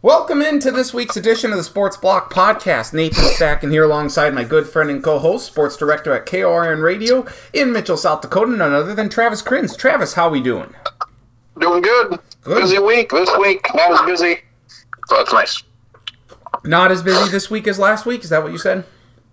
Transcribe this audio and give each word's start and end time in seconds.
Welcome 0.00 0.42
into 0.42 0.70
this 0.70 0.94
week's 0.94 1.16
edition 1.16 1.50
of 1.50 1.56
the 1.56 1.64
Sports 1.64 1.96
Block 1.96 2.32
Podcast. 2.32 2.92
Nathan 2.92 3.24
Stacken 3.24 3.70
here 3.70 3.84
alongside 3.84 4.32
my 4.32 4.44
good 4.44 4.68
friend 4.68 4.90
and 4.90 5.02
co-host, 5.02 5.46
sports 5.46 5.76
director 5.76 6.14
at 6.14 6.26
KORN 6.26 6.82
Radio 6.82 7.26
in 7.52 7.72
Mitchell, 7.72 7.96
South 7.96 8.20
Dakota, 8.20 8.52
none 8.52 8.72
other 8.72 8.94
than 8.94 9.08
Travis 9.08 9.42
Krins. 9.42 9.76
Travis, 9.76 10.14
how 10.14 10.28
we 10.28 10.40
doing? 10.40 10.72
Doing 11.58 11.82
good. 11.82 12.18
Good. 12.42 12.60
Busy 12.60 12.78
week 12.78 13.10
this 13.10 13.30
week. 13.38 13.66
Not 13.74 13.92
as 13.92 14.06
busy. 14.06 14.42
So 15.08 15.16
that's 15.16 15.32
nice. 15.32 15.62
Not 16.64 16.92
as 16.92 17.02
busy 17.02 17.30
this 17.30 17.50
week 17.50 17.66
as 17.66 17.78
last 17.78 18.06
week. 18.06 18.22
Is 18.22 18.30
that 18.30 18.42
what 18.42 18.52
you 18.52 18.58
said? 18.58 18.84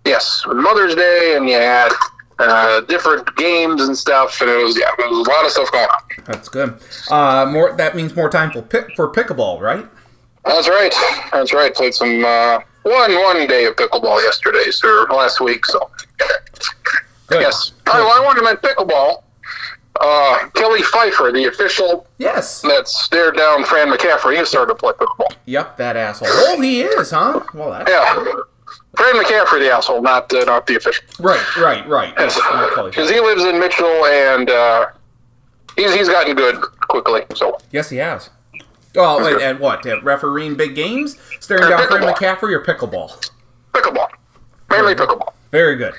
Yes, 0.04 0.42
Mother's 0.46 0.96
Day, 0.96 1.34
and 1.36 1.48
you 1.48 1.54
had 1.54 1.92
uh, 2.38 2.80
different 2.82 3.34
games 3.36 3.82
and 3.82 3.96
stuff, 3.96 4.40
and 4.40 4.50
it 4.50 4.62
was 4.62 4.78
yeah, 4.78 4.86
there 4.98 5.08
was 5.08 5.26
a 5.26 5.30
lot 5.30 5.44
of 5.44 5.50
stuff 5.50 5.70
going 5.72 5.84
on. 5.88 6.24
That's 6.24 6.48
good. 6.48 6.78
Uh, 7.10 7.46
more. 7.50 7.72
That 7.76 7.94
means 7.96 8.14
more 8.16 8.28
time 8.28 8.50
for 8.52 8.62
pick, 8.62 8.94
for 8.96 9.10
pickleball, 9.12 9.60
right? 9.60 9.86
That's 10.44 10.68
right. 10.68 10.94
That's 11.32 11.52
right. 11.52 11.72
Played 11.74 11.94
some 11.94 12.24
uh, 12.24 12.58
one 12.82 13.14
one 13.14 13.46
day 13.46 13.66
of 13.66 13.76
pickleball 13.76 14.22
yesterday, 14.22 14.64
or 14.84 15.06
last 15.14 15.40
week. 15.40 15.64
So 15.66 15.90
Good. 17.28 17.40
yes. 17.42 17.72
Well, 17.86 17.96
I 18.08 18.24
wanted 18.24 18.40
to 18.40 18.44
mention 18.44 18.62
pickleball. 18.62 19.22
Uh, 20.00 20.48
Kelly 20.54 20.80
Pfeifer, 20.80 21.32
the 21.32 21.44
official 21.44 22.06
Yes. 22.18 22.62
that 22.62 22.88
stared 22.88 23.36
down 23.36 23.62
Fran 23.64 23.88
McCaffery, 23.88 24.38
he 24.38 24.44
started 24.46 24.72
to 24.72 24.74
play 24.74 24.92
pickleball. 24.94 25.32
Yep, 25.44 25.76
that 25.76 25.96
asshole. 25.96 26.28
Oh, 26.30 26.60
he 26.60 26.80
is, 26.80 27.10
huh? 27.10 27.40
Well, 27.54 27.70
that's 27.70 27.90
Yeah. 27.90 28.24
Fran 28.96 29.14
McCaffery, 29.14 29.60
the 29.60 29.70
asshole, 29.70 30.02
not 30.02 30.32
uh, 30.34 30.44
not 30.44 30.66
the 30.66 30.76
official. 30.76 31.04
right, 31.18 31.56
right, 31.56 31.86
right. 31.88 32.12
Yes. 32.18 32.38
Not 32.38 32.74
Kelly. 32.74 32.90
Because 32.90 33.10
he 33.10 33.20
lives 33.20 33.42
in 33.44 33.58
Mitchell, 33.58 34.04
and 34.06 34.50
uh, 34.50 34.86
he's 35.76 35.94
he's 35.94 36.08
gotten 36.08 36.36
good 36.36 36.60
quickly. 36.88 37.22
So 37.34 37.56
Yes, 37.70 37.88
he 37.90 37.96
has. 37.98 38.30
Oh, 38.94 39.24
wait, 39.24 39.40
and 39.40 39.58
what? 39.58 39.86
At 39.86 40.04
refereeing 40.04 40.54
big 40.54 40.74
games, 40.74 41.16
staring 41.40 41.68
down 41.70 41.86
Fred 41.88 42.02
McCaffery 42.02 42.52
or 42.52 42.62
pickleball? 42.62 43.30
pickleball, 43.72 44.08
mainly 44.68 44.94
pickleball. 44.94 45.32
Very 45.50 45.76
good. 45.76 45.94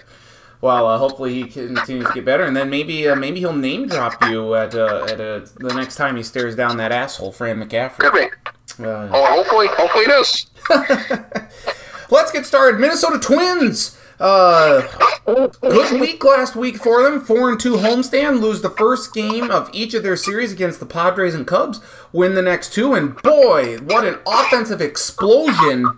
Well, 0.62 0.88
uh, 0.88 0.98
hopefully 1.00 1.34
he 1.34 1.44
continues 1.46 2.06
to 2.08 2.14
get 2.14 2.24
better, 2.24 2.44
and 2.44 2.56
then 2.56 2.70
maybe 2.70 3.08
uh, 3.10 3.16
maybe 3.16 3.40
he'll 3.40 3.52
name 3.52 3.88
drop 3.88 4.24
you 4.30 4.54
at 4.54 4.76
uh, 4.76 5.06
at 5.10 5.20
uh, 5.20 5.40
the 5.58 5.74
next 5.76 5.96
time 5.96 6.16
he 6.16 6.22
stares 6.24 6.56
down 6.56 6.78
that 6.78 6.92
asshole, 6.92 7.32
Fran 7.32 7.58
McCaffery. 7.60 7.98
Could 7.98 8.14
be. 8.14 8.84
Uh, 8.84 9.08
Oh, 9.12 9.26
hopefully, 9.26 9.68
hopefully 9.72 10.06
it 10.08 10.12
is. 10.22 10.48
let's 12.10 12.32
get 12.32 12.46
started. 12.46 12.80
Minnesota 12.80 13.20
Twins. 13.20 13.98
Uh, 14.20 14.88
good 15.26 16.00
week 16.00 16.24
last 16.24 16.56
week 16.56 16.78
for 16.78 17.04
them. 17.04 17.20
Four 17.20 17.50
and 17.50 17.60
two 17.60 17.74
homestand. 17.74 18.42
Lose 18.42 18.62
the 18.62 18.70
first 18.70 19.14
game 19.14 19.50
of 19.52 19.70
each 19.74 19.94
of 19.94 20.04
their 20.04 20.16
series 20.16 20.52
against 20.52 20.80
the 20.80 20.86
Padres 20.86 21.36
and 21.36 21.48
Cubs. 21.48 21.82
Win 22.12 22.36
the 22.36 22.42
next 22.42 22.74
two, 22.74 22.94
and 22.94 23.16
boy, 23.22 23.78
what 23.80 24.06
an 24.06 24.20
offensive 24.26 24.82
explosion! 24.82 25.98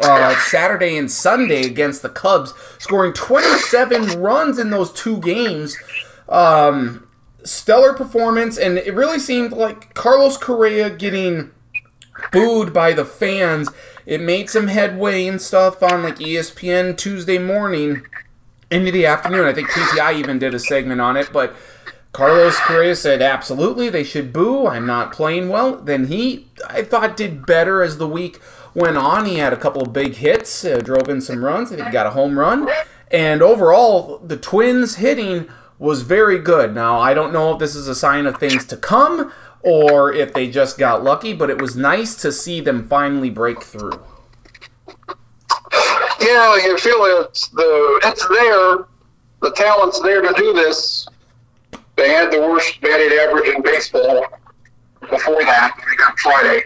Uh, 0.00 0.34
Saturday 0.40 0.96
and 0.96 1.10
Sunday 1.10 1.66
against 1.66 2.00
the 2.00 2.08
Cubs, 2.08 2.54
scoring 2.78 3.12
27 3.12 4.20
runs 4.20 4.58
in 4.58 4.70
those 4.70 4.90
two 4.90 5.20
games. 5.20 5.76
Um, 6.30 7.06
stellar 7.44 7.92
performance, 7.92 8.56
and 8.56 8.78
it 8.78 8.94
really 8.94 9.18
seemed 9.18 9.52
like 9.52 9.92
Carlos 9.94 10.38
Correa 10.38 10.88
getting 10.88 11.50
booed 12.30 12.72
by 12.72 12.92
the 12.92 13.04
fans. 13.04 13.68
It 14.06 14.20
made 14.20 14.50
some 14.50 14.68
headway 14.68 15.26
and 15.26 15.40
stuff 15.40 15.82
on 15.82 16.02
like 16.02 16.16
ESPN 16.16 16.96
Tuesday 16.96 17.38
morning 17.38 18.02
into 18.70 18.90
the 18.90 19.06
afternoon. 19.06 19.46
I 19.46 19.52
think 19.52 19.68
PTI 19.70 20.14
even 20.14 20.38
did 20.38 20.54
a 20.54 20.58
segment 20.58 21.00
on 21.00 21.16
it, 21.16 21.30
but 21.32 21.54
Carlos 22.12 22.58
Correa 22.60 22.94
said 22.94 23.22
absolutely 23.22 23.88
they 23.88 24.04
should 24.04 24.32
boo. 24.32 24.66
I'm 24.66 24.86
not 24.86 25.12
playing 25.12 25.48
well. 25.48 25.76
Then 25.76 26.08
he, 26.08 26.48
I 26.68 26.82
thought, 26.82 27.16
did 27.16 27.46
better 27.46 27.82
as 27.82 27.98
the 27.98 28.08
week 28.08 28.40
went 28.74 28.96
on. 28.96 29.24
He 29.26 29.36
had 29.36 29.52
a 29.52 29.56
couple 29.56 29.82
of 29.82 29.92
big 29.92 30.16
hits, 30.16 30.64
uh, 30.64 30.80
drove 30.80 31.08
in 31.08 31.20
some 31.20 31.44
runs. 31.44 31.72
I 31.72 31.76
think 31.76 31.86
he 31.86 31.92
got 31.92 32.06
a 32.06 32.10
home 32.10 32.38
run, 32.38 32.68
and 33.10 33.40
overall 33.40 34.18
the 34.18 34.36
Twins 34.36 34.96
hitting 34.96 35.48
was 35.78 36.02
very 36.02 36.38
good. 36.38 36.74
Now 36.74 37.00
I 37.00 37.14
don't 37.14 37.32
know 37.32 37.52
if 37.52 37.58
this 37.58 37.74
is 37.74 37.88
a 37.88 37.94
sign 37.94 38.26
of 38.26 38.36
things 38.38 38.64
to 38.66 38.76
come 38.76 39.32
or 39.62 40.12
if 40.12 40.32
they 40.32 40.48
just 40.48 40.78
got 40.78 41.04
lucky, 41.04 41.32
but 41.32 41.50
it 41.50 41.60
was 41.60 41.76
nice 41.76 42.20
to 42.22 42.32
see 42.32 42.60
them 42.60 42.88
finally 42.88 43.30
break 43.30 43.62
through. 43.62 44.00
Yeah, 46.20 46.56
you 46.56 46.76
feel 46.78 47.04
it's 47.20 47.48
the 47.48 48.00
it's 48.04 48.26
there. 48.28 48.86
The 49.40 49.50
talent's 49.56 50.00
there 50.00 50.22
to 50.22 50.32
do 50.36 50.52
this. 50.52 51.08
They 51.96 52.10
had 52.10 52.32
the 52.32 52.40
worst 52.40 52.80
batting 52.80 53.18
average 53.18 53.54
in 53.54 53.62
baseball 53.62 54.26
before 55.10 55.42
that. 55.44 55.76
They 55.76 55.96
got 55.96 56.18
Friday, 56.18 56.62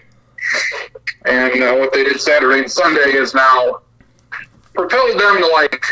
and 1.25 1.63
uh, 1.63 1.77
what 1.77 1.93
they 1.93 2.05
did 2.05 2.21
Saturday 2.21 2.61
and 2.61 2.71
Sunday 2.71 3.13
is 3.13 3.35
now 3.35 3.81
propelled 4.75 5.19
them 5.19 5.39
to 5.39 5.47
like 5.49 5.83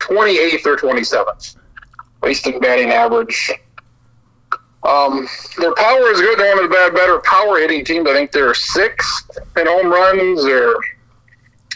28th 0.00 0.66
or 0.66 0.76
27th, 0.76 1.56
least 2.22 2.46
in 2.46 2.58
batting 2.60 2.90
average. 2.90 3.52
Um, 4.82 5.28
their 5.58 5.74
power 5.74 6.10
is 6.10 6.20
good. 6.20 6.38
They're 6.38 6.54
one 6.54 6.64
of 6.64 6.70
the 6.70 6.74
bad, 6.74 6.94
better 6.94 7.18
power 7.20 7.58
hitting 7.58 7.84
teams. 7.84 8.08
I 8.08 8.14
think 8.14 8.32
they're 8.32 8.54
sixth 8.54 9.30
in 9.56 9.66
home 9.66 9.88
runs, 9.88 10.44
or 10.44 10.74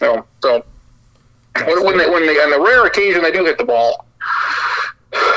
you 0.00 0.06
know, 0.06 0.26
so 0.42 0.64
when, 1.66 1.84
when 1.84 1.98
they 1.98 2.08
when 2.08 2.26
they 2.26 2.40
on 2.40 2.50
the 2.50 2.60
rare 2.60 2.86
occasion 2.86 3.22
they 3.22 3.30
do 3.30 3.44
hit 3.44 3.58
the 3.58 3.64
ball, 3.64 4.06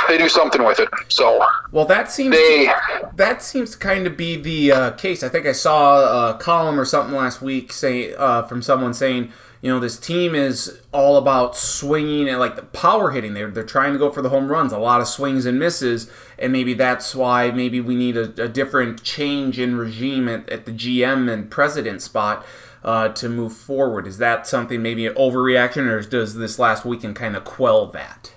they 0.07 0.17
do 0.17 0.29
something 0.29 0.63
with 0.63 0.79
it. 0.79 0.89
So 1.09 1.45
Well, 1.71 1.85
that 1.85 2.09
seems 2.09 2.35
they 2.35 2.71
that 3.15 3.43
seems 3.43 3.71
to 3.71 3.77
kind 3.77 4.07
of 4.07 4.15
be 4.15 4.37
the 4.37 4.71
uh, 4.71 4.91
case. 4.91 5.21
I 5.21 5.29
think 5.29 5.45
I 5.45 5.51
saw 5.51 6.31
a 6.31 6.37
column 6.37 6.79
or 6.79 6.85
something 6.85 7.15
last 7.15 7.41
week 7.41 7.73
say 7.73 8.13
uh, 8.15 8.43
from 8.43 8.61
someone 8.61 8.93
saying, 8.93 9.31
you 9.61 9.71
know, 9.71 9.79
this 9.79 9.97
team 9.97 10.35
is 10.35 10.81
all 10.91 11.17
about 11.17 11.55
swinging 11.55 12.29
and 12.29 12.39
like 12.39 12.55
the 12.55 12.61
power 12.61 13.11
hitting. 13.11 13.33
They're 13.33 13.49
they're 13.49 13.63
trying 13.63 13.93
to 13.93 13.99
go 13.99 14.11
for 14.11 14.21
the 14.21 14.29
home 14.29 14.49
runs, 14.49 14.71
a 14.71 14.77
lot 14.77 15.01
of 15.01 15.07
swings 15.07 15.45
and 15.45 15.57
misses, 15.57 16.09
and 16.37 16.51
maybe 16.51 16.73
that's 16.73 17.15
why 17.15 17.51
maybe 17.51 17.81
we 17.81 17.95
need 17.95 18.17
a, 18.17 18.43
a 18.43 18.47
different 18.47 19.03
change 19.03 19.59
in 19.59 19.77
regime 19.77 20.27
at, 20.27 20.47
at 20.49 20.65
the 20.65 20.71
GM 20.71 21.31
and 21.31 21.49
president 21.49 22.01
spot. 22.01 22.45
Uh, 22.83 23.09
to 23.09 23.27
move 23.27 23.51
forward, 23.51 24.07
is 24.07 24.19
that 24.19 24.47
something 24.47 24.81
maybe 24.81 25.05
an 25.05 25.13
overreaction, 25.15 25.87
or 25.87 25.99
does 26.01 26.35
this 26.35 26.57
last 26.57 26.85
weekend 26.85 27.17
kind 27.17 27.35
of 27.35 27.43
quell 27.43 27.87
that? 27.87 28.31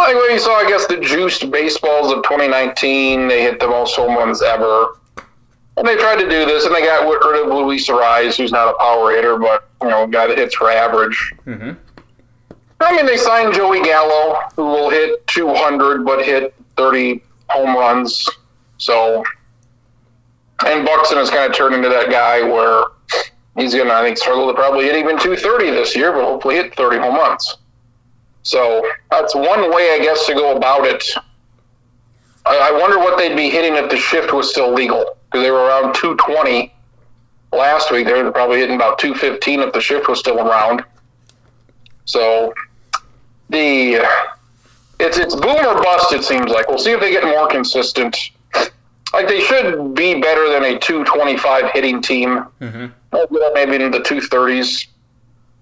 like 0.00 0.14
when 0.14 0.30
you 0.30 0.38
saw, 0.38 0.54
I 0.56 0.68
guess 0.68 0.86
the 0.86 0.98
juiced 0.98 1.50
baseballs 1.50 2.12
of 2.12 2.22
2019, 2.22 3.28
they 3.28 3.42
hit 3.42 3.60
the 3.60 3.68
most 3.68 3.96
home 3.96 4.16
runs 4.16 4.42
ever. 4.42 4.96
And 5.76 5.86
they 5.86 5.96
tried 5.96 6.16
to 6.16 6.28
do 6.28 6.44
this, 6.44 6.66
and 6.66 6.74
they 6.74 6.82
got 6.82 7.08
rid 7.08 7.46
of 7.46 7.48
Luis 7.52 7.88
Arraez, 7.88 8.36
who's 8.36 8.52
not 8.52 8.74
a 8.74 8.78
power 8.78 9.12
hitter, 9.12 9.38
but 9.38 9.68
you 9.82 9.88
know, 9.88 10.04
a 10.04 10.08
guy 10.08 10.26
that 10.26 10.36
hits 10.36 10.54
for 10.54 10.70
average. 10.70 11.32
Mhm. 11.46 11.76
I 12.80 12.96
mean, 12.96 13.06
they 13.06 13.16
signed 13.16 13.54
Joey 13.54 13.82
Gallo, 13.82 14.40
who 14.56 14.64
will 14.64 14.90
hit 14.90 15.26
200 15.28 16.04
but 16.04 16.24
hit 16.24 16.54
30 16.76 17.22
home 17.48 17.76
runs. 17.76 18.28
So, 18.78 19.22
and 20.66 20.84
Buxton 20.86 21.18
has 21.18 21.30
kind 21.30 21.50
of 21.50 21.56
turned 21.56 21.74
into 21.74 21.90
that 21.90 22.10
guy 22.10 22.42
where 22.42 22.84
he's 23.56 23.74
going 23.74 23.88
to, 23.88 23.94
I 23.94 24.02
think, 24.02 24.16
struggle 24.16 24.46
to 24.48 24.54
probably 24.54 24.84
hit 24.84 24.96
even 24.96 25.18
230 25.18 25.70
this 25.70 25.94
year, 25.94 26.12
but 26.12 26.24
hopefully 26.24 26.56
hit 26.56 26.74
30 26.74 26.98
home 26.98 27.16
runs. 27.16 27.58
So 28.42 28.86
that's 29.10 29.34
one 29.34 29.70
way, 29.72 29.92
I 29.92 29.98
guess, 30.02 30.26
to 30.26 30.34
go 30.34 30.56
about 30.56 30.86
it. 30.86 31.04
I, 32.46 32.70
I 32.70 32.72
wonder 32.72 32.98
what 32.98 33.18
they'd 33.18 33.36
be 33.36 33.50
hitting 33.50 33.76
if 33.76 33.90
the 33.90 33.98
shift 33.98 34.32
was 34.32 34.50
still 34.50 34.72
legal 34.72 35.18
because 35.30 35.44
they 35.44 35.50
were 35.50 35.64
around 35.64 35.94
220 35.94 36.72
last 37.52 37.90
week. 37.90 38.06
They 38.06 38.22
were 38.22 38.32
probably 38.32 38.58
hitting 38.58 38.76
about 38.76 38.98
215 38.98 39.60
if 39.60 39.72
the 39.72 39.80
shift 39.80 40.08
was 40.08 40.18
still 40.18 40.38
around. 40.38 40.84
So 42.04 42.52
the 43.48 44.04
it's 44.98 45.16
it's 45.16 45.34
boom 45.34 45.66
or 45.66 45.82
bust. 45.82 46.12
It 46.12 46.24
seems 46.24 46.50
like 46.50 46.68
we'll 46.68 46.78
see 46.78 46.92
if 46.92 47.00
they 47.00 47.10
get 47.10 47.24
more 47.24 47.48
consistent. 47.48 48.16
Like 49.12 49.28
they 49.28 49.40
should 49.40 49.94
be 49.94 50.20
better 50.20 50.48
than 50.48 50.62
a 50.64 50.78
225 50.78 51.70
hitting 51.72 52.00
team. 52.00 52.44
Mm-hmm. 52.60 52.86
Maybe 53.54 53.84
in 53.84 53.90
the 53.90 53.98
230s. 53.98 54.86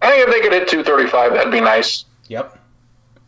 I 0.03 0.11
think 0.11 0.29
if 0.29 0.35
they 0.35 0.41
could 0.41 0.53
hit 0.53 0.69
235, 0.69 1.33
that'd 1.33 1.53
be 1.53 1.61
nice. 1.61 2.05
Yep. 2.29 2.59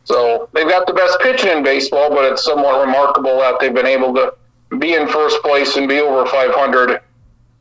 So 0.05 0.49
they've 0.53 0.69
got 0.69 0.87
the 0.87 0.93
best 0.93 1.19
pitching 1.21 1.51
in 1.51 1.63
baseball, 1.63 2.11
but 2.11 2.31
it's 2.31 2.45
somewhat 2.45 2.85
remarkable 2.85 3.39
that 3.39 3.59
they've 3.61 3.73
been 3.73 3.87
able 3.87 4.15
to 4.15 4.35
be 4.79 4.95
in 4.95 5.09
first 5.09 5.43
place 5.43 5.77
and 5.77 5.89
be 5.89 6.01
over 6.01 6.29
500 6.31 7.01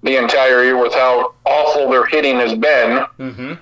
the 0.03 0.17
entire 0.17 0.63
year 0.63 0.81
with 0.81 0.93
how 0.93 1.33
awful 1.45 1.89
their 1.89 2.05
hitting 2.05 2.35
has 2.37 2.51
been. 2.51 3.05
Mm-hmm. 3.19 3.53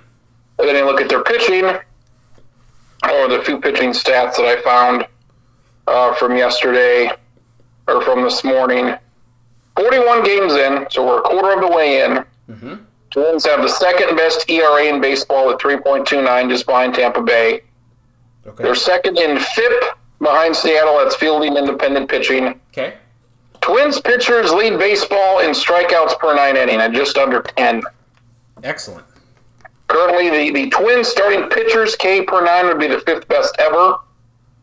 And 0.60 0.68
then 0.68 0.76
you 0.76 0.86
look 0.86 1.02
at 1.02 1.10
their 1.10 1.24
pitching, 1.24 1.66
or 1.66 3.28
the 3.28 3.42
few 3.46 3.60
pitching 3.60 3.92
stats 3.92 4.36
that 4.38 4.46
I 4.46 4.62
found 4.62 5.08
uh, 5.88 6.14
from 6.16 6.36
yesterday 6.36 7.12
or 7.88 8.02
from 8.02 8.24
this 8.24 8.44
morning. 8.44 8.96
41 9.78 10.24
games 10.24 10.54
in, 10.54 10.88
so 10.90 11.06
we're 11.06 11.20
a 11.20 11.22
quarter 11.22 11.54
of 11.54 11.62
the 11.62 11.76
way 11.76 12.02
in. 12.02 12.26
Mm-hmm. 12.50 12.76
Twins 13.12 13.46
have 13.46 13.62
the 13.62 13.70
second 13.70 14.16
best 14.16 14.50
ERA 14.50 14.86
in 14.86 15.00
baseball 15.00 15.50
at 15.52 15.60
3.29, 15.60 16.50
just 16.50 16.66
behind 16.66 16.94
Tampa 16.94 17.22
Bay. 17.22 17.62
Okay. 18.46 18.64
They're 18.64 18.76
second 18.76 19.18
in 19.18 19.38
FIP 19.38 19.84
behind 20.20 20.56
Seattle. 20.56 20.98
That's 20.98 21.16
fielding 21.16 21.56
independent 21.56 22.10
pitching. 22.10 22.60
Okay. 22.72 22.96
Twins 23.62 24.00
pitchers 24.02 24.52
lead 24.52 24.78
baseball 24.80 25.40
in 25.40 25.52
strikeouts 25.52 26.18
per 26.20 26.36
nine 26.36 26.56
inning 26.58 26.80
at 26.80 26.92
just 26.94 27.18
under 27.18 27.42
10. 27.42 27.84
Excellent. 28.64 29.06
Currently, 29.88 30.30
the, 30.52 30.64
the 30.64 30.70
Twins 30.70 31.08
starting 31.08 31.50
pitchers 31.50 31.96
K 31.96 32.22
per 32.24 32.44
nine 32.44 32.66
would 32.68 32.80
be 32.80 32.88
the 32.88 33.00
fifth 33.02 33.28
best 33.28 33.56
ever. 33.60 33.96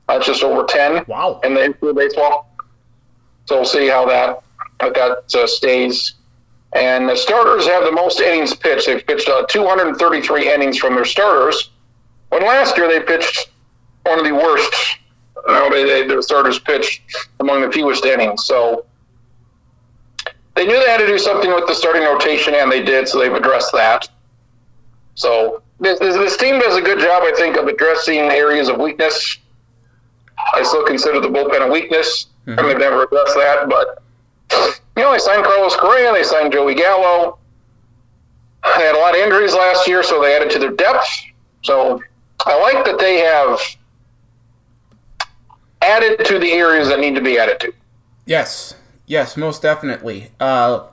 That's 0.08 0.26
just 0.26 0.42
over 0.42 0.64
10 0.64 1.04
Wow. 1.08 1.40
in 1.44 1.54
the 1.54 1.62
history 1.66 1.90
of 1.90 1.96
baseball. 1.96 2.50
So 3.46 3.56
we'll 3.56 3.64
see 3.64 3.88
how 3.88 4.06
that 4.06 4.40
how 4.80 4.90
that 4.90 5.34
uh, 5.34 5.46
stays. 5.46 6.14
And 6.74 7.08
the 7.08 7.16
starters 7.16 7.66
have 7.66 7.84
the 7.84 7.92
most 7.92 8.20
innings 8.20 8.54
pitched. 8.54 8.86
They've 8.86 9.06
pitched 9.06 9.28
uh, 9.28 9.46
233 9.48 10.52
innings 10.52 10.76
from 10.78 10.94
their 10.94 11.04
starters. 11.04 11.70
When 12.30 12.42
last 12.42 12.76
year 12.76 12.88
they 12.88 13.00
pitched 13.00 13.50
one 14.04 14.18
of 14.18 14.24
the 14.24 14.32
worst. 14.34 14.74
No, 15.46 15.70
they, 15.70 16.06
their 16.06 16.22
starters 16.22 16.58
pitched 16.58 17.02
among 17.40 17.60
the 17.60 17.70
fewest 17.70 18.04
innings. 18.04 18.46
So 18.46 18.86
they 20.54 20.66
knew 20.66 20.78
they 20.78 20.90
had 20.90 20.98
to 20.98 21.06
do 21.06 21.18
something 21.18 21.52
with 21.52 21.66
the 21.66 21.74
starting 21.74 22.02
rotation, 22.02 22.54
and 22.54 22.70
they 22.70 22.82
did. 22.82 23.08
So 23.08 23.18
they've 23.18 23.32
addressed 23.32 23.72
that. 23.72 24.08
So 25.14 25.62
this, 25.80 25.98
this, 25.98 26.16
this 26.16 26.36
team 26.36 26.58
does 26.58 26.76
a 26.76 26.80
good 26.80 26.98
job, 26.98 27.22
I 27.24 27.32
think, 27.36 27.56
of 27.56 27.66
addressing 27.66 28.18
areas 28.18 28.68
of 28.68 28.78
weakness. 28.78 29.38
I 30.54 30.62
still 30.62 30.84
consider 30.84 31.20
the 31.20 31.28
bullpen 31.28 31.66
a 31.66 31.70
weakness. 31.70 32.26
Mm-hmm. 32.46 32.58
I 32.58 32.62
mean, 32.62 32.72
they've 32.72 32.80
never 32.80 33.04
addressed 33.04 33.34
that, 33.34 33.68
but 33.68 34.02
you 34.96 35.02
know, 35.02 35.12
they 35.12 35.18
signed 35.18 35.44
Carlos 35.44 35.76
Correa, 35.76 36.12
they 36.12 36.22
signed 36.22 36.52
Joey 36.52 36.74
Gallo. 36.74 37.38
They 38.76 38.84
had 38.84 38.94
a 38.94 38.98
lot 38.98 39.14
of 39.14 39.20
injuries 39.20 39.54
last 39.54 39.86
year, 39.86 40.02
so 40.02 40.20
they 40.22 40.34
added 40.34 40.50
to 40.52 40.58
their 40.58 40.70
depth. 40.70 41.06
So 41.62 42.00
I 42.46 42.60
like 42.60 42.84
that 42.84 42.98
they 42.98 43.18
have 43.18 43.58
added 45.84 46.24
to 46.26 46.38
the 46.38 46.52
areas 46.52 46.88
that 46.88 47.00
need 47.00 47.14
to 47.14 47.20
be 47.20 47.38
added 47.38 47.60
to. 47.60 47.72
Yes, 48.26 48.74
yes, 49.06 49.36
most 49.36 49.62
definitely. 49.62 50.30
Uh, 50.40 50.86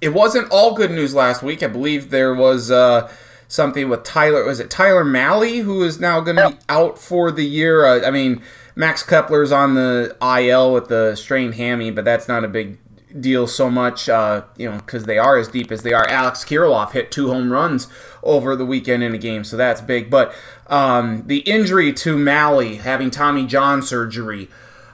it 0.00 0.10
wasn't 0.10 0.50
all 0.50 0.74
good 0.74 0.90
news 0.90 1.14
last 1.14 1.42
week. 1.42 1.62
I 1.62 1.68
believe 1.68 2.10
there 2.10 2.34
was 2.34 2.70
uh, 2.70 3.10
something 3.48 3.88
with 3.88 4.04
Tyler. 4.04 4.44
Was 4.44 4.60
it 4.60 4.70
Tyler 4.70 5.04
Mahle 5.04 5.62
who 5.62 5.82
is 5.82 5.98
now 5.98 6.20
going 6.20 6.36
to 6.36 6.50
be 6.50 6.56
out 6.68 6.98
for 6.98 7.30
the 7.30 7.44
year? 7.44 7.84
Uh, 7.84 8.06
I 8.06 8.10
mean, 8.10 8.42
Max 8.74 9.02
Kepler's 9.02 9.52
on 9.52 9.74
the 9.74 10.16
IL 10.22 10.72
with 10.72 10.88
the 10.88 11.16
strained 11.16 11.54
hammy, 11.54 11.90
but 11.90 12.04
that's 12.04 12.28
not 12.28 12.44
a 12.44 12.48
big 12.48 12.78
deal 13.20 13.46
so 13.46 13.70
much, 13.70 14.08
uh, 14.08 14.42
you 14.56 14.70
know, 14.70 14.78
because 14.78 15.04
they 15.04 15.18
are 15.18 15.38
as 15.38 15.48
deep 15.48 15.70
as 15.70 15.82
they 15.82 15.92
are. 15.92 16.06
Alex 16.08 16.44
Kirilloff 16.44 16.92
hit 16.92 17.10
two 17.10 17.28
home 17.28 17.52
runs 17.52 17.88
over 18.22 18.56
the 18.56 18.66
weekend 18.66 19.02
in 19.02 19.14
a 19.14 19.18
game, 19.18 19.44
so 19.44 19.56
that's 19.56 19.80
big. 19.80 20.10
But 20.10 20.34
um, 20.66 21.24
the 21.26 21.38
injury 21.38 21.92
to 21.94 22.16
Mahle, 22.16 22.78
having 22.78 23.10
Tommy 23.10 23.46
John 23.46 23.82
surgery, 23.82 24.48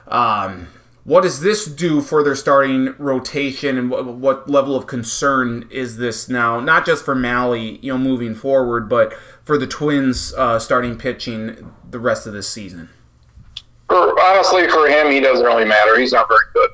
um, 0.07 0.67
what 1.03 1.21
does 1.21 1.41
this 1.41 1.65
do 1.65 2.01
for 2.01 2.23
their 2.23 2.35
starting 2.35 2.95
rotation, 2.97 3.77
and 3.77 3.89
what, 3.89 4.05
what 4.05 4.49
level 4.49 4.75
of 4.75 4.87
concern 4.87 5.67
is 5.69 5.97
this 5.97 6.29
now? 6.29 6.59
Not 6.59 6.85
just 6.85 7.03
for 7.03 7.15
Mahle, 7.15 7.81
you 7.83 7.91
know, 7.91 7.97
moving 7.97 8.35
forward, 8.35 8.87
but 8.87 9.13
for 9.43 9.57
the 9.57 9.67
Twins 9.67 10.33
uh, 10.35 10.59
starting 10.59 10.97
pitching 10.97 11.73
the 11.89 11.99
rest 11.99 12.25
of 12.25 12.33
this 12.33 12.47
season. 12.49 12.89
Honestly, 13.89 14.67
for 14.69 14.87
him, 14.87 15.11
he 15.11 15.19
doesn't 15.19 15.45
really 15.45 15.65
matter. 15.65 15.99
He's 15.99 16.13
not 16.13 16.27
very 16.27 16.39
good. 16.53 16.69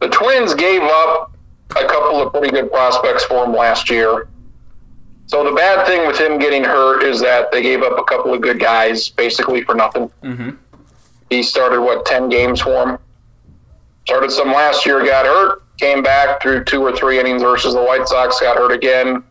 The 0.00 0.08
Twins 0.08 0.54
gave 0.54 0.82
up 0.82 1.32
a 1.70 1.86
couple 1.86 2.20
of 2.20 2.32
pretty 2.32 2.50
good 2.50 2.70
prospects 2.70 3.24
for 3.24 3.44
him 3.44 3.52
last 3.52 3.90
year. 3.90 4.28
So 5.26 5.44
the 5.44 5.52
bad 5.52 5.86
thing 5.86 6.06
with 6.08 6.18
him 6.18 6.38
getting 6.38 6.64
hurt 6.64 7.04
is 7.04 7.20
that 7.20 7.52
they 7.52 7.62
gave 7.62 7.82
up 7.82 7.98
a 7.98 8.02
couple 8.02 8.34
of 8.34 8.40
good 8.40 8.58
guys 8.58 9.08
basically 9.08 9.62
for 9.62 9.74
nothing. 9.76 10.10
Mm-hmm. 10.24 10.50
He 11.28 11.44
started 11.44 11.80
what 11.80 12.04
ten 12.04 12.28
games 12.28 12.60
for 12.60 12.88
him. 12.88 12.98
Started 14.06 14.32
some 14.32 14.48
last 14.48 14.84
year, 14.84 15.04
got 15.04 15.26
hurt, 15.26 15.62
came 15.78 16.02
back 16.02 16.42
through 16.42 16.64
two 16.64 16.82
or 16.82 16.96
three 16.96 17.20
innings 17.20 17.42
versus 17.42 17.74
the 17.74 17.82
White 17.82 18.08
Sox, 18.08 18.40
got 18.40 18.56
hurt 18.56 18.72
again, 18.72 19.22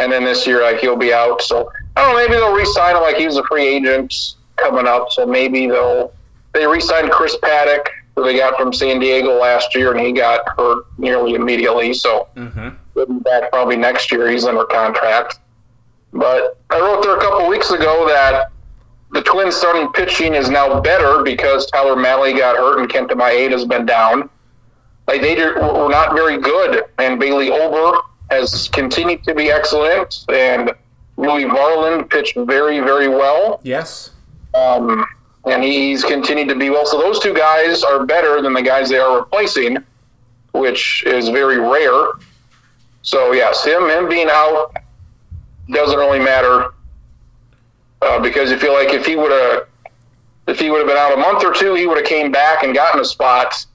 and 0.00 0.10
then 0.10 0.24
this 0.24 0.44
year 0.46 0.62
like 0.62 0.78
he'll 0.78 0.96
be 0.96 1.12
out. 1.12 1.40
So 1.40 1.70
I 1.94 2.02
don't 2.02 2.12
know, 2.12 2.16
maybe 2.16 2.32
they'll 2.32 2.56
re-sign 2.56 2.96
him 2.96 3.02
like 3.02 3.16
he 3.16 3.26
was 3.26 3.36
a 3.36 3.44
free 3.44 3.66
agent 3.66 4.34
coming 4.56 4.88
up. 4.88 5.12
So 5.12 5.24
maybe 5.24 5.68
they'll 5.68 6.12
they 6.52 6.66
re-signed 6.66 7.12
Chris 7.12 7.36
Paddack, 7.36 7.86
they 8.24 8.36
got 8.36 8.56
from 8.56 8.72
San 8.72 8.98
Diego 8.98 9.38
last 9.38 9.74
year, 9.74 9.92
and 9.92 10.00
he 10.00 10.12
got 10.12 10.40
hurt 10.58 10.84
nearly 10.98 11.34
immediately. 11.34 11.92
So 11.94 12.28
Mm-hmm. 12.36 12.68
he'll 12.94 13.06
be 13.06 13.20
back 13.20 13.50
probably 13.50 13.76
next 13.76 14.10
year. 14.10 14.30
He's 14.30 14.44
under 14.44 14.64
contract. 14.64 15.38
But 16.12 16.58
I 16.70 16.78
wrote 16.80 17.02
there 17.02 17.16
a 17.16 17.20
couple 17.20 17.46
weeks 17.48 17.70
ago 17.70 18.06
that 18.08 18.50
the 19.12 19.22
Twins 19.22 19.54
starting 19.54 19.88
pitching 19.92 20.34
is 20.34 20.48
now 20.48 20.80
better 20.80 21.22
because 21.22 21.66
Tyler 21.66 21.94
Mahle 21.96 22.36
got 22.36 22.56
hurt 22.56 22.80
and 22.80 22.88
Kenta 22.88 23.12
Maeda 23.12 23.50
has 23.52 23.64
been 23.64 23.84
down. 23.86 24.30
Like 25.06 25.20
they 25.20 25.36
were 25.36 25.88
not 25.88 26.14
very 26.14 26.38
good, 26.38 26.84
and 26.98 27.20
Bailey 27.20 27.50
Ober 27.50 27.98
has 28.30 28.68
continued 28.68 29.22
to 29.24 29.34
be 29.34 29.50
excellent, 29.50 30.24
and 30.30 30.72
Louis 31.16 31.44
Varland 31.44 32.10
pitched 32.10 32.36
very, 32.36 32.80
very 32.80 33.06
well, 33.08 33.60
Yes. 33.62 34.10
um, 34.54 35.06
and 35.46 35.62
he's 35.62 36.04
continued 36.04 36.48
to 36.48 36.56
be 36.56 36.70
well. 36.70 36.84
So 36.84 36.98
those 36.98 37.18
two 37.18 37.32
guys 37.32 37.82
are 37.82 38.04
better 38.04 38.42
than 38.42 38.52
the 38.52 38.62
guys 38.62 38.88
they 38.88 38.98
are 38.98 39.20
replacing, 39.20 39.78
which 40.52 41.04
is 41.06 41.28
very 41.28 41.58
rare. 41.58 42.12
So 43.02 43.32
yes, 43.32 43.64
him 43.64 43.88
him 43.88 44.08
being 44.08 44.28
out 44.30 44.76
doesn't 45.70 45.98
really 45.98 46.18
matter 46.18 46.74
uh, 48.02 48.20
because 48.20 48.50
you 48.50 48.58
feel 48.58 48.72
like 48.72 48.92
if 48.92 49.06
he 49.06 49.16
would 49.16 49.30
have 49.30 49.68
if 50.48 50.58
he 50.60 50.70
would 50.70 50.78
have 50.78 50.86
been 50.86 50.96
out 50.96 51.12
a 51.12 51.16
month 51.16 51.44
or 51.44 51.52
two, 51.52 51.74
he 51.74 51.86
would 51.86 51.96
have 51.96 52.06
came 52.06 52.30
back 52.30 52.62
and 52.62 52.74
gotten 52.74 53.00
a 53.00 53.04
spot 53.04 53.66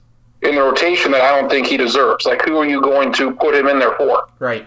in 0.42 0.54
the 0.54 0.62
rotation 0.62 1.12
that 1.12 1.20
I 1.20 1.38
don't 1.38 1.50
think 1.50 1.66
he 1.66 1.76
deserves. 1.76 2.24
Like, 2.24 2.42
who 2.42 2.56
are 2.56 2.66
you 2.66 2.80
going 2.80 3.12
to 3.14 3.32
put 3.32 3.54
him 3.54 3.68
in 3.68 3.78
there 3.78 3.94
for? 3.96 4.26
Right. 4.38 4.66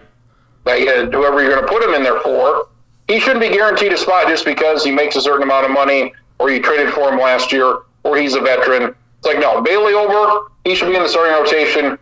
Like, 0.64 0.86
uh, 0.86 1.06
whoever 1.06 1.42
you're 1.42 1.52
going 1.52 1.66
to 1.66 1.68
put 1.68 1.82
him 1.82 1.94
in 1.94 2.04
there 2.04 2.20
for, 2.20 2.68
he 3.08 3.18
shouldn't 3.18 3.40
be 3.40 3.48
guaranteed 3.48 3.92
a 3.92 3.96
spot 3.96 4.28
just 4.28 4.44
because 4.44 4.84
he 4.84 4.92
makes 4.92 5.16
a 5.16 5.20
certain 5.20 5.42
amount 5.42 5.66
of 5.66 5.72
money 5.72 6.12
or 6.38 6.50
you 6.50 6.60
traded 6.60 6.92
for 6.92 7.12
him 7.12 7.18
last 7.18 7.52
year 7.52 7.80
or 8.04 8.16
he's 8.16 8.34
a 8.34 8.40
veteran. 8.40 8.94
It's 9.18 9.26
like, 9.26 9.38
no, 9.38 9.60
Bailey 9.60 9.94
Ober, 9.94 10.50
he 10.64 10.74
should 10.74 10.88
be 10.88 10.96
in 10.96 11.02
the 11.02 11.08
starting 11.08 11.34
rotation 11.34 11.98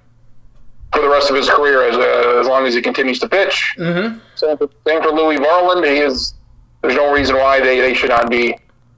for 0.93 1.01
the 1.01 1.09
rest 1.09 1.31
of 1.31 1.37
his 1.37 1.49
career 1.49 1.89
as, 1.89 1.97
uh, 1.97 2.41
as 2.41 2.47
long 2.47 2.67
as 2.67 2.75
he 2.75 2.83
continues 2.83 3.19
to 3.21 3.29
pitch. 3.29 3.75
Mm-hmm. 3.79 4.19
Same 4.35 4.57
for, 4.57 4.69
same 4.87 5.03
for 5.03 5.11
Louis 5.11 5.37
Varland. 5.37 5.87
He 5.87 5.99
is, 5.99 6.35
there's 6.83 6.95
no 6.95 7.13
reason 7.13 7.37
why 7.37 7.61
they, 7.61 7.81
they 7.81 7.95
should 7.95 8.11
not 8.11 8.31
be 8.31 8.57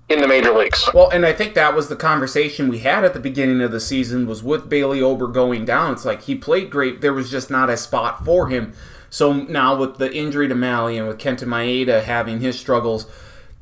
in 0.09 0.21
the 0.21 0.29
major 0.29 0.53
leagues. 0.53 0.89
Well, 0.95 1.11
and 1.11 1.27
I 1.27 1.33
think 1.33 1.55
that 1.55 1.75
was 1.75 1.89
the 1.89 1.97
conversation 1.97 2.69
we 2.69 2.79
had 2.79 3.05
at 3.05 3.13
the 3.13 3.21
beginning 3.21 3.61
of 3.61 3.73
the 3.73 3.81
season 3.81 4.27
was 4.27 4.43
with 4.43 4.69
Bailey 4.69 5.03
Ober 5.03 5.27
going 5.27 5.65
down. 5.65 5.93
It's 5.93 6.05
like 6.05 6.23
he 6.23 6.35
played 6.35 6.71
great. 6.71 7.01
There 7.01 7.13
was 7.13 7.31
just 7.31 7.51
not 7.51 7.71
a 7.71 7.77
spot 7.77 8.25
for 8.25 8.49
him. 8.49 8.73
So 9.11 9.33
now 9.33 9.77
with 9.77 9.99
the 9.99 10.13
injury 10.13 10.49
to 10.49 10.55
Mahle 10.55 10.99
and 10.99 11.09
with 11.09 11.19
Kenta 11.19 11.45
Maeda 11.45 12.05
having 12.05 12.41
his 12.41 12.59
struggles, 12.59 13.07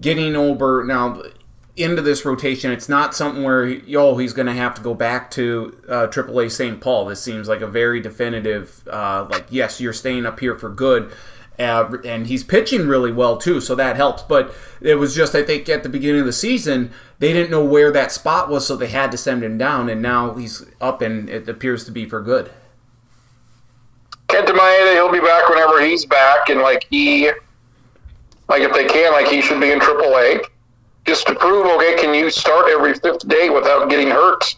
getting 0.00 0.36
Ober 0.36 0.84
now 0.84 1.22
into 1.76 2.02
this 2.02 2.24
rotation, 2.24 2.70
it's 2.70 2.88
not 2.88 3.14
something 3.14 3.42
where 3.42 3.66
yo 3.66 4.16
he's 4.16 4.32
going 4.32 4.46
to 4.46 4.52
have 4.52 4.74
to 4.74 4.82
go 4.82 4.94
back 4.94 5.30
to 5.32 5.76
uh, 5.88 6.06
AAA 6.06 6.50
St. 6.50 6.80
Paul. 6.80 7.06
This 7.06 7.22
seems 7.22 7.48
like 7.48 7.60
a 7.60 7.66
very 7.66 8.00
definitive, 8.00 8.86
uh, 8.88 9.26
like 9.28 9.46
yes, 9.50 9.80
you're 9.80 9.92
staying 9.92 10.26
up 10.26 10.40
here 10.40 10.56
for 10.56 10.68
good. 10.68 11.12
Uh, 11.56 11.98
and 12.04 12.26
he's 12.26 12.42
pitching 12.42 12.88
really 12.88 13.12
well 13.12 13.36
too, 13.36 13.60
so 13.60 13.76
that 13.76 13.94
helps. 13.94 14.22
But 14.22 14.52
it 14.80 14.96
was 14.96 15.14
just, 15.14 15.36
I 15.36 15.44
think, 15.44 15.68
at 15.68 15.84
the 15.84 15.88
beginning 15.88 16.20
of 16.20 16.26
the 16.26 16.32
season, 16.32 16.90
they 17.20 17.32
didn't 17.32 17.50
know 17.50 17.64
where 17.64 17.92
that 17.92 18.10
spot 18.10 18.48
was, 18.48 18.66
so 18.66 18.76
they 18.76 18.88
had 18.88 19.12
to 19.12 19.16
send 19.16 19.44
him 19.44 19.56
down. 19.56 19.88
And 19.88 20.02
now 20.02 20.34
he's 20.34 20.66
up, 20.80 21.00
and 21.00 21.30
it 21.30 21.48
appears 21.48 21.84
to 21.84 21.92
be 21.92 22.08
for 22.08 22.20
good. 22.20 22.50
Kenta 24.28 24.48
Maeda, 24.48 24.94
he'll 24.94 25.12
be 25.12 25.20
back 25.20 25.48
whenever 25.48 25.80
he's 25.80 26.04
back, 26.04 26.48
and 26.48 26.60
like 26.60 26.88
he, 26.90 27.30
like 28.48 28.62
if 28.62 28.72
they 28.72 28.86
can, 28.86 29.12
like 29.12 29.28
he 29.28 29.40
should 29.40 29.60
be 29.60 29.70
in 29.70 29.78
AAA, 29.78 30.44
just 31.04 31.26
to 31.26 31.34
prove, 31.34 31.66
okay, 31.66 31.96
can 32.00 32.14
you 32.14 32.30
start 32.30 32.68
every 32.70 32.94
fifth 32.94 33.28
day 33.28 33.50
without 33.50 33.90
getting 33.90 34.08
hurt 34.08 34.54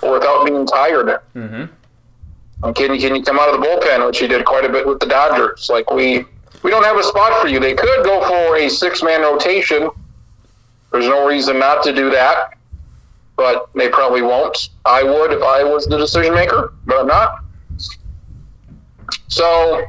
or 0.00 0.12
without 0.14 0.46
being 0.46 0.66
tired? 0.66 1.20
Mm-hmm. 1.34 1.64
And 2.64 2.76
can 2.76 2.94
you 2.94 3.00
can 3.00 3.16
you 3.16 3.22
come 3.22 3.38
out 3.38 3.52
of 3.52 3.60
the 3.60 3.66
bullpen, 3.66 4.06
which 4.06 4.18
he 4.20 4.28
did 4.28 4.44
quite 4.44 4.64
a 4.64 4.68
bit 4.68 4.86
with 4.86 5.00
the 5.00 5.06
Dodgers? 5.06 5.68
Like 5.68 5.90
we 5.90 6.24
we 6.62 6.70
don't 6.70 6.84
have 6.84 6.96
a 6.96 7.02
spot 7.02 7.40
for 7.42 7.48
you. 7.48 7.58
They 7.58 7.74
could 7.74 8.04
go 8.04 8.26
for 8.26 8.56
a 8.56 8.68
six 8.68 9.02
man 9.02 9.22
rotation. 9.22 9.90
There's 10.92 11.06
no 11.06 11.26
reason 11.26 11.58
not 11.58 11.82
to 11.84 11.92
do 11.92 12.10
that, 12.10 12.56
but 13.36 13.68
they 13.74 13.88
probably 13.88 14.22
won't. 14.22 14.70
I 14.84 15.02
would 15.02 15.32
if 15.32 15.42
I 15.42 15.64
was 15.64 15.86
the 15.86 15.98
decision 15.98 16.34
maker, 16.34 16.72
but 16.86 17.00
I'm 17.00 17.06
not. 17.06 17.40
So 19.26 19.82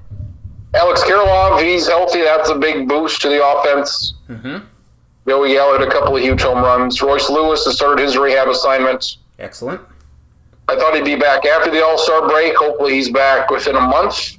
Alex 0.73 1.03
Kirilloff, 1.03 1.61
he's 1.61 1.87
healthy. 1.87 2.21
That's 2.21 2.49
a 2.49 2.55
big 2.55 2.87
boost 2.87 3.21
to 3.21 3.29
the 3.29 3.45
offense. 3.45 4.15
Mm-hmm. 4.29 4.65
Joey 5.27 5.53
Gallo 5.53 5.77
hit 5.77 5.87
a 5.87 5.91
couple 5.91 6.15
of 6.15 6.21
huge 6.21 6.41
home 6.41 6.59
runs. 6.59 7.01
Royce 7.01 7.29
Lewis 7.29 7.63
has 7.65 7.75
started 7.75 8.03
his 8.03 8.17
rehab 8.17 8.49
assignment. 8.49 9.17
Excellent. 9.39 9.81
I 10.67 10.75
thought 10.75 10.95
he'd 10.95 11.05
be 11.05 11.15
back 11.15 11.45
after 11.45 11.71
the 11.71 11.83
All 11.83 11.97
Star 11.97 12.27
break. 12.27 12.55
Hopefully, 12.55 12.93
he's 12.93 13.09
back 13.09 13.49
within 13.49 13.75
a 13.75 13.81
month. 13.81 14.37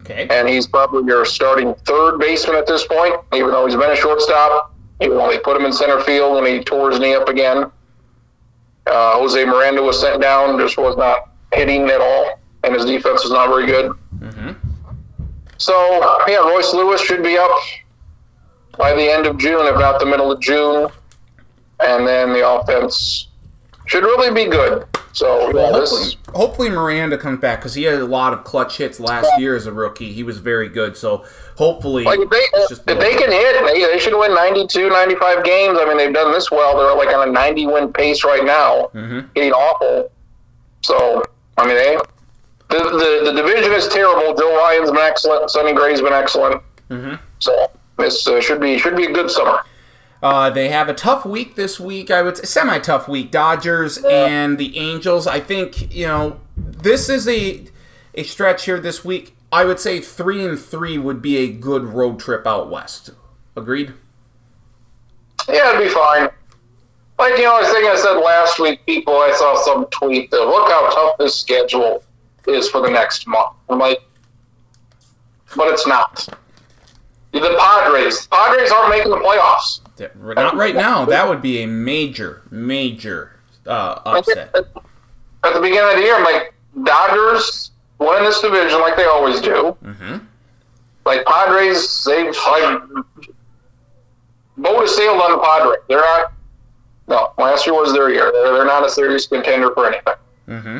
Okay. 0.00 0.26
And 0.30 0.48
he's 0.48 0.66
probably 0.66 1.04
your 1.04 1.24
starting 1.24 1.74
third 1.84 2.18
baseman 2.18 2.56
at 2.56 2.66
this 2.66 2.86
point, 2.86 3.14
even 3.34 3.50
though 3.50 3.66
he's 3.66 3.74
been 3.74 3.90
a 3.90 3.96
shortstop. 3.96 4.72
Even 5.00 5.16
though 5.18 5.28
they 5.28 5.38
put 5.38 5.56
him 5.56 5.66
in 5.66 5.72
center 5.72 6.00
field 6.00 6.36
when 6.36 6.46
he 6.46 6.64
tore 6.64 6.90
his 6.90 7.00
knee 7.00 7.14
up 7.14 7.28
again. 7.28 7.70
Uh, 8.86 9.18
Jose 9.18 9.44
Miranda 9.44 9.82
was 9.82 10.00
sent 10.00 10.22
down, 10.22 10.58
just 10.58 10.78
was 10.78 10.96
not 10.96 11.30
hitting 11.52 11.82
at 11.90 12.00
all, 12.00 12.40
and 12.64 12.72
his 12.72 12.84
defense 12.84 13.24
was 13.24 13.32
not 13.32 13.48
very 13.48 13.66
good. 13.66 13.92
Mm-hmm. 14.20 14.52
So, 15.58 15.74
yeah, 16.28 16.36
Royce 16.36 16.72
Lewis 16.72 17.02
should 17.02 17.22
be 17.22 17.36
up 17.36 17.50
by 18.78 18.94
the 18.94 19.02
end 19.10 19.26
of 19.26 19.38
June, 19.38 19.66
if 19.66 19.78
not 19.78 19.98
the 20.00 20.06
middle 20.06 20.30
of 20.32 20.40
June. 20.40 20.88
And 21.80 22.06
then 22.06 22.32
the 22.32 22.48
offense 22.48 23.28
should 23.86 24.02
really 24.04 24.32
be 24.32 24.50
good. 24.50 24.86
So, 25.12 25.50
yeah, 25.56 25.70
Hopefully, 25.72 26.18
hopefully 26.34 26.70
Miranda 26.70 27.16
comes 27.16 27.40
back 27.40 27.60
because 27.60 27.74
he 27.74 27.84
had 27.84 27.94
a 28.00 28.04
lot 28.04 28.34
of 28.34 28.44
clutch 28.44 28.76
hits 28.76 29.00
last 29.00 29.28
year 29.40 29.56
as 29.56 29.66
a 29.66 29.72
rookie. 29.72 30.12
He 30.12 30.22
was 30.22 30.38
very 30.38 30.68
good. 30.68 30.94
So 30.96 31.24
hopefully, 31.56 32.04
like, 32.04 32.18
if 32.20 32.28
they, 32.28 32.46
if 32.92 32.98
they 33.00 33.14
can 33.14 33.30
hit, 33.32 33.64
they, 33.66 33.80
they 33.92 33.98
should 33.98 34.18
win 34.18 34.34
92, 34.34 34.90
95 34.90 35.42
games. 35.44 35.78
I 35.80 35.86
mean, 35.86 35.96
they've 35.96 36.12
done 36.12 36.32
this 36.32 36.50
well. 36.50 36.76
They're 36.76 36.94
like 36.96 37.14
on 37.16 37.28
a 37.28 37.32
90 37.32 37.66
win 37.66 37.92
pace 37.92 38.24
right 38.24 38.44
now, 38.44 38.90
Mhm. 38.94 39.32
getting 39.34 39.52
awful. 39.52 40.10
So, 40.82 41.22
I 41.56 41.66
mean, 41.66 41.76
they, 41.76 41.96
the, 42.68 42.78
the, 43.24 43.30
the 43.32 43.42
division 43.42 43.72
is 43.72 43.88
terrible. 43.88 44.34
Joe 44.34 44.54
Ryan's 44.58 44.90
been 44.90 45.00
excellent. 45.00 45.50
Sonny 45.50 45.72
Gray's 45.72 46.02
been 46.02 46.12
excellent. 46.12 46.60
Mhm. 46.90 47.18
So, 47.38 47.70
this 47.98 48.26
uh, 48.26 48.40
should 48.40 48.60
be 48.60 48.78
should 48.78 48.96
be 48.96 49.04
a 49.04 49.12
good 49.12 49.30
summer. 49.30 49.60
Uh, 50.22 50.50
they 50.50 50.68
have 50.68 50.88
a 50.88 50.94
tough 50.94 51.24
week 51.24 51.56
this 51.56 51.78
week. 51.78 52.10
I 52.10 52.22
would 52.22 52.36
say 52.36 52.44
semi 52.44 52.78
tough 52.78 53.08
week. 53.08 53.30
Dodgers 53.30 53.98
and 53.98 54.58
the 54.58 54.76
Angels. 54.76 55.26
I 55.26 55.40
think 55.40 55.94
you 55.94 56.06
know 56.06 56.40
this 56.56 57.08
is 57.08 57.28
a 57.28 57.64
a 58.14 58.22
stretch 58.22 58.64
here 58.64 58.80
this 58.80 59.04
week. 59.04 59.36
I 59.52 59.64
would 59.64 59.78
say 59.78 60.00
three 60.00 60.44
and 60.44 60.58
three 60.58 60.98
would 60.98 61.22
be 61.22 61.36
a 61.38 61.48
good 61.48 61.84
road 61.84 62.18
trip 62.18 62.46
out 62.46 62.70
west. 62.70 63.10
Agreed. 63.54 63.94
Yeah, 65.48 65.74
it'd 65.74 65.86
be 65.86 65.94
fine. 65.94 66.28
Like, 67.18 67.38
you 67.38 67.44
know, 67.44 67.56
I 67.56 67.64
think 67.64 67.86
I 67.86 67.96
said 67.96 68.14
last 68.14 68.58
week, 68.58 68.84
people, 68.84 69.14
I 69.14 69.32
saw 69.32 69.56
some 69.64 69.86
tweet 69.86 70.30
that 70.30 70.44
look 70.44 70.68
how 70.68 70.90
tough 70.90 71.18
this 71.18 71.34
schedule 71.34 72.02
is 72.46 72.68
for 72.68 72.82
the 72.82 72.90
next 72.90 73.26
month. 73.26 73.54
I'm 73.68 73.78
like, 73.78 74.02
but 75.56 75.68
it's 75.68 75.86
not. 75.86 76.28
The 77.40 77.56
Padres, 77.58 78.26
the 78.26 78.36
Padres 78.36 78.70
aren't 78.70 78.90
making 78.90 79.10
the 79.10 79.16
playoffs. 79.18 79.80
Not 80.36 80.56
right 80.56 80.74
now. 80.74 81.04
That 81.04 81.28
would 81.28 81.40
be 81.42 81.62
a 81.62 81.66
major, 81.66 82.42
major 82.50 83.32
uh, 83.66 84.00
upset. 84.04 84.54
At 84.54 85.54
the 85.54 85.60
beginning 85.60 85.90
of 85.90 85.96
the 85.96 86.02
year, 86.02 86.16
I'm 86.16 86.24
like, 86.24 86.52
Dodgers 86.84 87.70
win 87.98 88.24
this 88.24 88.40
division 88.40 88.80
like 88.80 88.96
they 88.96 89.04
always 89.06 89.40
do. 89.40 89.76
hmm 89.82 90.16
Like 91.04 91.24
Padres, 91.24 92.04
they've 92.04 92.34
like 92.50 92.82
boat 94.58 94.80
has 94.80 94.94
sailed 94.96 95.20
on 95.20 95.32
the 95.32 95.38
Padres. 95.38 95.78
They're 95.88 96.00
not. 96.00 96.32
No, 97.08 97.32
last 97.38 97.66
year 97.66 97.74
was 97.74 97.92
their 97.92 98.10
year. 98.10 98.30
They're, 98.32 98.52
they're 98.54 98.64
not 98.64 98.84
a 98.84 98.90
serious 98.90 99.26
contender 99.26 99.70
for 99.74 99.86
anything. 99.86 100.14
hmm 100.46 100.78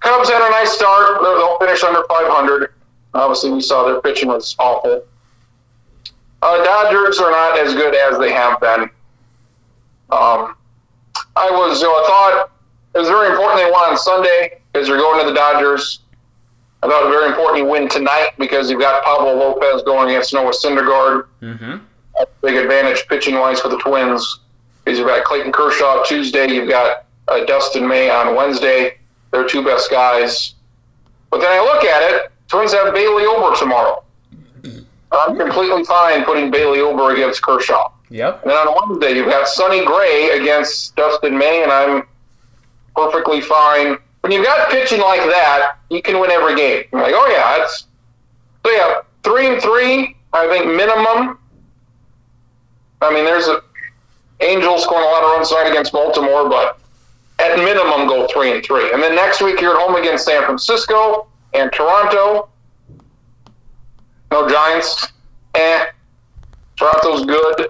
Cubs 0.00 0.30
had 0.30 0.40
a 0.46 0.50
nice 0.50 0.72
start. 0.72 1.20
They'll 1.22 1.58
finish 1.58 1.82
under 1.84 2.02
500. 2.08 2.72
Obviously, 3.12 3.50
we 3.50 3.60
saw 3.60 3.84
their 3.84 4.00
pitching 4.00 4.28
was 4.30 4.56
awful. 4.58 5.04
Uh, 6.42 6.64
Dodgers 6.64 7.18
are 7.18 7.30
not 7.30 7.58
as 7.58 7.74
good 7.74 7.94
as 7.94 8.18
they 8.18 8.32
have 8.32 8.58
been. 8.60 8.82
Um, 10.10 10.54
I 11.36 11.50
was, 11.50 11.80
you 11.80 11.86
know, 11.88 11.92
I 11.94 12.06
thought 12.06 12.50
it 12.94 12.98
was 12.98 13.08
very 13.08 13.30
important 13.30 13.60
they 13.64 13.70
won 13.70 13.90
on 13.90 13.98
Sunday 13.98 14.60
because 14.72 14.88
you're 14.88 14.96
going 14.98 15.24
to 15.24 15.30
the 15.30 15.36
Dodgers. 15.36 16.00
I 16.82 16.88
thought 16.88 17.02
it 17.02 17.08
was 17.08 17.14
very 17.14 17.28
important 17.30 17.58
you 17.64 17.70
win 17.70 17.88
tonight 17.88 18.30
because 18.38 18.70
you've 18.70 18.80
got 18.80 19.04
Pablo 19.04 19.34
Lopez 19.34 19.82
going 19.82 20.08
against 20.10 20.32
Noah 20.32 20.52
Syndergaard. 20.52 21.26
hmm 21.40 21.76
That's 22.18 22.30
a 22.30 22.46
big 22.46 22.56
advantage 22.56 23.06
pitching 23.08 23.34
wise 23.38 23.60
for 23.60 23.68
the 23.68 23.78
Twins. 23.78 24.40
Because 24.84 24.98
you've 24.98 25.08
got 25.08 25.22
Clayton 25.24 25.52
Kershaw 25.52 26.02
Tuesday, 26.04 26.50
you've 26.50 26.70
got 26.70 27.04
uh, 27.28 27.44
Dustin 27.44 27.86
May 27.86 28.08
on 28.10 28.34
Wednesday. 28.34 28.96
They're 29.30 29.46
two 29.46 29.62
best 29.62 29.90
guys. 29.90 30.54
But 31.30 31.40
then 31.40 31.50
I 31.52 31.60
look 31.62 31.84
at 31.84 32.02
it, 32.10 32.32
Twins 32.48 32.72
have 32.72 32.92
Bailey 32.94 33.24
Ober 33.26 33.54
tomorrow. 33.56 34.02
I'm 35.12 35.36
completely 35.36 35.84
fine 35.84 36.24
putting 36.24 36.50
Bailey 36.50 36.80
Ober 36.80 37.14
against 37.14 37.42
Kershaw. 37.42 37.90
Yep. 38.10 38.42
And 38.42 38.50
then 38.50 38.58
on 38.58 38.90
Wednesday, 38.90 39.16
you've 39.16 39.28
got 39.28 39.48
Sonny 39.48 39.84
Gray 39.84 40.30
against 40.40 40.96
Dustin 40.96 41.36
May, 41.36 41.62
and 41.62 41.72
I'm 41.72 42.06
perfectly 42.94 43.40
fine. 43.40 43.98
When 44.20 44.32
you've 44.32 44.44
got 44.44 44.70
pitching 44.70 45.00
like 45.00 45.20
that, 45.20 45.78
you 45.88 46.02
can 46.02 46.20
win 46.20 46.30
every 46.30 46.54
game. 46.54 46.84
You're 46.92 47.02
like, 47.02 47.14
oh 47.14 47.26
yeah, 47.28 47.58
that's 47.58 47.86
so 48.64 48.70
yeah, 48.70 49.00
three 49.22 49.46
and 49.48 49.62
three. 49.62 50.16
I 50.32 50.46
think 50.48 50.66
minimum. 50.66 51.38
I 53.02 53.12
mean, 53.12 53.24
there's 53.24 53.48
a 53.48 53.62
Angels 54.42 54.84
scoring 54.84 55.04
a 55.04 55.08
lot 55.08 55.22
of 55.22 55.30
runs 55.32 55.48
tonight 55.48 55.70
against 55.70 55.92
Baltimore, 55.92 56.48
but 56.48 56.78
at 57.38 57.58
minimum 57.58 58.06
go 58.06 58.26
three 58.32 58.52
and 58.52 58.64
three. 58.64 58.92
And 58.92 59.02
then 59.02 59.14
next 59.14 59.42
week 59.42 59.60
you're 59.60 59.74
at 59.74 59.80
home 59.80 59.96
against 59.96 60.24
San 60.24 60.44
Francisco 60.44 61.26
and 61.54 61.72
Toronto. 61.72 62.48
No 64.30 64.48
Giants. 64.48 65.08
Eh. 65.54 65.86
Toronto's 66.76 67.24
good. 67.24 67.68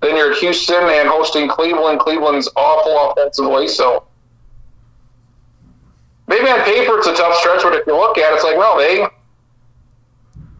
Then 0.00 0.16
you're 0.16 0.32
at 0.32 0.38
Houston 0.38 0.82
and 0.82 1.08
hosting 1.08 1.48
Cleveland. 1.48 2.00
Cleveland's 2.00 2.48
awful 2.56 3.10
offensively, 3.12 3.66
so 3.68 4.04
maybe 6.26 6.48
on 6.48 6.60
paper 6.60 6.98
it's 6.98 7.06
a 7.06 7.14
tough 7.14 7.34
stretch, 7.36 7.62
but 7.62 7.74
if 7.74 7.86
you 7.86 7.94
look 7.96 8.18
at 8.18 8.32
it, 8.32 8.36
it's 8.36 8.44
like, 8.44 8.56
well, 8.56 8.76
they 8.78 9.06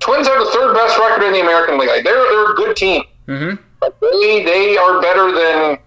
Twins 0.00 0.26
have 0.26 0.38
the 0.44 0.50
third 0.50 0.74
best 0.74 0.98
record 0.98 1.24
in 1.24 1.32
the 1.32 1.40
American 1.40 1.78
League. 1.78 1.88
Like 1.88 2.04
they're 2.04 2.14
they're 2.30 2.52
a 2.52 2.54
good 2.56 2.76
team. 2.76 3.02
hmm 3.26 3.50
Like 3.82 3.98
they 4.00 4.42
they 4.44 4.76
are 4.76 5.00
better 5.00 5.30
than 5.32 5.78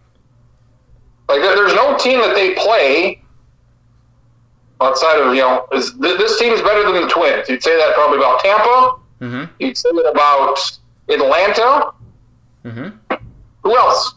like 1.30 1.42
there- 1.42 1.56
there's 1.56 1.74
no 1.74 1.98
team 1.98 2.20
that 2.20 2.36
they 2.36 2.54
play 2.56 3.22
outside 4.82 5.18
of 5.20 5.34
you 5.36 5.42
know 5.42 5.66
is, 5.74 5.98
this 5.98 6.38
team 6.40 6.54
is 6.54 6.62
better 6.62 6.84
than 6.92 7.02
the 7.02 7.08
Twins. 7.08 7.50
You'd 7.50 7.64
say 7.64 7.76
that 7.78 7.96
probably 7.96 8.18
about 8.18 8.40
Tampa. 8.42 8.98
Hmm 9.22 9.44
You'd 9.60 9.78
say 9.78 9.90
that 9.94 10.10
about 10.12 10.60
Atlanta. 11.10 11.92
hmm 12.64 12.90
Who 13.64 13.76
else? 13.78 14.16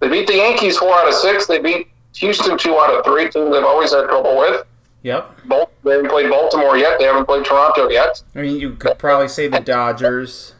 They 0.00 0.08
beat 0.08 0.26
the 0.26 0.36
Yankees 0.36 0.76
four 0.78 0.92
out 0.94 1.08
of 1.08 1.14
six. 1.14 1.46
They 1.46 1.58
beat 1.60 1.88
Houston 2.16 2.58
two 2.58 2.74
out 2.76 2.90
of 2.92 3.04
three. 3.04 3.30
Teams 3.30 3.52
they've 3.52 3.64
always 3.64 3.92
had 3.92 4.04
trouble 4.06 4.36
with. 4.38 4.66
Yep. 5.02 5.46
Both 5.46 5.70
they 5.84 5.92
haven't 5.92 6.10
played 6.10 6.28
Baltimore 6.30 6.76
yet. 6.76 6.98
They 6.98 7.04
haven't 7.06 7.24
played 7.26 7.44
Toronto 7.44 7.88
yet. 7.88 8.22
I 8.34 8.42
mean, 8.42 8.60
you 8.60 8.74
could 8.74 8.98
probably 8.98 9.28
say 9.28 9.48
the 9.48 9.60
Dodgers. 9.60 10.54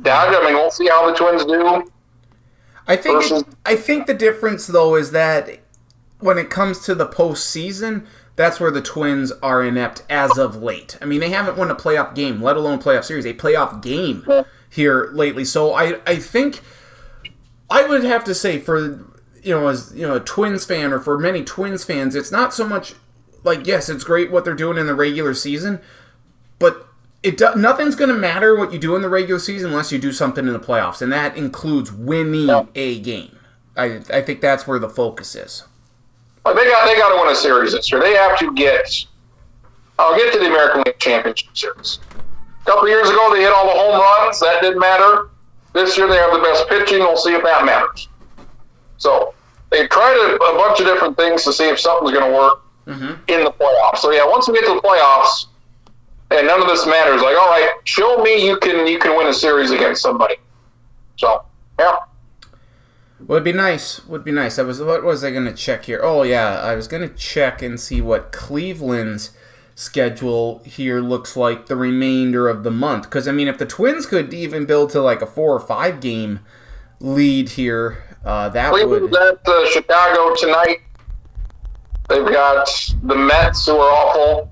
Dodgers. 0.00 0.36
I 0.40 0.44
mean, 0.46 0.54
we'll 0.54 0.70
see 0.70 0.88
how 0.88 1.08
the 1.10 1.16
Twins 1.16 1.44
do. 1.44 1.90
I 2.86 2.96
think 2.96 3.22
Versus- 3.22 3.42
it, 3.42 3.48
I 3.64 3.76
think 3.76 4.06
the 4.06 4.14
difference 4.14 4.66
though 4.66 4.96
is 4.96 5.12
that 5.12 5.60
when 6.18 6.38
it 6.38 6.50
comes 6.50 6.80
to 6.86 6.94
the 6.94 7.06
postseason, 7.06 8.06
that's 8.36 8.58
where 8.58 8.70
the 8.70 8.82
Twins 8.82 9.30
are 9.42 9.62
inept 9.62 10.04
as 10.08 10.38
of 10.38 10.62
late. 10.62 10.96
I 11.02 11.04
mean, 11.04 11.20
they 11.20 11.30
haven't 11.30 11.58
won 11.58 11.70
a 11.70 11.74
playoff 11.74 12.14
game, 12.14 12.40
let 12.40 12.56
alone 12.56 12.80
playoff 12.80 13.04
series, 13.04 13.26
a 13.26 13.34
playoff 13.34 13.82
game 13.82 14.24
here 14.70 15.10
lately. 15.12 15.44
So 15.44 15.74
I 15.74 16.00
I 16.06 16.16
think 16.16 16.60
I 17.70 17.86
would 17.86 18.04
have 18.04 18.24
to 18.24 18.34
say 18.34 18.58
for 18.58 19.06
you 19.42 19.54
know 19.54 19.68
as 19.68 19.92
you 19.94 20.06
know 20.06 20.16
a 20.16 20.20
Twins 20.20 20.64
fan 20.64 20.92
or 20.92 20.98
for 20.98 21.18
many 21.18 21.44
Twins 21.44 21.84
fans, 21.84 22.14
it's 22.14 22.32
not 22.32 22.54
so 22.54 22.66
much 22.66 22.94
like 23.44 23.66
yes, 23.66 23.88
it's 23.88 24.04
great 24.04 24.30
what 24.30 24.44
they're 24.44 24.54
doing 24.54 24.78
in 24.78 24.86
the 24.86 24.94
regular 24.94 25.34
season, 25.34 25.80
but 26.58 26.88
it 27.22 27.36
do, 27.36 27.54
nothing's 27.54 27.94
going 27.94 28.10
to 28.10 28.16
matter 28.16 28.56
what 28.56 28.72
you 28.72 28.78
do 28.78 28.96
in 28.96 29.02
the 29.02 29.08
regular 29.08 29.38
season 29.38 29.70
unless 29.70 29.92
you 29.92 29.98
do 29.98 30.12
something 30.12 30.46
in 30.46 30.52
the 30.52 30.58
playoffs, 30.58 31.02
and 31.02 31.12
that 31.12 31.36
includes 31.36 31.92
winning 31.92 32.68
a 32.74 33.00
game. 33.00 33.38
I 33.76 34.00
I 34.12 34.22
think 34.22 34.40
that's 34.40 34.66
where 34.66 34.78
the 34.78 34.88
focus 34.88 35.34
is. 35.34 35.64
Like 36.44 36.56
they 36.56 36.64
got 36.64 36.86
they 36.86 36.96
got 36.96 37.14
to 37.14 37.20
win 37.22 37.30
a 37.32 37.36
series 37.36 37.72
this 37.72 37.90
year. 37.92 38.00
They 38.00 38.14
have 38.14 38.38
to 38.38 38.52
get. 38.54 38.88
I'll 39.98 40.16
get 40.16 40.32
to 40.32 40.38
the 40.38 40.46
American 40.46 40.82
League 40.84 40.98
Championship 40.98 41.56
Series. 41.56 42.00
A 42.62 42.64
couple 42.64 42.88
years 42.88 43.08
ago, 43.08 43.30
they 43.32 43.42
hit 43.42 43.52
all 43.52 43.66
the 43.66 43.72
home 43.78 44.00
runs. 44.00 44.40
That 44.40 44.60
didn't 44.60 44.80
matter. 44.80 45.28
This 45.72 45.96
year, 45.96 46.08
they 46.08 46.16
have 46.16 46.32
the 46.32 46.40
best 46.40 46.68
pitching. 46.68 47.00
We'll 47.00 47.16
see 47.16 47.34
if 47.34 47.42
that 47.44 47.64
matters. 47.64 48.08
So 48.98 49.34
they 49.70 49.86
tried 49.88 50.16
a, 50.16 50.34
a 50.36 50.56
bunch 50.56 50.80
of 50.80 50.86
different 50.86 51.16
things 51.16 51.44
to 51.44 51.52
see 51.52 51.68
if 51.68 51.78
something's 51.80 52.12
going 52.16 52.30
to 52.30 52.36
work 52.36 52.58
Mm-hmm. 52.84 53.12
in 53.28 53.44
the 53.44 53.52
playoffs. 53.52 53.98
So 53.98 54.10
yeah, 54.10 54.26
once 54.28 54.48
we 54.48 54.54
get 54.54 54.66
to 54.66 54.74
the 54.74 54.80
playoffs, 54.80 55.46
and 56.32 56.48
none 56.48 56.60
of 56.60 56.66
this 56.66 56.84
matters. 56.84 57.22
Like, 57.22 57.36
all 57.36 57.48
right, 57.48 57.70
show 57.84 58.16
me 58.24 58.44
you 58.44 58.56
can 58.56 58.88
you 58.88 58.98
can 58.98 59.16
win 59.16 59.28
a 59.28 59.32
series 59.32 59.70
against 59.70 60.02
somebody. 60.02 60.34
So 61.16 61.44
yeah. 61.78 61.94
Would 63.26 63.44
be 63.44 63.52
nice. 63.52 64.04
Would 64.06 64.24
be 64.24 64.32
nice. 64.32 64.58
I 64.58 64.62
was. 64.62 64.80
What 64.80 65.04
was 65.04 65.22
I 65.22 65.30
going 65.30 65.44
to 65.44 65.54
check 65.54 65.84
here? 65.84 66.00
Oh 66.02 66.22
yeah, 66.22 66.60
I 66.60 66.74
was 66.74 66.88
going 66.88 67.08
to 67.08 67.14
check 67.14 67.62
and 67.62 67.78
see 67.78 68.00
what 68.00 68.32
Cleveland's 68.32 69.30
schedule 69.74 70.60
here 70.64 71.00
looks 71.00 71.36
like 71.36 71.66
the 71.66 71.76
remainder 71.76 72.48
of 72.48 72.64
the 72.64 72.70
month. 72.70 73.04
Because 73.04 73.28
I 73.28 73.32
mean, 73.32 73.48
if 73.48 73.58
the 73.58 73.66
Twins 73.66 74.06
could 74.06 74.34
even 74.34 74.66
build 74.66 74.90
to 74.90 75.00
like 75.00 75.22
a 75.22 75.26
four 75.26 75.54
or 75.54 75.60
five 75.60 76.00
game 76.00 76.40
lead 77.00 77.50
here, 77.50 78.02
uh, 78.24 78.48
that 78.50 78.72
Cleveland's 78.72 79.10
would. 79.10 79.38
at 79.38 79.48
uh, 79.48 79.70
Chicago 79.70 80.34
tonight. 80.34 80.78
They've 82.08 82.26
got 82.26 82.68
the 83.04 83.14
Mets, 83.14 83.66
who 83.66 83.76
are 83.76 83.90
awful. 83.90 84.50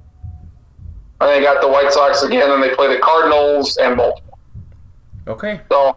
And 1.21 1.29
they 1.29 1.43
got 1.43 1.61
the 1.61 1.69
White 1.69 1.93
Sox 1.93 2.23
again, 2.23 2.50
and 2.50 2.62
they 2.62 2.75
play 2.75 2.89
the 2.89 2.99
Cardinals 3.00 3.77
and 3.77 3.97
Baltimore. 3.97 4.39
Okay. 5.27 5.61
So, 5.71 5.97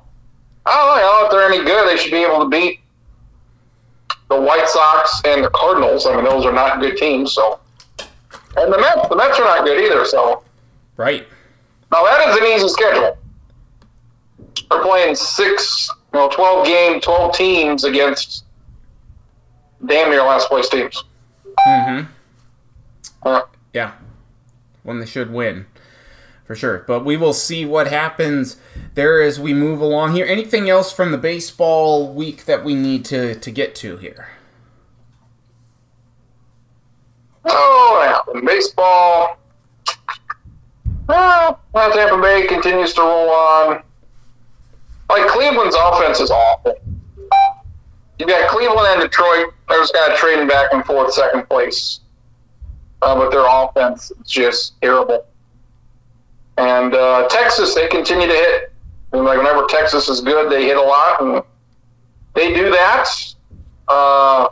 I 0.65 0.71
don't 0.71 0.97
know 0.97 1.25
if 1.25 1.31
they're 1.31 1.47
any 1.47 1.65
good. 1.65 1.89
They 1.89 2.01
should 2.01 2.11
be 2.11 2.23
able 2.23 2.39
to 2.39 2.49
beat 2.49 2.79
the 4.29 4.39
White 4.39 4.67
Sox 4.67 5.21
and 5.25 5.43
the 5.43 5.49
Cardinals. 5.49 6.05
I 6.05 6.15
mean, 6.15 6.25
those 6.25 6.45
are 6.45 6.53
not 6.53 6.79
good 6.79 6.97
teams. 6.97 7.33
So, 7.33 7.59
and 8.57 8.71
the 8.71 8.77
Mets, 8.77 9.09
the 9.09 9.15
Mets 9.15 9.39
are 9.39 9.45
not 9.45 9.65
good 9.65 9.83
either. 9.83 10.05
So, 10.05 10.43
right 10.97 11.27
now 11.91 12.03
that 12.03 12.29
is 12.29 12.37
an 12.37 12.43
easy 12.45 12.67
schedule. 12.69 13.17
They're 14.69 14.81
playing 14.81 15.15
six, 15.15 15.89
you 16.13 16.19
know, 16.19 16.29
twelve 16.29 16.65
game, 16.65 17.01
twelve 17.01 17.35
teams 17.35 17.83
against 17.83 18.45
damn 19.85 20.09
near 20.09 20.23
last 20.23 20.47
place 20.47 20.69
teams. 20.69 21.03
Mm-hmm. 21.67 22.07
Uh, 23.23 23.41
yeah, 23.73 23.93
when 24.83 24.99
they 24.99 25.05
should 25.05 25.31
win 25.31 25.65
for 26.45 26.55
sure. 26.55 26.83
But 26.87 27.05
we 27.05 27.17
will 27.17 27.33
see 27.33 27.65
what 27.65 27.87
happens 27.87 28.57
there 28.95 29.21
as 29.21 29.39
we 29.39 29.53
move 29.53 29.81
along 29.81 30.15
here. 30.15 30.25
Anything 30.25 30.69
else 30.69 30.91
from 30.91 31.11
the 31.11 31.17
baseball 31.17 32.13
week 32.13 32.45
that 32.45 32.63
we 32.63 32.75
need 32.75 33.05
to, 33.05 33.35
to 33.35 33.51
get 33.51 33.75
to 33.75 33.97
here? 33.97 34.29
Oh, 37.45 38.23
yeah. 38.33 38.41
baseball. 38.41 39.37
Well, 41.07 41.59
Tampa 41.91 42.21
Bay 42.21 42.47
continues 42.47 42.93
to 42.93 43.01
roll 43.01 43.29
on. 43.29 43.83
Like 45.09 45.27
Cleveland's 45.27 45.75
offense 45.77 46.19
is 46.19 46.31
awful. 46.31 46.79
You 48.19 48.27
got 48.27 48.49
Cleveland 48.49 48.87
and 48.87 49.01
Detroit. 49.01 49.47
They're 49.67 49.79
just 49.79 49.93
kind 49.93 50.13
of 50.13 50.17
trading 50.17 50.47
back 50.47 50.71
and 50.71 50.85
forth, 50.85 51.13
second 51.13 51.49
place. 51.49 51.99
Uh, 53.01 53.15
but 53.15 53.31
their 53.31 53.45
offense 53.45 54.11
is 54.11 54.27
just 54.27 54.79
terrible. 54.81 55.25
And 56.57 56.93
uh, 56.93 57.27
Texas, 57.27 57.75
they 57.75 57.87
continue 57.87 58.27
to 58.27 58.33
hit. 58.33 58.72
And 59.13 59.23
like 59.23 59.37
whenever 59.37 59.65
Texas 59.67 60.09
is 60.09 60.21
good, 60.21 60.51
they 60.51 60.65
hit 60.65 60.77
a 60.77 60.81
lot, 60.81 61.21
and 61.21 61.43
they 62.33 62.53
do 62.53 62.69
that. 62.71 63.07
Uh, 63.87 64.49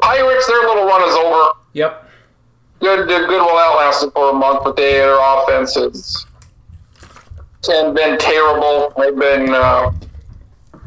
Pirates, 0.00 0.46
their 0.46 0.60
little 0.60 0.84
run 0.84 1.08
is 1.08 1.14
over. 1.14 1.58
Yep. 1.72 2.10
Good, 2.80 3.08
good, 3.08 3.28
good. 3.28 3.40
Well, 3.40 3.58
outlasted 3.58 4.12
for 4.12 4.30
a 4.30 4.32
month, 4.32 4.62
but 4.62 4.76
they 4.76 4.92
their 4.92 5.18
offense 5.20 5.74
has 5.74 6.26
been 7.66 8.18
terrible. 8.18 8.92
They've 8.96 9.18
been 9.18 9.52
uh, 9.52 9.90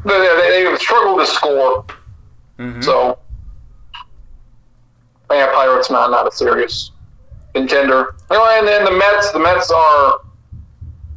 they, 0.04 0.64
they've 0.64 0.78
struggled 0.78 1.20
to 1.20 1.26
score. 1.26 1.84
Mm-hmm. 2.58 2.80
So, 2.82 3.18
yeah, 5.30 5.52
Pirates 5.52 5.90
not 5.90 6.10
not 6.10 6.26
a 6.26 6.32
serious 6.32 6.92
contender. 7.54 8.14
Anyway, 8.30 8.54
and 8.58 8.66
then 8.66 8.84
the 8.84 8.92
Mets. 8.92 9.32
The 9.32 9.38
Mets 9.38 9.70
are 9.70 10.20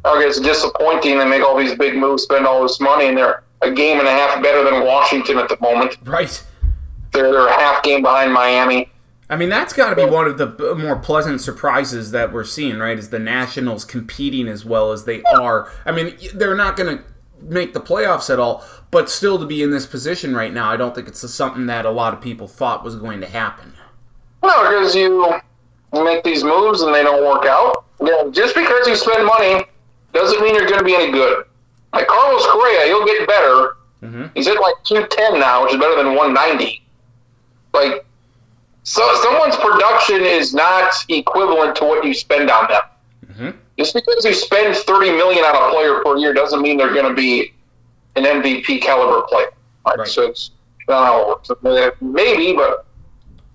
okay, 0.06 0.26
it's 0.26 0.40
disappointing. 0.40 1.18
They 1.18 1.28
make 1.28 1.42
all 1.42 1.56
these 1.56 1.74
big 1.74 1.96
moves, 1.96 2.22
spend 2.22 2.46
all 2.46 2.62
this 2.62 2.80
money, 2.80 3.08
and 3.08 3.16
they're 3.16 3.42
a 3.62 3.70
game 3.70 3.98
and 3.98 4.08
a 4.08 4.10
half 4.10 4.42
better 4.42 4.62
than 4.64 4.84
Washington 4.84 5.38
at 5.38 5.48
the 5.48 5.58
moment. 5.60 5.96
Right. 6.04 6.42
They're 7.12 7.30
they're 7.30 7.48
a 7.48 7.52
half 7.52 7.82
game 7.82 8.02
behind 8.02 8.32
Miami. 8.32 8.90
I 9.28 9.36
mean, 9.36 9.48
that's 9.48 9.72
got 9.72 9.90
to 9.90 9.96
be 9.96 10.08
one 10.08 10.26
of 10.26 10.38
the 10.38 10.76
more 10.76 10.96
pleasant 10.96 11.40
surprises 11.40 12.12
that 12.12 12.32
we're 12.32 12.44
seeing, 12.44 12.78
right? 12.78 12.96
Is 12.96 13.10
the 13.10 13.18
Nationals 13.18 13.84
competing 13.84 14.46
as 14.46 14.64
well 14.64 14.92
as 14.92 15.04
they 15.04 15.22
are. 15.24 15.68
I 15.84 15.90
mean, 15.90 16.16
they're 16.32 16.54
not 16.54 16.76
going 16.76 16.98
to 16.98 17.04
make 17.40 17.74
the 17.74 17.80
playoffs 17.80 18.30
at 18.30 18.38
all, 18.38 18.64
but 18.92 19.10
still 19.10 19.38
to 19.40 19.46
be 19.46 19.62
in 19.62 19.72
this 19.72 19.84
position 19.84 20.36
right 20.36 20.52
now, 20.52 20.70
I 20.70 20.76
don't 20.76 20.94
think 20.94 21.08
it's 21.08 21.28
something 21.28 21.66
that 21.66 21.84
a 21.84 21.90
lot 21.90 22.14
of 22.14 22.20
people 22.20 22.46
thought 22.46 22.84
was 22.84 22.94
going 22.94 23.20
to 23.20 23.26
happen. 23.26 23.74
No, 24.44 24.62
because 24.62 24.94
you 24.94 25.40
make 25.92 26.22
these 26.22 26.44
moves 26.44 26.82
and 26.82 26.94
they 26.94 27.02
don't 27.02 27.24
work 27.24 27.46
out. 27.46 27.84
Yeah, 28.00 28.28
just 28.30 28.54
because 28.54 28.86
you 28.86 28.94
spend 28.94 29.26
money 29.26 29.64
doesn't 30.16 30.40
mean 30.40 30.54
you're 30.54 30.66
going 30.66 30.78
to 30.78 30.84
be 30.84 30.94
any 30.94 31.12
good. 31.12 31.44
Like 31.92 32.06
Carlos 32.06 32.44
Correa, 32.46 32.86
he'll 32.86 33.04
get 33.04 33.26
better. 33.26 33.76
Mm-hmm. 34.02 34.26
He's 34.34 34.46
at 34.48 34.60
like 34.60 34.74
210 34.84 35.40
now, 35.40 35.64
which 35.64 35.74
is 35.74 35.80
better 35.80 35.96
than 35.96 36.14
190. 36.14 36.82
Like, 37.72 38.04
so 38.82 39.02
someone's 39.22 39.56
production 39.56 40.22
is 40.22 40.54
not 40.54 40.92
equivalent 41.08 41.76
to 41.76 41.84
what 41.84 42.04
you 42.04 42.14
spend 42.14 42.50
on 42.50 42.68
them. 42.68 42.82
Mm-hmm. 43.26 43.58
Just 43.78 43.94
because 43.94 44.24
you 44.24 44.32
spend 44.32 44.76
30 44.76 45.10
million 45.12 45.44
on 45.44 45.56
a 45.56 45.72
player 45.72 46.02
per 46.02 46.16
year 46.16 46.32
doesn't 46.32 46.62
mean 46.62 46.76
they're 46.76 46.94
going 46.94 47.08
to 47.08 47.14
be 47.14 47.52
an 48.16 48.24
MVP 48.24 48.80
caliber 48.80 49.26
player. 49.26 49.48
Right? 49.86 49.98
right. 49.98 50.08
So 50.08 50.22
it's 50.28 50.52
not 50.88 51.04
how 51.04 51.22
it 51.22 51.28
works. 51.28 52.00
Maybe, 52.00 52.54
but 52.54 52.86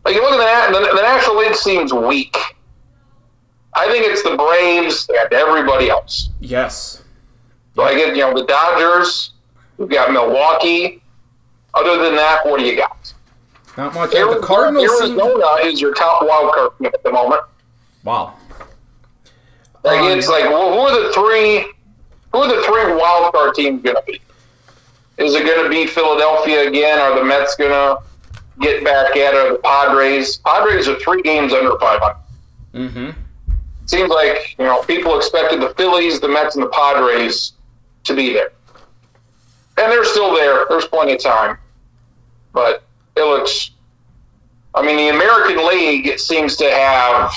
like 0.05 0.15
you 0.15 0.21
look 0.21 0.39
at 0.39 0.71
the, 0.71 0.79
the, 0.79 0.95
the 0.95 1.01
National 1.01 1.37
League 1.37 1.55
seems 1.55 1.93
weak. 1.93 2.37
I 3.73 3.87
think 3.87 4.05
it's 4.05 4.23
the 4.23 4.35
Braves 4.35 5.09
and 5.09 5.33
everybody 5.33 5.89
else. 5.89 6.29
Yes. 6.39 7.03
So 7.75 7.83
I 7.83 7.95
get, 7.95 8.15
you 8.15 8.21
know, 8.21 8.33
the 8.33 8.45
Dodgers, 8.45 9.31
we've 9.77 9.89
got 9.89 10.11
Milwaukee. 10.11 11.01
Other 11.73 12.03
than 12.03 12.15
that, 12.15 12.45
what 12.45 12.59
do 12.59 12.65
you 12.65 12.75
got? 12.75 13.13
Not 13.77 13.93
much. 13.93 14.13
Arizona, 14.13 14.41
the 14.41 14.45
Cardinals 14.45 15.01
Arizona 15.01 15.45
seem... 15.61 15.71
is 15.71 15.79
your 15.79 15.93
top 15.93 16.21
wild 16.27 16.53
card 16.53 16.71
at 16.83 17.01
the 17.03 17.11
moment. 17.11 17.41
Wow. 18.03 18.33
Like 19.83 20.01
um, 20.01 20.17
it's 20.17 20.27
like, 20.27 20.43
well, 20.43 20.73
who 20.73 20.79
are 20.79 21.07
the 21.07 21.13
three? 21.13 21.71
Who 22.33 22.39
are 22.39 22.53
the 22.53 22.61
three 22.63 22.93
wild 22.93 23.33
card 23.33 23.55
teams 23.55 23.81
going 23.81 23.95
to 23.95 24.03
be? 24.05 24.19
Is 25.17 25.33
it 25.33 25.45
going 25.45 25.63
to 25.63 25.69
be 25.69 25.87
Philadelphia 25.87 26.67
again? 26.67 26.99
Are 26.99 27.17
the 27.17 27.23
Mets 27.23 27.55
going 27.55 27.71
to 27.71 28.01
get 28.59 28.83
back 28.83 29.15
at 29.15 29.33
it? 29.33 29.53
the 29.53 29.59
Padres? 29.63 30.37
Padres 30.37 30.89
are 30.89 30.99
three 30.99 31.21
games 31.21 31.53
under 31.53 31.77
500. 31.79 32.17
Mm-hmm 32.73 33.21
seems 33.91 34.09
like 34.09 34.55
you 34.57 34.65
know 34.65 34.81
people 34.83 35.17
expected 35.17 35.61
the 35.61 35.73
Phillies, 35.75 36.19
the 36.19 36.29
Mets, 36.29 36.55
and 36.55 36.63
the 36.63 36.69
Padres 36.69 37.53
to 38.05 38.15
be 38.15 38.33
there, 38.33 38.51
and 39.77 39.91
they're 39.91 40.05
still 40.05 40.33
there. 40.33 40.65
There's 40.69 40.85
plenty 40.85 41.13
of 41.13 41.19
time, 41.21 41.57
but 42.53 42.83
it 43.15 43.23
looks. 43.23 43.71
I 44.73 44.85
mean, 44.85 44.95
the 44.95 45.09
American 45.09 45.67
League 45.67 46.17
seems 46.17 46.55
to 46.55 46.71
have 46.71 47.33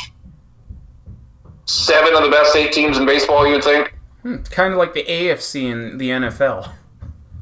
seven 1.66 2.14
of 2.14 2.22
the 2.22 2.30
best 2.30 2.54
eight 2.54 2.72
teams 2.72 2.98
in 2.98 3.04
baseball. 3.04 3.44
You 3.46 3.54
would 3.54 3.64
think. 3.64 3.92
Hmm, 4.22 4.36
kind 4.44 4.72
of 4.72 4.78
like 4.78 4.94
the 4.94 5.04
AFC 5.04 5.70
in 5.70 5.98
the 5.98 6.10
NFL. 6.10 6.70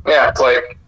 Yeah, 0.07 0.31
it's 0.31 0.41
like 0.41 0.79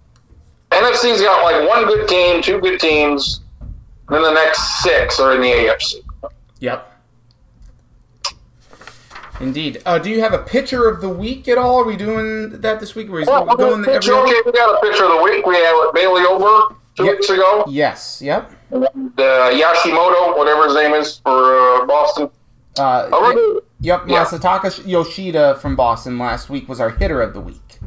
NFC's 0.71 1.21
got 1.21 1.45
like 1.45 1.69
one 1.69 1.85
good 1.87 2.09
team, 2.09 2.43
two 2.43 2.59
good 2.61 2.81
teams, 2.81 3.43
and 3.61 4.17
then 4.17 4.23
the 4.23 4.33
next 4.33 4.83
six 4.83 5.21
are 5.21 5.35
in 5.35 5.43
the 5.43 5.49
AFC. 5.49 5.97
Yep. 6.61 6.94
Indeed. 9.41 9.83
Uh, 9.85 9.99
do 9.99 10.11
you 10.11 10.21
have 10.21 10.33
a 10.33 10.39
pitcher 10.39 10.89
of 10.89 11.01
the 11.01 11.09
week 11.09 11.49
at 11.49 11.59
all? 11.59 11.81
Are 11.81 11.85
we 11.85 11.97
doing 11.97 12.61
that 12.61 12.81
this 12.81 12.95
week? 12.95 13.11
Or 13.11 13.21
is 13.21 13.27
well, 13.27 13.45
going 13.57 13.85
pitcher, 13.85 14.15
every 14.15 14.31
okay, 14.31 14.41
we 14.47 14.53
got 14.53 14.75
a 14.75 14.81
pitcher 14.87 15.05
of 15.05 15.11
the 15.11 15.23
week. 15.23 15.45
We 15.45 15.57
had 15.57 15.91
Bailey 15.93 16.23
Ober 16.23 16.77
two 16.95 17.05
yep. 17.05 17.17
weeks 17.17 17.29
ago. 17.29 17.65
Yes. 17.69 18.23
Yep. 18.23 18.51
And, 18.71 18.87
uh, 18.87 19.51
Yashimoto, 19.51 20.37
whatever 20.37 20.67
his 20.67 20.75
name 20.75 20.95
is 20.95 21.19
for 21.19 21.83
uh, 21.83 21.87
Boston. 21.87 22.31
Uh, 22.79 23.09
oh, 23.13 23.61
yep. 23.81 24.03
Yeah. 24.07 24.25
Masataka 24.25 24.87
Yoshida 24.87 25.57
from 25.57 25.77
Boston 25.77 26.19
last 26.19 26.49
week 26.49 26.69
was 26.69 26.81
our 26.81 26.91
hitter 26.91 27.21
of 27.21 27.35
the 27.35 27.41
week. 27.41 27.79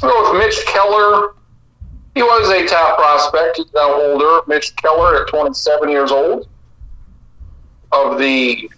Go 0.00 0.32
with 0.32 0.40
Mitch 0.40 0.64
Keller. 0.66 1.34
He 2.14 2.22
was 2.22 2.48
a 2.50 2.66
top 2.66 2.96
prospect. 2.96 3.58
He's 3.58 3.72
now 3.74 3.92
older. 3.92 4.40
Mitch 4.46 4.74
Keller 4.76 5.22
at 5.22 5.28
27 5.28 5.88
years 5.88 6.10
old 6.10 6.48
of 7.92 8.18
the 8.18 8.70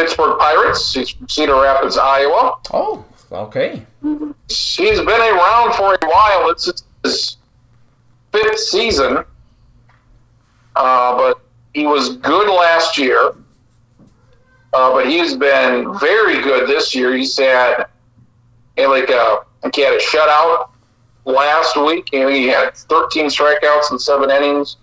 Pittsburgh 0.00 0.38
Pirates. 0.38 0.94
He's 0.94 1.10
from 1.10 1.28
Cedar 1.28 1.60
Rapids, 1.60 1.98
Iowa. 1.98 2.56
Oh, 2.72 3.04
okay. 3.30 3.84
He's 4.48 4.98
been 4.98 5.08
around 5.08 5.74
for 5.74 5.94
a 5.94 6.06
while. 6.06 6.50
It's 6.50 6.84
his 7.04 7.36
fifth 8.32 8.58
season, 8.58 9.24
uh, 10.74 11.16
but 11.16 11.40
he 11.74 11.86
was 11.86 12.16
good 12.16 12.48
last 12.48 12.96
year. 12.96 13.34
Uh, 14.72 14.92
but 14.92 15.06
he's 15.06 15.36
been 15.36 15.98
very 15.98 16.40
good 16.42 16.66
this 16.68 16.94
year. 16.94 17.14
He's 17.14 17.36
had, 17.38 17.86
he 18.76 18.82
had 18.82 18.88
like 18.88 19.10
a, 19.10 19.40
he 19.74 19.82
had 19.82 19.92
a 19.94 19.98
shutout 19.98 20.70
last 21.26 21.76
week. 21.76 22.08
And 22.14 22.30
He 22.30 22.46
had 22.46 22.74
13 22.74 23.26
strikeouts 23.26 23.92
in 23.92 23.98
seven 23.98 24.30
innings 24.30 24.78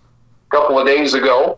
a 0.48 0.56
couple 0.56 0.78
of 0.78 0.86
days 0.86 1.16
ago. 1.16 1.58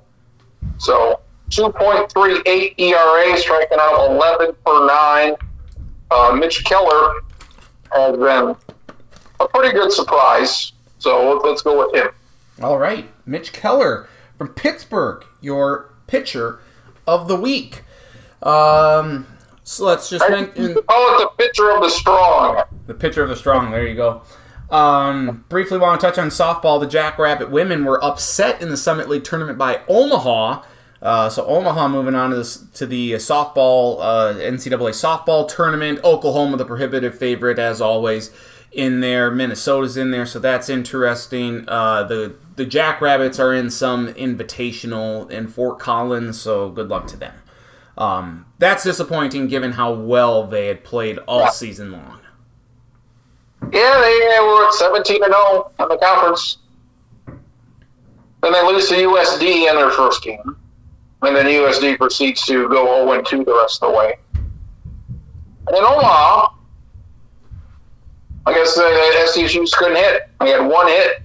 So 0.77 1.19
2.38 1.49 2.75
ERA, 2.77 3.37
striking 3.37 3.77
out 3.79 4.11
11 4.11 4.55
per 4.65 4.87
9. 4.87 5.35
Uh, 6.11 6.31
Mitch 6.33 6.63
Keller 6.63 7.21
has 7.91 8.15
been 8.17 8.55
a 9.39 9.47
pretty 9.47 9.73
good 9.75 9.91
surprise. 9.91 10.73
So 10.99 11.41
let's 11.43 11.61
go 11.61 11.79
with 11.79 11.95
him. 11.95 12.11
All 12.61 12.77
right. 12.77 13.09
Mitch 13.25 13.53
Keller 13.53 14.07
from 14.37 14.49
Pittsburgh, 14.49 15.25
your 15.41 15.91
pitcher 16.07 16.59
of 17.07 17.27
the 17.27 17.35
week. 17.35 17.83
Um, 18.43 19.27
so 19.63 19.85
let's 19.85 20.09
just 20.09 20.27
mention. 20.29 20.75
Call 20.87 21.15
it 21.15 21.19
the 21.19 21.29
pitcher 21.37 21.71
of 21.71 21.81
the 21.81 21.89
strong. 21.89 22.63
The 22.87 22.93
pitcher 22.93 23.23
of 23.23 23.29
the 23.29 23.35
strong. 23.35 23.71
There 23.71 23.87
you 23.87 23.95
go. 23.95 24.21
Um, 24.69 25.45
briefly 25.49 25.79
want 25.79 25.99
to 25.99 26.07
touch 26.07 26.17
on 26.17 26.29
softball. 26.29 26.79
The 26.79 26.87
Jackrabbit 26.87 27.49
women 27.49 27.85
were 27.85 28.03
upset 28.03 28.61
in 28.61 28.69
the 28.69 28.77
Summit 28.77 29.09
League 29.09 29.23
tournament 29.23 29.57
by 29.57 29.81
Omaha 29.87 30.63
uh, 31.01 31.29
so 31.29 31.45
Omaha 31.45 31.87
moving 31.87 32.15
on 32.15 32.31
to, 32.31 32.71
to 32.73 32.85
the 32.85 33.13
softball 33.13 33.99
uh, 33.99 34.33
NCAA 34.35 34.91
softball 34.91 35.47
tournament. 35.47 35.99
Oklahoma, 36.03 36.57
the 36.57 36.65
prohibitive 36.65 37.17
favorite 37.17 37.57
as 37.57 37.79
always 37.79 38.31
in 38.71 38.99
there. 38.99 39.31
Minnesota's 39.31 39.95
in 39.95 40.11
there, 40.11 40.25
so 40.25 40.39
that's 40.39 40.67
interesting. 40.69 41.63
Uh, 41.67 42.03
the 42.03 42.35
the 42.55 42.65
Jackrabbits 42.65 43.39
are 43.39 43.53
in 43.53 43.69
some 43.69 44.13
invitational 44.13 45.29
in 45.31 45.47
Fort 45.47 45.79
Collins, 45.79 46.39
so 46.39 46.69
good 46.69 46.89
luck 46.89 47.07
to 47.07 47.17
them. 47.17 47.35
Um, 47.97 48.45
that's 48.59 48.83
disappointing 48.83 49.47
given 49.47 49.73
how 49.73 49.93
well 49.93 50.45
they 50.47 50.67
had 50.67 50.83
played 50.83 51.17
all 51.19 51.51
season 51.51 51.91
long. 51.91 52.19
Yeah, 53.73 54.01
they 54.01 54.37
were 54.41 54.71
17 54.71 55.23
and 55.23 55.33
0 55.33 55.71
in 55.79 55.87
the 55.89 55.97
conference. 55.97 56.57
Then 58.41 58.53
they 58.53 58.65
lose 58.65 58.87
to 58.87 58.95
USD 58.95 59.69
in 59.69 59.75
their 59.75 59.91
first 59.91 60.23
game. 60.23 60.55
And 61.21 61.35
then 61.35 61.45
USD 61.45 61.97
proceeds 61.97 62.45
to 62.45 62.69
go 62.69 63.05
0 63.05 63.21
2 63.21 63.43
the 63.43 63.53
rest 63.53 63.83
of 63.83 63.91
the 63.91 63.97
way. 63.97 64.15
And 64.35 65.77
in 65.77 65.83
Omaha, 65.83 66.53
I 68.45 68.53
guess 68.53 68.73
the 68.75 68.81
SDSU 68.81 69.61
just 69.61 69.75
couldn't 69.77 69.97
hit. 69.97 70.29
They 70.39 70.49
had 70.49 70.65
one 70.65 70.87
hit. 70.87 71.23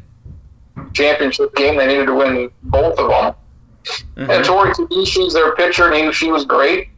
Championship 0.93 1.55
game, 1.55 1.77
they 1.77 1.87
needed 1.87 2.07
to 2.07 2.15
win 2.15 2.51
both 2.65 2.99
of 2.99 3.09
them. 3.09 3.35
Mhm. 4.17 4.35
And 4.35 4.45
Tori 4.45 4.71
Tadishi's 4.73 5.33
their 5.33 5.55
pitcher, 5.55 5.91
and 5.91 6.07
he, 6.07 6.13
she 6.13 6.31
was 6.31 6.45
great. 6.45 6.89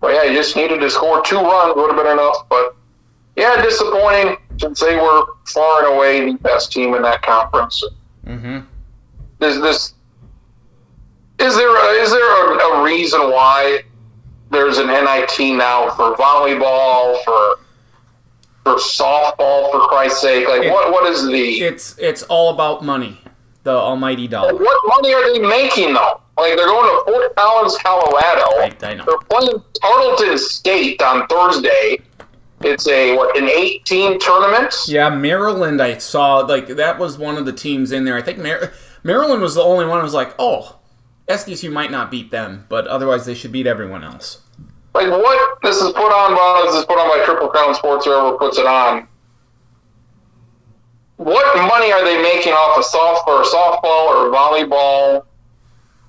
But 0.00 0.14
yeah, 0.14 0.28
he 0.28 0.34
just 0.34 0.56
needed 0.56 0.80
to 0.80 0.90
score 0.90 1.22
two 1.22 1.36
runs, 1.36 1.74
would 1.76 1.94
have 1.94 1.96
been 1.96 2.12
enough. 2.12 2.48
But 2.48 2.76
yeah, 3.36 3.60
disappointing 3.62 4.36
since 4.58 4.80
they 4.80 4.96
were 4.96 5.24
far 5.46 5.84
and 5.84 5.94
away 5.94 6.24
the 6.30 6.38
best 6.38 6.72
team 6.72 6.94
in 6.94 7.02
that 7.02 7.22
conference. 7.22 7.82
Mm-hmm. 8.26 8.58
Is 9.40 9.60
this 9.60 9.94
is 11.40 11.56
there 11.56 11.76
a, 11.76 12.02
is 12.02 12.10
there 12.10 12.54
a, 12.54 12.58
a 12.80 12.82
reason 12.84 13.20
why 13.30 13.82
there's 14.50 14.78
an 14.78 14.86
NIT 14.88 15.56
now 15.56 15.90
for 15.90 16.14
volleyball 16.16 17.22
for 17.24 17.60
for 18.64 18.74
softball 18.76 19.70
for 19.70 19.80
Christ's 19.88 20.20
sake? 20.20 20.48
Like 20.48 20.64
It- 20.64 20.72
what 20.72 20.90
what 20.92 21.10
is 21.10 21.26
the 21.26 21.60
It's 21.60 21.96
it's 21.98 22.22
all 22.24 22.50
about 22.54 22.84
money, 22.84 23.20
the 23.62 23.72
almighty 23.72 24.26
dollar. 24.28 24.54
what 24.54 24.80
money 24.86 25.14
are 25.14 25.32
they 25.32 25.38
making 25.38 25.94
though? 25.94 26.20
Like 26.36 26.56
they're 26.56 26.66
going 26.68 26.84
to 26.84 27.12
Fort 27.12 27.34
Collins, 27.36 27.76
Colorado. 27.82 28.42
I, 28.60 28.72
I 28.82 28.94
know. 28.94 29.04
They're 29.04 29.18
playing 29.28 29.62
Tarleton 29.82 30.38
State 30.38 31.02
on 31.02 31.26
Thursday. 31.26 31.98
It's 32.60 32.88
a 32.88 33.16
what 33.16 33.36
an 33.36 33.48
18 33.48 34.18
tournament. 34.20 34.74
Yeah, 34.88 35.10
Maryland. 35.10 35.80
I 35.82 35.98
saw 35.98 36.38
like 36.38 36.68
that 36.68 36.98
was 36.98 37.18
one 37.18 37.36
of 37.38 37.44
the 37.46 37.52
teams 37.52 37.90
in 37.92 38.04
there. 38.04 38.16
I 38.16 38.22
think 38.22 38.38
Mar- 38.38 38.72
Maryland 39.04 39.42
was 39.42 39.54
the 39.56 39.62
only 39.62 39.84
one. 39.86 39.98
who 39.98 40.04
was 40.04 40.14
like, 40.14 40.34
oh, 40.38 40.77
SDSU 41.28 41.70
might 41.70 41.90
not 41.90 42.10
beat 42.10 42.30
them, 42.30 42.64
but 42.68 42.86
otherwise 42.86 43.26
they 43.26 43.34
should 43.34 43.52
beat 43.52 43.66
everyone 43.66 44.02
else. 44.02 44.40
Like 44.94 45.10
what? 45.10 45.62
This 45.62 45.76
is 45.76 45.92
put 45.92 46.10
on 46.10 46.34
by 46.34 46.66
this 46.66 46.80
is 46.80 46.84
put 46.86 46.98
on 46.98 47.08
by 47.08 47.24
Triple 47.24 47.48
Crown 47.48 47.74
Sports. 47.74 48.06
Whoever 48.06 48.36
puts 48.38 48.58
it 48.58 48.66
on. 48.66 49.06
What 51.16 51.56
money 51.56 51.92
are 51.92 52.04
they 52.04 52.20
making 52.22 52.52
off 52.52 52.78
of 52.78 52.84
softball 52.84 53.40
or 53.40 53.44
softball 53.44 54.08
or 54.08 54.30
volleyball? 54.34 55.24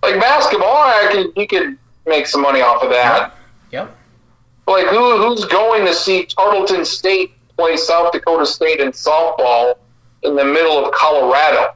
Like 0.01 0.19
basketball, 0.21 0.67
I 0.67 1.09
could 1.11 1.33
you 1.35 1.47
could 1.47 1.77
make 2.07 2.25
some 2.25 2.41
money 2.41 2.61
off 2.61 2.81
of 2.81 2.89
that. 2.89 3.35
Yep. 3.71 3.95
Like 4.67 4.87
who 4.87 5.17
who's 5.17 5.43
going 5.45 5.85
to 5.85 5.93
see 5.93 6.25
Tarleton 6.25 6.85
State 6.85 7.33
play 7.57 7.75
South 7.75 8.13
Dakota 8.13 8.45
State 8.45 8.79
in 8.79 8.91
softball 8.91 9.73
in 10.23 10.35
the 10.35 10.45
middle 10.45 10.85
of 10.85 10.93
Colorado? 10.93 11.75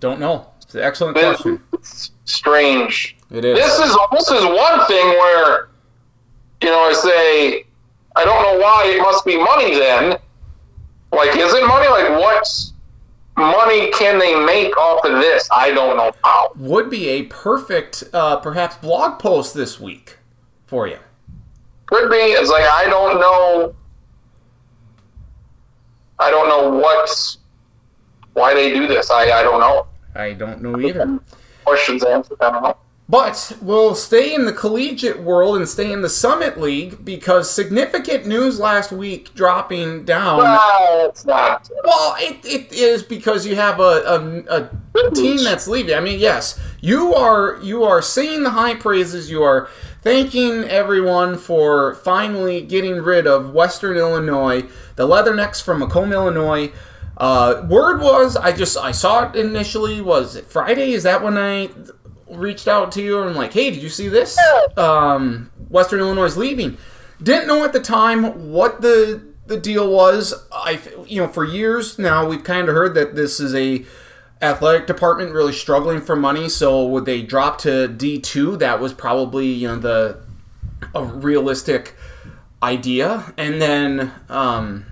Don't 0.00 0.18
know. 0.18 0.48
It's 0.68 0.74
an 0.74 0.82
excellent 0.82 1.16
This 1.16 1.24
question. 1.40 1.62
is 1.80 2.10
strange. 2.26 3.16
It 3.30 3.42
is. 3.42 3.56
This 3.58 3.78
is 3.78 3.96
this 4.12 4.30
is 4.30 4.44
one 4.44 4.86
thing 4.86 5.06
where, 5.16 5.70
you 6.62 6.68
know, 6.68 6.80
I 6.80 6.92
say, 6.92 7.64
I 8.14 8.26
don't 8.26 8.42
know 8.42 8.62
why 8.62 8.84
it 8.94 9.00
must 9.00 9.24
be 9.24 9.38
money 9.42 9.78
then. 9.78 10.18
Like, 11.10 11.30
is 11.38 11.54
it 11.54 11.66
money? 11.66 11.88
Like, 11.88 12.10
what 12.20 12.46
money 13.38 13.90
can 13.92 14.18
they 14.18 14.34
make 14.44 14.76
off 14.76 15.06
of 15.06 15.12
this? 15.22 15.48
I 15.50 15.70
don't 15.70 15.96
know 15.96 16.12
how. 16.22 16.52
Would 16.56 16.90
be 16.90 17.08
a 17.08 17.22
perfect, 17.24 18.04
uh, 18.12 18.36
perhaps, 18.36 18.76
blog 18.76 19.18
post 19.18 19.54
this 19.54 19.80
week 19.80 20.18
for 20.66 20.86
you. 20.86 20.98
Could 21.86 22.10
be. 22.10 22.16
It's 22.16 22.50
like 22.50 22.64
I 22.64 22.84
don't 22.90 23.18
know. 23.18 23.74
I 26.18 26.30
don't 26.30 26.50
know 26.50 26.78
what's 26.78 27.38
why 28.34 28.52
they 28.52 28.74
do 28.74 28.86
this. 28.86 29.10
I 29.10 29.30
I 29.30 29.42
don't 29.42 29.60
know. 29.60 29.86
I 30.18 30.32
don't 30.32 30.60
know 30.60 30.78
either. 30.80 31.20
Questions 31.64 32.04
answered. 32.04 32.38
I 32.40 32.50
don't 32.50 32.62
know. 32.62 32.76
But 33.10 33.56
we'll 33.62 33.94
stay 33.94 34.34
in 34.34 34.44
the 34.44 34.52
collegiate 34.52 35.20
world 35.20 35.56
and 35.56 35.66
stay 35.66 35.90
in 35.90 36.02
the 36.02 36.10
Summit 36.10 36.60
League 36.60 37.06
because 37.06 37.50
significant 37.50 38.26
news 38.26 38.60
last 38.60 38.92
week 38.92 39.32
dropping 39.34 40.04
down. 40.04 40.38
Well, 40.38 41.08
it's 41.08 41.24
not. 41.24 41.70
Well, 41.84 42.16
it, 42.18 42.44
it 42.44 42.70
is 42.70 43.02
because 43.02 43.46
you 43.46 43.56
have 43.56 43.80
a, 43.80 44.42
a, 44.50 44.68
a 45.06 45.10
team 45.12 45.42
that's 45.42 45.66
leaving. 45.66 45.94
I 45.94 46.00
mean, 46.00 46.18
yes, 46.18 46.60
you 46.82 47.14
are 47.14 47.58
you 47.62 47.82
are 47.84 48.02
singing 48.02 48.42
the 48.42 48.50
high 48.50 48.74
praises. 48.74 49.30
You 49.30 49.42
are 49.42 49.70
thanking 50.02 50.64
everyone 50.64 51.38
for 51.38 51.94
finally 51.96 52.60
getting 52.60 52.96
rid 52.96 53.26
of 53.26 53.54
Western 53.54 53.96
Illinois, 53.96 54.64
the 54.96 55.08
Leathernecks 55.08 55.62
from 55.62 55.78
Macomb, 55.78 56.12
Illinois. 56.12 56.72
Uh, 57.18 57.66
word 57.68 58.00
was 58.00 58.36
I 58.36 58.52
just 58.52 58.76
I 58.76 58.92
saw 58.92 59.28
it 59.28 59.36
initially. 59.36 60.00
Was 60.00 60.36
it 60.36 60.46
Friday? 60.46 60.92
Is 60.92 61.02
that 61.02 61.22
when 61.22 61.36
I 61.36 61.68
reached 62.30 62.68
out 62.68 62.92
to 62.92 63.02
you 63.02 63.20
and 63.20 63.30
I'm 63.30 63.36
like, 63.36 63.52
hey, 63.52 63.70
did 63.70 63.82
you 63.82 63.88
see 63.88 64.08
this? 64.08 64.38
Um, 64.76 65.50
Western 65.68 65.98
Illinois 65.98 66.26
is 66.26 66.36
leaving. 66.36 66.78
Didn't 67.20 67.48
know 67.48 67.64
at 67.64 67.72
the 67.72 67.80
time 67.80 68.52
what 68.52 68.80
the 68.82 69.20
the 69.46 69.58
deal 69.58 69.90
was. 69.90 70.32
I 70.52 70.78
you 71.06 71.20
know 71.20 71.28
for 71.28 71.44
years 71.44 71.98
now 71.98 72.28
we've 72.28 72.44
kind 72.44 72.68
of 72.68 72.74
heard 72.74 72.94
that 72.94 73.16
this 73.16 73.40
is 73.40 73.52
a 73.52 73.84
athletic 74.40 74.86
department 74.86 75.32
really 75.32 75.52
struggling 75.52 76.00
for 76.00 76.14
money. 76.14 76.48
So 76.48 76.86
would 76.86 77.04
they 77.04 77.22
drop 77.22 77.58
to 77.62 77.88
D 77.88 78.20
two? 78.20 78.56
That 78.58 78.78
was 78.78 78.94
probably 78.94 79.46
you 79.46 79.66
know 79.66 79.76
the 79.76 80.20
a 80.94 81.04
realistic 81.04 81.96
idea, 82.62 83.34
and 83.36 83.60
then. 83.60 84.12
Um, 84.28 84.84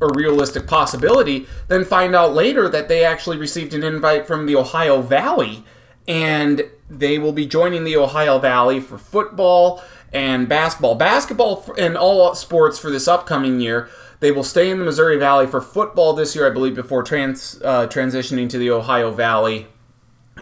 a 0.00 0.06
realistic 0.14 0.66
possibility, 0.66 1.46
then 1.68 1.84
find 1.84 2.14
out 2.14 2.34
later 2.34 2.68
that 2.68 2.88
they 2.88 3.04
actually 3.04 3.36
received 3.36 3.74
an 3.74 3.82
invite 3.82 4.26
from 4.26 4.46
the 4.46 4.56
Ohio 4.56 5.00
Valley 5.00 5.64
and 6.08 6.62
they 6.88 7.18
will 7.18 7.32
be 7.32 7.46
joining 7.46 7.84
the 7.84 7.96
Ohio 7.96 8.38
Valley 8.38 8.80
for 8.80 8.98
football 8.98 9.82
and 10.12 10.48
basketball. 10.48 10.94
Basketball 10.94 11.64
and 11.76 11.96
all 11.96 12.34
sports 12.34 12.78
for 12.78 12.90
this 12.90 13.08
upcoming 13.08 13.60
year. 13.60 13.88
They 14.20 14.30
will 14.30 14.44
stay 14.44 14.70
in 14.70 14.78
the 14.78 14.84
Missouri 14.84 15.18
Valley 15.18 15.46
for 15.46 15.60
football 15.60 16.12
this 16.12 16.34
year, 16.34 16.46
I 16.46 16.50
believe, 16.50 16.74
before 16.74 17.02
trans, 17.02 17.60
uh, 17.62 17.86
transitioning 17.86 18.48
to 18.50 18.58
the 18.58 18.70
Ohio 18.70 19.10
Valley 19.10 19.66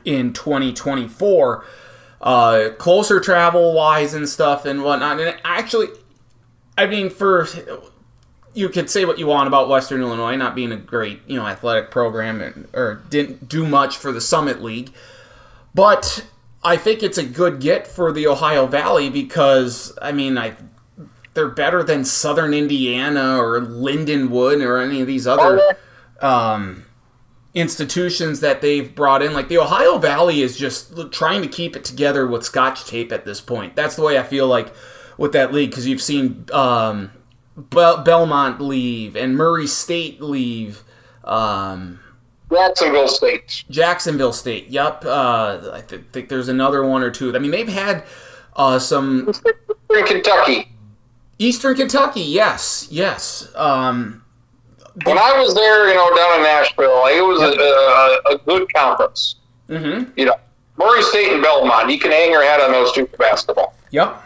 in 0.04 0.32
2024. 0.32 1.64
Uh, 2.20 2.70
closer 2.78 3.20
travel 3.20 3.74
wise 3.74 4.14
and 4.14 4.28
stuff 4.28 4.64
and 4.64 4.82
whatnot. 4.82 5.20
And 5.20 5.36
actually, 5.44 5.88
I 6.78 6.86
mean, 6.86 7.10
for 7.10 7.48
you 8.54 8.68
could 8.68 8.88
say 8.88 9.04
what 9.04 9.18
you 9.18 9.26
want 9.26 9.48
about 9.48 9.68
Western 9.68 10.00
Illinois 10.00 10.36
not 10.36 10.54
being 10.54 10.72
a 10.72 10.76
great, 10.76 11.20
you 11.26 11.36
know, 11.36 11.46
athletic 11.46 11.90
program 11.90 12.40
and, 12.40 12.68
or 12.72 13.02
didn't 13.10 13.48
do 13.48 13.66
much 13.66 13.96
for 13.96 14.12
the 14.12 14.20
Summit 14.20 14.62
League, 14.62 14.92
but 15.74 16.24
I 16.62 16.76
think 16.76 17.02
it's 17.02 17.18
a 17.18 17.24
good 17.24 17.60
get 17.60 17.86
for 17.86 18.12
the 18.12 18.26
Ohio 18.26 18.66
Valley 18.66 19.10
because 19.10 19.96
I 20.00 20.12
mean, 20.12 20.38
I 20.38 20.54
they're 21.34 21.48
better 21.48 21.82
than 21.82 22.04
Southern 22.04 22.54
Indiana 22.54 23.38
or 23.38 23.60
Lindenwood 23.60 24.64
or 24.64 24.80
any 24.80 25.00
of 25.00 25.08
these 25.08 25.26
other 25.26 25.76
um, 26.20 26.84
institutions 27.54 28.40
that 28.40 28.60
they've 28.60 28.94
brought 28.94 29.20
in. 29.20 29.34
Like 29.34 29.48
the 29.48 29.58
Ohio 29.58 29.98
Valley 29.98 30.42
is 30.42 30.56
just 30.56 30.94
trying 31.12 31.42
to 31.42 31.48
keep 31.48 31.74
it 31.74 31.84
together 31.84 32.26
with 32.26 32.44
Scotch 32.44 32.86
tape 32.86 33.10
at 33.10 33.24
this 33.24 33.40
point. 33.40 33.74
That's 33.74 33.96
the 33.96 34.02
way 34.02 34.16
I 34.16 34.22
feel 34.22 34.46
like 34.46 34.72
with 35.18 35.32
that 35.32 35.52
league 35.52 35.70
because 35.70 35.86
you've 35.86 36.02
seen 36.02 36.46
um, 36.52 37.10
Bel- 37.56 38.02
Belmont 38.02 38.60
leave 38.60 39.16
and 39.16 39.36
Murray 39.36 39.66
State 39.66 40.20
leave. 40.20 40.82
Um, 41.24 42.00
Jacksonville 42.52 43.08
State. 43.08 43.64
Jacksonville 43.70 44.32
State. 44.32 44.68
Yep. 44.68 45.04
Uh, 45.04 45.70
I 45.72 45.80
th- 45.80 46.02
think 46.12 46.28
there's 46.28 46.48
another 46.48 46.84
one 46.86 47.02
or 47.02 47.10
two. 47.10 47.34
I 47.34 47.38
mean, 47.38 47.50
they've 47.50 47.66
had 47.68 48.04
uh, 48.56 48.78
some 48.78 49.32
In 49.94 50.04
Kentucky. 50.04 50.70
Eastern 51.38 51.74
Kentucky. 51.76 52.20
Yes. 52.20 52.86
Yes. 52.90 53.50
Um, 53.56 54.22
When 55.04 55.18
I 55.18 55.40
was 55.40 55.54
there, 55.54 55.88
you 55.88 55.94
know, 55.94 56.14
down 56.14 56.36
in 56.36 56.42
Nashville, 56.44 57.06
it 57.06 57.24
was 57.24 57.40
a, 57.40 58.30
a, 58.30 58.34
a 58.34 58.38
good 58.46 58.72
conference. 58.72 59.36
mhm. 59.68 60.12
You 60.16 60.26
know, 60.26 60.36
Murray 60.76 61.02
State 61.02 61.32
and 61.32 61.42
Belmont. 61.42 61.90
You 61.90 61.98
can 61.98 62.12
hang 62.12 62.30
your 62.30 62.44
hat 62.44 62.60
on 62.60 62.70
those 62.72 62.92
two 62.92 63.06
for 63.06 63.16
basketball. 63.16 63.74
Yep. 63.90 64.22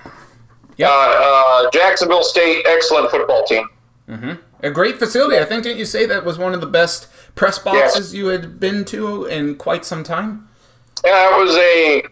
Uh, 0.80 1.64
uh, 1.66 1.70
Jacksonville 1.72 2.22
State, 2.22 2.64
excellent 2.66 3.10
football 3.10 3.44
team. 3.44 3.68
A 4.62 4.70
great 4.70 4.98
facility. 4.98 5.38
I 5.38 5.44
think 5.44 5.62
didn't 5.62 5.78
you 5.78 5.84
say 5.84 6.06
that 6.06 6.24
was 6.24 6.38
one 6.38 6.54
of 6.54 6.60
the 6.60 6.66
best 6.66 7.08
press 7.34 7.58
boxes 7.58 8.14
you 8.14 8.26
had 8.26 8.58
been 8.58 8.84
to 8.86 9.24
in 9.26 9.54
quite 9.56 9.84
some 9.84 10.02
time? 10.02 10.48
Yeah, 11.04 11.36
it 11.36 11.38
was 11.44 11.54
a. 11.54 12.02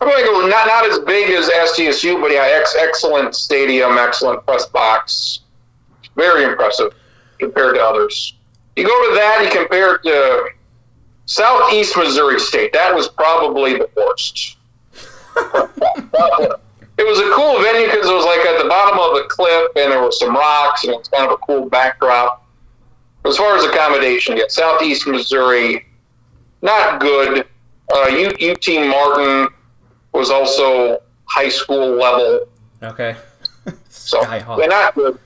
I 0.00 0.04
think 0.04 0.26
it 0.26 0.32
was 0.32 0.50
not 0.50 0.66
not 0.66 0.84
as 0.90 0.98
big 1.00 1.30
as 1.30 1.48
SDSU, 1.48 2.20
but 2.20 2.32
yeah, 2.32 2.48
ex- 2.58 2.74
excellent 2.76 3.36
stadium, 3.36 3.98
excellent 3.98 4.44
press 4.44 4.66
box. 4.66 5.40
Very 6.16 6.44
impressive 6.44 6.92
compared 7.38 7.76
to 7.76 7.80
others. 7.82 8.34
You 8.76 8.84
go 8.84 9.08
to 9.10 9.14
that, 9.14 9.42
you 9.44 9.60
compare 9.60 9.96
it 9.96 10.02
to 10.04 10.48
Southeast 11.26 11.96
Missouri 11.96 12.40
State. 12.40 12.72
That 12.72 12.94
was 12.94 13.08
probably 13.08 13.74
the 13.74 13.88
worst. 13.96 14.56
it 16.98 17.06
was 17.06 17.18
a 17.18 17.30
cool 17.34 17.60
venue 17.62 17.86
because 17.86 18.08
it 18.08 18.14
was 18.14 18.24
like 18.24 18.40
at 18.40 18.62
the 18.62 18.68
bottom 18.68 18.98
of 18.98 19.24
a 19.24 19.28
cliff 19.28 19.70
and 19.76 19.90
there 19.90 20.02
were 20.02 20.12
some 20.12 20.34
rocks 20.34 20.84
and 20.84 20.92
it 20.92 20.98
was 20.98 21.08
kind 21.08 21.24
of 21.24 21.32
a 21.32 21.36
cool 21.38 21.68
backdrop. 21.68 22.46
As 23.24 23.36
far 23.36 23.56
as 23.56 23.64
accommodation, 23.64 24.36
yeah, 24.36 24.44
Southeast 24.48 25.06
Missouri, 25.06 25.86
not 26.60 27.00
good. 27.00 27.46
Uh, 27.92 28.08
UT 28.40 28.68
Martin 28.88 29.48
was 30.12 30.30
also 30.30 31.00
high 31.26 31.48
school 31.48 31.96
level. 31.96 32.48
Okay. 32.82 33.16
so 33.88 34.22
they're 34.24 34.68
not 34.68 34.94
good. 34.94 35.18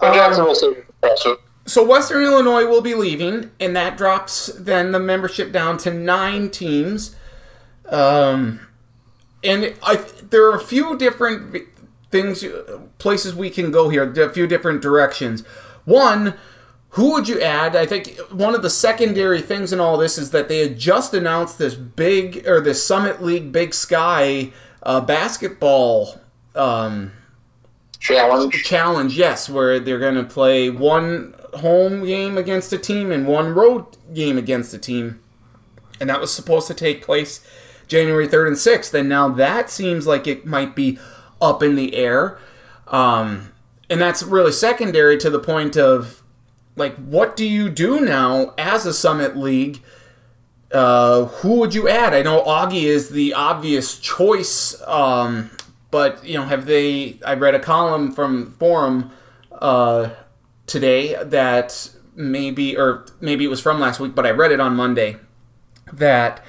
But 0.00 0.10
um, 0.10 0.14
Jacksonville 0.14 0.54
State 0.54 0.78
impressive. 0.78 1.38
So 1.64 1.86
Western 1.86 2.24
Illinois 2.24 2.66
will 2.66 2.80
be 2.80 2.94
leaving, 2.94 3.50
and 3.60 3.76
that 3.76 3.96
drops 3.96 4.46
then 4.58 4.90
the 4.90 4.98
membership 4.98 5.52
down 5.52 5.78
to 5.78 5.92
nine 5.92 6.50
teams. 6.50 7.14
Um, 7.88 8.66
and 9.44 9.74
I, 9.82 9.96
there 10.30 10.46
are 10.50 10.56
a 10.56 10.60
few 10.60 10.96
different 10.96 11.56
things, 12.10 12.44
places 12.98 13.34
we 13.34 13.50
can 13.50 13.70
go 13.70 13.88
here, 13.88 14.10
a 14.10 14.32
few 14.32 14.46
different 14.46 14.82
directions. 14.82 15.42
One, 15.84 16.34
who 16.90 17.12
would 17.12 17.26
you 17.26 17.40
add? 17.40 17.74
I 17.74 17.86
think 17.86 18.18
one 18.30 18.54
of 18.54 18.62
the 18.62 18.70
secondary 18.70 19.40
things 19.40 19.72
in 19.72 19.80
all 19.80 19.96
this 19.96 20.18
is 20.18 20.30
that 20.30 20.48
they 20.48 20.58
had 20.58 20.78
just 20.78 21.14
announced 21.14 21.58
this 21.58 21.74
big, 21.74 22.46
or 22.46 22.60
this 22.60 22.86
Summit 22.86 23.22
League 23.22 23.50
Big 23.50 23.72
Sky 23.72 24.52
uh, 24.82 25.00
basketball 25.00 26.20
um, 26.54 27.12
challenge. 27.98 28.62
Challenge, 28.62 29.16
yes, 29.16 29.48
where 29.48 29.80
they're 29.80 29.98
going 29.98 30.16
to 30.16 30.24
play 30.24 30.68
one 30.68 31.34
home 31.54 32.04
game 32.04 32.36
against 32.36 32.72
a 32.72 32.78
team 32.78 33.10
and 33.10 33.26
one 33.26 33.54
road 33.54 33.86
game 34.12 34.36
against 34.36 34.74
a 34.74 34.78
team. 34.78 35.20
And 35.98 36.10
that 36.10 36.20
was 36.20 36.32
supposed 36.32 36.66
to 36.66 36.74
take 36.74 37.02
place 37.02 37.46
January 37.88 38.28
3rd 38.28 38.46
and 38.48 38.56
6th. 38.56 38.94
And 38.94 39.08
now 39.08 39.28
that 39.28 39.70
seems 39.70 40.06
like 40.06 40.26
it 40.26 40.46
might 40.46 40.74
be 40.74 40.98
up 41.40 41.62
in 41.62 41.74
the 41.74 41.94
air. 41.94 42.38
Um, 42.86 43.52
and 43.90 44.00
that's 44.00 44.22
really 44.22 44.52
secondary 44.52 45.18
to 45.18 45.30
the 45.30 45.38
point 45.38 45.76
of, 45.76 46.22
like, 46.76 46.96
what 46.96 47.36
do 47.36 47.46
you 47.46 47.68
do 47.68 48.00
now 48.00 48.54
as 48.56 48.86
a 48.86 48.94
Summit 48.94 49.36
League? 49.36 49.82
Uh, 50.72 51.26
who 51.26 51.58
would 51.58 51.74
you 51.74 51.88
add? 51.88 52.14
I 52.14 52.22
know 52.22 52.42
Augie 52.44 52.84
is 52.84 53.10
the 53.10 53.34
obvious 53.34 53.98
choice, 53.98 54.80
um, 54.86 55.50
but 55.90 56.24
you 56.24 56.38
know, 56.38 56.44
have 56.44 56.64
they? 56.64 57.18
I 57.26 57.34
read 57.34 57.54
a 57.54 57.58
column 57.58 58.10
from 58.10 58.52
Forum 58.52 59.10
uh, 59.52 60.10
today 60.66 61.22
that 61.22 61.90
maybe, 62.14 62.76
or 62.76 63.04
maybe 63.20 63.44
it 63.44 63.48
was 63.48 63.60
from 63.60 63.80
last 63.80 64.00
week, 64.00 64.14
but 64.14 64.24
I 64.24 64.30
read 64.30 64.52
it 64.52 64.60
on 64.60 64.74
Monday 64.74 65.16
that 65.92 66.42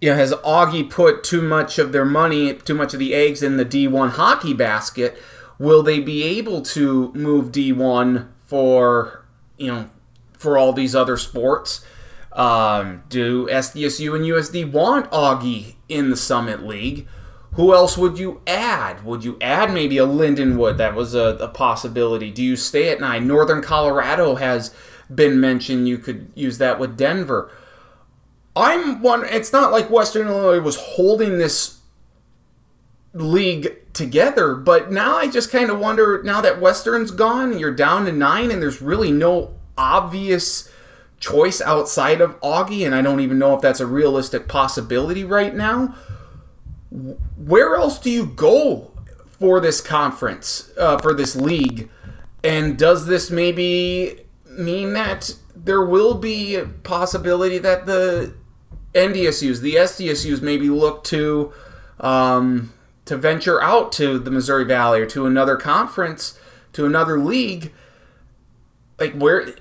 you 0.00 0.10
know, 0.10 0.16
has 0.16 0.32
Augie 0.32 0.88
put 0.88 1.24
too 1.24 1.42
much 1.42 1.78
of 1.78 1.92
their 1.92 2.04
money, 2.04 2.54
too 2.54 2.74
much 2.74 2.92
of 2.92 3.00
the 3.00 3.14
eggs 3.14 3.42
in 3.42 3.56
the 3.56 3.64
D1 3.64 4.10
hockey 4.10 4.52
basket? 4.52 5.18
Will 5.58 5.82
they 5.82 6.00
be 6.00 6.22
able 6.22 6.60
to 6.62 7.12
move 7.14 7.50
D1 7.50 8.28
for, 8.44 9.24
you 9.56 9.68
know, 9.68 9.90
for 10.38 10.58
all 10.58 10.72
these 10.72 10.94
other 10.94 11.16
sports? 11.16 11.84
Um, 12.32 13.02
do 13.08 13.46
SDSU 13.46 14.14
and 14.14 14.24
USD 14.24 14.70
want 14.70 15.10
Augie 15.10 15.76
in 15.88 16.10
the 16.10 16.16
Summit 16.16 16.62
League? 16.62 17.08
Who 17.52 17.72
else 17.72 17.96
would 17.96 18.18
you 18.18 18.42
add? 18.46 19.02
Would 19.02 19.24
you 19.24 19.38
add 19.40 19.72
maybe 19.72 19.96
a 19.96 20.06
Lindenwood? 20.06 20.76
That 20.76 20.94
was 20.94 21.14
a, 21.14 21.38
a 21.40 21.48
possibility. 21.48 22.30
Do 22.30 22.42
you 22.42 22.54
stay 22.54 22.90
at 22.90 23.00
nine? 23.00 23.26
Northern 23.26 23.62
Colorado 23.62 24.34
has 24.34 24.74
been 25.12 25.40
mentioned. 25.40 25.88
You 25.88 25.96
could 25.96 26.30
use 26.34 26.58
that 26.58 26.78
with 26.78 26.98
Denver. 26.98 27.50
I'm 28.56 29.02
one. 29.02 29.24
It's 29.26 29.52
not 29.52 29.70
like 29.70 29.90
Western 29.90 30.28
Illinois 30.28 30.60
was 30.60 30.76
holding 30.76 31.36
this 31.36 31.80
league 33.12 33.92
together, 33.92 34.54
but 34.54 34.90
now 34.90 35.16
I 35.16 35.28
just 35.28 35.52
kind 35.52 35.70
of 35.70 35.78
wonder. 35.78 36.22
Now 36.22 36.40
that 36.40 36.60
Western's 36.60 37.10
gone, 37.10 37.58
you're 37.58 37.74
down 37.74 38.06
to 38.06 38.12
nine, 38.12 38.50
and 38.50 38.62
there's 38.62 38.80
really 38.80 39.12
no 39.12 39.54
obvious 39.76 40.70
choice 41.20 41.60
outside 41.60 42.20
of 42.20 42.40
Augie, 42.40 42.84
and 42.84 42.94
I 42.94 43.02
don't 43.02 43.20
even 43.20 43.38
know 43.38 43.54
if 43.54 43.60
that's 43.60 43.80
a 43.80 43.86
realistic 43.86 44.48
possibility 44.48 45.24
right 45.24 45.54
now. 45.54 45.94
Where 47.36 47.76
else 47.76 47.98
do 47.98 48.10
you 48.10 48.26
go 48.26 48.90
for 49.38 49.60
this 49.60 49.80
conference, 49.82 50.70
uh, 50.78 50.98
for 50.98 51.12
this 51.12 51.36
league? 51.36 51.90
And 52.42 52.78
does 52.78 53.06
this 53.06 53.30
maybe 53.30 54.20
mean 54.46 54.94
that 54.94 55.34
there 55.54 55.84
will 55.84 56.14
be 56.14 56.54
a 56.54 56.64
possibility 56.64 57.58
that 57.58 57.86
the 57.86 58.34
NDSUs, 58.96 59.60
the 59.60 59.74
SDSUs, 59.74 60.42
maybe 60.42 60.68
look 60.68 61.04
to 61.04 61.52
um, 62.00 62.72
to 63.04 63.16
venture 63.16 63.62
out 63.62 63.92
to 63.92 64.18
the 64.18 64.30
Missouri 64.30 64.64
Valley 64.64 65.00
or 65.00 65.06
to 65.06 65.26
another 65.26 65.56
conference, 65.56 66.38
to 66.72 66.86
another 66.86 67.18
league. 67.18 67.72
Like 68.98 69.14
where 69.14 69.54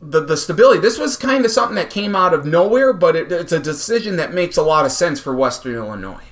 the 0.00 0.20
the 0.20 0.36
stability. 0.36 0.80
This 0.80 0.98
was 0.98 1.16
kind 1.16 1.44
of 1.44 1.50
something 1.50 1.76
that 1.76 1.90
came 1.90 2.14
out 2.14 2.34
of 2.34 2.44
nowhere, 2.44 2.92
but 2.92 3.16
it, 3.16 3.32
it's 3.32 3.52
a 3.52 3.60
decision 3.60 4.16
that 4.16 4.34
makes 4.34 4.56
a 4.56 4.62
lot 4.62 4.84
of 4.84 4.92
sense 4.92 5.20
for 5.20 5.34
Western 5.34 5.74
Illinois. 5.74 6.24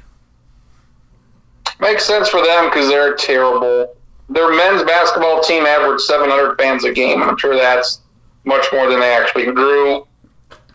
Makes 1.81 2.05
sense 2.05 2.29
for 2.29 2.45
them 2.45 2.67
because 2.67 2.89
they're 2.89 3.15
terrible. 3.15 3.95
Their 4.29 4.55
men's 4.55 4.83
basketball 4.85 5.43
team 5.43 5.67
averaged 5.67 6.03
700 6.03 6.57
fans 6.57 6.85
a 6.85 6.93
game. 6.93 7.23
I'm 7.23 7.37
sure 7.37 7.57
that's 7.57 8.03
much 8.45 8.67
more 8.73 8.89
than 8.89 9.01
they 9.01 9.13
actually 9.13 9.47
drew. 9.47 10.07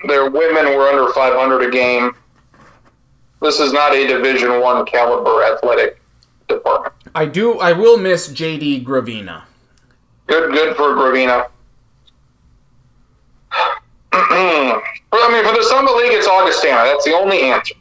Their 0.06 0.30
women 0.30 0.66
were 0.78 0.88
under 0.88 1.12
500 1.14 1.62
a 1.64 1.72
game. 1.72 2.12
This 3.42 3.60
is 3.60 3.72
not 3.74 3.94
a 3.94 4.08
Division 4.08 4.62
One 4.62 4.86
caliber 4.86 5.44
athletic 5.44 6.02
department. 6.48 6.94
I 7.16 7.26
do. 7.26 7.60
I 7.60 7.74
will 7.74 7.98
miss 7.98 8.30
JD 8.30 8.84
Gravina. 8.86 9.44
Good, 10.28 10.52
good 10.52 10.76
for 10.76 10.94
Gravina. 10.96 11.48
I 14.12 15.32
mean, 15.32 15.46
for 15.46 15.56
the 15.56 15.64
Summit 15.64 15.96
League, 15.96 16.12
it's 16.12 16.28
Augustana. 16.28 16.84
That's 16.84 17.06
the 17.06 17.14
only 17.14 17.42
answer. 17.42 17.76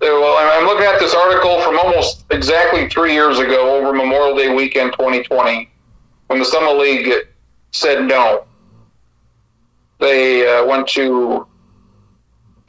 Well, 0.00 0.36
I'm 0.38 0.66
looking 0.66 0.86
at 0.86 1.00
this 1.00 1.14
article 1.14 1.60
from 1.62 1.78
almost 1.78 2.24
exactly 2.30 2.88
three 2.88 3.12
years 3.12 3.38
ago, 3.38 3.76
over 3.76 3.92
Memorial 3.92 4.36
Day 4.36 4.54
weekend 4.54 4.92
2020, 4.92 5.70
when 6.26 6.38
the 6.38 6.44
Summit 6.44 6.78
League 6.78 7.12
said 7.72 8.04
no 8.04 8.44
they 9.98 10.46
uh, 10.46 10.64
went 10.66 10.86
to 10.88 11.46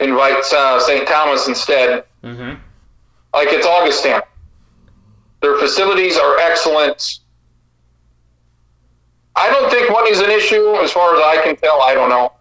invite 0.00 0.44
uh, 0.52 0.80
St. 0.80 1.06
Thomas 1.06 1.48
instead. 1.48 2.04
Mm-hmm. 2.22 2.60
Like 3.34 3.48
it's 3.50 3.66
Augustana. 3.66 4.22
Their 5.40 5.56
facilities 5.58 6.16
are 6.16 6.38
excellent. 6.38 7.20
I 9.36 9.50
don't 9.50 9.70
think 9.70 9.90
money's 9.92 10.18
an 10.20 10.30
issue 10.30 10.74
as 10.76 10.90
far 10.90 11.14
as 11.14 11.22
I 11.22 11.42
can 11.44 11.56
tell. 11.56 11.80
I 11.80 11.94
don't 11.94 12.08
know. 12.08 12.32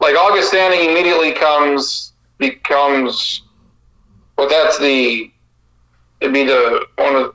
Like 0.00 0.16
Augustana 0.16 0.74
immediately 0.74 1.32
comes 1.32 2.12
becomes 2.38 3.42
well 4.38 4.48
that's 4.48 4.78
the 4.78 5.30
it'd 6.20 6.32
be 6.32 6.44
the 6.44 6.86
one 6.96 7.14
of 7.14 7.34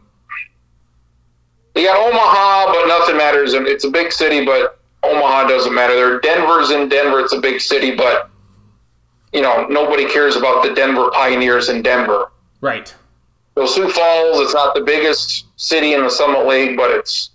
you 1.75 1.83
got 1.83 1.97
Omaha, 1.97 2.71
but 2.71 2.87
nothing 2.87 3.17
matters. 3.17 3.53
It's 3.53 3.83
a 3.83 3.89
big 3.89 4.11
city, 4.11 4.45
but 4.45 4.79
Omaha 5.05 5.47
doesn't 5.47 5.73
matter. 5.73 5.95
There, 5.95 6.19
Denver's 6.19 6.71
in 6.71 6.89
Denver. 6.89 7.19
It's 7.19 7.33
a 7.33 7.39
big 7.39 7.61
city, 7.61 7.95
but 7.95 8.29
you 9.33 9.41
know 9.41 9.67
nobody 9.67 10.05
cares 10.05 10.35
about 10.35 10.63
the 10.63 10.73
Denver 10.73 11.09
Pioneers 11.11 11.69
in 11.69 11.81
Denver. 11.81 12.31
Right. 12.61 12.93
So 13.55 13.65
Sioux 13.65 13.89
Falls, 13.89 14.39
it's 14.41 14.53
not 14.53 14.75
the 14.75 14.81
biggest 14.81 15.45
city 15.55 15.93
in 15.93 16.03
the 16.03 16.09
Summit 16.09 16.45
League, 16.45 16.75
but 16.75 16.91
it's 16.91 17.31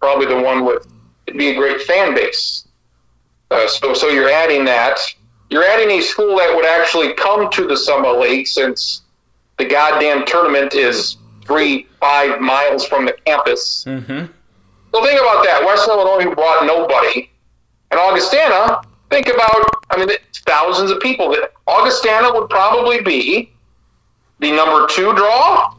probably 0.00 0.26
the 0.26 0.40
one 0.40 0.64
with 0.64 0.86
it'd 1.26 1.38
be 1.38 1.50
a 1.50 1.54
great 1.54 1.82
fan 1.82 2.14
base. 2.14 2.66
Uh, 3.50 3.66
so, 3.66 3.94
so 3.94 4.08
you're 4.08 4.30
adding 4.30 4.64
that. 4.64 4.98
You're 5.50 5.64
adding 5.64 5.90
a 5.90 6.00
school 6.00 6.36
that 6.36 6.54
would 6.54 6.64
actually 6.64 7.14
come 7.14 7.50
to 7.50 7.66
the 7.66 7.76
Summit 7.76 8.18
League 8.20 8.46
since 8.46 9.02
the 9.58 9.64
goddamn 9.64 10.24
tournament 10.24 10.74
is 10.74 11.16
three, 11.44 11.86
five 12.00 12.40
miles 12.40 12.86
from 12.86 13.04
the 13.04 13.12
campus. 13.24 13.84
Mm-hmm. 13.86 14.26
So 14.92 15.04
think 15.04 15.20
about 15.20 15.44
that. 15.44 15.62
Western 15.64 15.98
Illinois 15.98 16.34
brought 16.34 16.66
nobody. 16.66 17.30
And 17.90 18.00
Augustana, 18.00 18.80
think 19.10 19.28
about, 19.28 19.64
I 19.90 19.98
mean, 19.98 20.08
thousands 20.46 20.90
of 20.90 21.00
people. 21.00 21.30
That 21.30 21.52
Augustana 21.66 22.32
would 22.32 22.48
probably 22.50 23.02
be 23.02 23.52
the 24.40 24.50
number 24.52 24.86
two 24.88 25.14
draw. 25.14 25.74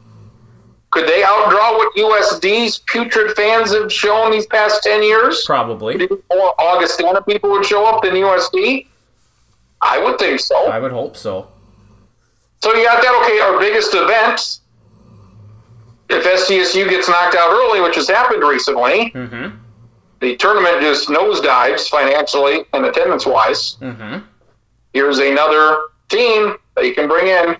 Could 0.91 1.07
they 1.07 1.21
outdraw 1.21 1.77
what 1.77 1.95
USD's 1.95 2.79
putrid 2.79 3.35
fans 3.37 3.73
have 3.73 3.91
shown 3.91 4.31
these 4.31 4.45
past 4.45 4.83
10 4.83 5.03
years? 5.03 5.43
Probably. 5.45 6.07
More 6.29 6.53
Augustana 6.59 7.21
people 7.21 7.49
would 7.51 7.65
show 7.65 7.85
up 7.85 8.03
than 8.03 8.13
USD? 8.13 8.87
I 9.81 9.97
would 10.03 10.19
think 10.19 10.41
so. 10.41 10.67
I 10.67 10.79
would 10.79 10.91
hope 10.91 11.15
so. 11.15 11.47
So 12.61 12.73
you 12.75 12.85
got 12.85 13.01
that. 13.01 13.21
Okay, 13.23 13.39
our 13.39 13.59
biggest 13.59 13.95
event 13.95 14.59
if 16.11 16.23
SDSU 16.25 16.89
gets 16.89 17.07
knocked 17.07 17.35
out 17.35 17.51
early, 17.51 17.81
which 17.81 17.95
has 17.95 18.07
happened 18.09 18.43
recently, 18.43 19.11
Mm-hmm. 19.11 19.57
the 20.19 20.35
tournament 20.37 20.81
just 20.81 21.07
nosedives 21.09 21.87
financially 21.89 22.65
and 22.73 22.85
attendance 22.85 23.25
wise. 23.25 23.77
Mm-hmm. 23.81 24.25
Here's 24.93 25.19
another 25.19 25.79
team 26.09 26.55
that 26.75 26.85
you 26.85 26.93
can 26.93 27.07
bring 27.07 27.27
in. 27.27 27.55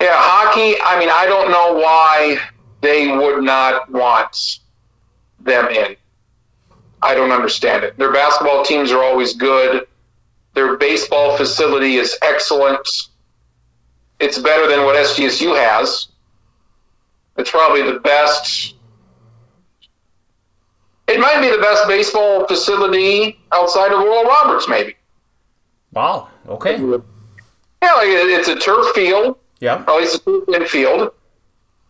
Yeah, 0.00 0.12
hockey. 0.14 0.76
I 0.84 0.98
mean, 0.98 1.08
I 1.10 1.26
don't 1.26 1.50
know 1.50 1.74
why 1.74 2.38
they 2.80 3.16
would 3.16 3.42
not 3.42 3.90
want 3.90 4.60
them 5.40 5.66
in. 5.68 5.96
I 7.02 7.14
don't 7.14 7.32
understand 7.32 7.84
it. 7.84 7.96
Their 7.98 8.12
basketball 8.12 8.64
teams 8.64 8.90
are 8.92 9.02
always 9.02 9.34
good. 9.34 9.86
Their 10.54 10.76
baseball 10.76 11.36
facility 11.36 11.96
is 11.96 12.16
excellent. 12.22 12.86
It's 14.20 14.38
better 14.38 14.68
than 14.68 14.84
what 14.84 14.96
SDSU 14.96 15.56
has. 15.56 16.08
It's 17.36 17.50
probably 17.50 17.82
the 17.82 17.98
best. 18.00 18.74
It 21.06 21.20
might 21.20 21.40
be 21.40 21.50
the 21.50 21.58
best 21.60 21.86
baseball 21.86 22.46
facility 22.46 23.38
outside 23.52 23.92
of 23.92 24.00
Oral 24.00 24.24
Roberts, 24.24 24.68
maybe. 24.68 24.96
Wow. 25.92 26.28
Okay. 26.48 26.76
Yeah, 26.78 27.92
like 27.94 28.08
it's 28.08 28.48
a 28.48 28.56
turf 28.56 28.86
field, 28.94 29.36
Yeah. 29.60 29.84
or 29.86 29.94
at 29.94 30.00
least 30.00 30.14
a 30.16 30.18
turf 30.20 30.48
infield. 30.48 31.12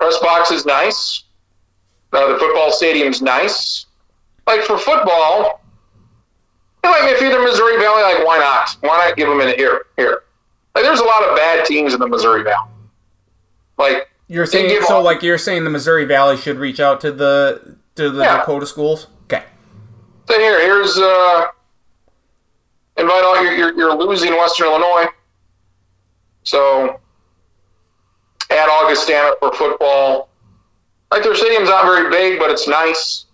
Press 0.00 0.18
box 0.18 0.50
is 0.50 0.66
nice. 0.66 1.22
Uh, 2.12 2.32
the 2.32 2.38
football 2.38 2.72
stadium's 2.72 3.22
nice. 3.22 3.86
Like 4.46 4.62
for 4.62 4.76
football, 4.78 5.60
like 6.82 7.04
if 7.12 7.20
you're 7.20 7.30
the 7.32 7.44
Missouri 7.44 7.76
Valley, 7.78 8.02
like 8.02 8.26
why 8.26 8.38
not? 8.38 8.76
Why 8.80 9.06
not 9.06 9.16
give 9.16 9.28
them 9.28 9.40
in 9.40 9.56
here? 9.56 9.86
Here, 9.96 10.22
like 10.74 10.84
there's 10.84 11.00
a 11.00 11.04
lot 11.04 11.22
of 11.22 11.36
bad 11.36 11.64
teams 11.64 11.94
in 11.94 12.00
the 12.00 12.08
Missouri 12.08 12.42
Valley. 12.42 12.68
Like 13.78 14.10
You're 14.28 14.46
saying 14.46 14.82
so, 14.86 14.96
all- 14.96 15.02
like 15.02 15.22
you're 15.22 15.38
saying 15.38 15.64
the 15.64 15.70
Missouri 15.70 16.04
Valley 16.04 16.36
should 16.36 16.56
reach 16.58 16.80
out 16.80 17.00
to 17.02 17.12
the 17.12 17.76
to 17.96 18.10
the 18.10 18.22
Yeah. 18.22 18.38
Dakota 18.38 18.66
schools. 18.66 19.06
Okay. 19.24 19.44
So 20.28 20.38
here, 20.38 20.60
here's 20.60 20.96
uh, 20.98 21.46
invite 22.96 23.24
all 23.24 23.42
you're, 23.42 23.52
you're, 23.56 23.74
you're 23.76 23.94
losing 23.94 24.32
Western 24.32 24.66
Illinois. 24.68 25.06
So 26.42 27.00
add 28.50 28.68
Augustana 28.68 29.32
for 29.40 29.52
football. 29.52 30.28
Like 31.10 31.22
their 31.22 31.34
stadium's 31.34 31.68
not 31.68 31.84
very 31.84 32.10
big, 32.10 32.38
but 32.38 32.50
it's 32.50 32.66
nice. 32.66 33.26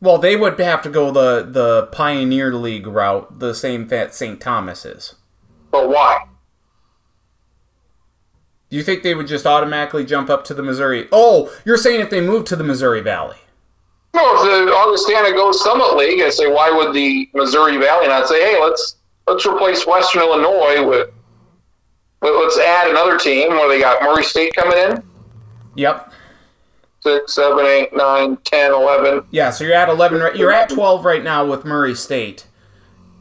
Well, 0.00 0.18
they 0.18 0.36
would 0.36 0.58
have 0.60 0.82
to 0.82 0.90
go 0.90 1.10
the 1.10 1.46
the 1.48 1.86
Pioneer 1.92 2.52
League 2.54 2.86
route, 2.86 3.38
the 3.40 3.54
same 3.54 3.88
that 3.88 4.14
St. 4.14 4.40
Thomas 4.40 4.84
is. 4.84 5.14
But 5.70 5.88
why? 5.88 6.24
Do 8.70 8.76
you 8.76 8.82
think 8.82 9.02
they 9.02 9.14
would 9.14 9.26
just 9.26 9.46
automatically 9.46 10.04
jump 10.04 10.28
up 10.28 10.44
to 10.44 10.54
the 10.54 10.62
Missouri? 10.62 11.08
Oh, 11.10 11.50
you're 11.64 11.76
saying 11.78 12.00
if 12.00 12.10
they 12.10 12.20
move 12.20 12.44
to 12.46 12.56
the 12.56 12.64
Missouri 12.64 13.00
Valley? 13.00 13.36
No, 14.14 14.34
if 14.34 14.66
the 14.66 14.72
Augustana 14.72 15.30
goes 15.32 15.62
Summit 15.62 15.96
League, 15.96 16.20
I 16.22 16.30
say 16.30 16.50
why 16.50 16.70
would 16.70 16.94
the 16.94 17.28
Missouri 17.34 17.76
Valley 17.78 18.08
not 18.08 18.26
say, 18.28 18.40
hey, 18.40 18.60
let's 18.60 18.96
let's 19.26 19.46
replace 19.46 19.86
Western 19.86 20.22
Illinois 20.22 20.86
with 20.86 21.10
let- 22.22 22.34
let's 22.34 22.58
add 22.58 22.88
another 22.90 23.16
team 23.18 23.50
where 23.50 23.68
they 23.68 23.80
got 23.80 24.02
Murray 24.02 24.24
State 24.24 24.54
coming 24.56 24.76
in 24.78 25.02
Yep. 25.76 26.12
six, 27.00 27.34
seven, 27.34 27.64
eight, 27.64 27.94
nine, 27.94 28.36
ten, 28.44 28.72
eleven. 28.72 29.24
Yeah. 29.30 29.50
So 29.50 29.64
you're 29.64 29.74
at 29.74 29.88
eleven. 29.88 30.20
right- 30.20 30.34
You're 30.36 30.52
at 30.52 30.68
twelve 30.68 31.04
right 31.04 31.22
now 31.22 31.44
with 31.46 31.64
Murray 31.64 31.94
State. 31.94 32.44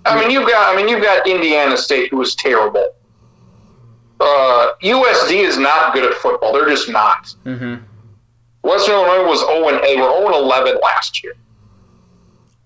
I 0.05 0.19
mean, 0.19 0.31
you've 0.31 0.47
got 0.49 0.73
I 0.73 0.75
mean 0.77 0.87
you've 0.89 1.03
got 1.03 1.27
Indiana 1.27 1.77
State 1.77 2.09
who 2.11 2.21
is 2.21 2.33
terrible. 2.35 2.95
Uh, 4.19 4.71
USD 4.81 5.31
is 5.43 5.57
not 5.57 5.93
good 5.93 6.03
at 6.09 6.17
football. 6.17 6.53
They're 6.53 6.69
just 6.69 6.89
not. 6.89 7.33
Mm-hmm. 7.45 7.83
Western 8.63 8.95
Illinois 8.95 9.27
was 9.29 9.39
0 9.41 9.67
and 9.69 9.83
they 9.83 9.95
were 9.95 10.09
0 10.09 10.25
and 10.27 10.35
11 10.35 10.79
last 10.81 11.23
year. 11.23 11.33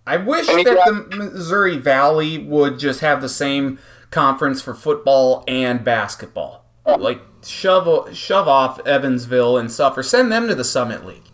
I 0.07 0.17
wish 0.17 0.47
that 0.47 0.63
got- 0.63 1.09
the 1.11 1.15
Missouri 1.17 1.77
Valley 1.77 2.37
would 2.37 2.79
just 2.79 3.01
have 3.01 3.21
the 3.21 3.29
same 3.29 3.79
conference 4.09 4.61
for 4.61 4.73
football 4.73 5.43
and 5.47 5.83
basketball. 5.83 6.65
Like 6.85 7.21
shove 7.45 8.15
shove 8.15 8.47
off 8.47 8.79
Evansville 8.87 9.57
and 9.57 9.71
stuff, 9.71 9.97
or 9.97 10.03
send 10.03 10.31
them 10.31 10.47
to 10.47 10.55
the 10.55 10.63
Summit 10.63 11.05
League. 11.05 11.29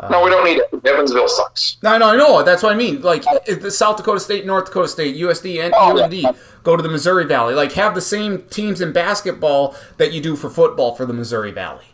Uh, 0.00 0.08
no, 0.08 0.24
we 0.24 0.30
don't 0.30 0.44
need 0.44 0.58
it. 0.58 0.86
Evansville 0.86 1.28
sucks. 1.28 1.76
No, 1.82 1.96
no, 1.98 2.10
I 2.10 2.16
know. 2.16 2.42
That's 2.42 2.62
what 2.62 2.72
I 2.72 2.76
mean. 2.76 3.00
Like 3.00 3.22
oh. 3.28 3.38
if 3.46 3.62
the 3.62 3.70
South 3.70 3.96
Dakota 3.96 4.18
State, 4.18 4.44
North 4.44 4.66
Dakota 4.66 4.88
State, 4.88 5.16
USD, 5.16 5.64
and 5.64 5.72
Oh, 5.76 5.96
yeah. 5.96 6.04
UND 6.04 6.36
go 6.64 6.76
to 6.76 6.82
the 6.82 6.88
Missouri 6.88 7.24
Valley. 7.26 7.54
Like 7.54 7.72
have 7.72 7.94
the 7.94 8.00
same 8.00 8.42
teams 8.48 8.80
in 8.80 8.92
basketball 8.92 9.76
that 9.98 10.12
you 10.12 10.20
do 10.20 10.34
for 10.34 10.50
football 10.50 10.94
for 10.94 11.06
the 11.06 11.12
Missouri 11.12 11.52
Valley. 11.52 11.84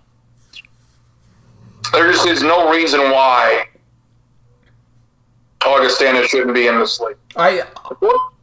There 1.92 2.10
just 2.10 2.26
is 2.26 2.42
no 2.42 2.70
reason 2.70 3.00
why 3.00 3.66
Augustana 5.66 6.26
shouldn't 6.26 6.54
be 6.54 6.68
in 6.68 6.78
this 6.78 7.00
league. 7.00 7.16
I 7.36 7.62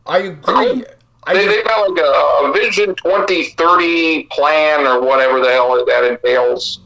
I 0.05 0.17
agree. 0.19 0.85
I 1.23 1.33
They, 1.33 1.47
they've 1.47 1.65
got 1.65 1.89
like 1.89 1.99
a, 1.99 2.49
a 2.49 2.53
Vision 2.53 2.95
2030 2.95 4.23
plan 4.25 4.85
or 4.85 5.01
whatever 5.01 5.39
the 5.39 5.49
hell 5.49 5.83
that 5.83 6.03
entails. 6.03 6.81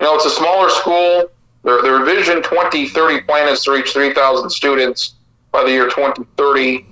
You 0.00 0.06
know, 0.06 0.14
it's 0.16 0.24
a 0.26 0.30
smaller 0.30 0.70
school. 0.70 1.30
Their, 1.64 1.82
their 1.82 2.04
Vision 2.04 2.42
2030 2.42 3.22
plan 3.22 3.48
is 3.48 3.64
to 3.64 3.72
reach 3.72 3.92
3,000 3.92 4.50
students 4.50 5.14
by 5.50 5.64
the 5.64 5.70
year 5.70 5.88
2030. 5.88 6.86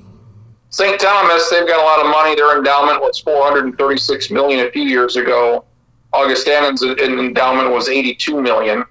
St. 0.70 0.98
Thomas, 0.98 1.50
they've 1.50 1.68
got 1.68 1.78
a 1.78 1.84
lot 1.84 2.04
of 2.04 2.10
money. 2.10 2.34
Their 2.34 2.56
endowment 2.56 3.00
was 3.00 3.18
436 3.18 4.30
million 4.30 4.66
a 4.66 4.70
few 4.70 4.84
years 4.84 5.16
ago. 5.16 5.66
Augustana's 6.14 6.82
endowment 6.82 7.70
was 7.70 7.88
82 7.88 8.40
million, 8.40 8.84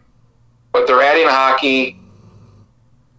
but 0.71 0.85
they're 0.85 1.01
adding 1.01 1.27
hockey. 1.27 1.99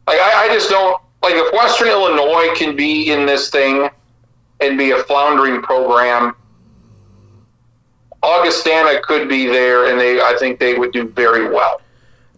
Like 0.07 0.19
I, 0.21 0.47
I 0.49 0.55
just 0.55 0.71
don't 0.71 1.01
like 1.23 1.35
if 1.35 1.53
Western 1.53 1.89
Illinois 1.89 2.55
can 2.57 2.77
be 2.77 3.13
in 3.13 3.27
this 3.27 3.51
thing 3.51 3.89
and 4.61 4.79
be 4.79 4.93
a 4.93 4.99
floundering 5.05 5.63
program. 5.63 6.35
Augustana 8.23 9.01
could 9.03 9.29
be 9.29 9.47
there, 9.47 9.91
and 9.91 9.99
they 9.99 10.21
I 10.21 10.37
think 10.39 10.61
they 10.61 10.75
would 10.75 10.93
do 10.93 11.09
very 11.09 11.49
well. 11.49 11.82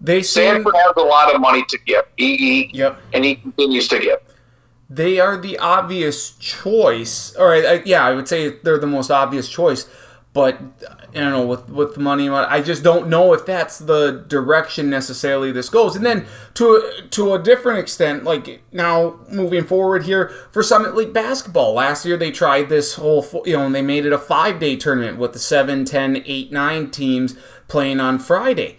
They 0.04 0.22
seem 0.22 0.54
Sanford 0.54 0.74
has 0.76 0.92
a 0.96 1.00
lot 1.02 1.34
of 1.34 1.40
money 1.40 1.64
to 1.68 1.78
give, 1.86 2.04
he, 2.16 2.36
he, 2.36 2.70
Yep. 2.74 3.00
and 3.12 3.24
he 3.24 3.36
continues 3.36 3.88
to 3.88 3.98
give. 3.98 4.18
they 4.90 5.18
are 5.18 5.36
the 5.36 5.58
obvious 5.58 6.32
choice. 6.38 7.34
All 7.36 7.46
right, 7.46 7.64
I, 7.64 7.82
yeah, 7.84 8.04
I 8.04 8.12
would 8.14 8.28
say 8.28 8.56
they're 8.62 8.78
the 8.78 8.86
most 8.86 9.10
obvious 9.10 9.48
choice. 9.48 9.88
But 10.32 10.58
I 11.14 11.20
don't 11.20 11.30
know 11.30 11.46
with 11.46 11.68
with 11.70 11.94
the 11.94 12.00
money, 12.00 12.28
I 12.28 12.60
just 12.60 12.82
don't 12.82 13.06
know 13.08 13.34
if 13.34 13.46
that's 13.46 13.78
the 13.78 14.24
direction 14.26 14.90
necessarily 14.90 15.52
this 15.52 15.68
goes. 15.68 15.94
And 15.94 16.04
then 16.04 16.26
to 16.54 16.90
to 17.10 17.34
a 17.34 17.38
different 17.38 17.78
extent, 17.78 18.24
like 18.24 18.60
now 18.72 19.20
moving 19.30 19.64
forward 19.64 20.02
here 20.06 20.32
for 20.50 20.60
Summit 20.64 20.96
League 20.96 21.12
basketball, 21.12 21.74
last 21.74 22.04
year 22.04 22.16
they 22.16 22.32
tried 22.32 22.68
this 22.68 22.94
whole 22.94 23.24
you 23.46 23.52
know 23.56 23.66
and 23.66 23.72
they 23.76 23.80
made 23.80 24.06
it 24.06 24.12
a 24.12 24.18
five 24.18 24.58
day 24.58 24.74
tournament 24.74 25.18
with 25.18 25.34
the 25.34 25.38
7, 25.38 25.84
10, 25.84 26.24
8, 26.26 26.50
9 26.50 26.90
teams 26.90 27.36
playing 27.68 28.00
on 28.00 28.18
Friday. 28.18 28.76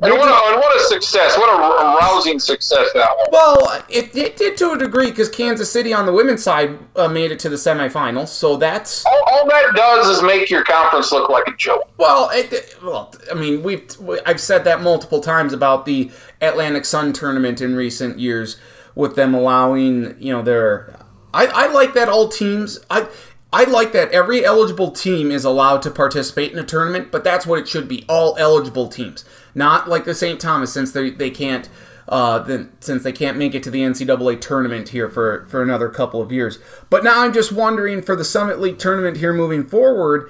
And 0.00 0.12
what, 0.14 0.28
a, 0.28 0.52
and 0.52 0.60
what 0.60 0.74
a 0.74 0.84
success! 0.84 1.36
What 1.36 1.48
a 1.48 1.96
rousing 1.98 2.38
success 2.40 2.88
that 2.94 3.10
was. 3.10 3.28
Well, 3.30 3.84
it, 3.88 4.16
it 4.16 4.36
did 4.36 4.56
to 4.56 4.72
a 4.72 4.78
degree 4.78 5.10
because 5.10 5.28
Kansas 5.28 5.70
City 5.70 5.92
on 5.92 6.06
the 6.06 6.12
women's 6.12 6.42
side 6.42 6.78
uh, 6.96 7.08
made 7.08 7.30
it 7.30 7.38
to 7.40 7.48
the 7.48 7.56
semifinals. 7.56 8.28
So 8.28 8.56
that's 8.56 9.04
All, 9.06 9.22
all 9.26 9.48
that 9.48 9.74
does 9.76 10.08
is 10.08 10.22
make 10.22 10.50
your 10.50 10.64
conference 10.64 11.12
look 11.12 11.28
like 11.28 11.46
a 11.46 11.54
joke. 11.56 11.88
well, 11.98 12.30
it, 12.32 12.76
well. 12.82 13.14
I 13.30 13.34
mean, 13.34 13.62
we've 13.62 13.86
I've 14.26 14.40
said 14.40 14.64
that 14.64 14.82
multiple 14.82 15.20
times 15.20 15.52
about 15.52 15.84
the 15.84 16.10
Atlantic 16.40 16.84
Sun 16.84 17.12
tournament 17.12 17.60
in 17.60 17.76
recent 17.76 18.18
years, 18.18 18.58
with 18.94 19.14
them 19.14 19.34
allowing 19.34 20.16
you 20.18 20.32
know 20.32 20.42
their. 20.42 20.98
I, 21.34 21.46
I 21.46 21.66
like 21.68 21.94
that 21.94 22.08
all 22.08 22.28
teams. 22.28 22.78
I 22.90 23.06
I 23.52 23.64
like 23.64 23.92
that 23.92 24.10
every 24.12 24.44
eligible 24.44 24.90
team 24.90 25.30
is 25.30 25.44
allowed 25.44 25.82
to 25.82 25.90
participate 25.90 26.52
in 26.52 26.58
a 26.58 26.64
tournament, 26.64 27.12
but 27.12 27.22
that's 27.22 27.46
what 27.46 27.58
it 27.58 27.68
should 27.68 27.86
be. 27.86 28.04
All 28.08 28.34
eligible 28.38 28.88
teams, 28.88 29.24
not 29.54 29.88
like 29.88 30.04
the 30.04 30.14
St. 30.14 30.40
Thomas, 30.40 30.72
since 30.72 30.92
they 30.92 31.10
they 31.10 31.30
can't. 31.30 31.68
Uh, 32.08 32.64
since 32.80 33.04
they 33.04 33.12
can't 33.12 33.38
make 33.38 33.54
it 33.54 33.62
to 33.62 33.70
the 33.70 33.80
NCAA 33.80 34.40
tournament 34.40 34.88
here 34.88 35.08
for, 35.08 35.46
for 35.46 35.62
another 35.62 35.88
couple 35.88 36.20
of 36.20 36.32
years. 36.32 36.58
But 36.90 37.04
now 37.04 37.22
I'm 37.22 37.32
just 37.32 37.52
wondering 37.52 38.02
for 38.02 38.16
the 38.16 38.24
Summit 38.24 38.60
League 38.60 38.78
tournament 38.78 39.18
here 39.18 39.32
moving 39.32 39.64
forward, 39.64 40.28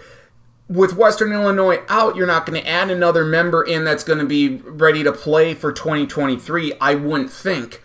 with 0.73 0.97
Western 0.97 1.33
Illinois 1.33 1.81
out, 1.89 2.17
you're 2.17 2.27
not 2.27 2.47
going 2.47 2.61
to 2.61 2.69
add 2.69 2.91
another 2.91 3.25
member 3.25 3.63
in 3.63 3.85
that's 3.85 4.05
going 4.05 4.19
to 4.19 4.25
be 4.25 4.57
ready 4.57 5.03
to 5.03 5.13
play 5.13 5.55
for 5.55 5.73
2023. 5.73 6.75
I 6.81 6.95
wouldn't 6.95 7.31
think 7.31 7.83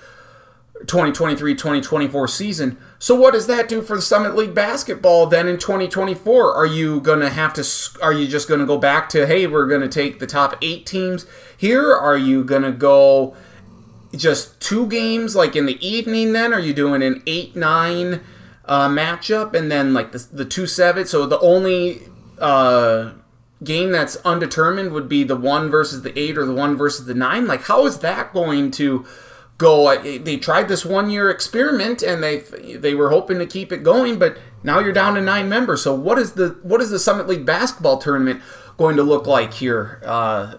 2023 0.81 1.53
2024 1.53 2.27
season. 2.27 2.77
So 2.99 3.15
what 3.15 3.33
does 3.33 3.47
that 3.47 3.67
do 3.67 3.81
for 3.81 3.95
the 3.95 4.01
Summit 4.01 4.35
League 4.35 4.53
basketball 4.53 5.27
then 5.27 5.47
in 5.47 5.57
2024? 5.57 6.53
Are 6.53 6.65
you 6.65 7.01
going 7.01 7.19
to 7.19 7.29
have 7.29 7.53
to 7.53 7.65
are 8.01 8.13
you 8.13 8.27
just 8.27 8.47
going 8.47 8.59
to 8.59 8.65
go 8.65 8.77
back 8.77 9.09
to 9.09 9.25
hey, 9.25 9.47
we're 9.47 9.67
going 9.67 9.81
to 9.81 9.87
take 9.87 10.19
the 10.19 10.27
top 10.27 10.55
8 10.61 10.85
teams 10.85 11.25
here? 11.57 11.93
Are 11.93 12.17
you 12.17 12.43
going 12.43 12.63
to 12.63 12.71
go 12.71 13.35
just 14.15 14.59
two 14.59 14.87
games 14.87 15.35
like 15.35 15.55
in 15.55 15.65
the 15.65 15.85
evening 15.85 16.33
then? 16.33 16.53
Are 16.53 16.59
you 16.59 16.73
doing 16.73 17.01
an 17.01 17.21
8-9 17.21 18.21
uh, 18.65 18.89
matchup 18.89 19.53
and 19.53 19.71
then 19.71 19.93
like 19.93 20.11
the, 20.11 20.19
the 20.31 20.45
2-7 20.45 21.07
so 21.07 21.25
the 21.25 21.39
only 21.39 22.01
uh, 22.39 23.11
game 23.63 23.91
that's 23.91 24.17
undetermined 24.17 24.91
would 24.91 25.09
be 25.09 25.23
the 25.23 25.35
one 25.35 25.69
versus 25.69 26.01
the 26.03 26.17
eight 26.17 26.37
or 26.37 26.45
the 26.45 26.53
one 26.53 26.75
versus 26.75 27.05
the 27.05 27.13
nine. 27.13 27.47
Like, 27.47 27.63
how 27.63 27.85
is 27.85 27.99
that 27.99 28.33
going 28.33 28.71
to 28.71 29.05
go? 29.57 29.95
They 30.01 30.37
tried 30.37 30.67
this 30.67 30.85
one 30.85 31.09
year 31.09 31.29
experiment 31.29 32.01
and 32.01 32.23
they 32.23 32.39
they 32.39 32.95
were 32.95 33.09
hoping 33.09 33.39
to 33.39 33.45
keep 33.45 33.71
it 33.71 33.83
going, 33.83 34.19
but 34.19 34.37
now 34.63 34.79
you're 34.79 34.93
down 34.93 35.15
to 35.15 35.21
nine 35.21 35.49
members. 35.49 35.81
So 35.81 35.93
what 35.93 36.17
is 36.17 36.33
the 36.33 36.57
what 36.63 36.81
is 36.81 36.89
the 36.89 36.99
Summit 36.99 37.27
League 37.27 37.45
basketball 37.45 37.97
tournament 37.97 38.41
going 38.77 38.95
to 38.97 39.03
look 39.03 39.27
like 39.27 39.53
here 39.53 40.01
uh, 40.05 40.55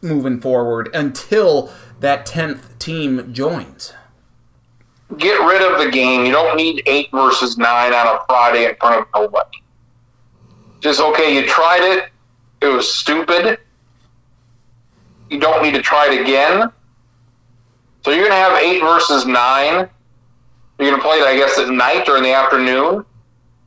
moving 0.00 0.40
forward 0.40 0.88
until 0.94 1.72
that 2.00 2.26
tenth 2.26 2.78
team 2.78 3.32
joins? 3.32 3.92
Get 5.18 5.38
rid 5.46 5.62
of 5.62 5.84
the 5.84 5.90
game. 5.90 6.26
You 6.26 6.32
don't 6.32 6.56
need 6.56 6.82
eight 6.86 7.08
versus 7.12 7.56
nine 7.56 7.92
on 7.92 8.06
a 8.06 8.18
Friday 8.26 8.68
in 8.68 8.76
front 8.76 9.02
of 9.02 9.06
nobody. 9.14 9.58
Just 10.80 11.00
okay, 11.00 11.34
you 11.34 11.46
tried 11.46 11.82
it. 11.82 12.10
It 12.60 12.66
was 12.66 12.92
stupid. 12.92 13.58
You 15.30 15.40
don't 15.40 15.62
need 15.62 15.74
to 15.74 15.82
try 15.82 16.08
it 16.12 16.20
again. 16.20 16.70
So 18.06 18.12
you're 18.12 18.28
gonna 18.28 18.40
have 18.40 18.56
eight 18.62 18.80
versus 18.82 19.26
nine. 19.26 19.88
You're 20.78 20.90
gonna 20.92 21.02
play 21.02 21.16
it, 21.16 21.26
I 21.26 21.34
guess, 21.34 21.58
at 21.58 21.70
night 21.70 22.08
or 22.08 22.16
in 22.16 22.22
the 22.22 22.32
afternoon. 22.32 23.04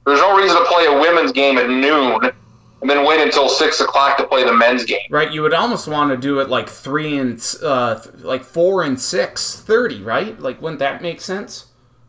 There's 0.06 0.22
no 0.22 0.38
reason 0.38 0.58
to 0.58 0.64
play 0.64 0.86
a 0.86 0.98
women's 0.98 1.34
game 1.34 1.58
at 1.58 1.70
noon 1.70 2.22
and 2.24 2.90
then 2.90 3.06
wait 3.06 3.20
until 3.20 3.50
six 3.50 3.82
o'clock 3.82 4.16
to 4.16 4.26
play 4.26 4.46
the 4.46 4.54
men's 4.54 4.86
game. 4.86 5.02
Right, 5.10 5.30
you 5.30 5.42
would 5.42 5.54
almost 5.54 5.90
want 5.90 6.12
to 6.12 6.16
do 6.16 6.40
it 6.40 6.48
like 6.48 6.70
three 6.70 7.18
and 7.18 7.38
uh, 7.62 8.00
like 8.20 8.46
four 8.46 8.84
and 8.84 8.98
six 8.98 9.60
thirty, 9.60 10.02
right? 10.02 10.40
Like, 10.40 10.62
wouldn't 10.62 10.80
that 10.80 11.02
make 11.02 11.20
sense? 11.20 11.66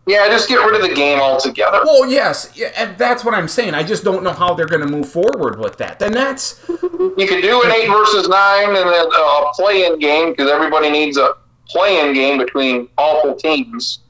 Yeah, 0.06 0.28
just 0.28 0.48
get 0.48 0.64
rid 0.64 0.80
of 0.80 0.88
the 0.88 0.94
game 0.94 1.18
altogether. 1.18 1.80
Well, 1.84 2.08
yes, 2.08 2.52
yeah, 2.54 2.70
and 2.76 2.96
that's 2.96 3.24
what 3.24 3.34
I'm 3.34 3.48
saying. 3.48 3.74
I 3.74 3.82
just 3.82 4.04
don't 4.04 4.22
know 4.22 4.32
how 4.32 4.54
they're 4.54 4.66
going 4.66 4.86
to 4.86 4.88
move 4.88 5.08
forward 5.08 5.58
with 5.58 5.78
that. 5.78 5.98
Then 5.98 6.12
that's 6.12 6.64
You 6.68 7.26
could 7.28 7.42
do 7.42 7.62
an 7.64 7.72
eight 7.72 7.88
versus 7.88 8.28
nine 8.28 8.68
and 8.68 8.76
then 8.76 8.86
a 8.86 9.52
play-in 9.54 9.98
game 9.98 10.30
because 10.30 10.48
everybody 10.48 10.90
needs 10.90 11.16
a 11.16 11.34
play-in 11.70 12.12
game 12.12 12.38
between 12.38 12.88
awful 12.96 13.34
teams. 13.34 14.00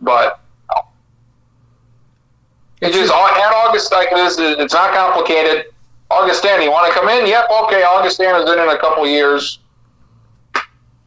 But 0.00 0.40
it's 2.80 2.94
just 2.94 3.12
at 3.12 3.52
August 3.52 3.90
like 3.92 4.10
this. 4.10 4.36
It's 4.38 4.74
not 4.74 4.94
complicated. 4.94 5.66
Augustana, 6.10 6.62
you 6.62 6.70
want 6.70 6.92
to 6.92 6.98
come 6.98 7.08
in? 7.08 7.26
Yep. 7.26 7.48
Okay. 7.64 7.82
Augustana 7.82 8.38
is 8.38 8.50
in 8.50 8.58
in 8.58 8.68
a 8.68 8.78
couple 8.78 9.06
years. 9.06 9.58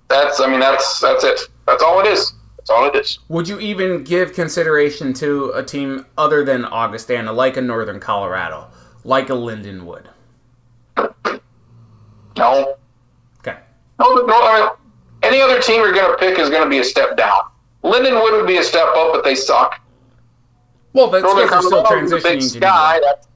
That's. 0.09 0.39
I 0.39 0.47
mean, 0.47 0.59
that's 0.59 0.99
that's 0.99 1.23
it. 1.23 1.39
That's 1.65 1.81
all 1.81 1.99
it 2.01 2.07
is. 2.07 2.33
That's 2.57 2.69
all 2.69 2.85
it 2.85 2.95
is. 2.95 3.19
Would 3.29 3.47
you 3.47 3.59
even 3.59 4.03
give 4.03 4.33
consideration 4.33 5.13
to 5.13 5.51
a 5.55 5.63
team 5.63 6.05
other 6.17 6.43
than 6.43 6.65
Augustana, 6.65 7.31
like 7.31 7.57
a 7.57 7.61
Northern 7.61 7.99
Colorado, 7.99 8.67
like 9.03 9.29
a 9.29 9.33
Lindenwood? 9.33 10.07
No. 12.37 12.75
Okay. 13.39 13.57
No, 13.99 14.13
no 14.13 14.75
any 15.23 15.41
other 15.41 15.59
team 15.61 15.81
you're 15.81 15.93
going 15.93 16.11
to 16.11 16.17
pick 16.17 16.39
is 16.39 16.49
going 16.49 16.63
to 16.63 16.69
be 16.69 16.79
a 16.79 16.83
step 16.83 17.15
down. 17.17 17.41
Lindenwood 17.83 18.31
would 18.31 18.47
be 18.47 18.57
a 18.57 18.63
step 18.63 18.87
up, 18.95 19.13
but 19.13 19.23
they 19.23 19.35
suck. 19.35 19.79
Well, 20.93 21.09
that's 21.09 21.23
Northern 21.23 21.45
because 21.45 21.69
they're 21.69 21.85
still 21.85 22.03
is 22.03 22.09
the 22.11 22.17
big 22.17 22.39
transitioning 22.39 22.57
sky. 22.59 22.99
That's, 23.03 23.27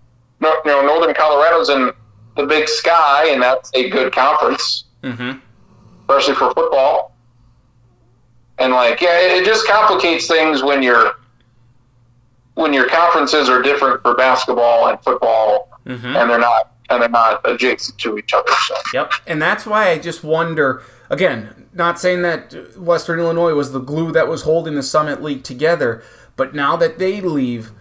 you 0.42 0.72
know, 0.72 0.82
Northern 0.86 1.14
Colorado's 1.16 1.70
in 1.70 1.92
the 2.36 2.46
big 2.46 2.68
sky, 2.68 3.30
and 3.30 3.42
that's 3.42 3.72
a 3.74 3.90
good 3.90 4.14
conference, 4.14 4.84
Mm-hmm. 5.04 5.38
especially 6.02 6.34
for 6.36 6.52
football. 6.54 7.16
And 8.58 8.74
like, 8.74 9.02
yeah, 9.02 9.20
it 9.20 9.42
it 9.42 9.46
just 9.46 9.68
complicates 9.68 10.28
things 10.28 10.64
when 10.64 10.82
your 10.84 11.14
when 12.56 12.74
your 12.74 12.88
conferences 12.88 13.50
are 13.50 13.62
different 13.62 14.02
for 14.02 14.16
basketball 14.16 14.88
and 14.88 15.00
football, 15.04 15.70
Mm-hmm. 15.86 16.16
and 16.16 16.30
they're 16.30 16.40
not 16.40 16.72
and 16.90 17.02
they're 17.02 17.10
not 17.10 17.42
adjacent 17.50 17.98
to 18.00 18.18
each 18.18 18.34
other. 18.34 18.52
So 18.68 18.76
Yep. 18.94 19.12
And 19.28 19.42
that's 19.42 19.66
why 19.66 19.90
I 19.90 19.98
just 20.00 20.24
wonder 20.24 20.82
again, 21.10 21.65
not 21.76 22.00
saying 22.00 22.22
that 22.24 22.78
Western 22.78 23.20
Illinois 23.20 23.54
was 23.54 23.72
the 23.72 23.80
glue 23.80 24.12
that 24.14 24.28
was 24.28 24.44
holding 24.44 24.76
the 24.76 24.84
Summit 24.84 25.22
League 25.22 25.44
together, 25.44 26.02
but 26.36 26.56
now 26.56 26.76
that 26.78 26.98
they 26.98 27.22
leave, 27.22 27.72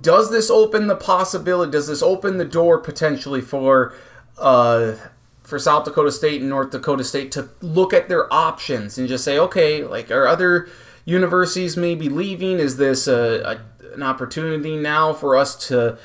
does 0.00 0.30
this 0.30 0.50
open 0.50 0.86
the 0.86 0.96
possibility 0.96 1.70
does 1.70 1.86
this 1.86 2.02
open 2.02 2.38
the 2.38 2.44
door 2.44 2.78
potentially 2.78 3.40
for 3.40 3.94
uh 4.38 4.94
for 5.42 5.58
South 5.58 5.84
Dakota 5.84 6.10
State 6.10 6.40
and 6.40 6.50
North 6.50 6.70
Dakota 6.70 7.04
State 7.04 7.30
to 7.32 7.48
look 7.60 7.92
at 7.92 8.08
their 8.08 8.32
options 8.32 8.98
and 8.98 9.06
just 9.06 9.22
say, 9.22 9.38
okay, 9.38 9.84
like 9.84 10.10
are 10.10 10.26
other 10.26 10.68
universities 11.04 11.76
maybe 11.76 12.08
leaving? 12.08 12.58
Is 12.58 12.76
this 12.76 13.06
a, 13.06 13.60
a, 13.82 13.94
an 13.94 14.02
opportunity 14.02 14.76
now 14.76 15.12
for 15.12 15.36
us 15.36 15.68
to 15.68 15.98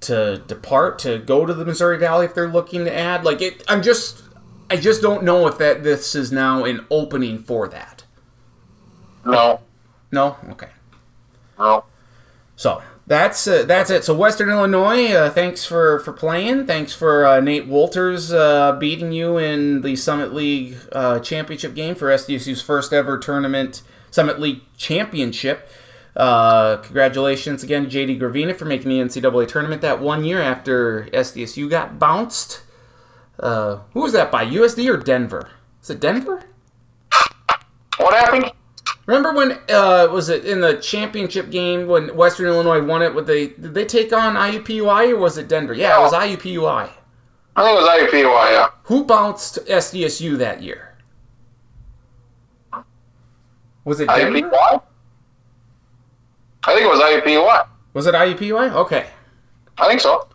to 0.00 0.38
depart 0.46 1.00
to 1.00 1.18
go 1.18 1.44
to 1.44 1.52
the 1.52 1.64
Missouri 1.64 1.98
Valley 1.98 2.26
if 2.26 2.34
they're 2.34 2.48
looking 2.48 2.84
to 2.84 2.96
add? 2.96 3.24
Like 3.24 3.42
it, 3.42 3.64
I'm 3.66 3.82
just 3.82 4.22
I 4.70 4.76
just 4.76 5.00
don't 5.00 5.24
know 5.24 5.46
if 5.46 5.58
that 5.58 5.82
this 5.82 6.14
is 6.14 6.30
now 6.30 6.64
an 6.64 6.84
opening 6.90 7.38
for 7.38 7.68
that. 7.68 8.04
no, 9.24 9.60
No, 10.12 10.36
okay. 10.50 10.68
no. 11.58 11.84
So 12.56 12.82
that's 13.06 13.48
uh, 13.48 13.64
that's 13.64 13.88
it. 13.90 14.04
So 14.04 14.14
Western 14.14 14.50
Illinois, 14.50 15.12
uh, 15.12 15.30
thanks 15.30 15.64
for 15.64 16.00
for 16.00 16.12
playing. 16.12 16.66
Thanks 16.66 16.92
for 16.92 17.24
uh, 17.24 17.40
Nate 17.40 17.66
Wolters 17.66 18.32
uh, 18.32 18.76
beating 18.78 19.12
you 19.12 19.38
in 19.38 19.80
the 19.80 19.96
Summit 19.96 20.34
League 20.34 20.76
uh, 20.92 21.18
championship 21.20 21.74
game 21.74 21.94
for 21.94 22.08
SDSU's 22.08 22.60
first 22.60 22.92
ever 22.92 23.18
tournament 23.18 23.82
Summit 24.10 24.38
League 24.38 24.60
championship. 24.76 25.68
Uh, 26.14 26.78
congratulations 26.78 27.62
again, 27.62 27.88
to 27.88 27.96
JD 27.96 28.20
Gravina, 28.20 28.54
for 28.54 28.64
making 28.64 28.90
the 28.90 28.98
NCAA 28.98 29.46
tournament 29.46 29.80
that 29.82 30.00
one 30.00 30.24
year 30.24 30.42
after 30.42 31.04
SDSU 31.12 31.70
got 31.70 31.98
bounced. 31.98 32.62
Uh, 33.38 33.80
who 33.92 34.00
was 34.00 34.12
that 34.12 34.30
by? 34.32 34.44
USD 34.44 34.92
or 34.92 34.96
Denver? 34.96 35.48
Is 35.82 35.90
it 35.90 36.00
Denver? 36.00 36.42
What 37.98 38.14
happened? 38.14 38.52
Remember 39.06 39.32
when 39.32 39.52
uh, 39.70 40.08
was 40.10 40.28
it 40.28 40.44
in 40.44 40.60
the 40.60 40.74
championship 40.76 41.50
game 41.50 41.86
when 41.86 42.14
Western 42.14 42.46
Illinois 42.46 42.82
won 42.84 43.00
it? 43.02 43.14
Would 43.14 43.26
they 43.26 43.48
did 43.48 43.74
they 43.74 43.84
take 43.84 44.12
on 44.12 44.34
IUPUI 44.34 45.12
or 45.12 45.16
was 45.16 45.38
it 45.38 45.48
Denver? 45.48 45.72
Yeah, 45.72 45.98
it 45.98 46.02
was 46.02 46.12
IUPUI. 46.12 46.90
I 47.56 47.62
think 47.64 47.78
it 47.78 47.82
was 47.82 47.88
IUPUI. 47.88 48.52
Yeah. 48.52 48.68
Who 48.84 49.04
bounced 49.04 49.58
SDSU 49.66 50.36
that 50.38 50.62
year? 50.62 50.94
Was 53.84 54.00
it 54.00 54.08
Denver? 54.08 54.40
IUPUI. 54.40 54.82
I 56.64 56.74
think 56.74 56.84
it 56.84 56.88
was 56.88 57.00
IUPUI. 57.00 57.66
Was 57.94 58.06
it 58.06 58.14
IUPUI? 58.14 58.72
Okay, 58.72 59.06
I 59.78 59.88
think 59.88 60.00
so. 60.00 60.28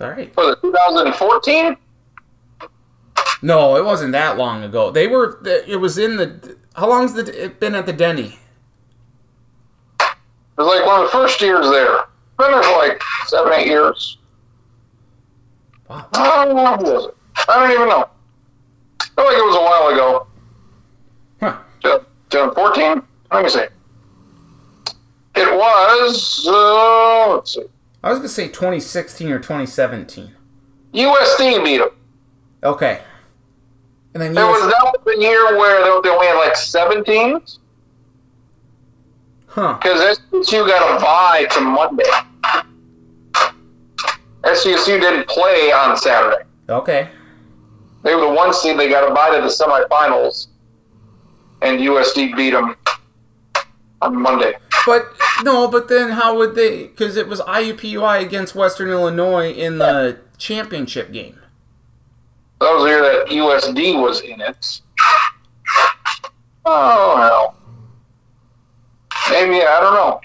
all 0.00 0.10
right. 0.10 0.36
Was 0.36 0.56
it 0.56 0.60
2014? 0.60 1.76
No, 3.42 3.76
it 3.76 3.84
wasn't 3.84 4.12
that 4.12 4.38
long 4.38 4.62
ago. 4.64 4.90
They 4.90 5.06
were. 5.06 5.38
It 5.66 5.80
was 5.80 5.98
in 5.98 6.16
the. 6.16 6.56
How 6.74 6.88
long's 6.88 7.12
the, 7.12 7.44
it 7.44 7.60
been 7.60 7.74
at 7.74 7.86
the 7.86 7.92
Denny? 7.92 8.38
It 10.00 10.16
was 10.56 10.66
like 10.66 10.86
one 10.86 11.00
of 11.00 11.06
the 11.06 11.12
first 11.12 11.40
years 11.40 11.68
there. 11.70 12.06
Been 12.38 12.52
there 12.52 12.62
for 12.62 12.78
like 12.78 13.02
seven, 13.26 13.52
eight 13.52 13.66
years. 13.66 14.18
Wow. 15.88 16.08
How 16.14 16.48
long 16.48 16.82
was 16.82 17.06
it? 17.06 17.16
I 17.48 17.60
don't 17.60 17.70
even 17.70 17.88
know. 17.88 18.08
I 19.00 19.06
feel 19.14 19.24
like 19.24 19.36
it 19.36 19.44
was 19.44 19.56
a 19.56 19.60
while 19.60 19.88
ago. 19.94 20.26
Huh. 21.40 22.00
2014? 22.30 23.02
Let 23.32 23.44
me 23.44 23.50
see. 23.50 23.66
It 25.36 25.52
was, 25.52 26.46
uh, 26.48 27.34
let's 27.34 27.54
see. 27.54 27.64
I 28.02 28.10
was 28.10 28.18
gonna 28.18 28.28
say 28.28 28.48
2016 28.48 29.30
or 29.30 29.38
2017. 29.38 30.32
USD 30.94 31.64
beat 31.64 31.78
them. 31.78 31.88
Okay. 32.64 33.02
And 34.14 34.22
then 34.22 34.30
It 34.30 34.34
was 34.34 34.62
that 34.70 34.84
was 34.84 35.00
the 35.04 35.20
year 35.20 35.58
where 35.58 35.82
they 36.02 36.08
only 36.08 36.26
had 36.26 36.38
like 36.38 36.56
seven 36.56 37.04
teams 37.04 37.58
huh? 39.48 39.78
because 39.82 40.18
SDSU 40.32 40.66
got 40.66 40.96
a 40.96 41.00
bye 41.00 41.46
to 41.50 41.60
Monday. 41.60 42.04
SDSU 44.42 45.00
didn't 45.00 45.26
play 45.28 45.72
on 45.72 45.96
Saturday. 45.96 46.44
Okay. 46.68 47.08
They 48.02 48.14
were 48.14 48.20
the 48.20 48.32
one 48.32 48.52
seed. 48.52 48.78
They 48.78 48.88
got 48.88 49.10
a 49.10 49.14
bye 49.14 49.34
to 49.34 49.40
the 49.40 49.48
semifinals, 49.48 50.48
and 51.62 51.80
USD 51.80 52.36
beat 52.36 52.50
them 52.50 52.76
on 54.02 54.20
Monday. 54.20 54.52
But 54.86 55.06
no, 55.42 55.66
but 55.68 55.88
then 55.88 56.10
how 56.10 56.36
would 56.36 56.54
they? 56.54 56.88
Because 56.88 57.16
it 57.16 57.26
was 57.26 57.40
IUPUI 57.40 58.20
against 58.20 58.54
Western 58.54 58.90
Illinois 58.90 59.50
in 59.50 59.78
the 59.78 60.18
championship 60.36 61.10
game. 61.12 61.40
That 62.64 62.72
was 62.72 62.84
the 62.84 62.88
year 62.88 63.02
that 63.02 63.28
USD 63.28 64.00
was 64.00 64.22
in 64.22 64.40
it. 64.40 64.80
Oh 66.64 67.16
hell. 67.18 67.54
Maybe 69.30 69.62
I 69.62 69.80
don't 69.80 69.92
know. 69.92 70.22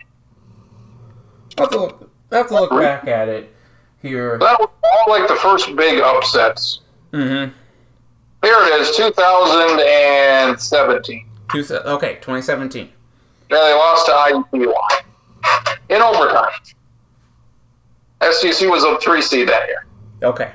I'll 1.58 1.66
have 1.66 1.72
to 1.72 1.78
look, 1.78 2.10
I'll 2.32 2.38
have 2.38 2.48
to 2.48 2.54
look 2.54 2.72
back 2.72 3.06
at 3.10 3.28
it 3.28 3.54
here. 4.02 4.38
That 4.38 4.58
was 4.58 4.70
all 4.86 5.06
like 5.10 5.28
the 5.28 5.36
first 5.36 5.76
big 5.76 6.00
upsets. 6.00 6.80
Mm-hmm. 7.12 7.52
Here 8.42 8.58
it 8.58 8.80
is, 8.80 8.96
2017. 8.96 11.26
Two, 11.52 11.66
okay, 11.76 12.16
2017. 12.22 12.90
Yeah, 13.50 13.58
they 13.58 13.74
lost 13.74 14.06
to 14.06 14.14
IUPUI 14.14 15.04
in 15.90 16.02
overtime. 16.02 16.54
SCC 18.22 18.70
was 18.70 18.86
a 18.86 18.98
three 19.02 19.22
seed 19.22 19.50
that 19.50 19.68
year. 19.68 19.86
Okay. 20.24 20.54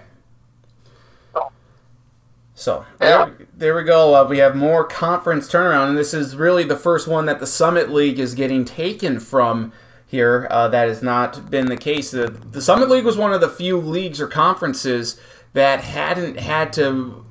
So 2.54 2.84
Yeah. 3.00 3.26
there, 3.26 3.46
there 3.56 3.76
we 3.76 3.82
go. 3.82 4.14
Uh, 4.14 4.26
we 4.28 4.38
have 4.38 4.54
more 4.54 4.84
conference 4.84 5.48
turnaround, 5.48 5.88
and 5.88 5.98
this 5.98 6.14
is 6.14 6.36
really 6.36 6.64
the 6.64 6.76
first 6.76 7.08
one 7.08 7.26
that 7.26 7.40
the 7.40 7.46
Summit 7.46 7.90
League 7.90 8.18
is 8.18 8.34
getting 8.34 8.64
taken 8.64 9.18
from 9.18 9.72
here. 10.06 10.46
Uh, 10.50 10.68
that 10.68 10.88
has 10.88 11.02
not 11.02 11.50
been 11.50 11.66
the 11.66 11.76
case. 11.76 12.12
The, 12.12 12.28
the 12.28 12.62
Summit 12.62 12.88
League 12.88 13.04
was 13.04 13.16
one 13.16 13.32
of 13.32 13.40
the 13.40 13.48
few 13.48 13.76
leagues 13.78 14.20
or 14.20 14.28
conferences 14.28 15.20
that 15.52 15.80
hadn't 15.80 16.38
had 16.38 16.72
to 16.74 17.24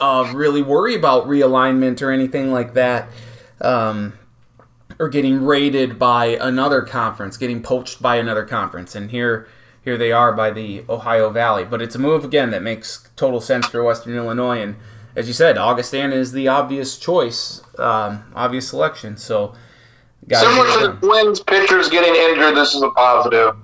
uh, 0.00 0.30
really 0.34 0.62
worry 0.62 0.94
about 0.94 1.26
realignment 1.26 2.02
or 2.02 2.10
anything 2.10 2.52
like 2.52 2.74
that, 2.74 3.08
um, 3.60 4.12
or 4.98 5.08
getting 5.08 5.42
raided 5.44 5.98
by 5.98 6.26
another 6.26 6.82
conference, 6.82 7.36
getting 7.38 7.62
poached 7.62 8.02
by 8.02 8.16
another 8.16 8.44
conference. 8.44 8.94
And 8.94 9.10
here, 9.10 9.46
here 9.84 9.98
they 9.98 10.12
are 10.12 10.32
by 10.32 10.50
the 10.50 10.84
Ohio 10.88 11.30
Valley. 11.30 11.64
But 11.64 11.82
it's 11.82 11.94
a 11.94 11.98
move 11.98 12.24
again 12.24 12.50
that 12.50 12.62
makes 12.62 13.08
total 13.16 13.40
sense 13.40 13.66
for 13.66 13.84
Western 13.84 14.16
Illinois. 14.16 14.60
And 14.62 14.76
as 15.14 15.28
you 15.28 15.34
said, 15.34 15.58
Augustana 15.58 16.16
is 16.16 16.32
the 16.32 16.48
obvious 16.48 16.98
choice, 16.98 17.62
um, 17.78 18.24
obvious 18.34 18.68
selection. 18.68 19.16
So, 19.16 19.54
Similar 20.30 20.80
to 20.80 20.88
the 20.88 21.06
Twins 21.06 21.40
pitchers 21.40 21.90
getting 21.90 22.14
injured, 22.14 22.56
this 22.56 22.74
is 22.74 22.80
a 22.80 22.88
positive. 22.90 23.56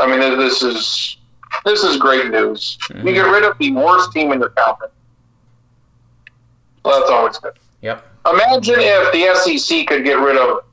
I 0.00 0.06
mean, 0.06 0.18
this 0.18 0.62
is 0.62 1.16
this 1.64 1.84
is 1.84 1.96
great 1.96 2.30
news. 2.30 2.76
You 2.92 3.12
get 3.12 3.22
rid 3.22 3.44
of 3.44 3.56
the 3.58 3.72
worst 3.72 4.12
team 4.12 4.32
in 4.32 4.40
your 4.40 4.50
conference. 4.50 4.92
Well, 6.84 6.98
that's 7.00 7.10
always 7.10 7.38
good. 7.38 7.58
Yep. 7.82 8.04
Imagine 8.32 8.74
if 8.78 9.12
the 9.12 9.56
SEC 9.58 9.86
could 9.86 10.04
get 10.04 10.18
rid 10.18 10.36
of, 10.36 10.64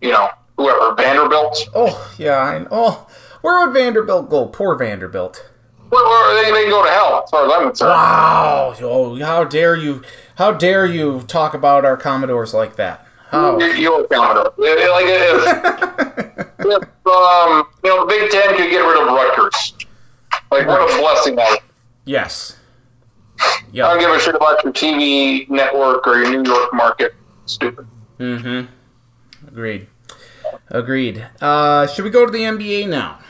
you 0.00 0.10
know, 0.10 0.30
whoever 0.56 0.94
Vanderbilt. 0.94 1.68
Oh 1.74 2.14
yeah. 2.18 2.38
I, 2.38 2.66
oh, 2.70 3.06
where 3.46 3.64
would 3.64 3.74
Vanderbilt 3.74 4.28
go? 4.28 4.46
Poor 4.46 4.74
Vanderbilt. 4.74 5.48
Well, 5.88 6.04
well, 6.04 6.34
they, 6.34 6.50
they 6.50 6.62
can 6.62 6.70
go 6.70 6.84
to 6.84 6.90
hell, 6.90 7.22
as 7.22 7.30
far 7.30 7.46
as 7.46 7.52
I'm 7.54 7.68
concerned. 7.68 7.90
Wow! 7.90 8.74
Oh, 8.80 9.16
how 9.24 9.44
dare 9.44 9.76
you? 9.76 10.02
How 10.34 10.50
dare 10.50 10.84
you 10.84 11.22
talk 11.28 11.54
about 11.54 11.84
our 11.84 11.96
Commodores 11.96 12.52
like 12.52 12.74
that? 12.74 13.06
How? 13.28 13.56
You- 13.60 13.66
You're 13.66 14.04
Commodore. 14.08 14.52
Like 14.58 15.06
if, 15.06 16.48
if 16.58 17.06
um, 17.06 17.68
you 17.84 17.90
know, 17.90 18.04
Big 18.06 18.32
Ten 18.32 18.48
could 18.56 18.68
get 18.68 18.80
rid 18.80 19.00
of 19.00 19.14
Rutgers. 19.14 19.74
Like 20.50 20.66
what 20.66 20.82
a 20.82 21.00
blessing 21.00 21.36
that. 21.36 21.60
Yes. 22.04 22.56
I 23.38 23.60
don't 23.72 24.00
give 24.00 24.10
a 24.10 24.18
shit 24.18 24.34
about 24.34 24.64
your 24.64 24.72
TV 24.72 25.48
network 25.48 26.04
or 26.08 26.16
your 26.18 26.30
New 26.42 26.50
York 26.50 26.74
market. 26.74 27.14
Stupid. 27.44 27.86
Mm-hmm. 28.18 29.46
Agreed. 29.46 29.86
Agreed. 30.68 31.24
Uh, 31.40 31.86
should 31.86 32.04
we 32.04 32.10
go 32.10 32.26
to 32.26 32.32
the 32.32 32.40
NBA 32.40 32.88
now? 32.88 33.20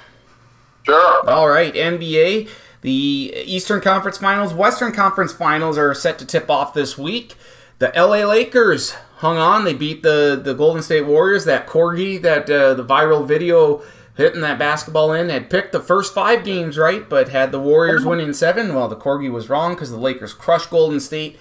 Sure. 0.87 1.29
All 1.29 1.49
right, 1.49 1.75
NBA. 1.75 2.49
The 2.83 3.33
Eastern 3.45 3.81
Conference 3.81 4.19
Finals, 4.19 4.55
Western 4.55 4.93
Conference 4.93 5.33
Finals 5.33 5.77
are 5.77 5.93
set 5.93 6.19
to 6.21 6.25
tip 6.25 6.49
off 6.49 6.75
this 6.75 6.97
week. 6.97 7.35
The 7.81 7.93
LA 7.97 8.25
Lakers 8.25 8.93
hung 9.17 9.37
on. 9.37 9.65
They 9.65 9.75
beat 9.75 10.05
the, 10.05 10.41
the 10.43 10.55
Golden 10.55 10.83
State 10.83 11.05
Warriors. 11.05 11.45
That 11.45 11.67
corgi, 11.67 12.23
that 12.23 12.49
uh, 12.49 12.75
the 12.75 12.85
viral 12.85 13.27
video 13.27 13.83
hitting 14.17 14.41
that 14.43 14.59
basketball 14.61 15.13
in, 15.13 15.29
had 15.29 15.51
picked 15.51 15.73
the 15.73 15.81
first 15.81 16.15
five 16.15 16.45
games 16.45 16.79
right, 16.79 17.09
but 17.09 17.31
had 17.31 17.51
the 17.51 17.61
Warriors 17.61 18.05
winning 18.05 18.33
seven. 18.33 18.73
Well, 18.75 18.89
the 18.89 18.97
corgi 18.97 19.31
was 19.31 19.51
wrong 19.51 19.75
because 19.75 19.91
the 19.91 19.99
Lakers 19.99 20.33
crushed 20.33 20.71
Golden 20.71 21.01
State 21.01 21.37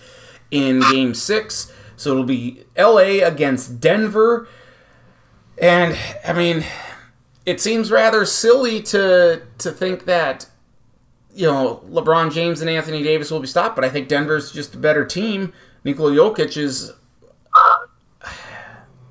in 0.50 0.82
Game 0.92 1.14
Six. 1.14 1.72
So 1.96 2.12
it'll 2.12 2.24
be 2.24 2.66
LA 2.76 3.24
against 3.24 3.80
Denver. 3.80 4.48
And 5.58 5.98
I 6.28 6.34
mean, 6.34 6.66
it 7.46 7.62
seems 7.62 7.92
rather 7.92 8.26
silly 8.26 8.82
to 8.84 9.42
to 9.60 9.72
think 9.72 10.06
that 10.06 10.48
you 11.34 11.46
know 11.46 11.84
LeBron 11.90 12.34
James 12.34 12.62
and 12.62 12.70
Anthony 12.70 13.04
Davis 13.04 13.32
will 13.32 13.40
be 13.40 13.48
stopped, 13.48 13.76
but 13.76 13.86
I 13.86 13.90
think 13.90 14.08
Denver's 14.08 14.52
just 14.52 14.76
a 14.76 14.78
better 14.78 15.06
team. 15.06 15.54
Nikola 15.84 16.12
Jokic 16.12 16.58
is 16.58 16.92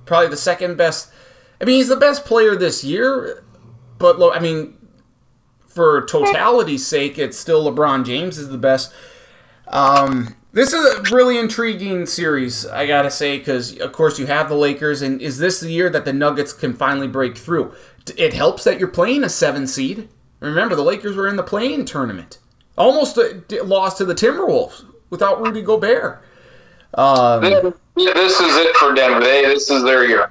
probably 0.04 0.28
the 0.28 0.36
second 0.36 0.76
best. 0.76 1.10
I 1.60 1.64
mean, 1.64 1.76
he's 1.76 1.88
the 1.88 1.96
best 1.96 2.24
player 2.24 2.56
this 2.56 2.82
year, 2.82 3.44
but 3.98 4.20
I 4.34 4.40
mean, 4.40 4.76
for 5.66 6.02
totality's 6.02 6.86
sake, 6.86 7.18
it's 7.18 7.38
still 7.38 7.64
LeBron 7.70 8.04
James 8.04 8.38
is 8.38 8.48
the 8.48 8.58
best. 8.58 8.92
Um, 9.68 10.36
this 10.54 10.72
is 10.72 10.84
a 11.10 11.14
really 11.14 11.38
intriguing 11.38 12.06
series, 12.06 12.64
I 12.64 12.86
gotta 12.86 13.10
say, 13.10 13.38
because 13.38 13.78
of 13.78 13.92
course 13.92 14.18
you 14.18 14.26
have 14.26 14.48
the 14.48 14.54
Lakers, 14.54 15.02
and 15.02 15.20
is 15.20 15.38
this 15.38 15.60
the 15.60 15.70
year 15.70 15.90
that 15.90 16.04
the 16.04 16.12
Nuggets 16.12 16.52
can 16.52 16.72
finally 16.74 17.08
break 17.08 17.36
through? 17.36 17.74
It 18.16 18.32
helps 18.34 18.64
that 18.64 18.78
you're 18.78 18.88
play-in 18.88 19.24
a 19.24 19.28
seven 19.28 19.66
seed. 19.66 20.08
Remember, 20.40 20.74
the 20.76 20.82
Lakers 20.82 21.16
were 21.16 21.26
in 21.28 21.36
the 21.36 21.42
playing 21.42 21.84
tournament, 21.86 22.38
almost 22.78 23.18
uh, 23.18 23.64
lost 23.64 23.98
to 23.98 24.04
the 24.04 24.14
Timberwolves 24.14 24.84
without 25.10 25.40
Rudy 25.40 25.62
Gobert. 25.62 26.22
Um, 26.94 27.42
This 27.96 28.40
is 28.40 28.56
it 28.56 28.76
for 28.76 28.92
Denver. 28.94 29.20
They, 29.20 29.42
this 29.44 29.70
is 29.70 29.82
their 29.82 30.06
year. 30.06 30.30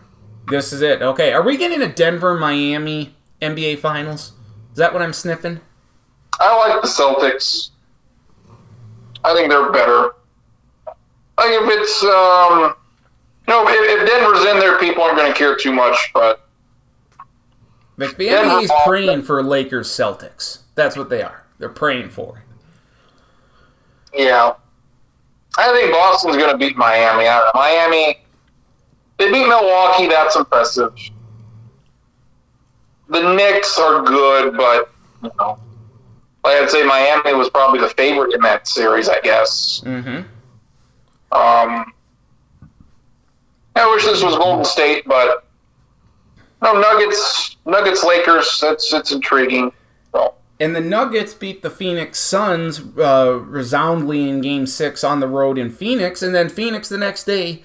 this 0.49 0.71
is 0.71 0.81
it. 0.81 1.01
Okay, 1.01 1.33
are 1.33 1.41
we 1.41 1.57
getting 1.57 1.81
a 1.81 1.91
Denver 1.91 2.35
Miami 2.37 3.15
NBA 3.41 3.79
Finals? 3.79 4.33
Is 4.71 4.77
that 4.77 4.93
what 4.93 5.01
I'm 5.01 5.13
sniffing? 5.13 5.59
I 6.39 6.55
like 6.69 6.81
the 6.81 6.87
Celtics. 6.87 7.71
I 9.23 9.33
think 9.33 9.49
they're 9.49 9.71
better. 9.71 10.11
Think 11.39 11.61
if 11.63 11.79
it's 11.79 12.03
um, 12.03 12.75
no, 13.47 13.67
if, 13.67 14.01
if 14.01 14.07
Denver's 14.07 14.45
in 14.45 14.59
there, 14.59 14.77
people 14.79 15.03
aren't 15.03 15.17
going 15.17 15.31
to 15.31 15.37
care 15.37 15.55
too 15.55 15.73
much. 15.73 16.11
But 16.13 16.47
Like 17.97 18.17
Denver 18.17 18.59
is 18.59 18.71
praying 18.85 19.23
for 19.23 19.41
Lakers 19.43 19.89
Celtics. 19.89 20.59
That's 20.75 20.95
what 20.95 21.09
they 21.09 21.21
are. 21.21 21.43
They're 21.59 21.69
praying 21.69 22.09
for 22.09 22.43
it. 24.13 24.23
yeah, 24.25 24.53
I 25.57 25.71
think 25.71 25.91
Boston's 25.93 26.35
going 26.37 26.51
to 26.51 26.57
beat 26.57 26.75
Miami. 26.77 27.25
Miami, 27.53 28.19
they 29.17 29.31
beat 29.31 29.47
Milwaukee. 29.47 30.07
That's 30.07 30.35
impressive. 30.35 30.93
The 33.09 33.35
Knicks 33.35 33.77
are 33.77 34.01
good, 34.01 34.57
but 34.57 34.91
you 35.21 35.31
know, 35.39 35.59
like 36.43 36.61
I'd 36.61 36.69
say 36.69 36.83
Miami 36.83 37.33
was 37.33 37.49
probably 37.49 37.79
the 37.79 37.89
favorite 37.89 38.33
in 38.33 38.41
that 38.41 38.67
series. 38.67 39.09
I 39.09 39.19
guess. 39.21 39.81
Mm-hmm. 39.85 40.17
Um, 41.31 41.93
I 43.75 43.89
wish 43.89 44.05
this 44.05 44.23
was 44.23 44.35
Golden 44.35 44.65
State, 44.65 45.03
but 45.07 45.45
no 46.61 46.79
Nuggets, 46.79 47.57
Nuggets, 47.65 48.03
Lakers. 48.03 48.59
That's 48.61 48.93
it's 48.93 49.11
intriguing. 49.11 49.71
So, 50.13 50.35
And 50.59 50.75
the 50.75 50.81
Nuggets 50.81 51.33
beat 51.33 51.61
the 51.63 51.69
Phoenix 51.69 52.19
Suns 52.19 52.79
uh, 52.97 53.39
resoundingly 53.43 54.29
in 54.29 54.41
Game 54.41 54.67
Six 54.67 55.03
on 55.03 55.19
the 55.19 55.27
road 55.27 55.57
in 55.57 55.71
Phoenix, 55.71 56.21
and 56.21 56.35
then 56.35 56.49
Phoenix 56.49 56.87
the 56.87 56.97
next 56.97 57.23
day 57.23 57.63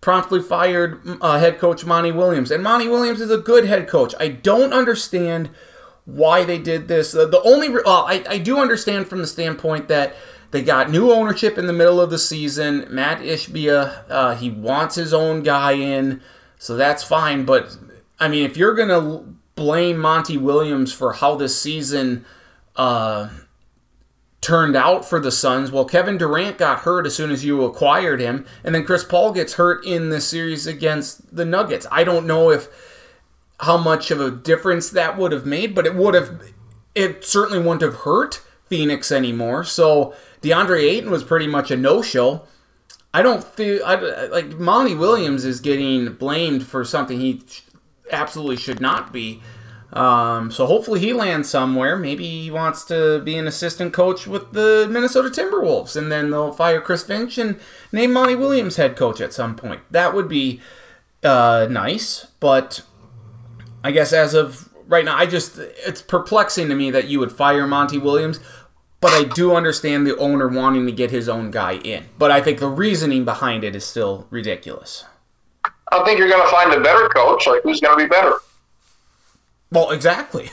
promptly 0.00 0.42
fired 0.42 1.00
uh, 1.22 1.38
head 1.38 1.58
coach 1.58 1.86
Monty 1.86 2.12
Williams. 2.12 2.50
And 2.50 2.62
Monty 2.62 2.88
Williams 2.88 3.20
is 3.20 3.30
a 3.30 3.38
good 3.38 3.64
head 3.64 3.88
coach. 3.88 4.14
I 4.20 4.28
don't 4.28 4.72
understand 4.72 5.50
why 6.04 6.44
they 6.44 6.58
did 6.58 6.88
this. 6.88 7.14
Uh, 7.14 7.26
the 7.26 7.42
only 7.42 7.68
well, 7.68 8.04
I, 8.06 8.24
I 8.28 8.38
do 8.38 8.58
understand 8.58 9.08
from 9.08 9.20
the 9.20 9.26
standpoint 9.26 9.88
that 9.88 10.14
they 10.50 10.62
got 10.62 10.90
new 10.90 11.10
ownership 11.10 11.58
in 11.58 11.66
the 11.66 11.72
middle 11.72 12.00
of 12.00 12.10
the 12.10 12.18
season. 12.18 12.86
Mat 12.90 13.20
Ishbia, 13.20 14.04
uh, 14.08 14.34
he 14.36 14.50
wants 14.50 14.94
his 14.94 15.12
own 15.12 15.42
guy 15.42 15.72
in, 15.72 16.20
so 16.58 16.76
that's 16.76 17.02
fine. 17.02 17.44
But 17.44 17.76
I 18.20 18.28
mean, 18.28 18.44
if 18.44 18.56
you're 18.56 18.74
gonna 18.74 19.24
blame 19.54 19.98
Monty 19.98 20.36
Williams 20.36 20.92
for 20.92 21.14
how 21.14 21.36
this 21.36 21.60
season 21.60 22.24
uh, 22.76 23.30
turned 24.40 24.76
out 24.76 25.04
for 25.06 25.18
the 25.18 25.32
Suns, 25.32 25.72
well, 25.72 25.86
Kevin 25.86 26.18
Durant 26.18 26.58
got 26.58 26.80
hurt 26.80 27.06
as 27.06 27.16
soon 27.16 27.30
as 27.30 27.44
you 27.44 27.64
acquired 27.64 28.20
him, 28.20 28.44
and 28.62 28.74
then 28.74 28.84
Chris 28.84 29.04
Paul 29.04 29.32
gets 29.32 29.54
hurt 29.54 29.84
in 29.86 30.10
the 30.10 30.20
series 30.20 30.66
against 30.66 31.34
the 31.34 31.46
Nuggets. 31.46 31.86
I 31.90 32.04
don't 32.04 32.26
know 32.26 32.50
if 32.50 32.68
how 33.60 33.76
much 33.76 34.10
of 34.10 34.20
a 34.20 34.30
difference 34.30 34.90
that 34.90 35.16
would 35.16 35.32
have 35.32 35.46
made, 35.46 35.74
but 35.74 35.86
it 35.86 35.94
would 35.94 36.14
have. 36.14 36.52
It 36.94 37.24
certainly 37.24 37.58
wouldn't 37.58 37.82
have 37.82 38.02
hurt 38.02 38.40
Phoenix 38.66 39.10
anymore. 39.10 39.64
So 39.64 40.14
DeAndre 40.42 40.82
Ayton 40.82 41.10
was 41.10 41.24
pretty 41.24 41.46
much 41.46 41.70
a 41.70 41.76
no-show. 41.76 42.44
I 43.12 43.22
don't 43.22 43.44
feel 43.44 43.84
I, 43.84 43.96
like 44.26 44.58
Monty 44.58 44.94
Williams 44.94 45.44
is 45.44 45.60
getting 45.60 46.14
blamed 46.14 46.66
for 46.66 46.84
something 46.84 47.20
he 47.20 47.42
absolutely 48.10 48.56
should 48.56 48.80
not 48.80 49.12
be. 49.12 49.40
Um, 49.92 50.50
so 50.50 50.66
hopefully 50.66 50.98
he 50.98 51.12
lands 51.12 51.48
somewhere. 51.48 51.96
Maybe 51.96 52.26
he 52.42 52.50
wants 52.50 52.84
to 52.86 53.20
be 53.20 53.38
an 53.38 53.46
assistant 53.46 53.92
coach 53.92 54.26
with 54.26 54.52
the 54.52 54.88
Minnesota 54.90 55.28
Timberwolves, 55.28 55.94
and 55.96 56.10
then 56.10 56.30
they'll 56.30 56.52
fire 56.52 56.80
Chris 56.80 57.04
Finch 57.04 57.38
and 57.38 57.60
name 57.92 58.12
Monty 58.12 58.34
Williams 58.34 58.76
head 58.76 58.96
coach 58.96 59.20
at 59.20 59.32
some 59.32 59.54
point. 59.54 59.82
That 59.92 60.12
would 60.12 60.28
be 60.28 60.60
uh, 61.22 61.68
nice, 61.70 62.26
but 62.40 62.82
I 63.84 63.92
guess 63.92 64.12
as 64.12 64.34
of 64.34 64.70
right 64.88 65.04
now, 65.04 65.16
I 65.16 65.26
just 65.26 65.58
it's 65.58 66.02
perplexing 66.02 66.68
to 66.70 66.74
me 66.74 66.90
that 66.90 67.06
you 67.06 67.20
would 67.20 67.30
fire 67.30 67.66
Monty 67.66 67.98
Williams. 67.98 68.40
But 69.00 69.12
I 69.12 69.24
do 69.24 69.54
understand 69.54 70.06
the 70.06 70.16
owner 70.16 70.48
wanting 70.48 70.86
to 70.86 70.92
get 70.92 71.10
his 71.10 71.28
own 71.28 71.50
guy 71.50 71.74
in. 71.74 72.06
But 72.16 72.30
I 72.30 72.40
think 72.40 72.58
the 72.58 72.68
reasoning 72.68 73.26
behind 73.26 73.62
it 73.62 73.76
is 73.76 73.84
still 73.84 74.26
ridiculous. 74.30 75.04
I 75.92 76.02
think 76.04 76.18
you're 76.18 76.30
going 76.30 76.42
to 76.42 76.50
find 76.50 76.72
a 76.72 76.80
better 76.80 77.10
coach. 77.10 77.46
Like 77.46 77.62
who's 77.62 77.80
going 77.80 77.98
to 77.98 78.02
be 78.02 78.08
better? 78.08 78.32
Well, 79.70 79.90
exactly. 79.90 80.50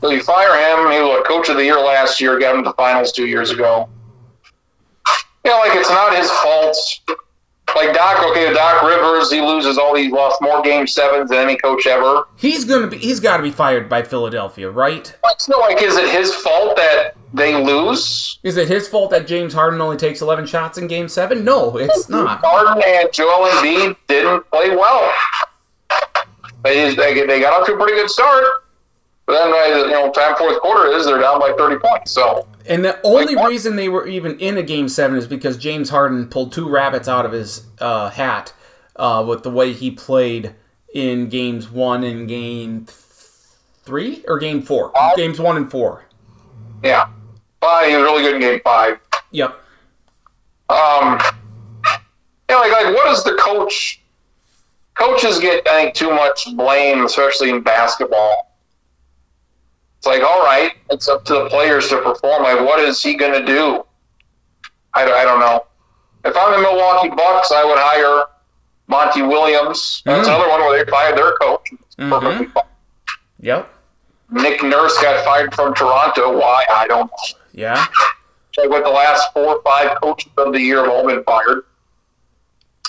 So 0.00 0.10
you 0.10 0.22
fire 0.22 0.54
him. 0.56 0.90
He 0.90 0.98
was 0.98 1.20
a 1.20 1.28
coach 1.28 1.48
of 1.50 1.56
the 1.56 1.64
year 1.64 1.78
last 1.78 2.20
year. 2.20 2.38
Got 2.40 2.56
him 2.56 2.64
to 2.64 2.70
the 2.70 2.74
finals 2.74 3.12
two 3.12 3.26
years 3.26 3.50
ago. 3.50 3.88
You 5.44 5.50
know, 5.52 5.58
like 5.58 5.74
it's 5.74 5.90
not 5.90 6.16
his 6.16 6.30
fault. 6.30 6.76
Like 7.76 7.94
Doc, 7.94 8.24
okay, 8.30 8.52
Doc 8.52 8.82
Rivers, 8.82 9.30
he 9.30 9.40
loses 9.40 9.78
all. 9.78 9.94
He 9.94 10.08
lost 10.08 10.40
more 10.42 10.60
game 10.62 10.86
sevens 10.86 11.30
than 11.30 11.38
any 11.38 11.56
coach 11.56 11.86
ever. 11.86 12.24
He's 12.36 12.64
gonna 12.64 12.88
be. 12.88 12.98
He's 12.98 13.20
got 13.20 13.36
to 13.36 13.42
be 13.42 13.50
fired 13.50 13.88
by 13.88 14.02
Philadelphia, 14.02 14.70
right? 14.70 15.14
Like, 15.22 15.40
so, 15.40 15.58
like, 15.60 15.80
is 15.82 15.96
it 15.96 16.10
his 16.10 16.34
fault 16.34 16.76
that 16.76 17.14
they 17.32 17.54
lose? 17.54 18.38
Is 18.42 18.56
it 18.56 18.68
his 18.68 18.88
fault 18.88 19.10
that 19.12 19.26
James 19.26 19.54
Harden 19.54 19.80
only 19.80 19.96
takes 19.96 20.20
11 20.20 20.46
shots 20.46 20.78
in 20.78 20.86
Game 20.88 21.08
Seven? 21.08 21.44
No, 21.44 21.76
it's 21.76 22.08
not. 22.08 22.40
Harden 22.42 22.82
and 22.86 23.12
Joel 23.12 23.48
Embiid 23.48 23.96
didn't 24.08 24.50
play 24.50 24.70
well. 24.70 25.12
They, 26.64 26.94
they, 26.94 27.26
they 27.26 27.40
got 27.40 27.58
off 27.58 27.66
to 27.66 27.74
a 27.74 27.76
pretty 27.76 27.94
good 27.94 28.10
start. 28.10 28.44
But 29.30 29.38
then, 29.44 29.50
the 29.52 29.86
you 29.86 29.92
know, 29.92 30.10
time 30.10 30.34
fourth 30.34 30.60
quarter 30.60 30.90
is, 30.90 31.06
they're 31.06 31.20
down 31.20 31.38
by 31.38 31.52
30 31.56 31.78
points. 31.78 32.10
So 32.10 32.48
And 32.66 32.84
the 32.84 32.98
only 33.04 33.36
reason 33.36 33.76
they 33.76 33.88
were 33.88 34.04
even 34.08 34.36
in 34.40 34.58
a 34.58 34.62
Game 34.64 34.88
Seven 34.88 35.16
is 35.16 35.28
because 35.28 35.56
James 35.56 35.90
Harden 35.90 36.26
pulled 36.26 36.52
two 36.52 36.68
rabbits 36.68 37.06
out 37.06 37.24
of 37.24 37.30
his 37.30 37.64
uh, 37.78 38.10
hat 38.10 38.52
uh, 38.96 39.24
with 39.26 39.44
the 39.44 39.50
way 39.50 39.72
he 39.72 39.92
played 39.92 40.56
in 40.92 41.28
Games 41.28 41.70
One 41.70 42.02
and 42.02 42.28
Game 42.28 42.86
Three 42.88 44.24
or 44.26 44.40
Game 44.40 44.62
Four. 44.62 44.92
Games 45.14 45.38
One 45.38 45.56
and 45.56 45.70
Four. 45.70 46.06
yeah, 46.82 47.08
five. 47.60 47.88
He 47.88 47.94
was 47.94 48.02
really 48.02 48.22
good 48.24 48.34
in 48.34 48.40
game 48.40 48.60
five. 48.64 48.98
Yep. 49.30 49.50
Um, 50.70 51.20
yeah, 52.48 52.56
like 52.56 52.72
like 52.72 52.96
what 52.96 53.12
is 53.12 53.22
the 53.22 53.38
coach? 53.40 54.02
Coaches 54.94 55.38
get 55.38 55.68
I 55.68 55.82
think 55.84 55.94
too 55.94 56.10
much 56.10 56.48
blame, 56.56 57.04
especially 57.04 57.50
in 57.50 57.60
basketball. 57.62 58.49
It's 60.00 60.06
like, 60.06 60.22
all 60.22 60.40
right, 60.40 60.72
it's 60.88 61.08
up 61.08 61.26
to 61.26 61.34
the 61.34 61.48
players 61.50 61.90
to 61.90 62.00
perform. 62.00 62.42
Like, 62.42 62.60
what 62.60 62.80
is 62.80 63.02
he 63.02 63.14
going 63.16 63.38
to 63.38 63.44
do? 63.44 63.84
I, 64.94 65.04
don't- 65.04 65.14
I 65.14 65.24
don't 65.24 65.40
know. 65.40 65.66
If 66.24 66.34
I'm 66.34 66.52
the 66.52 66.62
Milwaukee 66.62 67.10
Bucks, 67.10 67.52
I 67.52 67.62
would 67.64 67.76
hire 67.78 68.24
Monty 68.88 69.20
Williams. 69.20 70.00
That's 70.06 70.26
Mhm. 70.26 70.36
another 70.36 70.48
one 70.48 70.60
where 70.60 70.82
they 70.82 70.90
fired 70.90 71.18
their 71.18 71.34
coach. 71.34 71.70
Mhm. 71.98 72.50
Fine. 72.52 72.52
Yep. 73.40 73.68
Nick 74.30 74.62
Nurse 74.62 74.96
got 75.02 75.22
fired 75.22 75.54
from 75.54 75.74
Toronto. 75.74 76.38
Why? 76.38 76.64
I 76.70 76.86
don't 76.86 77.10
know. 77.10 77.38
Yeah. 77.52 77.84
like 78.58 78.68
with 78.70 78.84
the 78.84 78.90
last 78.90 79.32
four 79.34 79.56
or 79.56 79.62
five 79.62 79.96
coaches 80.02 80.30
of 80.38 80.52
the 80.52 80.60
year 80.60 80.82
have 80.84 80.90
all 80.92 81.06
been 81.06 81.22
fired. 81.24 81.64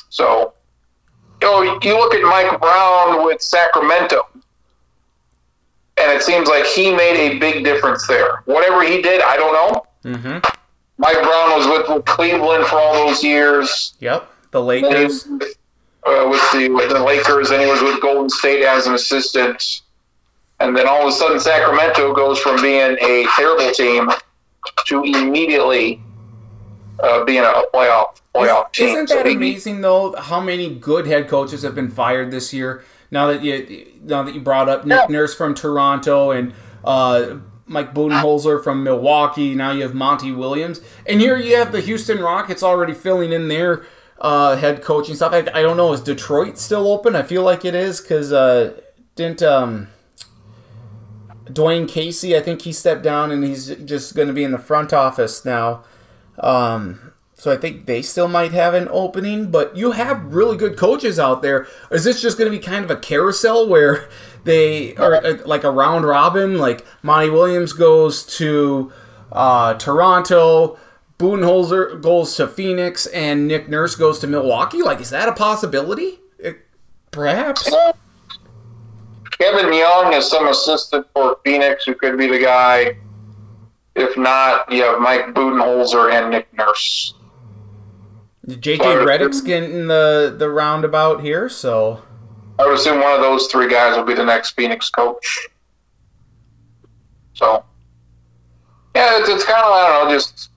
So, 0.09 0.53
you 1.41 1.47
know, 1.47 1.61
you 1.81 1.93
look 1.97 2.13
at 2.13 2.21
Mike 2.23 2.59
Brown 2.59 3.23
with 3.25 3.41
Sacramento, 3.41 4.27
and 6.01 6.11
it 6.11 6.21
seems 6.23 6.47
like 6.47 6.65
he 6.65 6.91
made 6.91 7.15
a 7.17 7.39
big 7.39 7.63
difference 7.63 8.07
there. 8.07 8.41
Whatever 8.45 8.83
he 8.83 9.01
did, 9.01 9.21
I 9.21 9.35
don't 9.37 9.53
know. 9.53 9.85
Mm-hmm. 10.11 10.39
Mike 10.97 11.21
Brown 11.23 11.57
was 11.57 11.67
with, 11.67 11.95
with 11.95 12.05
Cleveland 12.05 12.65
for 12.65 12.75
all 12.77 13.07
those 13.07 13.23
years. 13.23 13.93
Yep. 13.99 14.29
The 14.51 14.61
Lakers. 14.61 15.25
was, 15.27 15.55
uh, 16.05 16.27
with 16.29 16.51
the 16.51 16.69
with 16.69 16.89
the 16.89 16.99
Lakers, 17.03 17.51
and 17.51 17.61
he 17.61 17.67
was 17.67 17.81
with 17.81 18.01
Golden 18.01 18.29
State 18.29 18.63
as 18.63 18.87
an 18.87 18.93
assistant. 18.93 19.81
And 20.59 20.77
then 20.77 20.87
all 20.87 21.01
of 21.01 21.07
a 21.07 21.11
sudden, 21.11 21.39
Sacramento 21.39 22.13
goes 22.13 22.37
from 22.39 22.61
being 22.61 22.97
a 23.01 23.25
terrible 23.35 23.71
team 23.71 24.11
to 24.85 25.03
immediately 25.03 26.01
uh, 27.01 27.23
being 27.23 27.43
a 27.43 27.63
playoff 27.73 28.19
playoff 28.35 28.71
team. 28.73 28.89
Isn't 28.89 29.09
that 29.09 29.25
they- 29.25 29.33
amazing 29.33 29.81
though? 29.81 30.15
How 30.15 30.39
many 30.39 30.75
good 30.75 31.07
head 31.07 31.27
coaches 31.27 31.63
have 31.63 31.73
been 31.75 31.89
fired 31.89 32.31
this 32.31 32.53
year? 32.53 32.83
Now 33.11 33.27
that 33.27 33.43
you 33.43 33.91
now 34.03 34.23
that 34.23 34.33
you 34.33 34.41
brought 34.41 34.69
up 34.69 34.85
Nick. 34.85 35.09
Nurse 35.09 35.35
from 35.35 35.53
Toronto 35.53 36.31
and 36.31 36.53
uh, 36.83 37.37
Mike 37.65 37.93
Budenholzer 37.93 38.63
from 38.63 38.83
Milwaukee, 38.83 39.53
now 39.53 39.71
you 39.71 39.81
have 39.83 39.93
Monty 39.93 40.31
Williams, 40.31 40.81
and 41.05 41.21
here 41.21 41.37
you 41.37 41.55
have 41.57 41.71
the 41.71 41.81
Houston 41.81 42.19
Rockets 42.19 42.63
already 42.63 42.93
filling 42.93 43.31
in 43.31 43.47
their 43.49 43.85
uh, 44.19 44.55
head 44.55 44.81
coaching 44.81 45.15
stuff. 45.15 45.33
I, 45.33 45.39
I 45.53 45.61
don't 45.61 45.77
know, 45.77 45.93
is 45.93 46.01
Detroit 46.01 46.57
still 46.57 46.87
open? 46.87 47.15
I 47.15 47.23
feel 47.23 47.43
like 47.43 47.65
it 47.65 47.75
is 47.75 47.99
because 48.01 48.31
uh, 48.31 48.79
didn't 49.15 49.41
um, 49.41 49.87
Dwane 51.45 51.87
Casey? 51.87 52.35
I 52.35 52.41
think 52.41 52.61
he 52.61 52.71
stepped 52.71 53.03
down 53.03 53.31
and 53.31 53.43
he's 53.43 53.67
just 53.67 54.15
going 54.15 54.27
to 54.27 54.33
be 54.33 54.43
in 54.43 54.51
the 54.51 54.59
front 54.59 54.93
office 54.93 55.43
now. 55.43 55.83
Um, 56.39 57.10
so 57.41 57.51
I 57.51 57.57
think 57.57 57.87
they 57.87 58.03
still 58.03 58.27
might 58.27 58.51
have 58.51 58.75
an 58.75 58.87
opening, 58.91 59.49
but 59.49 59.75
you 59.75 59.93
have 59.93 60.31
really 60.31 60.55
good 60.55 60.77
coaches 60.77 61.17
out 61.17 61.41
there. 61.41 61.65
Is 61.89 62.03
this 62.03 62.21
just 62.21 62.37
going 62.37 62.51
to 62.51 62.55
be 62.55 62.63
kind 62.63 62.85
of 62.85 62.91
a 62.91 62.95
carousel 62.95 63.67
where 63.67 64.09
they 64.43 64.95
are 64.97 65.15
uh, 65.15 65.37
like 65.43 65.63
a 65.63 65.71
round 65.71 66.05
robin? 66.05 66.59
Like 66.59 66.85
Monty 67.01 67.31
Williams 67.31 67.73
goes 67.73 68.23
to 68.37 68.91
uh, 69.31 69.73
Toronto, 69.73 70.77
Budenholzer 71.17 71.99
goes 71.99 72.35
to 72.35 72.47
Phoenix, 72.47 73.07
and 73.07 73.47
Nick 73.47 73.67
Nurse 73.67 73.95
goes 73.95 74.19
to 74.19 74.27
Milwaukee. 74.27 74.83
Like, 74.83 75.01
is 75.01 75.09
that 75.09 75.27
a 75.27 75.33
possibility? 75.33 76.19
It- 76.37 76.67
perhaps. 77.09 77.73
Kevin 79.39 79.73
Young 79.73 80.13
is 80.13 80.29
some 80.29 80.47
assistant 80.47 81.07
for 81.11 81.39
Phoenix 81.43 81.85
who 81.85 81.95
could 81.95 82.19
be 82.19 82.27
the 82.27 82.37
guy. 82.37 82.97
If 83.95 84.15
not, 84.15 84.71
you 84.71 84.83
have 84.83 85.01
Mike 85.01 85.33
Budenholzer 85.33 86.13
and 86.13 86.29
Nick 86.29 86.47
Nurse. 86.53 87.15
JJ 88.47 88.79
Redick's 89.05 89.41
getting 89.41 89.87
the 89.87 90.35
the 90.37 90.49
roundabout 90.49 91.21
here, 91.21 91.47
so 91.47 92.01
I 92.57 92.65
would 92.65 92.75
assume 92.75 92.99
one 92.99 93.13
of 93.13 93.21
those 93.21 93.47
three 93.47 93.69
guys 93.69 93.95
will 93.95 94.03
be 94.03 94.13
the 94.13 94.25
next 94.25 94.51
Phoenix 94.51 94.89
coach. 94.89 95.47
So, 97.33 97.63
yeah, 98.95 99.19
it's, 99.19 99.29
it's 99.29 99.43
kind 99.43 99.63
of, 99.63 99.71
I 99.71 99.87
don't 99.87 100.07
know, 100.07 100.13
just 100.13 100.49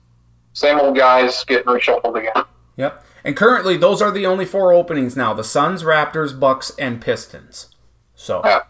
same 0.53 0.79
old 0.79 0.95
guys 0.95 1.43
getting 1.45 1.65
reshuffled 1.65 2.17
again. 2.17 2.43
Yep. 2.77 3.03
And 3.23 3.35
currently, 3.35 3.77
those 3.77 4.01
are 4.01 4.11
the 4.11 4.25
only 4.25 4.45
four 4.45 4.73
openings 4.73 5.15
now: 5.15 5.33
the 5.33 5.43
Suns, 5.43 5.83
Raptors, 5.83 6.39
Bucks, 6.39 6.71
and 6.77 7.01
Pistons. 7.01 7.75
So 8.15 8.41
Yeah. 8.43 8.61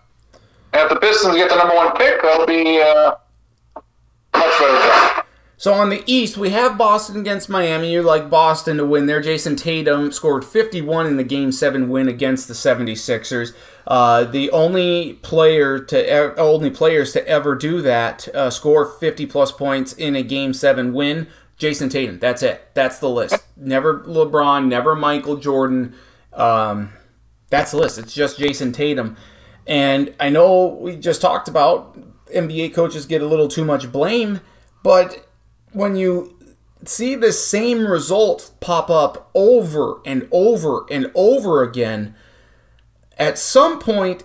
And 0.73 0.83
if 0.83 0.89
the 0.89 0.99
Pistons 0.99 1.35
get 1.35 1.49
the 1.49 1.55
number 1.55 1.75
one 1.75 1.95
pick, 1.95 2.21
that'll 2.21 2.45
be 2.45 2.81
uh, 2.81 3.15
much 3.75 4.59
better 4.59 4.87
job. 4.87 5.14
So 5.57 5.73
on 5.73 5.89
the 5.89 6.03
East, 6.05 6.37
we 6.37 6.49
have 6.49 6.77
Boston 6.77 7.21
against 7.21 7.47
Miami. 7.47 7.93
You 7.93 8.01
like 8.01 8.29
Boston 8.29 8.77
to 8.77 8.85
win 8.85 9.05
there. 9.05 9.21
Jayson 9.21 9.55
Tatum 9.55 10.11
scored 10.11 10.43
51 10.43 11.07
in 11.07 11.15
the 11.17 11.23
Game 11.23 11.51
7 11.51 11.87
win 11.87 12.09
against 12.09 12.47
the 12.47 12.53
76ers. 12.53 13.53
Uh, 13.87 14.25
the 14.25 14.51
only 14.51 15.13
player 15.13 15.79
to 15.79 16.35
only 16.37 16.69
players 16.69 17.13
to 17.13 17.25
ever 17.27 17.55
do 17.55 17.81
that 17.81 18.27
uh, 18.35 18.49
score 18.49 18.85
50 18.85 19.25
plus 19.27 19.51
points 19.51 19.93
in 19.93 20.15
a 20.15 20.23
Game 20.23 20.53
7 20.53 20.93
win. 20.93 21.27
Jayson 21.57 21.89
Tatum. 21.89 22.19
That's 22.19 22.43
it. 22.43 22.67
That's 22.73 22.99
the 22.99 23.09
list. 23.09 23.41
Never 23.55 24.01
LeBron. 24.01 24.67
Never 24.67 24.93
Michael 24.93 25.37
Jordan. 25.37 25.95
Um, 26.33 26.91
that's 27.49 27.71
the 27.71 27.77
list. 27.77 27.97
It's 27.97 28.13
just 28.13 28.37
Jayson 28.37 28.73
Tatum. 28.73 29.15
And 29.65 30.13
I 30.19 30.29
know 30.29 30.65
we 30.65 30.97
just 30.97 31.21
talked 31.21 31.47
about 31.47 31.97
NBA 32.33 32.73
coaches 32.73 33.05
get 33.05 33.21
a 33.21 33.25
little 33.25 33.47
too 33.47 33.63
much 33.63 33.89
blame, 33.89 34.41
but 34.83 35.24
when 35.75 35.95
you 35.95 36.37
see 36.85 37.15
the 37.15 37.33
same 37.33 37.85
result 37.85 38.51
pop 38.59 38.89
up 38.89 39.29
over 39.35 40.01
and 40.05 40.27
over 40.31 40.85
and 40.89 41.11
over 41.13 41.63
again, 41.63 42.15
at 43.17 43.37
some 43.37 43.79
point, 43.79 44.23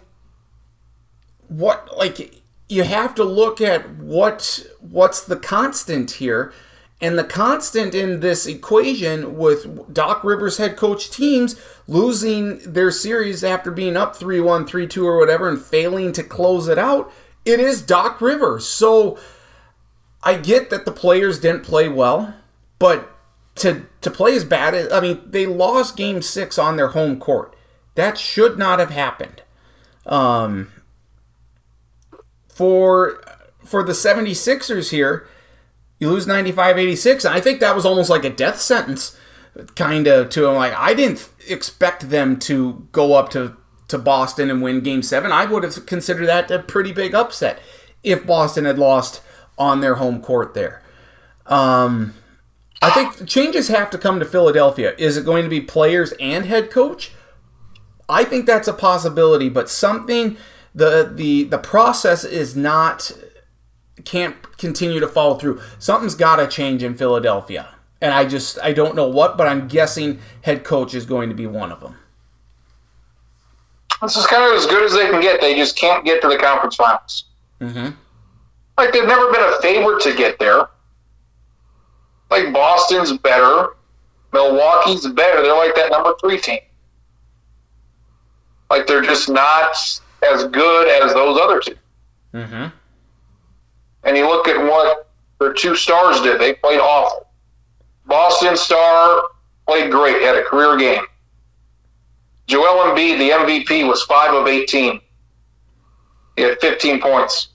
what 1.48 1.96
like 1.96 2.40
you 2.68 2.84
have 2.84 3.14
to 3.16 3.24
look 3.24 3.60
at 3.60 3.96
what 3.96 4.64
what's 4.78 5.22
the 5.22 5.36
constant 5.36 6.12
here. 6.12 6.52
And 7.02 7.18
the 7.18 7.24
constant 7.24 7.94
in 7.94 8.20
this 8.20 8.46
equation 8.46 9.38
with 9.38 9.92
Doc 9.92 10.22
Rivers 10.22 10.58
head 10.58 10.76
coach 10.76 11.10
teams 11.10 11.58
losing 11.88 12.58
their 12.58 12.90
series 12.90 13.42
after 13.42 13.70
being 13.70 13.96
up 13.96 14.14
3 14.14 14.38
1, 14.38 14.66
3 14.66 14.86
2, 14.86 15.06
or 15.06 15.18
whatever, 15.18 15.48
and 15.48 15.60
failing 15.60 16.12
to 16.12 16.22
close 16.22 16.68
it 16.68 16.78
out, 16.78 17.10
it 17.46 17.58
is 17.58 17.80
Doc 17.80 18.20
Rivers. 18.20 18.66
So 18.66 19.18
I 20.22 20.36
get 20.36 20.70
that 20.70 20.84
the 20.84 20.92
players 20.92 21.38
didn't 21.38 21.62
play 21.62 21.88
well, 21.88 22.34
but 22.78 23.10
to 23.56 23.86
to 24.00 24.10
play 24.10 24.34
as 24.34 24.44
bad 24.44 24.74
as 24.74 24.92
I 24.92 25.00
mean, 25.00 25.20
they 25.24 25.46
lost 25.46 25.96
game 25.96 26.22
six 26.22 26.58
on 26.58 26.76
their 26.76 26.88
home 26.88 27.18
court. 27.18 27.56
That 27.94 28.18
should 28.18 28.58
not 28.58 28.78
have 28.78 28.90
happened. 28.90 29.42
Um, 30.06 30.70
for 32.48 33.22
for 33.64 33.82
the 33.82 33.92
76ers 33.92 34.90
here, 34.90 35.28
you 35.98 36.08
lose 36.10 36.26
95-86, 36.26 37.24
and 37.24 37.34
I 37.34 37.40
think 37.40 37.60
that 37.60 37.76
was 37.76 37.84
almost 37.84 38.10
like 38.10 38.24
a 38.24 38.30
death 38.30 38.60
sentence 38.60 39.18
kind 39.76 40.06
of 40.06 40.30
to 40.30 40.42
them. 40.42 40.54
Like 40.54 40.74
I 40.74 40.94
didn't 40.94 41.28
expect 41.48 42.10
them 42.10 42.38
to 42.40 42.88
go 42.92 43.14
up 43.14 43.30
to 43.30 43.56
to 43.88 43.98
Boston 43.98 44.50
and 44.50 44.62
win 44.62 44.80
Game 44.80 45.02
Seven. 45.02 45.32
I 45.32 45.46
would 45.46 45.64
have 45.64 45.86
considered 45.86 46.26
that 46.26 46.50
a 46.50 46.60
pretty 46.60 46.92
big 46.92 47.14
upset 47.14 47.60
if 48.02 48.26
Boston 48.26 48.64
had 48.64 48.78
lost 48.78 49.20
on 49.60 49.80
their 49.80 49.96
home 49.96 50.20
court 50.20 50.54
there. 50.54 50.82
Um, 51.46 52.14
I 52.82 52.90
think 52.90 53.28
changes 53.28 53.68
have 53.68 53.90
to 53.90 53.98
come 53.98 54.18
to 54.18 54.24
Philadelphia. 54.24 54.94
Is 54.98 55.16
it 55.16 55.24
going 55.24 55.44
to 55.44 55.50
be 55.50 55.60
players 55.60 56.12
and 56.18 56.46
head 56.46 56.70
coach? 56.70 57.12
I 58.08 58.24
think 58.24 58.46
that's 58.46 58.66
a 58.66 58.72
possibility, 58.72 59.48
but 59.48 59.68
something 59.68 60.36
the 60.74 61.12
the 61.14 61.44
the 61.44 61.58
process 61.58 62.24
is 62.24 62.56
not 62.56 63.12
can't 64.04 64.56
continue 64.56 64.98
to 64.98 65.06
follow 65.06 65.36
through. 65.36 65.60
Something's 65.78 66.14
got 66.14 66.36
to 66.36 66.48
change 66.48 66.82
in 66.82 66.94
Philadelphia. 66.94 67.68
And 68.00 68.14
I 68.14 68.24
just 68.24 68.58
I 68.62 68.72
don't 68.72 68.96
know 68.96 69.08
what, 69.08 69.36
but 69.36 69.46
I'm 69.46 69.68
guessing 69.68 70.20
head 70.42 70.64
coach 70.64 70.94
is 70.94 71.04
going 71.04 71.28
to 71.28 71.34
be 71.34 71.46
one 71.46 71.70
of 71.70 71.80
them. 71.80 71.96
This 74.00 74.16
is 74.16 74.26
kind 74.26 74.42
of 74.42 74.58
as 74.58 74.64
good 74.64 74.82
as 74.82 74.92
they 74.94 75.10
can 75.10 75.20
get. 75.20 75.42
They 75.42 75.54
just 75.54 75.76
can't 75.76 76.02
get 76.04 76.22
to 76.22 76.28
the 76.28 76.38
conference 76.38 76.76
finals. 76.76 77.24
Mm-hmm. 77.60 77.90
Like 78.76 78.92
they've 78.92 79.06
never 79.06 79.30
been 79.32 79.42
a 79.42 79.60
favorite 79.60 80.02
to 80.02 80.14
get 80.14 80.38
there. 80.38 80.68
Like 82.30 82.52
Boston's 82.52 83.16
better, 83.18 83.76
Milwaukee's 84.32 85.06
better. 85.08 85.42
They're 85.42 85.56
like 85.56 85.74
that 85.74 85.90
number 85.90 86.14
three 86.20 86.40
team. 86.40 86.60
Like 88.70 88.86
they're 88.86 89.02
just 89.02 89.28
not 89.28 89.72
as 90.22 90.44
good 90.46 91.02
as 91.02 91.12
those 91.12 91.38
other 91.40 91.60
2 91.60 91.74
Mm-hmm. 92.32 92.66
And 94.04 94.16
you 94.16 94.28
look 94.28 94.46
at 94.46 94.56
what 94.56 95.08
their 95.40 95.52
two 95.52 95.74
stars 95.74 96.20
did. 96.20 96.40
They 96.40 96.54
played 96.54 96.78
awful. 96.78 97.26
Boston 98.06 98.56
star 98.56 99.22
played 99.66 99.90
great, 99.90 100.22
had 100.22 100.36
a 100.36 100.44
career 100.44 100.76
game. 100.76 101.04
Joel 102.46 102.90
Embiid, 102.90 103.18
the 103.18 103.30
MVP, 103.30 103.86
was 103.86 104.02
5 104.04 104.34
of 104.34 104.46
18. 104.46 105.00
He 106.36 106.42
had 106.42 106.60
15 106.60 107.00
points. 107.00 107.48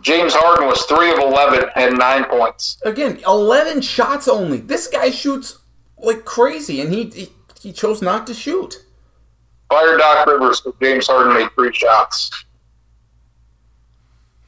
James 0.00 0.32
Harden 0.34 0.68
was 0.68 0.84
3 0.84 1.10
of 1.12 1.18
11, 1.18 1.70
and 1.74 1.98
9 1.98 2.24
points. 2.24 2.80
Again, 2.84 3.20
11 3.26 3.80
shots 3.82 4.28
only. 4.28 4.58
This 4.58 4.86
guy 4.86 5.10
shoots 5.10 5.58
like 5.98 6.24
crazy, 6.24 6.80
and 6.80 6.92
he 6.92 7.04
he, 7.06 7.32
he 7.60 7.72
chose 7.72 8.00
not 8.00 8.26
to 8.28 8.34
shoot. 8.34 8.84
Fire 9.68 9.98
Doc 9.98 10.26
Rivers 10.26 10.60
because 10.60 10.78
James 10.80 11.06
Harden 11.06 11.34
made 11.34 11.50
three 11.54 11.72
shots. 11.72 12.30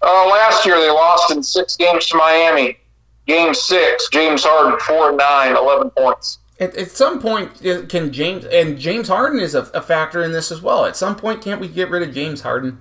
Uh, 0.02 0.28
last 0.30 0.64
year, 0.64 0.80
they 0.80 0.88
lost 0.88 1.30
in 1.30 1.42
six 1.42 1.76
games 1.76 2.06
to 2.06 2.16
Miami. 2.16 2.78
Game 3.26 3.52
six, 3.52 4.08
James 4.10 4.42
Harden, 4.44 4.78
4 4.80 5.10
and 5.10 5.18
9, 5.18 5.56
11 5.56 5.90
points. 5.90 6.38
At, 6.58 6.74
at 6.76 6.90
some 6.90 7.20
point, 7.20 7.64
uh, 7.64 7.86
can 7.86 8.12
James 8.12 8.44
and 8.46 8.78
James 8.78 9.08
Harden 9.08 9.40
is 9.40 9.54
a, 9.54 9.62
a 9.74 9.80
factor 9.82 10.22
in 10.22 10.32
this 10.32 10.50
as 10.50 10.60
well. 10.60 10.84
At 10.84 10.96
some 10.96 11.16
point, 11.16 11.42
can't 11.42 11.60
we 11.60 11.68
get 11.68 11.90
rid 11.90 12.02
of 12.02 12.14
James 12.14 12.40
Harden? 12.40 12.78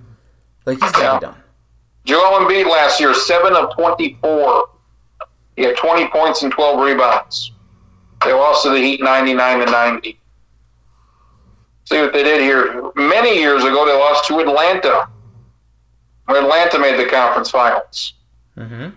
Like 0.66 0.80
he's 0.80 0.92
got 0.92 1.20
to 1.20 1.26
be 1.26 1.32
done. 1.32 1.42
Joel 2.04 2.40
Embiid 2.40 2.66
last 2.66 3.00
year, 3.00 3.14
7 3.14 3.54
of 3.54 3.74
24. 3.74 4.68
He 5.56 5.62
had 5.62 5.76
20 5.76 6.08
points 6.08 6.42
and 6.42 6.52
12 6.52 6.80
rebounds. 6.80 7.52
They 8.24 8.32
lost 8.32 8.62
to 8.64 8.70
the 8.70 8.78
Heat 8.78 9.02
99 9.02 9.66
to 9.66 9.70
90. 9.70 10.20
See 11.84 12.00
what 12.00 12.12
they 12.12 12.22
did 12.22 12.40
here. 12.40 12.90
Many 12.94 13.38
years 13.38 13.64
ago, 13.64 13.84
they 13.86 13.92
lost 13.92 14.26
to 14.28 14.38
Atlanta. 14.38 15.08
When 16.26 16.44
Atlanta 16.44 16.78
made 16.78 16.98
the 16.98 17.10
conference 17.10 17.50
finals. 17.50 18.14
Mm-hmm. 18.56 18.90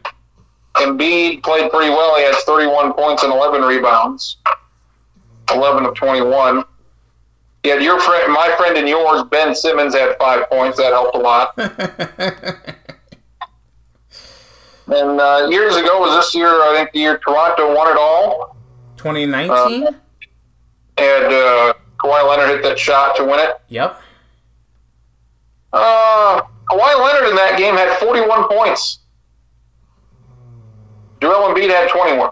Embiid 0.75 1.43
played 1.43 1.71
pretty 1.71 1.89
well. 1.89 2.17
He 2.17 2.23
has 2.23 2.43
31 2.43 2.93
points 2.93 3.23
and 3.23 3.31
11 3.31 3.61
rebounds. 3.61 4.37
11 5.53 5.85
of 5.85 5.95
21. 5.95 6.63
Yeah, 7.63 7.75
your 7.75 7.99
friend, 7.99 8.31
my 8.33 8.53
friend 8.57 8.77
and 8.77 8.87
yours, 8.89 9.23
Ben 9.31 9.55
Simmons, 9.55 9.95
had 9.95 10.17
five 10.17 10.49
points. 10.49 10.77
That 10.77 10.91
helped 10.91 11.15
a 11.15 11.19
lot. 11.19 11.57
And 14.87 15.19
uh, 15.19 15.47
years 15.49 15.75
ago 15.75 15.99
was 15.99 16.15
this 16.15 16.35
year. 16.35 16.49
I 16.49 16.75
think 16.75 16.91
the 16.91 16.99
year 16.99 17.17
Toronto 17.19 17.73
won 17.75 17.87
it 17.89 17.97
all. 17.97 18.55
2019. 18.97 19.87
And 19.87 19.97
uh, 21.25 21.73
Kawhi 21.99 22.27
Leonard 22.29 22.49
hit 22.49 22.63
that 22.63 22.77
shot 22.77 23.15
to 23.15 23.23
win 23.23 23.39
it. 23.39 23.61
yep. 23.69 23.99
Uh, 25.71 26.41
Kawhi 26.69 27.03
Leonard 27.03 27.29
in 27.29 27.35
that 27.35 27.57
game 27.57 27.75
had 27.75 27.97
41 27.99 28.47
points. 28.47 28.99
Joel 31.21 31.53
Embiid 31.53 31.69
had 31.69 31.89
21. 31.89 32.29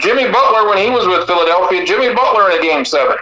Jimmy 0.00 0.30
Butler, 0.30 0.68
when 0.68 0.78
he 0.78 0.90
was 0.90 1.06
with 1.06 1.26
Philadelphia, 1.26 1.84
Jimmy 1.84 2.14
Butler 2.14 2.50
in 2.50 2.58
a 2.58 2.62
game 2.62 2.84
seven 2.84 3.16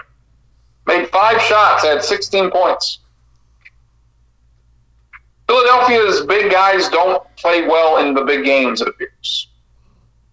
made 0.86 1.08
five 1.10 1.40
shots, 1.42 1.84
had 1.84 2.02
16 2.02 2.50
points. 2.50 3.00
Philadelphia's 5.48 6.22
big 6.26 6.50
guys 6.50 6.88
don't 6.88 7.22
play 7.36 7.66
well 7.66 7.98
in 7.98 8.14
the 8.14 8.24
big 8.24 8.44
games, 8.44 8.80
it 8.80 8.88
appears. 8.88 9.48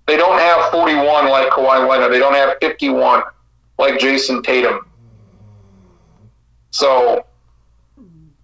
They 0.07 0.17
don't 0.17 0.39
have 0.39 0.71
41 0.71 1.29
like 1.29 1.49
Kawhi 1.51 1.87
Leonard. 1.87 2.11
They 2.11 2.19
don't 2.19 2.33
have 2.33 2.55
51 2.61 3.23
like 3.77 3.99
Jayson 3.99 4.41
Tatum. 4.43 4.85
So 6.71 7.25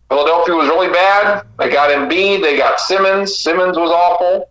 Philadelphia 0.09 0.55
was 0.55 0.67
really 0.67 0.91
bad. 0.91 1.45
They 1.57 1.70
got 1.70 1.89
Embiid. 1.89 2.41
They 2.41 2.57
got 2.57 2.80
Simmons. 2.80 3.38
Simmons 3.38 3.78
was 3.78 3.89
awful. 3.91 4.49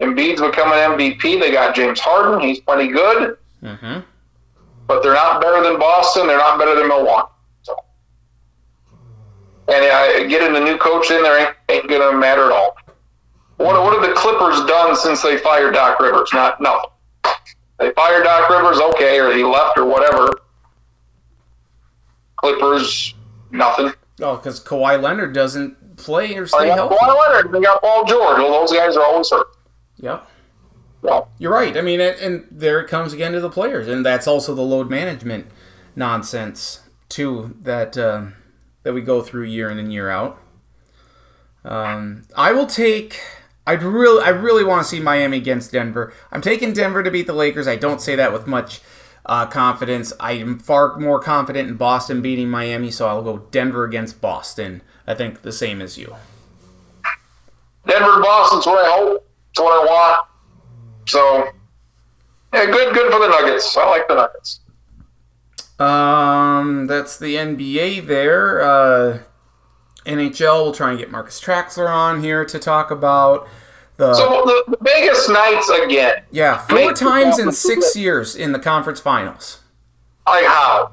Embiid's 0.00 0.40
becoming 0.40 0.74
MVP. 0.78 1.40
They 1.40 1.50
got 1.52 1.74
James 1.74 2.00
Harden. 2.00 2.40
He's 2.40 2.60
plenty 2.60 2.88
good, 2.88 3.36
Mm-hmm. 3.62 4.00
but 4.86 5.02
they're 5.02 5.14
not 5.14 5.40
better 5.40 5.62
than 5.62 5.78
Boston. 5.78 6.26
They're 6.26 6.36
not 6.38 6.58
better 6.58 6.74
than 6.74 6.88
Milwaukee. 6.88 7.30
And 9.66 9.84
uh, 9.84 10.28
getting 10.28 10.56
a 10.56 10.60
new 10.60 10.76
coach 10.76 11.10
in 11.10 11.22
there 11.22 11.46
ain't, 11.46 11.56
ain't 11.70 11.88
going 11.88 12.12
to 12.12 12.18
matter 12.18 12.46
at 12.46 12.52
all. 12.52 12.76
What, 13.56 13.82
what 13.82 13.94
have 13.94 14.08
the 14.08 14.14
Clippers 14.14 14.64
done 14.66 14.96
since 14.96 15.22
they 15.22 15.38
fired 15.38 15.74
Doc 15.74 16.00
Rivers? 16.00 16.30
Not 16.32 16.60
nothing. 16.60 16.90
They 17.78 17.92
fired 17.92 18.24
Doc 18.24 18.50
Rivers, 18.50 18.78
okay, 18.78 19.18
or 19.18 19.32
he 19.32 19.42
left 19.42 19.78
or 19.78 19.86
whatever. 19.86 20.40
Clippers, 22.36 23.14
nothing. 23.50 23.92
Oh, 24.20 24.36
because 24.36 24.60
Kawhi 24.62 25.00
Leonard 25.00 25.32
doesn't 25.32 25.96
play 25.96 26.36
or 26.36 26.46
stay 26.46 26.66
got 26.68 26.76
healthy. 26.76 26.96
Kawhi 26.96 27.28
Leonard. 27.28 27.52
They 27.52 27.60
got 27.60 27.80
Paul 27.80 28.04
George. 28.04 28.38
Well, 28.38 28.52
those 28.52 28.72
guys 28.72 28.96
are 28.96 29.04
always 29.04 29.30
hurt. 29.30 29.46
Yep. 29.96 30.28
Well, 31.02 31.30
You're 31.38 31.52
right. 31.52 31.76
I 31.76 31.82
mean, 31.82 32.00
and, 32.00 32.18
and 32.18 32.46
there 32.50 32.80
it 32.80 32.88
comes 32.88 33.12
again 33.12 33.32
to 33.32 33.40
the 33.40 33.50
players, 33.50 33.88
and 33.88 34.04
that's 34.04 34.26
also 34.26 34.54
the 34.54 34.62
load 34.62 34.90
management 34.90 35.46
nonsense 35.96 36.80
too 37.08 37.56
that 37.62 37.96
uh, 37.96 38.26
that 38.84 38.92
we 38.92 39.00
go 39.00 39.20
through 39.20 39.44
year 39.44 39.70
in 39.70 39.78
and 39.78 39.92
year 39.92 40.08
out. 40.08 40.38
Um, 41.64 42.24
I 42.36 42.52
will 42.52 42.66
take. 42.66 43.20
I'd 43.66 43.82
really, 43.82 44.22
I 44.22 44.28
really 44.28 44.62
want 44.62 44.82
to 44.82 44.88
see 44.88 45.00
Miami 45.00 45.38
against 45.38 45.72
Denver. 45.72 46.12
I'm 46.30 46.42
taking 46.42 46.74
Denver 46.74 47.02
to 47.02 47.10
beat 47.10 47.26
the 47.26 47.32
Lakers. 47.32 47.66
I 47.66 47.76
don't 47.76 48.00
say 48.00 48.14
that 48.14 48.32
with 48.32 48.46
much 48.46 48.82
uh, 49.26 49.46
confidence. 49.46 50.12
I 50.20 50.32
am 50.32 50.58
far 50.58 50.98
more 50.98 51.18
confident 51.18 51.68
in 51.68 51.76
Boston 51.76 52.20
beating 52.20 52.50
Miami, 52.50 52.90
so 52.90 53.08
I'll 53.08 53.22
go 53.22 53.38
Denver 53.50 53.84
against 53.84 54.20
Boston. 54.20 54.82
I 55.06 55.14
think 55.14 55.42
the 55.42 55.52
same 55.52 55.80
as 55.80 55.96
you. 55.96 56.14
Denver, 57.86 58.20
Boston's 58.22 58.66
what 58.66 58.84
I 58.84 58.96
hope. 58.96 59.26
It's 59.50 59.60
what 59.60 59.72
I 59.72 59.84
want. 59.84 60.28
So, 61.06 61.48
yeah, 62.52 62.66
good, 62.66 62.94
good 62.94 63.12
for 63.12 63.18
the 63.18 63.28
Nuggets. 63.28 63.76
I 63.76 63.88
like 63.88 64.08
the 64.08 64.14
Nuggets. 64.14 64.60
Um, 65.78 66.86
that's 66.86 67.18
the 67.18 67.34
NBA 67.34 68.06
there. 68.06 68.62
Uh, 68.62 69.18
NHL, 70.06 70.64
we'll 70.64 70.72
try 70.72 70.90
and 70.90 70.98
get 70.98 71.10
Marcus 71.10 71.40
Traxler 71.40 71.88
on 71.88 72.22
here 72.22 72.44
to 72.44 72.58
talk 72.58 72.90
about 72.90 73.48
the 73.96 74.14
So 74.14 74.42
the, 74.44 74.64
the 74.72 74.76
Vegas 74.82 75.28
Knights 75.28 75.68
again. 75.70 76.22
yeah 76.30 76.58
four 76.58 76.76
make- 76.76 76.94
times 76.96 77.38
in 77.38 77.50
six 77.52 77.96
years 77.96 78.36
in 78.36 78.52
the 78.52 78.58
conference 78.58 79.00
finals. 79.00 79.60
Like 80.26 80.44
how? 80.46 80.92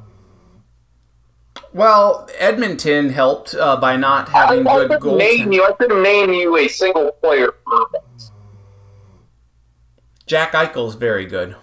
Well, 1.73 2.27
Edmonton 2.37 3.09
helped 3.11 3.55
uh, 3.55 3.77
by 3.77 3.95
not 3.95 4.27
having 4.29 4.67
I 4.67 4.73
good 4.73 4.87
couldn't 4.89 5.01
goals. 5.03 5.19
name 5.19 5.51
you. 5.53 5.63
I 5.65 5.71
couldn't 5.73 6.03
name 6.03 6.33
you 6.33 6.57
a 6.57 6.67
single 6.67 7.11
player 7.13 7.53
for 7.65 7.87
Jack 10.25 10.51
Eichel's 10.53 10.95
very 10.95 11.25
good. 11.25 11.55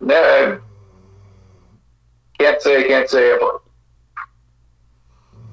that. 0.00 0.60
Can't 2.40 2.62
say. 2.62 2.88
Can't 2.88 3.08
say 3.08 3.32
ever. 3.32 3.60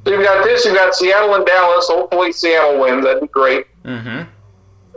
So 0.06 0.14
you've 0.14 0.24
got 0.24 0.46
this. 0.46 0.64
You've 0.64 0.76
got 0.76 0.96
Seattle 0.96 1.36
and 1.36 1.46
Dallas. 1.46 1.88
Hopefully 1.90 2.32
Seattle 2.32 2.80
wins. 2.80 3.04
That'd 3.04 3.22
be 3.22 3.28
great. 3.28 3.66
Mm-hmm. 3.84 4.24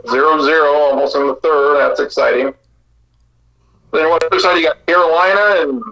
Zero 0.09 0.41
zero, 0.41 0.73
almost 0.73 1.17
in 1.17 1.27
the 1.27 1.35
third. 1.35 1.79
That's 1.79 1.99
exciting. 1.99 2.53
Then 3.91 4.09
what 4.09 4.21
the 4.21 4.27
other 4.27 4.39
side 4.39 4.55
you 4.57 4.63
got? 4.63 4.85
Carolina 4.85 5.69
and 5.69 5.83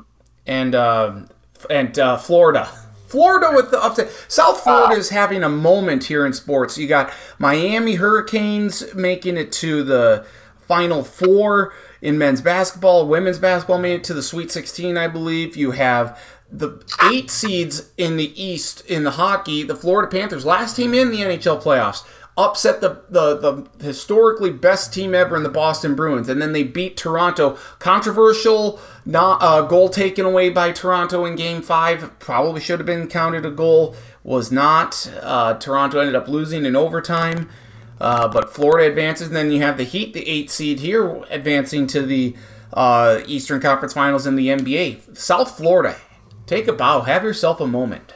And 0.47 0.74
uh, 0.76 1.22
and 1.70 2.00
uh, 2.00 2.18
Florida. 2.18 2.70
Florida 3.08 3.52
with 3.54 3.72
the 3.72 3.84
upset. 3.84 4.10
South 4.30 4.62
Florida 4.62 4.95
is 4.95 5.10
having 5.10 5.43
a 5.43 5.50
moment 5.50 6.06
here 6.06 6.26
in 6.26 6.32
sports. 6.32 6.78
You 6.78 6.88
got 6.88 7.12
Miami 7.39 7.95
Hurricanes 7.95 8.95
making 8.95 9.36
it 9.36 9.52
to 9.54 9.84
the 9.84 10.26
Final 10.68 11.04
Four 11.04 11.74
in 12.02 12.18
men's 12.18 12.41
basketball. 12.41 13.08
Women's 13.08 13.39
basketball 13.39 13.80
made 13.80 13.95
it 13.95 14.04
to 14.06 14.14
the 14.14 14.24
Sweet 14.24 14.52
16, 14.52 14.97
I 14.97 15.08
believe. 15.08 15.58
You 15.58 15.72
have 15.72 16.20
the 16.52 16.84
eight 17.12 17.30
seeds 17.30 17.91
in 17.97 18.18
the 18.18 18.41
East 18.41 18.86
in 18.86 19.04
the 19.04 19.12
hockey. 19.12 19.64
The 19.64 19.76
Florida 19.76 20.10
Panthers, 20.10 20.45
last 20.45 20.76
team 20.76 20.93
in 20.93 21.12
the 21.12 21.20
NHL 21.20 21.62
playoffs, 21.62 22.04
upset 22.38 22.82
the, 22.82 23.02
the, 23.10 23.36
the 23.36 23.84
historically 23.84 24.50
best 24.50 24.93
team 24.93 25.14
ever 25.14 25.36
in 25.36 25.43
the 25.43 25.50
Boston 25.50 25.95
Bruins, 25.95 26.30
and 26.30 26.41
then 26.41 26.54
they 26.54 26.64
beat 26.64 26.95
Toronto. 26.97 27.58
Controversial 27.80 28.80
not, 29.06 29.41
uh, 29.41 29.62
goal 29.64 29.89
taken 29.89 30.26
away 30.26 30.50
by 30.50 30.72
Toronto 30.72 31.26
in 31.26 31.36
Game 31.36 31.62
Five. 31.62 32.18
Probably 32.20 32.62
should 32.62 32.80
have 32.80 32.86
been 32.88 33.08
counted 33.08 33.45
a 33.45 33.52
goal. 33.52 33.95
Was 34.24 34.52
not. 34.52 35.12
Uh, 35.22 35.56
Toronto 35.56 36.00
ended 36.00 36.16
up 36.16 36.28
losing 36.28 36.66
in 36.66 36.76
overtime. 36.76 37.50
Uh, 38.00 38.28
but 38.28 38.54
Florida 38.54 38.88
advances, 38.88 39.28
and 39.28 39.36
then 39.36 39.52
you 39.52 39.62
have 39.62 39.78
the 39.78 39.84
Heat, 39.84 40.14
the 40.14 40.28
eight 40.28 40.50
seed 40.50 40.80
here, 40.80 41.24
advancing 41.30 41.86
to 41.88 42.02
the 42.02 42.36
uh, 42.74 43.20
Eastern 43.26 43.60
Conference 43.60 43.93
Finals 43.93 44.26
in 44.26 44.36
the 44.36 44.47
NBA. 44.47 45.18
South 45.18 45.58
Florida, 45.58 45.97
take 46.45 46.68
a 46.68 46.74
bow, 46.74 47.02
have 47.02 47.24
yourself 47.24 47.60
a 47.60 47.68
moment. 47.68 48.14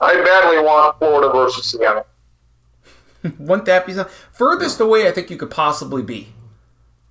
I 0.00 0.14
badly 0.22 0.62
want 0.62 0.98
Florida 0.98 1.32
versus 1.32 1.66
Seattle. 1.70 2.06
Wouldn't 3.38 3.66
that 3.66 3.86
be 3.86 3.94
something? 3.94 4.14
Furthest 4.32 4.80
away 4.80 5.08
I 5.08 5.12
think 5.12 5.30
you 5.30 5.36
could 5.36 5.50
possibly 5.50 6.02
be. 6.02 6.28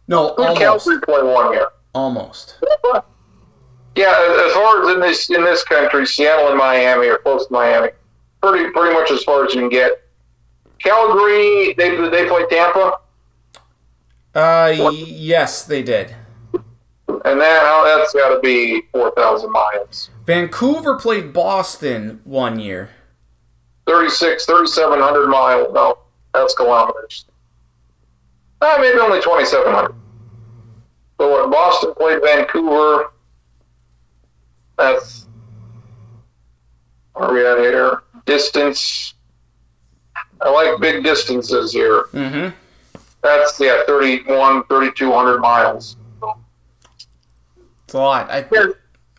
No, 0.07 0.29
almost. 0.35 0.59
Calgary 0.59 1.01
play 1.01 1.23
one 1.23 1.53
year? 1.53 1.67
Almost. 1.93 2.59
Yeah, 3.95 4.07
as 4.47 4.53
far 4.53 4.81
as 4.81 4.95
in 4.95 4.99
this 5.01 5.29
in 5.29 5.43
this 5.43 5.63
country, 5.63 6.07
Seattle 6.07 6.47
and 6.47 6.57
Miami 6.57 7.07
are 7.09 7.19
close 7.19 7.45
to 7.45 7.53
Miami. 7.53 7.89
Pretty 8.41 8.71
pretty 8.71 8.93
much 8.93 9.11
as 9.11 9.23
far 9.23 9.45
as 9.45 9.53
you 9.53 9.61
can 9.61 9.69
get. 9.69 10.02
Calgary, 10.83 11.73
they 11.77 11.95
they 12.09 12.27
play 12.27 12.45
Tampa, 12.49 12.99
Uh, 14.35 14.73
yes, 14.93 15.63
they 15.65 15.81
did. 15.81 16.13
and 16.53 17.39
that 17.39 17.61
oh, 17.63 17.97
that's 17.97 18.13
got 18.13 18.33
to 18.33 18.39
be 18.41 18.81
four 18.91 19.11
thousand 19.11 19.51
miles. 19.51 20.09
Vancouver 20.25 20.97
played 20.97 21.33
Boston 21.33 22.19
one 22.23 22.59
year. 22.59 22.89
36, 23.85 24.45
3,700 24.45 25.27
miles. 25.27 25.73
No, 25.73 25.97
that's 26.33 26.55
kilometers. 26.55 27.25
Uh, 28.61 28.77
maybe 28.79 28.97
only 28.97 29.21
2,700. 29.21 29.93
So 31.19 31.41
when 31.41 31.51
Boston 31.51 31.93
played 31.95 32.21
Vancouver. 32.23 33.11
That's. 34.77 35.27
Where 37.13 37.25
are 37.27 37.33
we 37.33 37.45
at 37.45 37.57
here? 37.59 38.03
Distance. 38.25 39.15
I 40.41 40.49
like 40.49 40.79
big 40.79 41.03
distances 41.03 41.71
here. 41.71 42.05
Mm-hmm. 42.13 42.55
That's, 43.21 43.59
yeah, 43.59 43.83
31, 43.87 44.65
3,200 44.65 45.39
miles. 45.39 45.95
It's 47.85 47.93
a 47.93 47.97
lot. 47.97 48.29
I, 48.29 48.45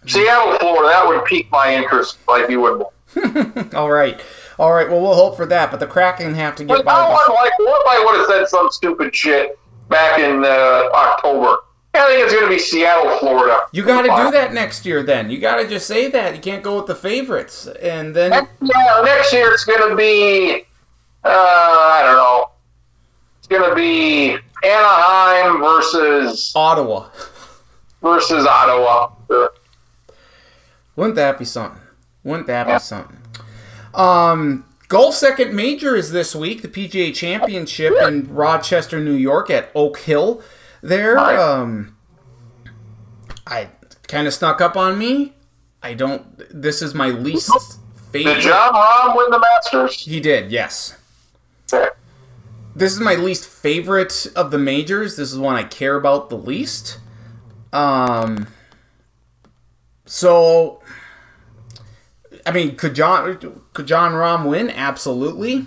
Seattle, 0.07 0.59
Florida, 0.59 0.89
that 0.89 1.07
would 1.07 1.25
pique 1.25 1.51
my 1.51 1.75
interest 1.75 2.19
like 2.29 2.51
you 2.51 2.61
would. 2.61 2.83
all 3.75 3.91
right. 3.91 4.21
All 4.59 4.73
right. 4.73 4.89
Well, 4.89 5.01
we'll 5.01 5.15
hope 5.15 5.37
for 5.37 5.47
that. 5.47 5.71
But 5.71 5.81
the 5.81 5.87
Kraken 5.87 6.35
have 6.35 6.55
to 6.57 6.65
get 6.65 6.77
But 6.77 6.85
by. 6.85 7.09
would 7.09 7.35
like, 7.35 7.59
what 7.59 7.81
if 7.81 7.89
I 7.89 8.05
would 8.05 8.19
have 8.19 8.27
said 8.27 8.49
some 8.49 8.71
stupid 8.71 9.15
shit 9.15 9.59
back 9.89 10.19
in 10.19 10.45
uh, 10.45 10.91
October? 10.95 11.57
I 11.95 12.07
think 12.09 12.25
it's 12.25 12.33
going 12.33 12.45
to 12.45 12.51
be 12.51 12.59
Seattle, 12.59 13.19
Florida. 13.19 13.61
You 13.73 13.85
got 13.85 14.03
to 14.03 14.09
do 14.09 14.31
that 14.33 14.53
next 14.53 14.85
year. 14.85 15.03
Then 15.05 15.31
you 15.31 15.39
got 15.39 15.63
to 15.63 15.69
just 15.69 15.87
say 15.87 16.11
that. 16.11 16.35
You 16.35 16.41
can't 16.41 16.63
go 16.63 16.77
with 16.77 16.87
the 16.87 16.95
favorites. 16.95 17.69
And 17.81 18.15
then 18.15 18.33
Yeah, 18.61 19.03
next 19.05 19.33
year 19.33 19.53
it's 19.53 19.65
going 19.65 19.89
to 19.91 19.97
be, 19.97 20.67
uh, 21.25 21.29
I 21.29 22.03
don't 22.05 22.17
know. 22.17 22.51
It's 23.39 23.47
going 23.49 23.69
to 23.69 23.75
be 23.75 24.37
Anaheim 24.65 25.61
versus 25.61 26.53
Ottawa. 26.55 27.09
versus 28.03 28.47
Ottawa. 28.47 29.13
Uh, 29.31 29.49
Wouldn't 30.97 31.17
that 31.17 31.39
be 31.39 31.45
something? 31.45 31.81
Wouldn't 32.23 32.47
that 32.47 32.67
be 32.67 32.79
something? 32.79 33.19
Um, 33.95 34.65
Golf 34.89 35.15
Second 35.15 35.55
Major 35.55 35.95
is 35.95 36.11
this 36.13 36.35
week, 36.35 36.63
the 36.63 36.69
PGA 36.69 37.15
Championship 37.15 37.95
in 38.03 38.33
Rochester, 38.35 39.01
New 39.01 39.15
York, 39.15 39.51
at 39.51 39.71
Oak 39.75 39.99
Hill. 39.99 40.43
There, 40.83 41.19
um, 41.19 41.97
I 43.47 43.69
kind 44.09 44.27
of 44.27 44.35
snuck 44.35 44.61
up 44.61 44.77
on 44.77 44.99
me. 44.99 45.33
I 45.83 45.95
don't. 45.95 46.25
This 46.51 46.81
is 46.83 46.95
my 46.95 47.09
least 47.09 47.51
favorite. 48.13 48.35
Did. 48.35 48.43
Jon 48.43 48.73
Rahm 48.73 49.17
win 49.17 49.31
the 49.31 49.39
Masters? 49.39 50.01
He 50.01 50.21
did, 50.21 50.51
yes. 50.51 50.97
This 52.77 52.93
is 52.93 53.01
my 53.01 53.15
least 53.15 53.49
favorite 53.49 54.27
of 54.35 54.51
the 54.51 54.59
majors. 54.59 55.17
This 55.17 55.33
is 55.33 55.39
one 55.39 55.55
I 55.55 55.63
care 55.63 55.97
about 55.97 56.29
the 56.29 56.37
least. 56.37 56.99
Um. 57.73 58.49
So, 60.07 60.83
I 62.45 62.51
mean, 62.51 62.77
could 62.77 62.95
Jon 62.95 63.63
could 63.73 63.87
Jon 63.87 64.13
Rahm 64.13 64.49
win? 64.49 64.71
Absolutely. 64.71 65.67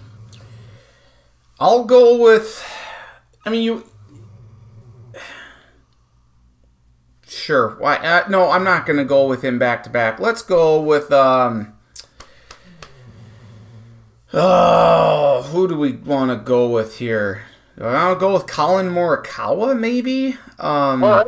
I'll 1.59 1.85
go 1.85 2.21
with. 2.21 2.63
I 3.45 3.49
mean, 3.49 3.63
you. 3.63 3.89
Sure. 7.25 7.77
Why? 7.79 7.95
Uh, 7.95 8.27
no, 8.29 8.51
I'm 8.51 8.63
not 8.65 8.85
going 8.85 8.97
to 8.97 9.05
go 9.05 9.27
with 9.27 9.43
him 9.43 9.57
back 9.57 9.83
to 9.83 9.89
back. 9.89 10.19
Let's 10.19 10.41
go 10.41 10.81
with. 10.81 11.11
um 11.11 11.76
Oh, 14.33 15.43
who 15.51 15.67
do 15.67 15.77
we 15.77 15.93
want 15.93 16.31
to 16.31 16.37
go 16.37 16.69
with 16.69 16.97
here? 16.97 17.43
I'll 17.79 18.15
go 18.15 18.33
with 18.33 18.47
Collin 18.47 18.89
Morikawa, 18.89 19.77
maybe. 19.77 20.37
Um, 20.59 21.03
right. 21.03 21.27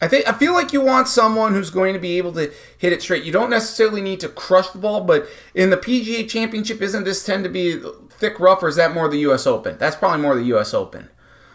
I 0.00 0.08
think 0.08 0.28
I 0.28 0.32
feel 0.32 0.52
like 0.52 0.72
you 0.72 0.80
want 0.80 1.08
someone 1.08 1.54
who's 1.54 1.70
going 1.70 1.94
to 1.94 1.98
be 1.98 2.18
able 2.18 2.32
to 2.34 2.52
hit 2.78 2.92
it 2.92 3.02
straight. 3.02 3.24
You 3.24 3.32
don't 3.32 3.50
necessarily 3.50 4.00
need 4.00 4.20
to 4.20 4.28
crush 4.28 4.68
the 4.68 4.78
ball, 4.78 5.02
but 5.02 5.26
in 5.54 5.70
the 5.70 5.76
PGA 5.76 6.28
Championship, 6.28 6.82
isn't 6.82 7.04
this 7.04 7.24
tend 7.24 7.44
to 7.44 7.50
be 7.50 7.80
thick 8.10 8.38
rough, 8.38 8.62
or 8.62 8.68
is 8.68 8.76
that 8.76 8.92
more 8.92 9.08
the 9.08 9.18
U.S. 9.20 9.46
Open? 9.46 9.76
That's 9.78 9.96
probably 9.96 10.20
more 10.20 10.34
the 10.34 10.44
U.S. 10.44 10.74
Open. 10.74 11.08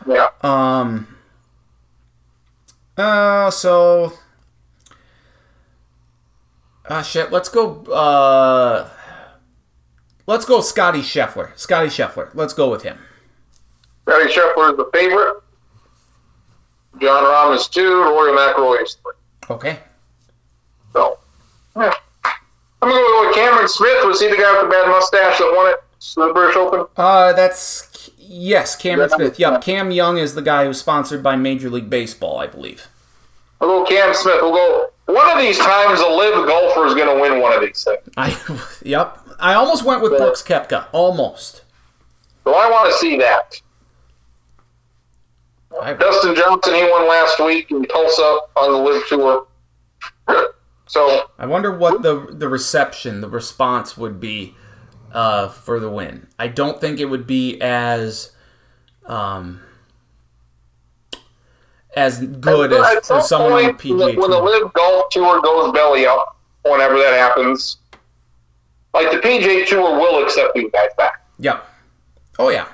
Yeah. 0.07 0.29
Um. 0.41 1.15
Uh. 2.97 3.51
So. 3.51 4.13
Ah, 6.89 7.01
shit. 7.01 7.31
Let's 7.31 7.49
go. 7.49 7.83
Uh. 7.85 8.89
Let's 10.29 10.45
go, 10.45 10.61
Scotty 10.61 10.99
Scheffler. 10.99 11.57
Scotty 11.57 11.87
Scheffler. 11.87 12.29
Let's 12.35 12.53
go 12.53 12.69
with 12.69 12.83
him. 12.83 12.99
Scotty 14.07 14.25
Scheffler 14.31 14.69
is 14.69 14.77
the 14.77 14.87
favorite. 14.93 15.41
Jon 17.01 17.23
Rahm 17.23 17.55
is 17.55 17.67
two. 17.67 18.03
Rory 18.03 18.37
McIlroy 18.37 18.83
is 18.83 18.93
three. 19.01 19.13
Okay. 19.49 19.79
So, 20.93 21.17
yeah. 21.75 21.91
I'm 22.23 22.89
going 22.89 23.03
to 23.03 23.07
go 23.07 23.25
with 23.25 23.35
Cameron 23.35 23.67
Smith. 23.67 24.05
Was 24.05 24.21
he 24.21 24.27
the 24.27 24.37
guy 24.37 24.51
with 24.51 24.61
the 24.61 24.69
bad 24.69 24.87
mustache 24.89 25.39
that 25.39 25.51
won 25.55 25.71
it? 25.71 25.79
The 26.15 26.31
British 26.31 26.57
Open? 26.57 26.85
Uh, 26.95 27.33
that's 27.33 28.11
yes, 28.19 28.75
Cameron 28.75 29.09
Yeah. 29.09 29.15
Smith. 29.15 29.39
Yep, 29.39 29.63
Cam 29.63 29.89
Young 29.89 30.19
is 30.19 30.35
the 30.35 30.43
guy 30.43 30.65
who's 30.65 30.79
sponsored 30.79 31.23
by 31.23 31.37
Major 31.37 31.71
League 31.71 31.89
Baseball, 31.89 32.37
I 32.37 32.45
believe. 32.45 32.87
We'll 33.59 33.83
go 33.83 33.89
Cam 33.89 34.13
Smith. 34.13 34.37
We'll 34.43 34.53
go. 34.53 34.89
One 35.07 35.31
of 35.31 35.39
these 35.39 35.57
times, 35.57 35.99
a 36.01 36.07
LIV 36.07 36.45
golfer 36.47 36.85
is 36.85 36.93
going 36.93 37.07
to 37.17 37.19
win 37.19 37.41
one 37.41 37.51
of 37.51 37.61
these 37.61 37.83
things. 37.83 38.07
I, 38.15 38.67
yep. 38.83 39.17
I 39.39 39.53
almost 39.53 39.83
went 39.85 40.01
with 40.01 40.17
Brooks 40.17 40.41
Koepka. 40.43 40.87
Almost. 40.91 41.63
So 42.43 42.53
I 42.53 42.69
want 42.69 42.91
to 42.91 42.97
see 42.97 43.17
that. 43.17 43.61
I, 45.81 45.93
Dustin 45.93 46.35
Johnson, 46.35 46.73
he 46.73 46.83
won 46.83 47.07
last 47.07 47.39
week 47.39 47.71
in 47.71 47.85
Tulsa 47.85 48.39
on 48.55 48.71
the 48.71 48.77
LIV 48.77 49.07
tour. 49.07 49.47
So, 50.87 51.29
I 51.37 51.45
wonder 51.45 51.71
what 51.77 52.01
the 52.01 52.25
the 52.31 52.49
reception, 52.49 53.21
the 53.21 53.29
response 53.29 53.95
would 53.95 54.19
be 54.19 54.55
uh, 55.13 55.49
for 55.49 55.79
the 55.79 55.89
win. 55.89 56.27
I 56.39 56.47
don't 56.47 56.81
think 56.81 56.99
it 56.99 57.05
would 57.05 57.27
be 57.27 57.61
as 57.61 58.31
um, 59.05 59.61
as 61.95 62.19
good 62.19 62.73
as 62.73 63.07
for 63.07 63.21
someone 63.21 63.51
on 63.51 63.77
point, 63.77 63.83
when 63.85 63.97
the- 63.99 64.05
PGA 64.05 64.17
when 64.17 64.31
the 64.31 64.41
LIV 64.41 64.73
golf 64.73 65.09
tour 65.11 65.41
goes 65.41 65.71
belly 65.73 66.07
up, 66.07 66.37
whenever 66.63 66.95
that 66.97 67.13
happens, 67.13 67.77
like 68.93 69.11
the 69.11 69.17
PGA 69.17 69.67
Tour 69.67 69.97
will 69.97 70.23
accept 70.23 70.53
these 70.55 70.71
guys 70.71 70.89
back. 70.97 71.23
Yeah. 71.37 71.61
Oh 72.37 72.49
yeah, 72.49 72.67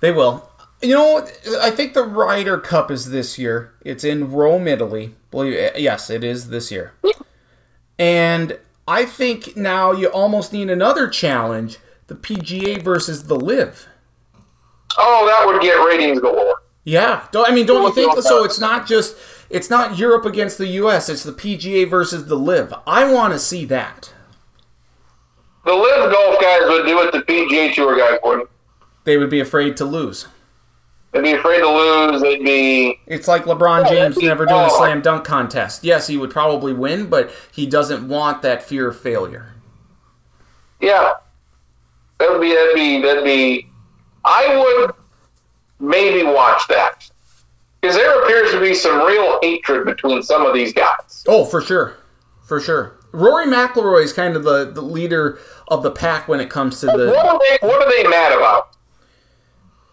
they 0.00 0.12
will. 0.12 0.48
You 0.82 0.94
know, 0.94 1.28
I 1.60 1.70
think 1.70 1.94
the 1.94 2.02
Ryder 2.02 2.58
Cup 2.58 2.90
is 2.90 3.10
this 3.10 3.38
year. 3.38 3.72
It's 3.82 4.02
in 4.02 4.32
Rome, 4.32 4.66
Italy. 4.66 5.14
Believe 5.30 5.52
it. 5.52 5.78
yes, 5.78 6.10
it 6.10 6.24
is 6.24 6.48
this 6.48 6.72
year. 6.72 6.92
And 7.98 8.58
I 8.88 9.04
think 9.04 9.56
now 9.56 9.92
you 9.92 10.08
almost 10.08 10.52
need 10.52 10.70
another 10.70 11.08
challenge: 11.08 11.78
the 12.08 12.16
PGA 12.16 12.82
versus 12.82 13.24
the 13.24 13.36
LIV. 13.36 13.86
Oh, 14.98 15.26
that 15.26 15.46
would 15.46 15.62
get 15.62 15.74
ratings 15.74 16.20
galore. 16.20 16.62
Yeah, 16.84 17.28
don't, 17.30 17.48
I 17.48 17.54
mean, 17.54 17.64
don't 17.64 17.82
you 17.82 17.94
think 17.94 18.20
so? 18.20 18.44
It's 18.44 18.58
not 18.58 18.88
just 18.88 19.16
it's 19.48 19.70
not 19.70 19.96
Europe 19.98 20.24
against 20.24 20.58
the 20.58 20.66
U.S. 20.66 21.08
It's 21.08 21.22
the 21.22 21.32
PGA 21.32 21.88
versus 21.88 22.26
the 22.26 22.36
LIV. 22.36 22.74
I 22.86 23.10
want 23.10 23.32
to 23.34 23.38
see 23.38 23.64
that. 23.66 24.12
The 25.64 25.72
LIV 25.72 26.12
golf 26.12 26.40
guys 26.40 26.60
would 26.64 26.86
do 26.86 26.98
it. 27.00 27.12
The 27.12 27.20
PGA 27.20 27.74
Tour 27.74 27.96
guys 27.96 28.18
wouldn't. 28.24 28.48
They 29.04 29.16
would 29.16 29.30
be 29.30 29.40
afraid 29.40 29.76
to 29.78 29.84
lose. 29.84 30.26
They'd 31.12 31.22
be 31.22 31.32
afraid 31.32 31.58
to 31.60 31.68
lose. 31.68 32.22
They'd 32.22 32.42
be 32.44 32.98
It's 33.06 33.28
like 33.28 33.44
LeBron 33.44 33.88
James 33.88 34.14
that'd 34.14 34.28
never 34.28 34.46
doing 34.46 34.60
a 34.60 34.70
slam 34.70 35.02
dunk 35.02 35.24
contest. 35.24 35.84
Yes, 35.84 36.06
he 36.06 36.16
would 36.16 36.30
probably 36.30 36.72
win, 36.72 37.06
but 37.06 37.30
he 37.52 37.66
doesn't 37.66 38.08
want 38.08 38.42
that 38.42 38.62
fear 38.62 38.88
of 38.88 38.98
failure. 38.98 39.52
yeah. 40.80 41.12
That 42.18 42.30
would 42.30 42.40
be 42.40 42.54
that'd 42.54 42.74
be 42.74 43.02
that'd 43.02 43.24
be. 43.24 43.68
I 44.24 44.56
would 44.56 44.92
maybe 45.80 46.22
watch 46.22 46.62
that 46.68 47.10
because 47.80 47.96
there 47.96 48.22
appears 48.22 48.52
to 48.52 48.60
be 48.60 48.74
some 48.74 49.04
real 49.04 49.40
hatred 49.42 49.84
between 49.86 50.22
some 50.22 50.46
of 50.46 50.54
these 50.54 50.72
guys. 50.72 51.24
Oh, 51.26 51.44
for 51.44 51.60
sure, 51.60 51.96
for 52.44 52.60
sure. 52.60 53.00
Rory 53.12 53.46
McIlroy 53.46 54.02
is 54.04 54.12
kind 54.12 54.36
of 54.36 54.42
the, 54.44 54.70
the 54.72 54.80
leader 54.82 55.38
of 55.68 55.82
the 55.82 55.90
pack 55.90 56.28
when 56.28 56.40
it 56.40 56.50
comes 56.50 56.80
to 56.80 56.86
the. 56.86 57.12
What 57.14 57.26
are 57.26 57.38
they? 57.38 57.66
What 57.66 57.82
are 57.86 57.90
they 57.90 58.08
mad 58.08 58.32
about? 58.32 58.70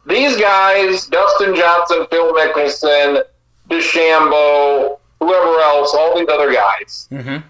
These 0.07 0.38
guys, 0.38 1.05
Dustin 1.07 1.55
Johnson, 1.55 2.07
Phil 2.09 2.34
Mickelson, 2.34 3.24
DeChambeau, 3.70 4.97
whoever 5.20 5.59
else, 5.59 5.93
all 5.93 6.17
these 6.17 6.28
other 6.30 6.51
guys, 6.51 7.07
Mhm. 7.11 7.43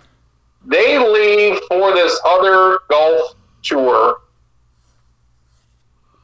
they 0.66 0.98
leave 0.98 1.60
for 1.70 1.94
this 1.94 2.20
other 2.26 2.80
golf 2.90 3.36
tour, 3.64 4.18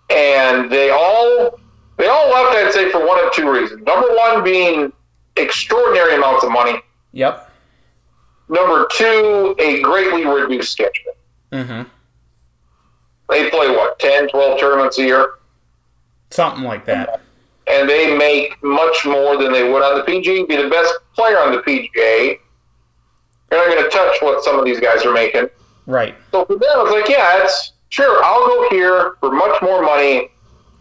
and 0.09 0.69
they 0.71 0.89
all 0.89 1.59
they 1.97 2.07
all 2.07 2.29
left. 2.29 2.55
I'd 2.55 2.73
say 2.73 2.91
for 2.91 3.05
one 3.05 3.23
of 3.25 3.31
two 3.33 3.49
reasons. 3.49 3.83
Number 3.85 4.07
one 4.15 4.43
being 4.43 4.91
extraordinary 5.37 6.15
amounts 6.15 6.43
of 6.43 6.51
money. 6.51 6.81
Yep. 7.13 7.44
Number 8.49 8.87
two, 8.95 9.55
a 9.59 9.81
greatly 9.81 10.25
reduced 10.25 10.71
schedule. 10.71 11.13
Mm-hmm. 11.51 11.89
They 13.29 13.49
play 13.49 13.69
what 13.69 13.97
10, 13.99 14.29
12 14.29 14.59
tournaments 14.59 14.97
a 14.99 15.03
year. 15.03 15.29
Something 16.29 16.63
like 16.63 16.85
that. 16.85 17.21
and 17.67 17.89
they 17.89 18.15
make 18.15 18.61
much 18.63 19.05
more 19.05 19.37
than 19.37 19.51
they 19.51 19.63
would 19.69 19.81
on 19.81 19.97
the 19.97 20.03
PGA. 20.03 20.47
Be 20.47 20.55
the 20.57 20.69
best 20.69 20.93
player 21.15 21.39
on 21.39 21.51
the 21.51 21.59
PGA. 21.59 22.37
You're 23.51 23.67
not 23.67 23.67
going 23.75 23.83
to 23.83 23.89
touch 23.89 24.21
what 24.21 24.43
some 24.43 24.59
of 24.59 24.65
these 24.65 24.79
guys 24.79 25.05
are 25.05 25.13
making. 25.13 25.47
Right. 25.87 26.15
So 26.31 26.45
for 26.45 26.53
them, 26.53 26.61
it's 26.61 26.91
like, 26.91 27.09
yeah, 27.09 27.43
it's 27.43 27.73
sure. 27.89 28.23
I'll 28.23 28.45
go 28.45 28.67
here 28.69 29.15
for 29.19 29.31
much 29.31 29.59
more 29.61 29.81
money 29.81 30.29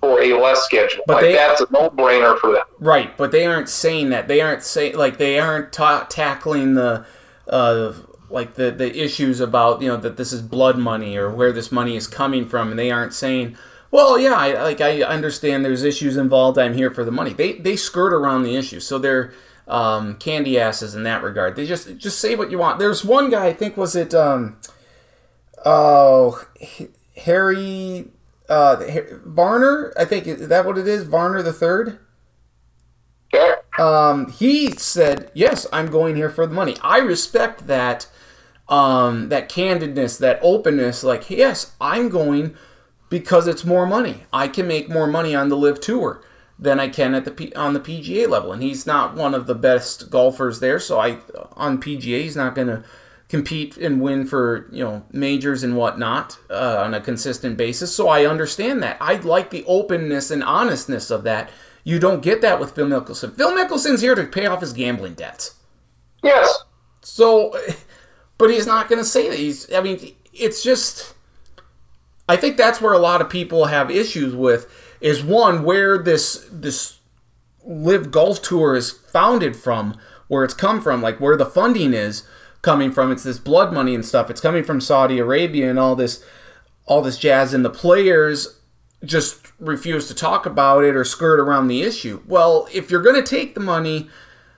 for 0.01 0.21
a 0.21 0.35
less 0.39 0.63
schedule. 0.65 1.03
But 1.07 1.15
like 1.17 1.23
they- 1.25 1.33
that's 1.35 1.61
a 1.63 1.67
no-brainer 1.71 2.39
for 2.39 2.53
them. 2.53 2.65
Right, 2.79 3.17
but 3.17 3.31
they 3.33 3.47
aren't 3.47 3.69
saying 3.71 4.11
that. 4.11 4.29
They 4.29 4.41
aren't 4.43 4.63
saying 4.63 4.97
like 4.97 5.17
they 5.19 5.39
aren't 5.39 5.73
ta- 5.73 6.07
tackling 6.11 6.75
the 6.75 7.07
uh 7.49 7.93
like 8.31 8.55
the 8.55 8.71
the 8.71 9.03
issues 9.03 9.41
about 9.41 9.81
you 9.81 9.89
know 9.89 9.97
that 9.97 10.17
this 10.17 10.33
is 10.33 10.43
blood 10.43 10.79
money 10.79 11.17
or 11.17 11.31
where 11.31 11.53
this 11.53 11.71
money 11.71 11.97
is 11.97 12.07
coming 12.07 12.47
from, 12.47 12.71
and 12.71 12.79
they 12.79 12.91
aren't 12.91 13.15
saying, 13.15 13.57
well, 13.91 14.19
yeah, 14.19 14.35
I, 14.35 14.61
like 14.63 14.81
I 14.81 15.03
understand 15.03 15.65
there's 15.65 15.85
issues 15.85 16.17
involved. 16.17 16.59
I'm 16.59 16.75
here 16.75 16.91
for 16.91 17.05
the 17.05 17.13
money. 17.13 17.33
They 17.33 17.53
they 17.53 17.77
skirt 17.77 18.13
around 18.13 18.43
the 18.43 18.57
issue, 18.57 18.81
so 18.81 18.99
they're 18.99 19.33
um, 19.69 20.17
candy 20.17 20.59
asses 20.59 20.95
in 20.95 21.05
that 21.05 21.23
regard. 21.23 21.57
They 21.57 21.67
just 21.67 21.97
just 21.97 22.19
say 22.19 22.35
what 22.35 22.51
you 22.51 22.59
want. 22.59 22.79
There's 22.79 23.05
one 23.05 23.31
guy, 23.31 23.47
I 23.47 23.53
think, 23.53 23.77
was 23.77 23.95
it 23.95 24.13
um, 24.15 24.57
oh 25.65 26.45
Harry 27.17 28.09
uh, 28.49 28.85
Varner? 29.25 29.93
I 29.97 30.05
think 30.05 30.27
is 30.27 30.49
that 30.49 30.67
what 30.67 30.77
it 30.77 30.89
is? 30.89 31.05
Varner 31.05 31.43
the 31.43 31.53
third. 31.53 31.99
Um, 33.79 34.31
he 34.31 34.71
said, 34.73 35.31
"Yes, 35.35 35.67
I'm 35.73 35.91
going 35.91 36.17
here 36.17 36.31
for 36.31 36.47
the 36.47 36.55
money." 36.55 36.77
I 36.83 36.99
respect 36.99 37.67
that, 37.67 38.07
um, 38.69 39.29
that 39.31 39.49
candidness, 39.49 40.19
that 40.19 40.39
openness. 40.43 41.03
Like, 41.03 41.29
yes, 41.29 41.73
I'm 41.81 42.09
going 42.09 42.57
because 43.09 43.47
it's 43.47 43.65
more 43.65 43.87
money. 43.87 44.25
I 44.33 44.49
can 44.49 44.67
make 44.67 44.89
more 44.89 45.07
money 45.07 45.35
on 45.35 45.49
the 45.49 45.57
LIV 45.57 45.81
tour 45.81 46.23
than 46.59 46.79
I 46.79 46.89
can 46.89 47.15
at 47.15 47.25
the 47.25 47.31
P- 47.31 47.53
on 47.55 47.73
the 47.75 47.81
PGA 47.81 48.29
level, 48.29 48.53
and 48.53 48.63
he's 48.63 48.87
not 48.87 49.15
one 49.15 49.35
of 49.35 49.47
the 49.47 49.55
best 49.55 50.11
golfers 50.11 50.61
there. 50.61 50.79
So 50.79 51.01
I 51.01 51.19
on 51.57 51.81
PGA, 51.81 52.23
he's 52.23 52.37
not 52.37 52.55
going 52.55 52.69
to 52.69 52.85
compete 53.29 53.77
and 53.77 54.01
win 54.01 54.27
for 54.27 54.69
you 54.71 54.85
know 54.85 55.05
majors 55.13 55.63
and 55.63 55.77
whatnot 55.77 56.39
uh, 56.51 56.83
on 56.85 56.95
a 56.95 57.01
consistent 57.01 57.57
basis. 57.57 57.95
So 57.95 58.09
I 58.09 58.27
understand 58.27 58.83
that. 58.83 58.97
I 59.01 59.15
like 59.17 59.51
the 59.51 59.65
openness 59.67 60.31
and 60.31 60.43
honestness 60.43 61.11
of 61.11 61.25
that. 61.25 61.51
You 61.85 61.99
don't 61.99 62.23
get 62.23 62.41
that 62.41 62.59
with 62.59 62.73
Phil 62.73 62.87
Mickelson. 62.87 63.37
Phil 63.37 63.53
Mickelson's 63.53 64.01
here 64.01 64.15
to 64.15 64.25
pay 64.25 64.47
off 64.47 64.63
his 64.63 64.73
gambling 64.73 65.15
debts. 65.15 65.55
Yes. 66.23 66.65
So, 67.03 67.55
but 68.39 68.51
he's 68.51 68.67
not 68.67 68.89
going 68.89 68.99
to 69.01 69.05
say 69.05 69.29
that. 69.29 69.39
He's. 69.39 69.73
I 69.73 69.83
mean, 69.83 70.15
it's 70.33 70.63
just. 70.63 71.15
I 72.27 72.37
think 72.37 72.57
that's 72.57 72.81
where 72.81 72.95
a 72.95 72.99
lot 72.99 73.21
of 73.21 73.29
people 73.29 73.67
have 73.67 73.91
issues 73.91 74.35
with 74.35 74.73
is 75.03 75.23
one 75.23 75.63
where 75.63 75.99
this 75.99 76.49
this 76.51 76.99
LIV 77.67 78.11
golf 78.11 78.41
tour 78.41 78.75
is 78.75 78.91
founded 78.91 79.55
from, 79.55 79.99
where 80.29 80.43
it's 80.43 80.55
come 80.55 80.81
from, 80.81 81.03
like 81.03 81.21
where 81.21 81.37
the 81.37 81.45
funding 81.45 81.93
is 81.93 82.23
coming 82.63 82.91
from. 82.91 83.13
It's 83.13 83.25
this 83.25 83.39
blood 83.39 83.75
money 83.75 83.95
and 83.95 84.05
stuff. 84.05 84.31
It's 84.31 84.41
coming 84.41 84.65
from 84.65 84.81
Saudi 84.81 85.19
Arabia 85.19 85.69
and 85.69 85.79
all 85.79 85.95
this 85.95 86.25
all 86.87 87.03
this 87.03 87.19
jazz, 87.19 87.53
and 87.53 87.63
the 87.65 87.71
players 87.71 88.54
just 89.05 89.53
refuse 89.59 90.09
to 90.09 90.15
talk 90.15 90.47
about 90.47 90.85
it 90.85 90.97
or 90.97 91.05
skirt 91.05 91.41
around 91.41 91.69
the 91.69 91.83
issue. 91.83 92.23
Well, 92.27 92.69
if 92.73 92.91
you're 92.91 93.03
going 93.03 93.23
to 93.23 93.29
take 93.29 93.55
the 93.55 93.61
money 93.61 94.09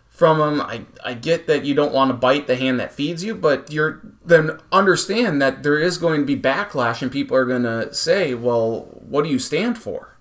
from 0.08 0.38
them, 0.38 0.60
I, 0.60 0.86
I 1.04 1.14
get 1.14 1.46
that 1.46 1.64
you 1.64 1.74
don't 1.74 1.92
want 1.92 2.10
to 2.10 2.14
bite 2.14 2.46
the 2.46 2.56
hand 2.56 2.80
that 2.80 2.92
feeds 2.92 3.22
you, 3.22 3.34
but 3.34 3.70
you're 3.70 4.00
then 4.24 4.58
understand 4.72 5.40
that 5.42 5.62
there 5.62 5.78
is 5.78 5.98
going 5.98 6.20
to 6.20 6.26
be 6.26 6.36
backlash 6.36 7.02
and 7.02 7.12
people 7.12 7.36
are 7.36 7.44
going 7.44 7.62
to 7.62 7.92
say, 7.94 8.34
well, 8.34 8.88
what 9.08 9.24
do 9.24 9.30
you 9.30 9.38
stand 9.38 9.78
for? 9.78 10.16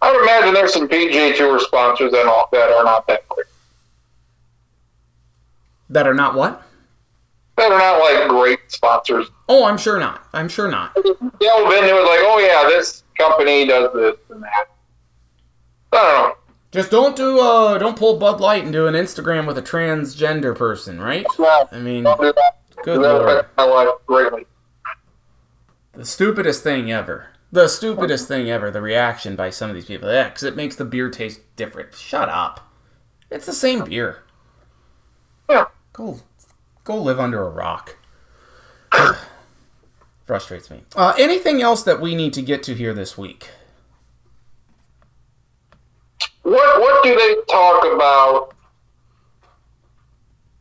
I 0.00 0.12
would 0.12 0.22
imagine 0.22 0.54
there's 0.54 0.72
some 0.72 0.88
PGA 0.88 1.36
Tour 1.36 1.58
sponsors 1.58 2.12
and 2.12 2.28
all 2.28 2.48
that 2.52 2.70
are 2.70 2.84
not 2.84 3.06
that 3.06 3.28
great. 3.28 3.46
That 5.90 6.06
are 6.06 6.14
not 6.14 6.34
what? 6.34 6.62
That 7.56 7.70
are 7.70 7.78
not 7.78 7.98
like 8.00 8.28
great 8.28 8.58
sponsors. 8.68 9.30
Oh, 9.48 9.64
I'm 9.64 9.78
sure 9.78 9.98
not. 10.00 10.26
I'm 10.32 10.48
sure 10.48 10.68
not. 10.68 10.94
Delve 10.94 11.72
into 11.72 11.88
it 11.88 11.94
was 11.94 12.08
like, 12.08 12.20
oh 12.22 12.38
yeah, 12.40 12.68
this 12.68 13.04
company 13.16 13.66
does 13.66 13.92
this 13.94 14.16
and 14.30 14.42
that. 14.42 14.66
I 15.92 15.96
don't 15.96 16.28
know. 16.28 16.34
Just 16.72 16.90
don't 16.90 17.14
do 17.14 17.38
uh 17.38 17.78
don't 17.78 17.96
pull 17.96 18.18
Bud 18.18 18.40
Light 18.40 18.64
and 18.64 18.72
do 18.72 18.88
an 18.88 18.94
Instagram 18.94 19.46
with 19.46 19.56
a 19.56 19.62
transgender 19.62 20.56
person, 20.56 21.00
right? 21.00 21.24
I 21.38 21.78
mean, 21.78 22.02
do 22.02 22.34
good 22.82 23.00
lord. 23.00 23.46
my 23.56 23.64
life 23.64 23.88
greatly. 24.06 24.46
The 25.92 26.04
stupidest 26.04 26.64
thing 26.64 26.90
ever. 26.90 27.28
The 27.52 27.68
stupidest 27.68 28.26
thing 28.26 28.50
ever. 28.50 28.72
The 28.72 28.82
reaction 28.82 29.36
by 29.36 29.50
some 29.50 29.70
of 29.70 29.76
these 29.76 29.84
people. 29.84 30.10
Yeah, 30.10 30.28
because 30.28 30.42
it 30.42 30.56
makes 30.56 30.74
the 30.74 30.84
beer 30.84 31.08
taste 31.08 31.40
different. 31.54 31.94
Shut 31.94 32.28
up. 32.28 32.68
It's 33.30 33.46
the 33.46 33.52
same 33.52 33.84
beer. 33.84 34.24
Yeah. 35.48 35.66
Go, 35.92 36.18
go 36.84 36.96
live 37.02 37.18
under 37.18 37.42
a 37.42 37.48
rock. 37.50 37.96
Frustrates 40.24 40.70
me. 40.70 40.82
Uh, 40.96 41.14
anything 41.18 41.60
else 41.60 41.82
that 41.82 42.00
we 42.00 42.14
need 42.14 42.32
to 42.34 42.42
get 42.42 42.62
to 42.64 42.74
here 42.74 42.94
this 42.94 43.18
week? 43.18 43.48
What 46.42 46.80
what 46.80 47.02
do 47.04 47.14
they 47.14 47.34
talk 47.50 47.84
about 47.94 48.54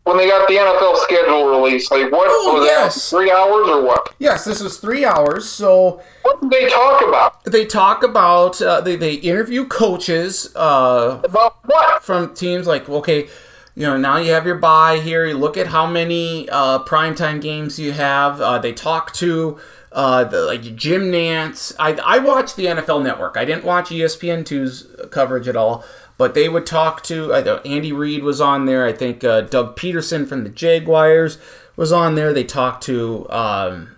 when 0.05 0.17
they 0.17 0.27
got 0.27 0.47
the 0.47 0.55
NFL 0.55 0.97
schedule 0.97 1.47
released? 1.47 1.91
Like 1.91 2.11
what 2.11 2.27
Oh, 2.29 2.55
was 2.59 2.65
yes. 2.65 3.09
that? 3.09 3.15
Three 3.17 3.31
hours 3.31 3.67
or 3.69 3.83
what? 3.83 4.13
Yes, 4.19 4.45
this 4.45 4.61
was 4.61 4.77
three 4.77 5.05
hours. 5.05 5.47
So 5.47 6.01
What 6.23 6.41
did 6.41 6.49
they 6.51 6.69
talk 6.69 7.01
about? 7.07 7.43
they 7.45 7.65
talk 7.65 8.03
about 8.03 8.61
uh, 8.61 8.79
they 8.81 8.95
they 8.95 9.13
interview 9.15 9.65
coaches 9.65 10.53
uh, 10.55 11.21
About 11.23 11.57
what? 11.65 12.03
from 12.03 12.33
teams 12.33 12.65
like 12.67 12.87
okay 12.89 13.27
you 13.75 13.83
know 13.83 13.97
now 13.97 14.17
you 14.17 14.31
have 14.31 14.45
your 14.45 14.55
bye 14.55 14.99
here. 14.99 15.25
You 15.25 15.37
look 15.37 15.57
at 15.57 15.67
how 15.67 15.85
many 15.87 16.49
uh, 16.49 16.79
primetime 16.83 17.41
games 17.41 17.79
you 17.79 17.91
have 17.91 18.39
uh, 18.41 18.59
they 18.59 18.73
talk 18.73 19.13
to 19.15 19.59
uh, 19.91 20.23
the, 20.23 20.41
like 20.41 20.61
Jim 20.75 21.11
Nantz. 21.11 21.73
I, 21.79 21.93
I 21.93 22.19
watched 22.19 22.55
the 22.55 22.65
NFL 22.65 23.03
Network. 23.03 23.37
I 23.37 23.45
didn't 23.45 23.63
watch 23.63 23.91
E 23.91 23.99
ESPN2's 23.99 25.09
coverage 25.11 25.47
at 25.47 25.55
all 25.55 25.83
but 26.17 26.33
they 26.33 26.47
would 26.47 26.65
talk 26.65 27.03
to 27.03 27.33
I 27.33 27.41
know 27.41 27.57
Andy 27.57 27.91
Reid 27.91 28.23
was 28.23 28.39
on 28.39 28.65
there. 28.65 28.85
I 28.85 28.93
think 28.93 29.23
uh, 29.23 29.41
Doug 29.41 29.75
Pederson 29.75 30.27
from 30.27 30.43
the 30.43 30.49
Jaguars 30.49 31.37
was 31.75 31.91
on 31.91 32.15
there. 32.15 32.33
They 32.33 32.43
talked 32.43 32.83
to 32.83 33.29
um, 33.29 33.95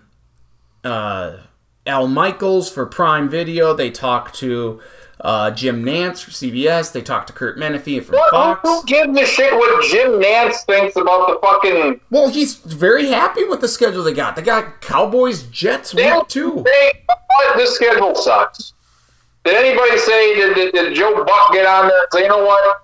uh, 0.82 1.38
Al 1.86 2.08
Michaels 2.08 2.70
for 2.70 2.86
Prime 2.86 3.28
Video. 3.28 3.74
They 3.74 3.90
talked 3.90 4.34
to 4.36 4.80
uh, 5.20 5.50
Jim 5.50 5.84
Nantz 5.84 6.22
from 6.22 6.32
CBS. 6.32 6.92
They 6.92 7.02
talked 7.02 7.28
to 7.28 7.32
Curt 7.32 7.58
Menefee 7.58 8.04
from 8.04 8.16
What? 8.16 8.30
Fox. 8.30 8.60
Who 8.62 8.84
gives 8.84 9.18
a 9.18 9.26
shit 9.26 9.54
what 9.54 9.84
Jim 9.90 10.20
Nantz 10.20 10.64
thinks 10.66 10.96
about 10.96 11.28
the 11.28 11.38
fucking? 11.42 12.00
Well, 12.10 12.28
he's 12.28 12.56
very 12.56 13.06
happy 13.06 13.44
with 13.44 13.60
the 13.60 13.68
schedule 13.68 14.02
they 14.04 14.12
got. 14.12 14.36
They 14.36 14.42
got 14.42 14.80
Cowboys 14.80 15.44
Jets 15.44 15.92
They 15.92 16.12
week 16.12 16.28
two. 16.28 16.62
They? 16.64 17.04
This 17.56 17.74
schedule 17.74 18.14
sucks. 18.14 18.74
Did 19.44 19.54
anybody 19.54 19.98
say 19.98 20.34
did, 20.34 20.54
did, 20.54 20.74
did 20.74 20.94
Joe 20.94 21.24
Buck 21.24 21.52
get 21.52 21.66
on 21.66 21.88
there 21.88 21.98
and 21.98 22.08
say, 22.12 22.22
you 22.22 22.28
know 22.28 22.44
what? 22.44 22.82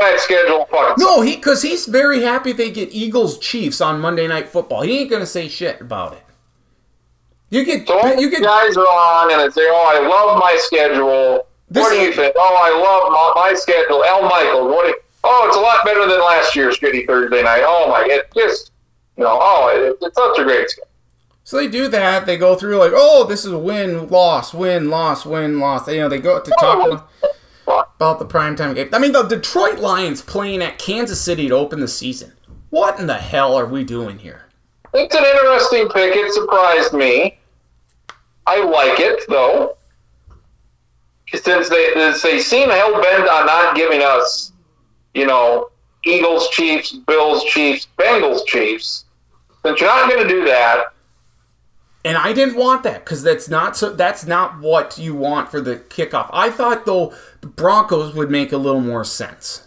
That 0.00 0.18
schedule 0.18 0.66
sucks. 0.70 1.00
No, 1.00 1.20
he 1.20 1.36
because 1.36 1.62
he's 1.62 1.86
very 1.86 2.22
happy 2.22 2.52
they 2.52 2.70
get 2.70 2.92
Eagles 2.92 3.38
Chiefs 3.38 3.80
on 3.80 4.00
Monday 4.00 4.26
Night 4.26 4.48
Football. 4.48 4.82
He 4.82 4.98
ain't 4.98 5.10
gonna 5.10 5.26
say 5.26 5.48
shit 5.48 5.80
about 5.80 6.14
it. 6.14 6.24
You 7.50 7.64
get 7.64 7.86
So 7.86 8.18
you 8.18 8.30
get 8.30 8.42
guys 8.42 8.76
are 8.76 8.80
on 8.80 9.32
and 9.32 9.40
they 9.40 9.50
say, 9.52 9.66
"Oh, 9.68 10.02
I 10.02 10.06
love 10.06 10.38
my 10.38 10.56
schedule." 10.62 11.46
This 11.70 11.82
what 11.82 11.92
do 11.92 12.00
you 12.00 12.12
think? 12.12 12.34
Oh, 12.36 12.58
I 12.62 12.70
love 12.70 13.12
my, 13.12 13.50
my 13.50 13.54
schedule. 13.54 14.04
Al 14.04 14.22
Michaels. 14.22 14.74
What? 14.74 14.84
Do 14.84 14.88
you, 14.88 14.96
oh, 15.24 15.46
it's 15.46 15.56
a 15.56 15.60
lot 15.60 15.84
better 15.84 16.06
than 16.06 16.20
last 16.20 16.56
year's 16.56 16.78
shitty 16.78 17.06
Thursday 17.06 17.42
night. 17.42 17.62
Oh 17.64 17.88
my, 17.88 18.06
it 18.08 18.28
just 18.34 18.72
you 19.16 19.24
know, 19.24 19.38
oh, 19.40 19.68
it, 19.68 20.04
it's 20.04 20.16
such 20.16 20.38
a 20.38 20.44
great 20.44 20.68
schedule. 20.68 20.88
So 21.44 21.56
they 21.56 21.68
do 21.68 21.88
that. 21.88 22.26
They 22.26 22.36
go 22.36 22.54
through 22.54 22.76
like, 22.76 22.92
oh, 22.94 23.24
this 23.24 23.44
is 23.44 23.52
a 23.52 23.58
win, 23.58 24.08
loss, 24.08 24.54
win, 24.54 24.88
loss, 24.88 25.26
win, 25.26 25.58
loss. 25.58 25.88
You 25.88 25.98
know, 25.98 26.08
they 26.08 26.20
go 26.20 26.40
to 26.40 26.50
talk 26.60 26.86
about, 26.86 27.10
Fuck. 27.64 27.92
about 27.96 28.18
the 28.18 28.26
primetime 28.26 28.74
game. 28.74 28.88
I 28.92 28.98
mean, 28.98 29.12
the 29.12 29.24
Detroit 29.24 29.78
Lions 29.78 30.22
playing 30.22 30.62
at 30.62 30.78
Kansas 30.78 31.20
City 31.20 31.48
to 31.48 31.54
open 31.54 31.80
the 31.80 31.88
season. 31.88 32.32
What 32.70 33.00
in 33.00 33.06
the 33.06 33.14
hell 33.14 33.56
are 33.56 33.66
we 33.66 33.84
doing 33.84 34.18
here? 34.18 34.46
It's 34.94 35.14
an 35.14 35.24
interesting 35.24 35.88
pick. 35.88 36.14
It 36.14 36.32
surprised 36.32 36.92
me. 36.92 37.38
I 38.46 38.64
like 38.64 39.00
it 39.00 39.22
though, 39.28 39.76
since 41.34 41.68
they 41.68 41.94
they 42.22 42.38
seem 42.40 42.70
hell 42.70 43.00
bent 43.00 43.28
on 43.28 43.46
not 43.46 43.76
giving 43.76 44.02
us, 44.02 44.52
you 45.14 45.26
know, 45.26 45.70
Eagles, 46.04 46.48
Chiefs, 46.50 46.92
Bills, 46.92 47.44
Chiefs, 47.44 47.86
Bengals, 47.98 48.46
Chiefs. 48.46 49.04
Since 49.64 49.80
you're 49.80 49.90
not 49.90 50.08
going 50.10 50.22
to 50.26 50.28
do 50.28 50.44
that, 50.46 50.86
And 52.04 52.16
I 52.16 52.32
didn't 52.32 52.56
want 52.56 52.82
that 52.84 53.04
because 53.04 53.22
that's 53.22 53.48
not 53.48 53.76
so. 53.76 53.92
That's 53.92 54.24
not 54.26 54.58
what 54.60 54.96
you 54.98 55.14
want 55.14 55.50
for 55.50 55.60
the 55.60 55.76
kickoff. 55.76 56.30
I 56.32 56.50
thought 56.50 56.86
though 56.86 57.14
the 57.42 57.46
Broncos 57.48 58.14
would 58.14 58.30
make 58.30 58.52
a 58.52 58.56
little 58.56 58.80
more 58.80 59.04
sense. 59.04 59.66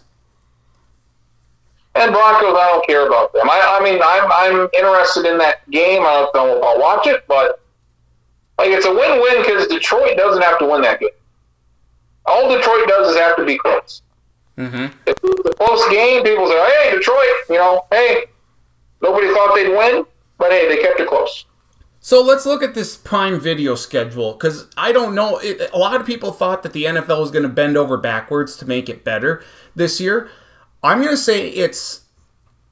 and 1.94 2.12
Broncos, 2.12 2.56
I 2.58 2.68
don't 2.72 2.86
care 2.86 3.06
about 3.06 3.32
them. 3.32 3.48
I, 3.48 3.78
I 3.80 3.84
mean, 3.84 4.00
I'm 4.04 4.30
I'm 4.32 4.68
interested 4.74 5.26
in 5.26 5.38
that 5.38 5.68
game. 5.70 6.02
I 6.02 6.28
don't 6.32 6.34
know 6.34 6.58
if 6.58 6.64
I'll 6.64 6.80
watch 6.80 7.06
it, 7.06 7.24
but 7.28 7.60
like 8.58 8.70
it's 8.70 8.86
a 8.86 8.92
win-win 8.92 9.42
because 9.42 9.68
Detroit 9.68 10.16
doesn't 10.16 10.42
have 10.42 10.58
to 10.58 10.66
win 10.66 10.82
that 10.82 11.00
game. 11.00 11.10
All 12.26 12.48
Detroit 12.48 12.88
does 12.88 13.10
is 13.10 13.16
have 13.18 13.36
to 13.36 13.44
be 13.44 13.58
close. 13.58 14.02
Mm-hmm. 14.58 14.96
If 15.06 15.18
it's 15.22 15.48
a 15.48 15.54
close 15.54 15.88
game, 15.90 16.22
people 16.22 16.46
say, 16.46 16.70
"Hey, 16.82 16.90
Detroit, 16.96 17.18
you 17.48 17.56
know, 17.56 17.84
hey, 17.90 18.24
nobody 19.02 19.28
thought 19.28 19.54
they'd 19.54 19.68
win, 19.68 20.04
but 20.38 20.50
hey, 20.52 20.68
they 20.68 20.82
kept 20.82 21.00
it 21.00 21.08
close." 21.08 21.44
So 22.00 22.22
let's 22.22 22.44
look 22.44 22.62
at 22.62 22.74
this 22.74 22.96
Prime 22.96 23.40
Video 23.40 23.74
schedule 23.74 24.34
because 24.34 24.68
I 24.76 24.92
don't 24.92 25.14
know. 25.14 25.38
It, 25.38 25.70
a 25.72 25.78
lot 25.78 25.98
of 26.00 26.06
people 26.06 26.32
thought 26.32 26.62
that 26.62 26.72
the 26.72 26.84
NFL 26.84 27.20
was 27.20 27.30
going 27.30 27.44
to 27.44 27.48
bend 27.48 27.76
over 27.76 27.96
backwards 27.96 28.56
to 28.58 28.66
make 28.66 28.88
it 28.88 29.04
better 29.04 29.42
this 29.74 30.00
year. 30.00 30.28
I'm 30.82 30.98
going 30.98 31.12
to 31.12 31.16
say 31.16 31.48
it's 31.48 32.02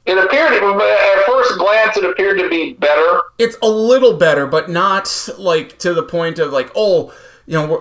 It 0.04 0.18
appeared, 0.18 0.52
at 0.52 1.24
first 1.26 1.58
glance, 1.58 1.96
it 1.96 2.04
appeared 2.04 2.38
to 2.40 2.48
be 2.50 2.74
better. 2.74 3.22
it's 3.38 3.56
a 3.62 3.68
little 3.68 4.12
better, 4.18 4.46
but 4.46 4.68
not 4.68 5.30
like 5.38 5.78
to 5.78 5.94
the 5.94 6.02
point 6.02 6.38
of 6.38 6.52
like, 6.52 6.70
oh, 6.76 7.14
you 7.46 7.54
know, 7.54 7.66
we're, 7.66 7.80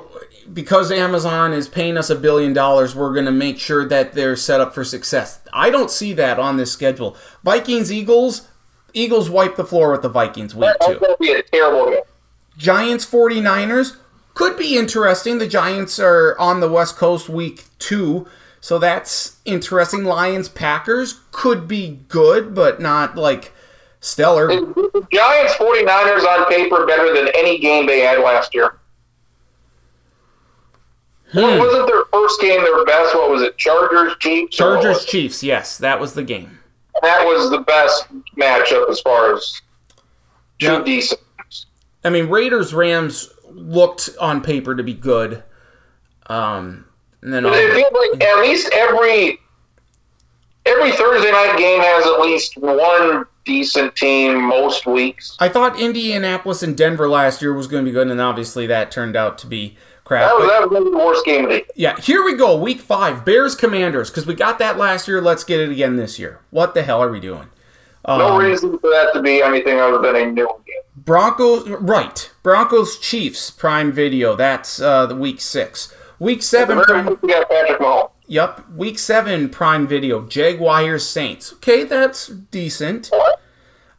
because 0.54 0.92
Amazon 0.92 1.54
is 1.54 1.68
paying 1.68 1.98
us 1.98 2.10
a 2.10 2.16
billion 2.16 2.54
dollars, 2.54 2.96
we're 2.96 3.14
going 3.14 3.26
to 3.26 3.32
make 3.32 3.60
sure 3.60 3.88
that 3.88 4.14
they're 4.14 4.36
set 4.36 4.62
up 4.62 4.74
for 4.74 4.84
success. 4.84 5.42
I 5.54 5.70
don't 5.70 5.92
see 5.92 6.14
that 6.14 6.40
on 6.40 6.58
this 6.58 6.72
schedule. 6.72 7.16
Vikings, 7.44 7.92
Eagles, 7.92 8.48
Eagles 8.94 9.30
wipe 9.30 9.56
the 9.56 9.66
floor 9.66 9.92
with 9.92 10.02
the 10.02 10.10
Vikings 10.10 10.56
week 10.56 10.70
That's 10.80 10.88
two. 10.88 11.00
going 11.00 11.14
to 11.14 11.18
be 11.20 11.32
a 11.32 11.42
terrible 11.44 11.92
game. 11.92 12.02
Giants 12.58 13.06
49ers 13.06 13.98
could 14.34 14.58
be 14.58 14.78
interesting. 14.78 15.38
The 15.38 15.48
Giants 15.48 16.00
are 16.00 16.38
on 16.38 16.60
the 16.60 16.70
West 16.70 16.96
Coast 16.98 17.30
week 17.30 17.66
two, 17.80 18.28
so 18.60 18.78
that's 18.78 19.38
interesting. 19.46 20.04
Lions 20.04 20.50
Packers 20.50 21.22
could 21.32 21.68
be 21.68 22.02
good, 22.08 22.54
but 22.54 22.80
not 22.80 23.16
like 23.16 23.54
stellar. 24.00 24.50
Giants 24.50 25.54
49ers 25.56 26.26
on 26.26 26.50
paper 26.50 26.86
better 26.86 27.14
than 27.14 27.30
any 27.36 27.60
game 27.60 27.86
they 27.86 28.02
had 28.02 28.20
last 28.20 28.54
year. 28.54 28.78
What 31.34 31.60
wasn't 31.60 31.88
their 31.88 32.04
first 32.12 32.42
game 32.42 32.62
their 32.62 32.84
best? 32.86 33.16
What 33.16 33.30
was 33.32 33.42
it? 33.42 33.58
Chargers, 33.58 34.16
Chiefs? 34.20 34.56
Chargers? 34.58 35.06
Chiefs, 35.06 35.44
yes, 35.44 35.78
that 35.78 36.00
was 36.00 36.14
the 36.14 36.24
game. 36.24 36.60
That 37.02 37.26
was 37.26 37.50
the 37.50 37.60
best 37.60 38.06
matchup 38.38 38.90
as 38.90 39.00
far 39.02 39.34
as 39.36 39.62
two 40.60 40.68
Yeah. 40.68 40.84
decent. 40.84 41.22
I 42.04 42.10
mean, 42.10 42.30
Raiders 42.30 42.74
Rams 42.74 43.32
looked 43.50 44.10
on 44.20 44.42
paper 44.42 44.76
to 44.76 44.84
be 44.84 44.94
good. 44.94 45.44
Um, 46.28 46.86
and 47.22 47.34
then 47.34 47.46
it 47.46 47.74
feels 47.74 47.92
like 47.92 48.24
at 48.24 48.40
least 48.40 48.70
every 48.74 49.40
every 50.66 50.92
Thursday 50.92 51.32
night 51.32 51.58
game 51.58 51.82
has 51.82 52.06
at 52.06 52.20
least 52.22 52.58
one 52.58 53.26
decent 53.46 53.96
team 53.96 54.40
most 54.42 54.86
weeks. 54.86 55.36
I 55.40 55.50
thought 55.50 55.80
Indianapolis 55.80 56.62
and 56.64 56.78
Denver 56.78 57.10
last 57.10 57.42
year 57.42 57.54
was 57.54 57.68
going 57.68 57.84
to 57.84 57.90
be 57.90 57.94
good, 57.94 58.08
and 58.10 58.22
obviously 58.22 58.68
that 58.68 58.92
turned 58.92 59.16
out 59.16 59.38
to 59.40 59.48
be 59.48 59.78
crap. 60.12 60.30
That 60.30 60.36
was, 60.36 60.48
But- 60.48 60.70
that 60.74 60.84
was 60.84 60.92
the 60.92 60.98
worst 60.98 61.26
game 61.26 61.46
of 61.46 61.50
the 61.52 61.66
Yeah, 61.76 61.98
here 62.00 62.24
we 62.24 62.36
go. 62.36 62.56
Week 62.58 62.82
five, 62.82 63.24
Bears 63.24 63.56
Commanders, 63.56 64.10
because 64.10 64.26
we 64.26 64.34
got 64.36 64.60
that 64.60 64.78
last 64.78 65.08
year. 65.08 65.22
Let's 65.22 65.44
get 65.46 65.60
it 65.62 65.70
again 65.70 65.96
this 65.96 66.20
year. 66.20 66.40
What 66.50 66.74
the 66.74 66.84
hell 66.84 67.02
are 67.02 67.10
we 67.12 67.20
doing? 67.20 67.48
No 68.08 68.34
Um, 68.34 68.42
reason 68.44 68.78
for 68.80 68.90
that 68.90 69.12
to 69.14 69.22
be 69.22 69.42
anything 69.42 69.80
other 69.80 70.00
than 70.00 70.16
a 70.16 70.26
new 70.32 70.48
game. 70.48 70.82
Broncos, 70.96 71.68
right? 71.70 72.30
Broncos 72.44 72.98
Chiefs 73.00 73.50
Prime 73.52 73.92
Video. 73.92 74.36
That's 74.36 74.82
uh, 74.82 75.06
the 75.06 75.16
week 75.16 75.40
six. 75.40 75.94
Week 76.20 76.42
seven 76.44 76.82
Prime. 76.82 77.18
We 77.22 77.30
got 77.30 77.48
Patrick 77.50 77.80
Mahomes. 77.80 78.10
Yep, 78.28 78.70
week 78.76 78.98
seven 79.00 79.50
Prime 79.50 79.88
Video. 79.88 80.22
Jaguars 80.28 81.08
Saints. 81.08 81.54
Okay, 81.54 81.84
that's 81.84 82.28
decent. 82.28 83.08
What? 83.08 83.40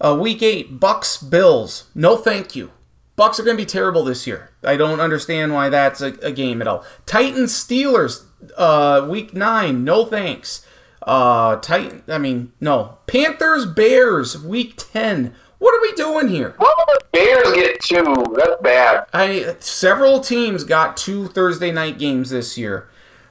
Uh, 0.01 0.17
week 0.21 0.43
eight 0.43 0.79
Bucks 0.81 1.17
Bills. 1.17 1.85
No, 1.95 2.17
thank 2.17 2.55
you. 2.57 2.71
Bucks 3.15 3.39
are 3.39 3.45
going 3.45 3.57
to 3.57 3.63
be 3.63 3.67
terrible 3.67 4.05
this 4.05 4.27
year. 4.27 4.51
I 4.65 4.77
don't 4.77 5.01
understand 5.01 5.53
why 5.53 5.69
that's 5.69 6.01
a, 6.01 6.15
a 6.23 6.33
game 6.33 6.61
at 6.61 6.69
all. 6.69 6.85
Titans 7.07 7.53
Steelers. 7.53 8.25
Uh, 8.57 9.07
week 9.09 9.35
nine. 9.35 9.85
No 9.85 10.05
thanks. 10.05 10.67
Uh, 11.03 11.57
Titan. 11.57 12.03
I 12.09 12.19
mean, 12.19 12.53
no. 12.61 12.99
Panthers 13.07 13.67
Bears. 13.67 14.43
Week 14.43 14.75
ten. 14.77 15.35
What 15.59 15.75
are 15.75 15.83
we 15.83 15.93
doing 15.93 16.29
here? 16.29 16.57
Would 16.59 16.75
the 16.87 17.01
Bears 17.13 17.53
get 17.53 17.81
two? 17.81 18.35
That's 18.37 18.61
bad. 18.63 19.07
I 19.13 19.57
several 19.61 20.19
teams 20.21 20.65
got 20.65 20.97
two 20.97 21.29
Thursday 21.29 21.71
night 21.71 21.99
games 21.99 22.31
this 22.31 22.59
year. 22.59 22.89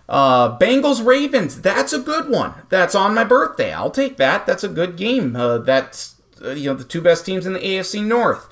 Uh, 0.07 0.57
Bengals 0.57 1.05
Ravens. 1.05 1.61
That's 1.61 1.91
a 1.91 1.99
good 1.99 2.29
one. 2.29 2.53
That's 2.69 2.95
on 2.95 3.13
my 3.13 3.23
birthday. 3.23 3.73
I'll 3.73 3.91
take 3.91 4.17
that. 4.17 4.45
That's 4.45 4.63
a 4.63 4.69
good 4.69 4.95
game. 4.95 5.36
Uh, 5.36 5.57
that's 5.57 6.15
uh, 6.43 6.51
you 6.51 6.69
know 6.69 6.75
the 6.75 6.84
two 6.84 7.01
best 7.01 7.25
teams 7.25 7.45
in 7.45 7.53
the 7.53 7.59
AFC 7.59 8.03
North. 8.03 8.47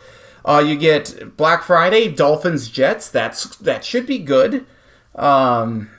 Uh, 0.45 0.63
you 0.65 0.75
get 0.75 1.35
Black 1.37 1.63
Friday 1.63 2.09
Dolphins 2.09 2.69
Jets. 2.69 3.09
That's 3.09 3.55
that 3.57 3.83
should 3.83 4.05
be 4.05 4.19
good. 4.19 4.65
Um, 5.15 5.89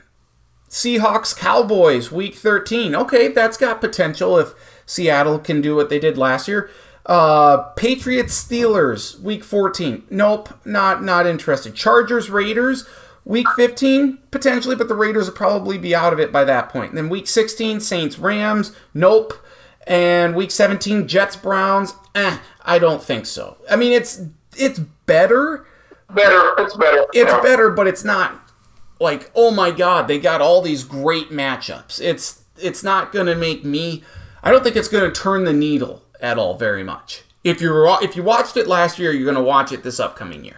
Seahawks 0.69 1.37
Cowboys 1.37 2.11
Week 2.11 2.35
13. 2.35 2.95
Okay, 2.95 3.27
that's 3.27 3.57
got 3.57 3.81
potential 3.81 4.37
if 4.37 4.53
Seattle 4.85 5.39
can 5.39 5.61
do 5.61 5.75
what 5.75 5.89
they 5.89 5.99
did 5.99 6.17
last 6.17 6.47
year. 6.47 6.69
Uh, 7.05 7.57
Patriots 7.75 8.43
Steelers 8.43 9.19
Week 9.19 9.43
14. 9.43 10.03
Nope, 10.09 10.49
not 10.65 11.03
not 11.03 11.27
interested. 11.27 11.75
Chargers 11.75 12.29
Raiders 12.29 12.87
Week 13.25 13.47
15 13.55 14.17
potentially, 14.31 14.75
but 14.75 14.87
the 14.87 14.95
Raiders 14.95 15.27
will 15.27 15.35
probably 15.35 15.77
be 15.77 15.93
out 15.93 16.13
of 16.13 16.19
it 16.19 16.31
by 16.31 16.43
that 16.43 16.69
point. 16.69 16.95
then 16.95 17.09
Week 17.09 17.27
16 17.27 17.79
Saints 17.79 18.17
Rams. 18.17 18.75
Nope. 18.93 19.33
And 19.87 20.35
Week 20.35 20.51
17 20.51 21.07
Jets 21.07 21.35
Browns. 21.35 21.93
Eh, 22.15 22.37
I 22.63 22.79
don't 22.79 23.03
think 23.03 23.25
so. 23.25 23.57
I 23.69 23.75
mean, 23.75 23.93
it's 23.93 24.21
it's 24.57 24.79
better. 25.05 25.65
Better. 26.13 26.53
It's 26.59 26.75
better. 26.75 27.05
It's 27.13 27.31
Yeah. 27.31 27.41
better, 27.41 27.69
but 27.69 27.87
it's 27.87 28.03
not 28.03 28.33
like 28.99 29.31
oh 29.35 29.51
my 29.51 29.71
god, 29.71 30.07
they 30.07 30.19
got 30.19 30.41
all 30.41 30.61
these 30.61 30.83
great 30.83 31.31
matchups. 31.31 31.99
It's 32.01 32.41
it's 32.57 32.83
not 32.83 33.11
going 33.11 33.25
to 33.27 33.35
make 33.35 33.63
me. 33.65 34.03
I 34.43 34.51
don't 34.51 34.63
think 34.63 34.75
it's 34.75 34.87
going 34.87 35.11
to 35.11 35.19
turn 35.21 35.45
the 35.45 35.53
needle 35.53 36.03
at 36.19 36.37
all 36.37 36.55
very 36.57 36.83
much. 36.83 37.23
If 37.43 37.59
you 37.61 37.73
are 37.73 38.03
if 38.03 38.15
you 38.15 38.21
watched 38.23 38.57
it 38.57 38.67
last 38.67 38.99
year, 38.99 39.11
you're 39.11 39.25
going 39.31 39.35
to 39.35 39.41
watch 39.43 39.71
it 39.71 39.81
this 39.83 39.99
upcoming 39.99 40.43
year. 40.45 40.57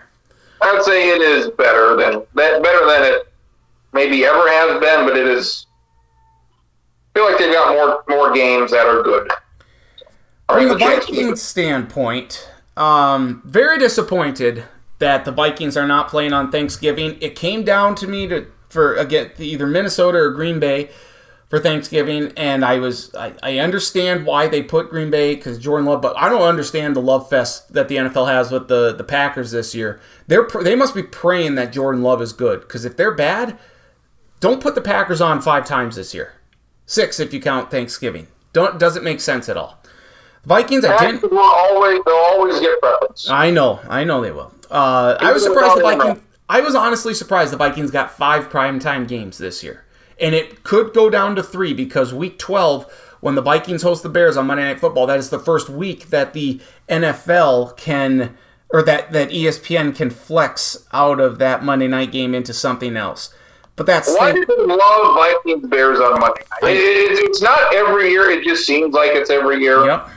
I 0.61 0.73
would 0.73 0.83
say 0.83 1.09
it 1.09 1.21
is 1.21 1.49
better 1.51 1.95
than 1.95 2.23
that. 2.35 2.63
Better 2.63 2.85
than 2.87 3.03
it 3.13 3.31
maybe 3.93 4.25
ever 4.25 4.47
has 4.49 4.79
been, 4.81 5.05
but 5.07 5.15
it 5.15 5.27
is. 5.27 5.65
I 7.15 7.19
feel 7.19 7.29
like 7.29 7.37
they've 7.37 7.53
got 7.53 7.73
more 7.73 8.03
more 8.09 8.33
games 8.33 8.71
that 8.71 8.87
are 8.87 9.03
good. 9.03 9.31
Or 10.49 10.59
From 10.59 10.69
the 10.69 10.75
a 10.75 10.79
chance 10.79 11.05
to 11.05 11.11
be 11.11 11.17
Vikings 11.19 11.41
standpoint, 11.41 12.49
um, 12.75 13.41
very 13.45 13.77
disappointed 13.77 14.63
that 14.99 15.25
the 15.25 15.31
Vikings 15.31 15.77
are 15.77 15.87
not 15.87 16.07
playing 16.07 16.33
on 16.33 16.51
Thanksgiving. 16.51 17.17
It 17.21 17.35
came 17.35 17.63
down 17.63 17.95
to 17.95 18.07
me 18.07 18.27
to 18.27 18.47
for 18.69 18.95
again 18.95 19.31
either 19.37 19.67
Minnesota 19.67 20.17
or 20.17 20.31
Green 20.31 20.59
Bay 20.59 20.89
for 21.49 21.59
Thanksgiving, 21.59 22.33
and 22.35 22.65
I 22.65 22.79
was 22.79 23.13
I, 23.13 23.33
I 23.43 23.59
understand 23.59 24.25
why 24.25 24.47
they 24.47 24.63
put 24.63 24.89
Green 24.89 25.11
Bay 25.11 25.35
because 25.35 25.59
Jordan 25.59 25.85
Love, 25.85 26.01
but 26.01 26.17
I 26.17 26.27
don't 26.27 26.41
understand 26.41 26.95
the 26.95 27.01
love 27.01 27.29
fest 27.29 27.73
that 27.73 27.87
the 27.87 27.97
NFL 27.97 28.27
has 28.27 28.49
with 28.49 28.67
the 28.67 28.91
the 28.93 29.03
Packers 29.03 29.51
this 29.51 29.75
year. 29.75 29.99
They're 30.25 30.47
they 30.61 30.75
must 30.75 30.95
be 30.95 31.03
praying 31.03 31.53
that 31.55 31.71
Jordan 31.71 32.01
Love 32.01 32.23
is 32.23 32.33
good 32.33 32.61
because 32.61 32.85
if 32.85 32.97
they're 32.97 33.13
bad, 33.13 33.59
don't 34.39 34.61
put 34.61 34.73
the 34.73 34.81
Packers 34.81 35.21
on 35.21 35.41
five 35.41 35.65
times 35.65 35.95
this 35.95 36.13
year, 36.15 36.33
six 36.85 37.19
if 37.19 37.33
you 37.33 37.41
count 37.41 37.71
Thanksgiving. 37.71 38.27
Don't 38.53 38.79
doesn't 38.79 39.03
make 39.03 39.21
sense 39.21 39.49
at 39.49 39.57
all. 39.57 39.79
Vikings, 40.45 40.83
I 40.83 40.97
didn't. 40.99 41.31
Will 41.31 41.39
always 41.39 42.01
they'll 42.05 42.15
always 42.15 42.59
get 42.59 42.79
preference. 42.81 43.29
I 43.29 43.49
know, 43.49 43.79
I 43.87 44.03
know 44.03 44.21
they 44.21 44.31
will. 44.31 44.51
Uh, 44.69 45.17
I 45.19 45.31
was 45.31 45.43
surprised 45.43 45.77
the 45.77 45.81
Vikings. 45.81 46.19
I 46.49 46.59
was 46.59 46.75
honestly 46.75 47.13
surprised 47.13 47.53
the 47.53 47.57
Vikings 47.57 47.91
got 47.91 48.11
five 48.11 48.49
primetime 48.49 49.07
games 49.07 49.37
this 49.37 49.63
year, 49.63 49.85
and 50.19 50.35
it 50.35 50.63
could 50.63 50.93
go 50.93 51.09
down 51.09 51.35
to 51.35 51.43
three 51.43 51.73
because 51.73 52.13
Week 52.13 52.37
12, 52.37 52.91
when 53.21 53.35
the 53.35 53.41
Vikings 53.41 53.83
host 53.83 54.03
the 54.03 54.09
Bears 54.09 54.35
on 54.35 54.47
Monday 54.47 54.63
Night 54.63 54.79
Football, 54.79 55.07
that 55.07 55.17
is 55.19 55.29
the 55.29 55.39
first 55.39 55.69
week 55.69 56.09
that 56.09 56.33
the 56.33 56.59
NFL 56.89 57.77
can 57.77 58.37
or 58.69 58.81
that 58.83 59.13
that 59.13 59.29
ESPN 59.29 59.95
can 59.95 60.09
flex 60.09 60.85
out 60.91 61.21
of 61.21 61.37
that 61.37 61.63
Monday 61.63 61.87
night 61.87 62.11
game 62.11 62.35
into 62.35 62.53
something 62.53 62.97
else. 62.97 63.33
But 63.75 63.85
that's 63.87 64.15
Why 64.17 64.31
the- 64.31 64.45
do 64.45 64.45
they 64.45 64.63
love 64.75 65.15
Vikings 65.15 65.67
Bears 65.67 65.99
on 65.99 66.19
Monday 66.19 66.41
night? 66.61 66.75
It- 66.75 66.77
it- 66.77 67.19
it's 67.29 67.41
not 67.41 67.73
every 67.73 68.09
year. 68.11 68.29
It 68.29 68.43
just 68.43 68.65
seems 68.65 68.93
like 68.93 69.11
it's 69.13 69.29
every 69.31 69.61
year. 69.61 69.83
Yep. 69.85 70.09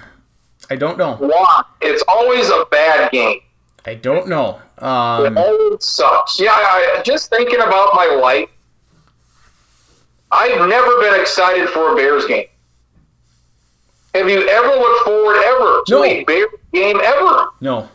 I 0.69 0.77
don't 0.77 0.99
know. 0.99 1.15
Why? 1.19 1.63
It's 1.81 2.03
always 2.09 2.51
a 2.51 2.65
bad 2.71 3.11
game. 3.13 3.41
I 3.87 3.95
don't 3.95 4.27
know. 4.27 4.61
It 4.79 4.83
Um, 4.83 5.39
always 5.39 5.85
sucks. 5.87 6.39
Yeah, 6.39 6.53
I, 6.53 6.97
I- 6.99 7.03
just 7.03 7.31
thinking 7.31 7.61
about 7.61 7.95
my 7.95 8.07
life, 8.07 8.49
I've 10.31 10.69
never 10.69 11.01
been 11.01 11.19
excited 11.21 11.69
for 11.71 11.93
a 11.93 11.97
Bears 11.97 12.27
game. 12.27 12.47
Have 14.15 14.29
you 14.29 14.47
ever 14.49 14.69
looked 14.69 15.05
forward 15.05 15.37
ever 15.45 15.83
to 15.87 15.93
No. 15.95 16.05
a 16.05 16.25
Bears 16.25 16.49
game 16.73 17.01
ever 17.03 17.49
no. 17.61 17.89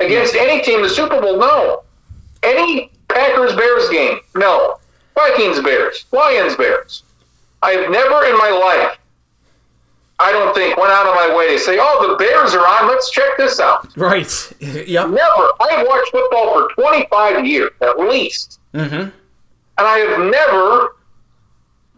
against 0.00 0.34
any 0.34 0.62
team? 0.62 0.82
The 0.82 0.88
Super 0.88 1.20
Bowl, 1.20 1.36
no. 1.38 1.82
Any 2.42 2.90
Packers 3.08 3.54
Bears 3.56 3.88
game, 3.90 4.20
no. 4.34 4.78
Vikings 5.14 5.60
Bears, 5.60 6.04
Lions 6.12 6.56
Bears. 6.56 7.02
I've 7.62 7.90
never 7.90 8.24
in 8.26 8.36
my 8.36 8.50
life, 8.50 8.98
I 10.18 10.32
don't 10.32 10.54
think, 10.54 10.76
went 10.76 10.90
out 10.92 11.06
of 11.06 11.14
my 11.14 11.34
way 11.36 11.48
to 11.56 11.58
say, 11.58 11.78
"Oh, 11.80 12.08
the 12.10 12.16
Bears 12.16 12.54
are 12.54 12.66
on. 12.66 12.88
Let's 12.88 13.10
check 13.10 13.36
this 13.36 13.58
out." 13.60 13.96
Right. 13.96 14.52
yep. 14.60 15.08
Never. 15.08 15.48
I 15.60 15.68
have 15.70 15.86
watched 15.86 16.10
football 16.10 16.52
for 16.52 16.74
25 16.74 17.46
years 17.46 17.70
at 17.80 17.98
least, 17.98 18.60
Mm-hmm. 18.74 18.94
and 18.94 19.12
I 19.78 19.98
have 19.98 20.18
never 20.30 20.96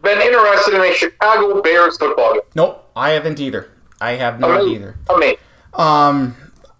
been 0.03 0.21
interested 0.21 0.73
in 0.75 0.81
a 0.81 0.93
Chicago 0.93 1.61
Bears 1.61 1.97
football 1.97 2.33
game. 2.33 2.41
Nope. 2.55 2.89
I 2.95 3.11
haven't 3.11 3.39
either. 3.39 3.69
I 3.99 4.11
have 4.11 4.39
not 4.39 4.51
Amazing. 4.61 4.75
either. 4.75 4.95
Amazing. 5.09 5.37
Um, 5.73 6.35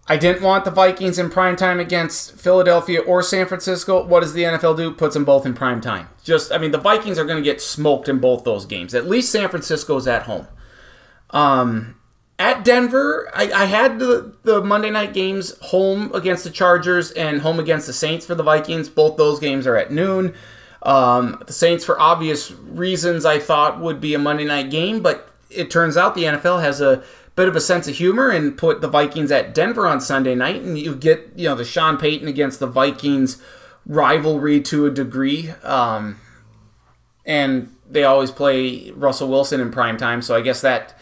I 0.08 0.18
didn't 0.18 0.42
want 0.42 0.66
the 0.66 0.72
Vikings 0.72 1.20
in 1.20 1.30
prime 1.30 1.56
time 1.56 1.80
against 1.80 2.34
Philadelphia 2.40 3.02
or 3.02 3.22
San 3.22 3.46
Francisco. 3.48 4.04
What 4.06 4.22
does 4.22 4.34
the 4.34 4.44
NFL 4.44 4.78
do? 4.78 4.92
Puts 4.92 5.14
them 5.16 5.26
both 5.26 5.46
in 5.46 5.54
prime 5.54 5.82
time. 5.82 6.10
Just, 6.28 6.52
I 6.52 6.58
mean, 6.58 6.72
the 6.72 6.78
Vikings 6.78 7.18
are 7.18 7.24
going 7.24 7.42
to 7.42 7.50
get 7.50 7.62
smoked 7.62 8.10
in 8.10 8.20
both 8.20 8.44
those 8.44 8.66
games. 8.66 8.94
At 8.94 9.08
least 9.08 9.32
San 9.32 9.48
Francisco's 9.48 10.08
at 10.08 10.24
home. 10.24 10.46
Um, 11.30 11.96
at 12.38 12.66
Denver, 12.66 13.32
I, 13.34 13.50
I 13.50 13.66
had 13.66 13.98
the, 13.98 14.36
the 14.44 14.62
Monday 14.62 14.90
night 14.90 15.14
games 15.14 15.58
home 15.62 16.14
against 16.14 16.44
the 16.44 16.50
Chargers 16.50 17.12
and 17.12 17.40
home 17.40 17.62
against 17.62 17.88
the 17.88 17.94
Saints 17.94 18.26
for 18.26 18.36
the 18.36 18.44
Vikings. 18.44 18.90
Both 18.90 19.16
those 19.16 19.40
games 19.40 19.66
are 19.66 19.78
at 19.78 19.90
noon. 19.90 20.36
Um, 20.82 21.42
the 21.48 21.54
Saints, 21.54 21.86
for 21.86 21.98
obvious 21.98 22.52
reasons, 22.52 23.24
I 23.24 23.40
thought 23.40 23.80
would 23.80 24.02
be 24.02 24.14
a 24.14 24.20
Monday 24.20 24.44
night 24.44 24.70
game, 24.70 25.02
but 25.02 25.34
it 25.50 25.72
turns 25.72 25.96
out 25.96 26.14
the 26.14 26.24
NFL 26.24 26.62
has 26.62 26.82
a 26.82 27.06
bit 27.38 27.48
of 27.48 27.56
a 27.56 27.62
sense 27.62 27.88
of 27.88 27.96
humor 27.96 28.30
and 28.30 28.58
put 28.58 28.82
the 28.82 28.90
Vikings 28.90 29.32
at 29.32 29.56
Denver 29.56 29.88
on 29.88 30.02
Sunday 30.02 30.36
night, 30.36 30.62
and 30.62 30.78
you 30.78 30.94
get 30.94 31.32
you 31.38 31.48
know 31.48 31.56
the 31.56 31.64
Sean 31.64 31.98
Payton 31.98 32.28
against 32.28 32.60
the 32.60 32.68
Vikings 32.68 33.42
rivalry 33.88 34.62
to 34.62 34.86
a 34.86 34.92
degree. 34.92 35.50
Um, 35.64 36.20
and 37.26 37.74
they 37.90 38.04
always 38.04 38.32
play 38.32 38.92
Russell 38.92 39.30
Wilson 39.30 39.60
in 39.60 39.72
prime 39.72 39.98
time, 39.98 40.22
so 40.22 40.36
I 40.36 40.42
guess 40.42 40.62
that 40.62 40.94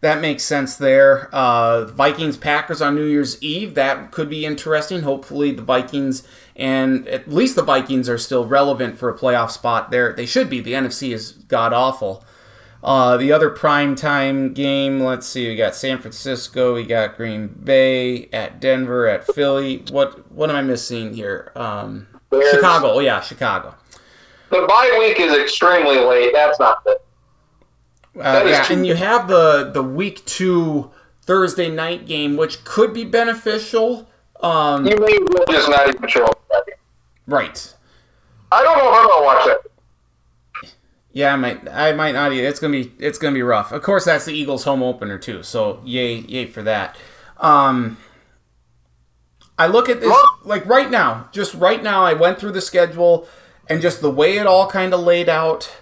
that 0.00 0.20
makes 0.20 0.42
sense 0.42 0.76
there. 0.76 1.34
Uh, 1.34 1.86
Vikings 1.86 2.36
Packers 2.36 2.82
on 2.82 2.94
New 2.94 3.06
Year's 3.06 3.42
Eve 3.42 3.74
that 3.74 4.10
could 4.10 4.28
be 4.28 4.44
interesting. 4.44 5.02
Hopefully, 5.02 5.50
the 5.52 5.62
Vikings 5.62 6.26
and 6.56 7.08
at 7.08 7.28
least 7.28 7.56
the 7.56 7.62
Vikings 7.62 8.08
are 8.08 8.18
still 8.18 8.46
relevant 8.46 8.98
for 8.98 9.08
a 9.08 9.18
playoff 9.18 9.50
spot. 9.50 9.90
There, 9.90 10.12
they 10.12 10.26
should 10.26 10.50
be. 10.50 10.60
The 10.60 10.74
NFC 10.74 11.12
is 11.12 11.32
god 11.32 11.72
awful. 11.72 12.24
Uh, 12.82 13.16
the 13.16 13.32
other 13.32 13.48
prime 13.48 13.94
time 13.94 14.52
game, 14.52 15.00
let's 15.00 15.26
see, 15.26 15.48
we 15.48 15.56
got 15.56 15.74
San 15.74 15.98
Francisco, 15.98 16.74
we 16.74 16.84
got 16.84 17.16
Green 17.16 17.48
Bay, 17.48 18.28
at 18.30 18.60
Denver, 18.60 19.06
at 19.06 19.26
Philly. 19.26 19.82
What 19.90 20.30
what 20.30 20.50
am 20.50 20.56
I 20.56 20.60
missing 20.60 21.14
here? 21.14 21.50
Um, 21.56 22.06
Bears. 22.40 22.54
Chicago. 22.54 22.92
Oh 22.94 22.98
yeah, 23.00 23.20
Chicago. 23.20 23.74
The 24.50 24.66
bye 24.68 24.96
week 24.98 25.18
is 25.20 25.32
extremely 25.36 25.98
late. 25.98 26.32
That's 26.32 26.58
not 26.60 26.84
good. 26.84 26.98
Uh, 28.16 28.44
yeah, 28.46 28.66
and 28.70 28.86
you 28.86 28.94
have 28.94 29.26
the 29.28 29.70
the 29.72 29.82
week 29.82 30.24
two 30.26 30.90
Thursday 31.22 31.68
night 31.68 32.06
game, 32.06 32.36
which 32.36 32.62
could 32.64 32.92
be 32.94 33.04
beneficial. 33.04 34.08
Um, 34.40 34.86
You 34.86 34.96
may 34.98 35.18
well 35.30 35.44
just 35.50 35.68
not 35.68 35.88
even 35.88 36.08
show 36.08 36.24
up. 36.24 36.34
for 36.38 36.44
that 36.50 36.66
game. 36.66 36.76
right. 37.26 37.74
I 38.52 38.62
don't 38.62 38.78
know 38.78 38.92
if 38.92 38.98
I'm 39.00 39.08
gonna 39.08 39.24
watch 39.24 39.46
that. 39.46 40.70
Yeah, 41.12 41.32
I 41.32 41.36
might. 41.36 41.68
I 41.68 41.92
might 41.92 42.12
not. 42.12 42.32
Either. 42.32 42.46
It's 42.46 42.60
gonna 42.60 42.72
be. 42.72 42.92
It's 42.98 43.18
gonna 43.18 43.34
be 43.34 43.42
rough. 43.42 43.72
Of 43.72 43.82
course, 43.82 44.04
that's 44.04 44.24
the 44.26 44.32
Eagles' 44.34 44.64
home 44.64 44.82
opener 44.82 45.18
too. 45.18 45.42
So 45.42 45.80
yay, 45.84 46.18
yay 46.18 46.46
for 46.46 46.62
that. 46.62 46.96
Um, 47.38 47.96
I 49.58 49.66
look 49.66 49.88
at 49.88 50.00
this 50.00 50.10
oh! 50.12 50.40
like 50.44 50.66
right 50.66 50.90
now. 50.90 51.28
Just 51.32 51.54
right 51.54 51.82
now, 51.82 52.02
I 52.04 52.12
went 52.12 52.38
through 52.38 52.52
the 52.52 52.60
schedule 52.60 53.28
and 53.68 53.80
just 53.80 54.00
the 54.00 54.10
way 54.10 54.38
it 54.38 54.46
all 54.46 54.68
kind 54.68 54.92
of 54.92 55.00
laid 55.00 55.28
out. 55.28 55.76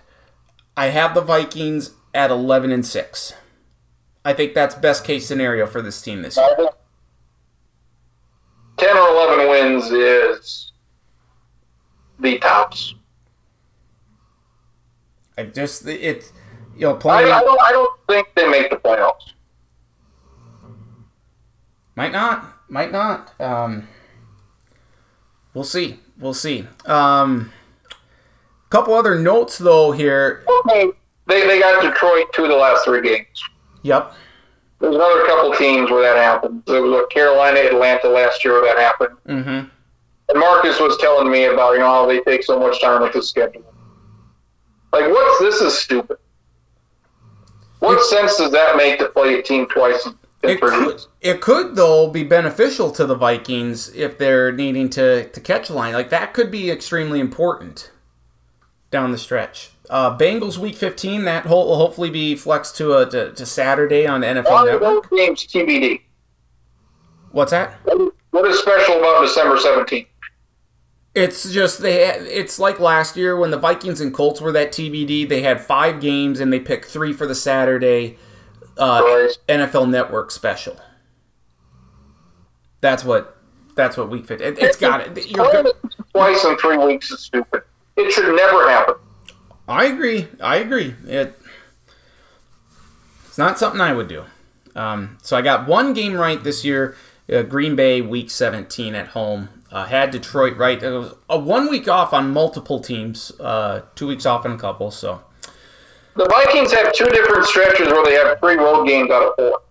I 0.77 0.86
have 0.86 1.15
the 1.15 1.20
Vikings 1.20 1.93
at 2.15 2.31
eleven 2.31 2.70
and 2.70 2.85
six. 2.85 3.35
I 4.24 4.32
think 4.32 4.55
that's 4.55 4.74
best 4.74 5.05
case 5.05 5.27
scenario 5.27 5.66
for 5.66 5.82
this 5.82 6.01
team 6.01 6.23
this 6.23 6.36
year. 6.36 6.47
Uh-huh. 6.47 6.70
Ten 8.77 8.97
or 8.97 9.09
eleven 9.09 9.49
wins 9.49 9.90
is 9.90 10.73
the 12.19 12.39
tops. 12.39 12.94
I 15.36 15.44
just 15.44 15.86
it. 15.86 16.31
You 16.74 16.89
know, 16.89 16.94
I, 16.94 16.99
playing 16.99 17.32
I 17.32 17.40
don't. 17.40 17.62
I 17.62 17.73
don't 17.73 18.01
think 18.09 18.28
they 18.35 18.49
make 18.49 18.70
the 18.70 18.77
playoffs. 18.77 19.32
Might 21.94 22.12
not. 22.12 22.53
Might 22.73 22.90
not. 22.90 23.39
Um, 23.39 23.86
we'll 25.53 25.62
see. 25.62 26.01
We'll 26.19 26.32
see. 26.32 26.66
Um, 26.86 27.53
couple 28.70 28.94
other 28.94 29.19
notes 29.19 29.59
though 29.59 29.93
here. 29.93 30.43
They 30.65 30.90
they 31.27 31.61
got 31.61 31.82
Detroit 31.82 32.32
two 32.32 32.44
of 32.44 32.49
the 32.49 32.57
last 32.57 32.86
three 32.86 33.03
games. 33.03 33.44
Yep. 33.82 34.15
There's 34.78 34.94
another 34.94 35.27
couple 35.27 35.53
teams 35.53 35.90
where 35.90 36.01
that 36.01 36.16
happened. 36.16 36.62
There 36.66 36.81
was 36.81 37.07
Carolina, 37.11 37.61
Atlanta 37.61 38.09
last 38.09 38.43
year 38.43 38.55
where 38.55 38.74
that 38.74 38.81
happened. 38.81 39.19
Mm-hmm. 39.28 39.69
And 40.31 40.40
Marcus 40.40 40.81
was 40.81 40.97
telling 40.97 41.31
me 41.31 41.44
about 41.44 41.74
you 41.74 41.81
know 41.81 41.93
how 41.93 42.07
they 42.07 42.20
take 42.20 42.43
so 42.43 42.59
much 42.59 42.81
time 42.81 43.03
with 43.03 43.12
the 43.12 43.23
schedule. 43.23 43.70
Like, 44.94 45.11
what's 45.11 45.40
this 45.40 45.61
is 45.61 45.78
stupid. 45.78 46.16
What 47.81 48.03
sense 48.07 48.39
does 48.39 48.51
that 48.53 48.78
make 48.78 48.99
to 49.01 49.11
play 49.11 49.39
a 49.39 49.43
team 49.43 49.66
twice 49.66 50.07
in 50.07 50.16
It 50.43 50.60
could, 50.60 51.01
it 51.20 51.40
could 51.40 51.77
though 51.77 52.09
be 52.09 52.24
beneficial 52.24 52.90
to 52.93 53.06
the 53.06 53.14
Vikings 53.14 53.94
if 53.94 54.19
they're 54.19 54.51
needing 54.51 54.90
to 54.90 55.28
to 55.28 55.40
catch 55.40 55.70
a 55.70 55.73
line. 55.73 55.94
Like 55.94 56.10
that 56.10 56.35
could 56.35 56.51
be 56.51 56.70
extremely 56.70 57.20
important 57.20 57.93
down 58.90 59.12
the 59.12 59.19
stretch. 59.19 59.70
Uh, 59.89 60.16
Bengals 60.16 60.59
week 60.59 60.74
15 60.74 61.24
that 61.24 61.47
will 61.47 61.77
hopefully 61.77 62.10
be 62.10 62.35
flexed 62.35 62.77
to 62.77 62.94
a 62.94 63.09
to, 63.10 63.32
to 63.32 63.47
Saturday 63.47 64.06
on 64.06 64.23
NFL 64.23 64.66
Network. 64.66 65.09
those 65.10 65.19
games 65.19 65.47
TBD? 65.47 66.01
What's 67.31 67.52
that? 67.52 67.74
What 68.31 68.47
is 68.47 68.59
special 68.59 68.98
about 68.98 69.23
December 69.23 69.56
17th? 69.56 70.06
It's 71.14 71.52
just 71.52 71.82
they. 71.82 72.05
It's 72.05 72.59
like 72.59 72.81
last 72.81 73.16
year 73.16 73.36
when 73.36 73.51
the 73.51 73.59
Vikings 73.59 74.01
and 74.01 74.12
Colts 74.12 74.40
were 74.40 74.52
that 74.52 74.73
TBD. 74.73 75.28
They 75.28 75.43
had 75.43 75.60
five 75.60 76.01
games 76.01 76.40
and 76.40 76.52
they 76.52 76.59
picked 76.59 76.86
three 76.86 77.12
for 77.12 77.27
the 77.27 77.35
Saturday 77.35 78.16
uh, 78.82 79.00
Right. 79.02 79.38
NFL 79.48 79.88
Network 79.90 80.30
special. 80.30 80.76
That's 82.80 83.04
what. 83.04 83.36
That's 83.74 83.96
what 83.96 84.10
week 84.10 84.26
fit. 84.26 84.42
It, 84.42 84.59
it's 84.59 84.76
got 84.76 85.00
it. 85.00 85.30
You're 85.30 85.72
twice 86.12 86.44
in 86.44 86.59
three 86.59 86.76
weeks 86.76 87.10
is 87.10 87.20
stupid. 87.20 87.62
It 87.96 88.10
should 88.10 88.34
never 88.36 88.68
happen. 88.68 88.96
I 89.66 89.86
agree. 89.86 90.28
I 90.40 90.56
agree. 90.56 90.94
It. 91.06 91.38
It's 93.26 93.38
not 93.38 93.59
something 93.59 93.80
I 93.80 93.94
would 93.94 94.09
do. 94.09 94.24
Um, 94.76 95.16
so 95.22 95.38
I 95.38 95.42
got 95.42 95.66
one 95.66 95.94
game 95.94 96.14
right 96.14 96.42
this 96.42 96.66
year. 96.66 96.96
Uh, 97.32 97.42
Green 97.42 97.74
Bay 97.76 98.02
week 98.02 98.30
17 98.30 98.94
at 98.94 99.09
home. 99.09 99.48
Uh, 99.70 99.86
had 99.86 100.10
Detroit 100.10 100.59
right. 100.59 100.82
It 100.82 100.90
was 100.90 101.14
a 101.30 101.38
one 101.38 101.70
week 101.70 101.88
off 101.88 102.12
on 102.12 102.30
multiple 102.30 102.78
teams. 102.80 103.32
Uh, 103.40 103.82
two 103.94 104.06
weeks 104.06 104.26
off 104.26 104.44
on 104.44 104.52
a 104.52 104.59
couple. 104.59 104.90
So. 104.90 105.22
The 106.14 106.26
Vikings 106.26 106.72
have 106.72 106.93
two 106.93 107.09
different 107.09 107.44
stretches 107.47 107.86
where 107.86 108.05
they 108.05 108.14
have 108.14 108.39
three 108.39 108.56
road 108.56 108.86
games 108.86 109.10
out 109.10 109.22
of 109.22 109.34
four. 109.36 109.62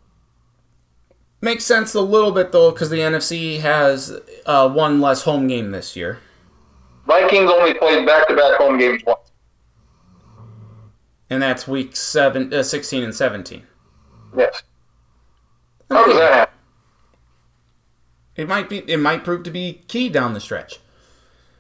Makes 1.42 1.66
sense 1.66 1.94
a 1.94 2.02
little 2.02 2.32
bit 2.32 2.52
though, 2.52 2.72
because 2.72 2.90
the 2.90 2.98
NFC 2.98 3.60
has 3.60 4.20
uh, 4.46 4.70
one 4.70 5.02
less 5.02 5.24
home 5.24 5.48
game 5.48 5.72
this 5.72 5.96
year. 5.96 6.20
Vikings 7.08 7.50
only 7.50 7.74
played 7.74 8.06
back-to-back 8.06 8.58
home 8.60 8.78
games 8.78 9.02
once. 9.06 9.32
and 11.30 11.42
that's 11.42 11.68
week 11.68 11.96
seven, 11.96 12.54
uh, 12.54 12.62
16 12.64 13.04
and 13.04 13.16
17. 13.16 13.64
Yes. 14.38 14.64
How 15.90 16.06
does 16.06 16.16
that 16.18 16.34
happen? 16.34 16.54
It 18.36 18.48
might 18.48 18.70
be. 18.70 18.80
It 18.90 18.98
might 18.98 19.24
prove 19.26 19.44
to 19.44 19.52
be 19.52 19.82
key 19.88 20.10
down 20.10 20.34
the 20.34 20.40
stretch. 20.40 20.80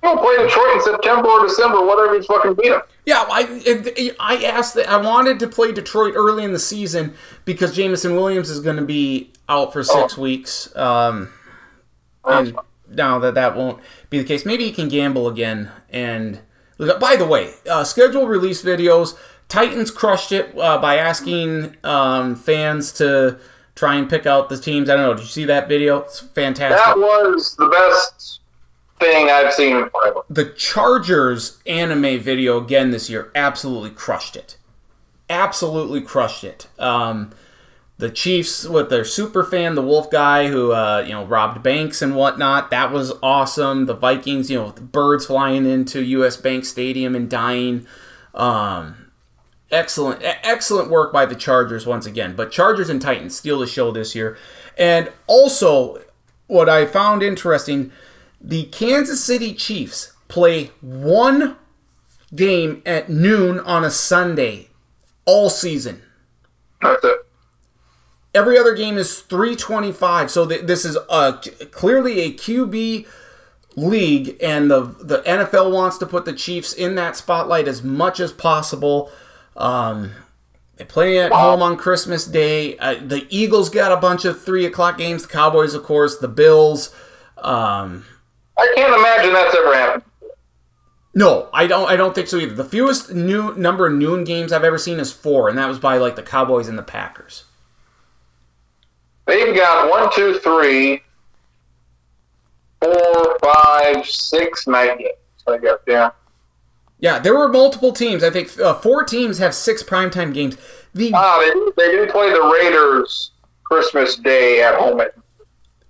Don't 0.01 0.19
play 0.19 0.35
Detroit 0.37 0.75
in 0.75 0.81
September 0.81 1.29
or 1.29 1.45
December, 1.45 1.85
whatever 1.85 2.15
you 2.15 2.23
fucking 2.23 2.55
beat 2.55 2.69
them. 2.69 2.81
Yeah, 3.05 3.23
I 3.29 4.15
I 4.19 4.43
asked 4.45 4.73
that 4.75 4.89
I 4.89 4.97
wanted 4.97 5.39
to 5.39 5.47
play 5.47 5.71
Detroit 5.71 6.13
early 6.15 6.43
in 6.43 6.53
the 6.53 6.59
season 6.59 7.13
because 7.45 7.75
Jameson 7.75 8.15
Williams 8.15 8.49
is 8.49 8.59
going 8.59 8.77
to 8.77 8.85
be 8.85 9.31
out 9.47 9.73
for 9.73 9.83
six 9.83 10.17
weeks. 10.17 10.75
Um, 10.75 11.31
and 12.25 12.57
now 12.89 13.19
that 13.19 13.35
that 13.35 13.55
won't 13.55 13.79
be 14.09 14.17
the 14.17 14.23
case, 14.23 14.45
maybe 14.45 14.65
he 14.65 14.71
can 14.71 14.89
gamble 14.89 15.27
again 15.27 15.71
and 15.89 16.39
By 16.99 17.15
the 17.15 17.25
way, 17.25 17.53
uh, 17.69 17.83
schedule 17.83 18.27
release 18.27 18.63
videos. 18.63 19.17
Titans 19.47 19.91
crushed 19.91 20.31
it 20.31 20.57
uh, 20.57 20.79
by 20.79 20.97
asking 20.97 21.75
um, 21.83 22.35
fans 22.35 22.91
to 22.93 23.37
try 23.75 23.95
and 23.95 24.09
pick 24.09 24.25
out 24.25 24.49
the 24.49 24.57
teams. 24.57 24.89
I 24.89 24.95
don't 24.95 25.05
know. 25.05 25.13
Did 25.13 25.23
you 25.23 25.27
see 25.29 25.45
that 25.45 25.67
video? 25.67 25.99
It's 25.99 26.19
fantastic. 26.19 26.79
That 26.85 26.97
was 26.97 27.55
the 27.55 27.67
best 27.67 28.40
thing 29.01 29.29
I've 29.29 29.53
seen 29.53 29.75
in 29.75 29.89
forever. 29.89 30.21
The 30.29 30.45
Chargers 30.45 31.59
anime 31.65 32.19
video 32.19 32.57
again 32.57 32.91
this 32.91 33.09
year 33.09 33.31
absolutely 33.35 33.89
crushed 33.89 34.37
it. 34.37 34.57
Absolutely 35.29 36.01
crushed 36.01 36.43
it. 36.43 36.67
Um, 36.79 37.31
the 37.97 38.09
Chiefs 38.09 38.65
with 38.65 38.89
their 38.89 39.05
super 39.05 39.43
fan, 39.43 39.75
the 39.75 39.81
Wolf 39.81 40.09
guy 40.09 40.47
who 40.47 40.71
uh, 40.71 41.03
you 41.05 41.13
know 41.13 41.25
robbed 41.25 41.61
banks 41.61 42.01
and 42.01 42.15
whatnot. 42.15 42.71
That 42.71 42.91
was 42.91 43.13
awesome. 43.21 43.85
The 43.85 43.93
Vikings, 43.93 44.49
you 44.49 44.57
know, 44.57 44.71
birds 44.71 45.25
flying 45.25 45.65
into 45.65 46.03
U.S. 46.03 46.37
Bank 46.37 46.65
Stadium 46.65 47.15
and 47.15 47.29
dying. 47.29 47.85
Um, 48.33 49.11
excellent, 49.71 50.21
excellent 50.23 50.89
work 50.89 51.13
by 51.13 51.25
the 51.25 51.35
Chargers 51.35 51.85
once 51.85 52.05
again. 52.05 52.35
But 52.35 52.51
Chargers 52.51 52.89
and 52.89 53.01
Titans 53.01 53.35
steal 53.35 53.59
the 53.59 53.67
show 53.67 53.91
this 53.91 54.15
year. 54.15 54.37
And 54.77 55.11
also, 55.27 56.01
what 56.47 56.69
I 56.69 56.85
found 56.85 57.23
interesting, 57.23 57.91
the 58.41 58.63
Kansas 58.65 59.23
City 59.23 59.53
Chiefs 59.53 60.13
play 60.27 60.72
one 60.81 61.57
game 62.35 62.81
at 62.85 63.09
noon 63.09 63.59
on 63.59 63.84
a 63.84 63.91
Sunday 63.91 64.69
all 65.26 65.49
season. 65.49 66.01
That's 66.81 67.03
it. 67.03 67.18
Every 68.34 68.57
other 68.57 68.73
game 68.73 68.97
is 68.97 69.19
325. 69.19 70.31
So 70.31 70.47
th- 70.47 70.61
this 70.61 70.85
is 70.85 70.97
a, 71.09 71.34
clearly 71.72 72.22
a 72.22 72.31
QB 72.31 73.05
league, 73.76 74.38
and 74.41 74.72
the 74.72 74.81
the 74.81 75.19
NFL 75.19 75.72
wants 75.72 75.97
to 75.99 76.05
put 76.05 76.26
the 76.26 76.34
Chiefs 76.34 76.73
in 76.73 76.95
that 76.95 77.15
spotlight 77.15 77.68
as 77.68 77.84
much 77.84 78.19
as 78.19 78.31
possible. 78.31 79.11
Um, 79.55 80.11
they 80.77 80.85
play 80.85 81.19
at 81.19 81.31
home 81.31 81.61
on 81.61 81.77
Christmas 81.77 82.26
Day. 82.26 82.77
Uh, 82.77 82.95
the 83.05 83.27
Eagles 83.30 83.69
got 83.69 83.91
a 83.91 83.97
bunch 83.97 84.26
of 84.26 84.41
three 84.41 84.65
o'clock 84.65 84.97
games. 84.97 85.23
The 85.23 85.30
Cowboys, 85.30 85.73
of 85.73 85.84
course, 85.84 86.18
the 86.18 86.27
Bills. 86.27 86.95
Um, 87.38 88.05
I 88.61 88.73
can't 88.75 88.93
imagine 88.93 89.33
that's 89.33 89.55
ever 89.55 89.73
happened. 89.73 90.03
no, 91.15 91.49
I 91.53 91.65
don't. 91.67 91.89
I 91.89 91.95
don't 91.95 92.13
think 92.13 92.27
so 92.27 92.38
either. 92.38 92.53
The 92.53 92.63
fewest 92.63 93.11
new 93.13 93.55
number 93.55 93.88
of 93.88 93.93
noon 93.93 94.23
games 94.23 94.51
I've 94.53 94.63
ever 94.63 94.77
seen 94.77 94.99
is 94.99 95.11
four, 95.11 95.49
and 95.49 95.57
that 95.57 95.67
was 95.67 95.79
by 95.79 95.97
like 95.97 96.15
the 96.15 96.23
Cowboys 96.23 96.67
and 96.67 96.77
the 96.77 96.83
Packers. 96.83 97.45
They've 99.25 99.55
got 99.55 99.89
one, 99.89 100.09
two, 100.13 100.39
three, 100.39 101.01
four, 102.81 103.38
five, 103.39 104.05
six 104.05 104.67
night 104.67 104.97
games. 104.99 105.11
I 105.47 105.57
guess, 105.57 105.77
yeah. 105.88 106.11
Yeah, 106.99 107.17
there 107.19 107.35
were 107.35 107.47
multiple 107.49 107.93
teams. 107.93 108.23
I 108.23 108.29
think 108.29 108.59
uh, 108.59 108.75
four 108.75 109.03
teams 109.03 109.39
have 109.39 109.55
six 109.55 109.81
primetime 109.81 110.33
games. 110.33 110.57
The 110.93 111.11
Ah, 111.15 111.39
they, 111.39 111.83
they 111.83 111.91
do 111.91 112.11
play 112.11 112.29
the 112.31 112.41
Raiders 112.61 113.31
Christmas 113.63 114.17
Day 114.17 114.61
at 114.61 114.75
home. 114.75 114.99
At, 115.01 115.15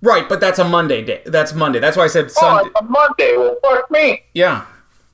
right, 0.02 0.28
but 0.28 0.40
that's 0.40 0.58
a 0.58 0.64
Monday 0.64 1.02
day. 1.02 1.22
That's 1.24 1.54
Monday. 1.54 1.78
That's 1.78 1.96
why 1.96 2.04
I 2.04 2.08
said 2.08 2.26
oh, 2.26 2.28
Sunday. 2.28 2.70
it's 2.70 2.80
a 2.80 2.84
Monday. 2.84 3.36
Well, 3.38 3.56
fuck 3.62 3.90
me. 3.90 4.24
Yeah. 4.34 4.66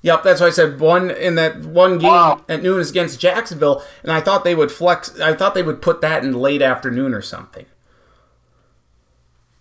Yep, 0.03 0.23
that's 0.23 0.41
why 0.41 0.47
I 0.47 0.51
said 0.51 0.79
one 0.81 1.11
in 1.11 1.35
that 1.37 1.59
one 1.61 1.99
game 1.99 2.11
Wow. 2.11 2.45
at 2.49 2.63
noon 2.63 2.81
is 2.81 2.91
against 2.91 3.19
Jacksonville, 3.21 3.83
and 4.03 4.13
I 4.13 4.21
thought 4.21 4.45
they 4.45 4.55
would 4.55 4.71
flex. 4.71 5.19
I 5.21 5.35
thought 5.35 5.55
they 5.55 5.63
would 5.63 5.83
put 5.83 6.01
that 6.03 6.23
in 6.25 6.35
late 6.35 6.63
afternoon 6.63 7.15
or 7.15 7.21
something. 7.23 7.67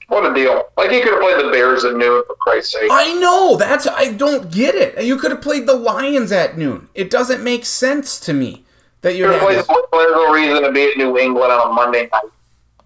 What 0.10 0.30
a 0.32 0.34
deal. 0.34 0.64
Like, 0.78 0.90
he 0.92 1.02
could 1.02 1.12
have 1.14 1.22
played 1.22 1.44
the 1.46 1.52
Bears 1.52 1.84
at 1.84 1.96
noon, 1.96 2.24
for 2.26 2.36
Christ's 2.36 2.74
sake. 2.74 2.90
I 2.90 3.14
know 3.16 3.58
that's 3.58 3.88
I 3.88 4.14
don't 4.14 4.50
get 4.52 4.74
it. 4.76 5.04
You 5.04 5.18
could 5.18 5.32
have 5.32 5.42
played 5.42 5.68
the 5.68 5.74
Lions 5.74 6.32
at 6.32 6.58
noon. 6.58 6.88
It 6.96 7.10
doesn't 7.10 7.44
make 7.44 7.66
sense 7.66 8.18
to 8.22 8.32
me 8.34 8.64
that 9.02 9.16
you're. 9.18 9.32
have 9.32 9.42
have 9.42 9.48
played 9.48 9.58
this. 9.58 9.68
the 9.68 9.88
There's 9.92 10.12
no 10.14 10.32
reason 10.34 10.64
to 10.64 10.72
be 10.72 10.92
at 10.92 10.98
New 10.98 11.18
England 11.18 11.52
on 11.52 11.72
a 11.72 11.74
Monday 11.74 12.10
night. 12.14 12.22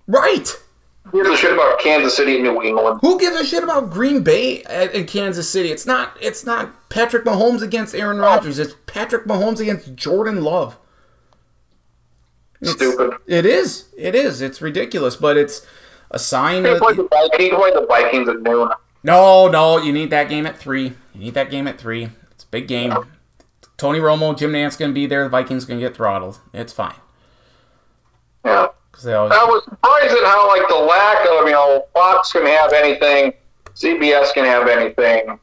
right. 0.07 0.47
Who 1.11 1.23
gives 1.23 1.29
a 1.29 1.38
shit 1.38 1.53
about 1.53 1.79
Kansas 1.79 2.15
City 2.15 2.35
and 2.35 2.43
New 2.43 2.61
England? 2.61 2.99
Who 3.01 3.19
gives 3.19 3.35
a 3.35 3.45
shit 3.45 3.63
about 3.63 3.89
Green 3.89 4.23
Bay 4.23 4.63
in 4.93 5.05
Kansas 5.05 5.49
City? 5.49 5.69
It's 5.71 5.85
not. 5.85 6.15
It's 6.21 6.45
not 6.45 6.89
Patrick 6.89 7.25
Mahomes 7.25 7.61
against 7.61 7.93
Aaron 7.95 8.19
oh. 8.19 8.23
Rodgers. 8.23 8.59
It's 8.59 8.73
Patrick 8.85 9.25
Mahomes 9.25 9.59
against 9.59 9.95
Jordan 9.95 10.43
Love. 10.43 10.77
It's- 12.61 12.75
Stupid. 12.75 13.13
It 13.27 13.45
is. 13.45 13.85
It 13.97 14.15
is. 14.15 14.41
It's 14.41 14.61
ridiculous, 14.61 15.15
but 15.15 15.35
it's 15.38 15.65
a 16.11 16.19
sign. 16.19 16.57
He 16.65 16.71
That, 16.71 16.79
played 16.81 16.97
the 16.97 17.07
Vikings, 17.07 17.43
he 17.43 17.49
played 17.49 17.73
the 17.75 17.85
Vikings 17.88 18.29
at 18.29 18.41
noon. 18.41 18.69
no, 19.03 19.47
no. 19.47 19.77
You 19.77 19.91
need 19.91 20.09
that 20.11 20.29
game 20.29 20.45
at 20.45 20.57
three. 20.57 20.93
You 21.13 21.19
need 21.19 21.33
that 21.33 21.49
game 21.49 21.67
at 21.67 21.79
three. 21.79 22.09
It's 22.31 22.43
a 22.43 22.47
big 22.47 22.67
game. 22.67 22.93
Tony 23.77 23.99
Romo, 23.99 24.38
Jim 24.38 24.51
Nantz 24.53 24.77
gonna 24.77 24.93
be 24.93 25.07
there. 25.07 25.23
The 25.23 25.29
Vikings 25.29 25.65
gonna 25.65 25.79
get 25.79 25.95
throttled. 25.95 26.39
It's 26.53 26.71
fine 26.71 26.93
Yeah. 28.45 28.67
Because 28.91 29.03
they 29.05 29.13
always. 29.13 29.34
I 29.34 29.43
was 29.45 29.63
surprised 29.63 30.11
at 30.18 30.23
how, 30.26 30.47
like, 30.47 30.68
the 30.68 30.76
lack 30.76 31.19
of, 31.27 31.45
you 31.47 31.53
know, 31.53 31.85
Fox 31.93 32.31
can 32.31 32.45
have 32.45 32.73
anything, 32.73 33.34
CBS 33.73 34.34
can 34.34 34.45
have 34.45 34.68
anything. 34.68 35.39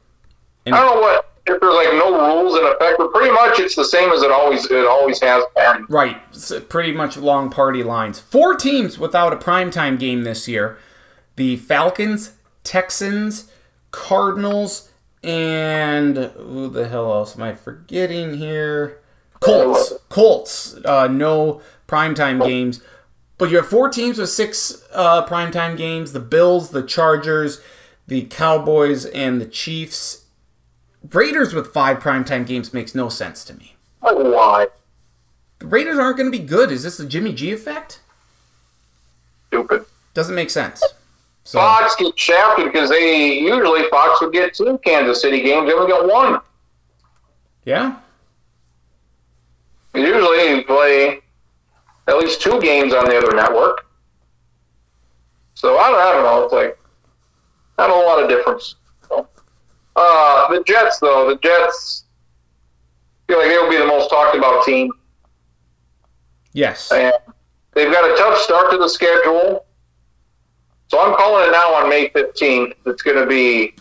And- 0.66 0.75
I 0.75 0.81
don't 0.81 0.97
know 0.97 1.01
what 1.01 1.25
if 1.47 1.61
there's 1.61 1.75
like 1.75 1.93
no 1.95 2.12
rules 2.12 2.59
in 2.59 2.65
effect, 2.66 2.99
but 2.99 3.12
pretty 3.12 3.33
much 3.33 3.59
it's 3.59 3.75
the 3.75 3.85
same 3.85 4.11
as 4.11 4.23
it 4.23 4.31
always 4.31 4.70
it 4.70 4.87
always 4.87 5.20
has 5.23 5.43
been. 5.57 5.87
Right, 5.89 6.20
pretty 6.69 6.93
much 6.93 7.16
long 7.16 7.51
party 7.51 7.83
lines. 7.83 8.20
Four 8.20 8.55
teams 8.55 8.99
without 8.99 9.33
a 9.33 9.37
primetime 9.37 9.99
game 9.99 10.25
this 10.25 10.47
year 10.47 10.79
the 11.37 11.57
Falcons, 11.57 12.33
Texans, 12.65 13.51
Cardinals, 13.93 14.91
and 15.23 16.16
who 16.16 16.69
the 16.69 16.89
hell 16.89 17.12
else 17.12 17.37
am 17.37 17.43
I 17.43 17.55
forgetting 17.55 18.37
here? 18.37 19.01
Colts. 19.41 19.93
Colts. 20.09 20.75
Uh, 20.85 21.07
no 21.07 21.62
primetime 21.87 22.45
games. 22.45 22.83
But 23.39 23.51
you 23.51 23.56
have 23.56 23.69
four 23.69 23.89
teams 23.89 24.19
with 24.19 24.28
six 24.31 24.82
uh, 24.93 25.24
primetime 25.27 25.77
games 25.77 26.12
the 26.12 26.20
Bills, 26.20 26.70
the 26.70 26.82
Chargers, 26.82 27.60
the 28.06 28.23
Cowboys, 28.24 29.05
and 29.06 29.40
the 29.40 29.47
Chiefs. 29.47 30.24
Raiders 31.12 31.55
with 31.55 31.73
five 31.73 31.98
primetime 32.01 32.44
games 32.47 32.74
makes 32.74 32.94
no 32.94 33.09
sense 33.09 33.44
to 33.44 33.55
me. 33.55 33.77
Why? 34.01 34.66
The 35.60 35.66
Raiders 35.66 35.98
aren't 35.98 36.16
going 36.16 36.31
to 36.31 36.36
be 36.36 36.44
good. 36.44 36.73
Is 36.73 36.82
this 36.82 36.97
the 36.97 37.06
Jimmy 37.06 37.32
G 37.32 37.52
effect? 37.52 38.01
Stupid. 39.48 39.85
Doesn't 40.15 40.35
make 40.35 40.51
sense. 40.51 40.82
So 41.44 41.59
Fox 41.60 41.94
gets 41.97 42.20
shafted 42.20 42.66
because 42.66 42.90
they 42.90 43.39
usually 43.39 43.89
Fox 43.89 44.20
would 44.20 44.32
get 44.32 44.52
two 44.52 44.78
Kansas 44.85 45.23
City 45.23 45.43
games, 45.43 45.66
they 45.66 45.73
only 45.73 45.90
got 45.90 46.06
one. 46.06 46.40
yeah, 47.65 47.97
Usually 49.94 50.62
play 50.65 51.20
at 52.09 52.16
least 52.16 52.40
two 52.40 52.60
games 52.60 52.94
on 52.94 53.05
the 53.05 53.16
other 53.16 53.35
network. 53.35 53.86
So 55.55 55.78
I 55.78 55.90
don't, 55.90 56.01
I 56.01 56.12
don't 56.12 56.24
know. 56.24 56.44
It's 56.44 56.52
like 56.55 56.78
not 57.78 57.90
a 57.90 57.94
lot 57.94 58.22
of 58.22 58.28
difference. 58.28 58.76
So, 59.09 59.28
Uh, 59.97 60.48
the 60.52 60.62
Jets, 60.64 60.98
though, 61.01 61.28
the 61.28 61.36
Jets 61.36 62.05
feel 63.26 63.39
like 63.39 63.48
they'll 63.48 63.68
be 63.70 63.76
the 63.76 63.86
most 63.86 64.09
talked 64.10 64.36
about 64.36 64.64
team. 64.64 64.90
yes, 66.52 66.90
And 66.93 67.12
they've 67.74 67.93
got 67.93 68.10
a 68.10 68.16
tough 68.16 68.39
start 68.39 68.70
to 68.72 68.78
the 68.78 68.89
schedule. 68.89 69.64
So 70.89 71.01
I'm 71.01 71.14
calling 71.16 71.47
it 71.48 71.52
now 71.52 71.74
on 71.74 71.89
May 71.90 72.09
15th. 72.09 72.72
It's 72.86 73.02
going 73.02 73.18
to 73.18 73.26
be, 73.26 73.74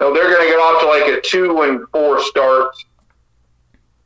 no, 0.00 0.14
they're 0.14 0.30
going 0.30 0.42
to 0.42 0.48
get 0.48 0.58
off 0.58 0.80
to 0.80 0.88
like 0.88 1.18
a 1.18 1.20
two 1.20 1.62
and 1.62 1.86
four 1.90 2.20
start. 2.22 2.68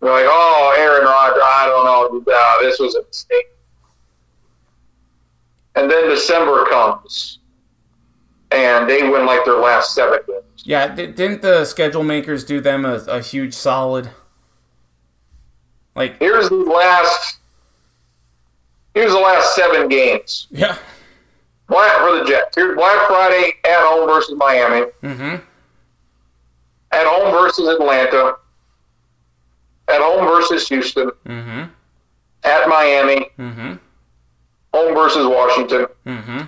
They're 0.01 0.13
like, 0.13 0.25
oh, 0.27 0.75
Aaron 0.79 1.05
Rodgers, 1.05 1.43
I 1.45 1.67
don't 1.67 2.25
know. 2.27 2.33
Uh, 2.33 2.63
this 2.63 2.79
was 2.79 2.95
a 2.95 3.03
mistake. 3.07 3.49
And 5.77 5.91
then 5.91 6.09
December 6.09 6.65
comes, 6.67 7.39
and 8.51 8.89
they 8.89 9.09
win 9.09 9.25
like 9.27 9.45
their 9.45 9.59
last 9.59 9.95
seven 9.95 10.19
games. 10.27 10.63
yeah. 10.65 10.89
di- 10.95 11.07
Didn't 11.09 11.43
the 11.43 11.65
schedule 11.65 12.03
makers 12.03 12.45
do 12.45 12.61
them 12.61 12.85
a, 12.85 12.95
a 13.09 13.21
huge 13.21 13.55
solid? 13.55 14.11
Like, 15.95 16.19
Here's 16.19 16.49
the 16.49 16.55
last. 16.57 17.39
Here's 18.95 19.13
the 19.13 19.19
last 19.21 19.55
seven 19.55 19.89
games. 19.89 20.49
yeah, 20.51 20.77
Black 21.69 21.97
for 21.99 22.19
the 22.19 22.25
Jets. 22.25 22.57
Here's 22.57 22.75
Black 22.77 23.07
Friday 23.07 23.53
at 23.65 23.81
home 23.87 24.09
versus 24.09 24.35
Miami. 24.37 24.87
mm-hmm. 25.03 25.37
At 26.93 27.07
home 27.07 27.31
versus 27.33 27.69
Atlanta. 27.69 28.37
At 29.91 30.01
home 30.01 30.27
versus 30.27 30.69
Houston. 30.69 31.11
Mm-hmm. 31.27 31.71
At 32.45 32.69
Miami. 32.69 33.27
Mm-hmm. 33.39 33.75
Home 34.75 34.95
versus 34.95 35.27
Washington. 35.27 35.87
Mm-hmm. 36.07 36.41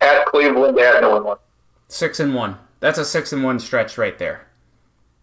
At 0.00 0.26
Cleveland. 0.26 0.78
At 0.78 1.02
New 1.02 1.16
England. 1.16 1.40
Six 1.88 2.20
and 2.20 2.34
one. 2.34 2.58
That's 2.80 2.98
a 2.98 3.04
six 3.04 3.32
and 3.32 3.42
one 3.42 3.58
stretch 3.58 3.98
right 3.98 4.18
there. 4.18 4.46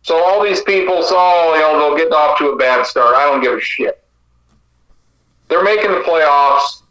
So 0.01 0.23
all 0.23 0.43
these 0.43 0.61
people 0.61 1.01
saw, 1.03 1.55
you 1.55 1.61
know, 1.61 1.79
they'll 1.79 1.97
get 1.97 2.13
off 2.13 2.37
to 2.37 2.49
a 2.49 2.55
bad 2.55 2.85
start. 2.85 3.15
I 3.15 3.23
don't 3.25 3.41
give 3.41 3.53
a 3.53 3.61
shit. 3.61 4.03
They're 5.47 5.63
making 5.63 5.91
the 5.91 5.99
playoffs. 5.99 6.83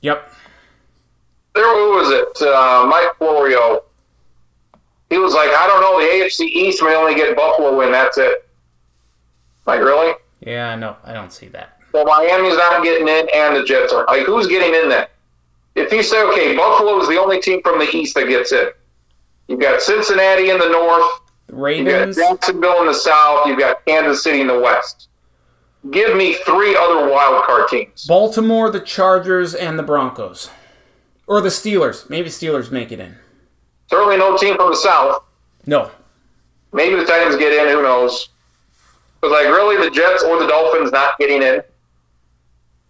Yep. 0.00 0.32
There, 1.54 1.64
who 1.64 1.96
was 1.96 2.10
it? 2.10 2.46
Uh, 2.46 2.86
Mike 2.88 3.16
Florio. 3.18 3.84
He 5.10 5.18
was 5.18 5.32
like, 5.32 5.50
I 5.50 5.66
don't 5.66 5.80
know. 5.80 6.00
The 6.00 6.24
AFC 6.24 6.40
East 6.46 6.82
may 6.82 6.96
only 6.96 7.14
get 7.14 7.36
Buffalo 7.36 7.76
win. 7.78 7.92
That's 7.92 8.18
it. 8.18 8.43
Like 9.66 9.80
really? 9.80 10.14
Yeah, 10.40 10.74
no, 10.76 10.96
I 11.04 11.12
don't 11.12 11.32
see 11.32 11.48
that. 11.48 11.78
Well, 11.92 12.04
Miami's 12.04 12.56
not 12.56 12.82
getting 12.82 13.08
in, 13.08 13.28
and 13.34 13.56
the 13.56 13.64
Jets 13.64 13.92
are. 13.92 14.04
Like, 14.06 14.26
who's 14.26 14.46
getting 14.46 14.74
in 14.74 14.88
then? 14.88 15.06
If 15.76 15.92
you 15.92 16.02
say, 16.02 16.22
okay, 16.22 16.56
Buffalo 16.56 17.00
is 17.00 17.08
the 17.08 17.18
only 17.18 17.40
team 17.40 17.62
from 17.62 17.78
the 17.78 17.88
East 17.96 18.14
that 18.16 18.28
gets 18.28 18.52
in, 18.52 18.68
you've 19.48 19.60
got 19.60 19.80
Cincinnati 19.80 20.50
in 20.50 20.58
the 20.58 20.68
North, 20.68 21.20
you've 21.48 21.56
got 21.56 21.62
Ravens. 21.62 22.16
Jacksonville 22.16 22.80
in 22.80 22.86
the 22.86 22.94
South, 22.94 23.46
you've 23.46 23.58
got 23.58 23.84
Kansas 23.86 24.22
City 24.22 24.40
in 24.40 24.48
the 24.48 24.58
West. 24.58 25.08
Give 25.90 26.16
me 26.16 26.34
three 26.34 26.76
other 26.76 27.08
wild 27.10 27.44
card 27.44 27.68
teams. 27.68 28.06
Baltimore, 28.06 28.70
the 28.70 28.80
Chargers, 28.80 29.54
and 29.54 29.78
the 29.78 29.82
Broncos. 29.82 30.50
Or 31.26 31.40
the 31.40 31.48
Steelers. 31.48 32.08
Maybe 32.10 32.28
Steelers 32.28 32.70
make 32.70 32.90
it 32.90 33.00
in. 33.00 33.16
Certainly 33.88 34.16
no 34.16 34.36
team 34.36 34.56
from 34.56 34.70
the 34.70 34.76
South. 34.76 35.22
No. 35.66 35.90
Maybe 36.72 36.96
the 36.96 37.04
Titans 37.04 37.36
get 37.36 37.52
in. 37.52 37.68
Who 37.74 37.82
knows? 37.82 38.30
But 39.24 39.30
like, 39.30 39.46
really, 39.46 39.82
the 39.82 39.90
Jets 39.90 40.22
or 40.22 40.38
the 40.38 40.46
Dolphins 40.46 40.92
not 40.92 41.16
getting 41.18 41.42
in? 41.42 41.62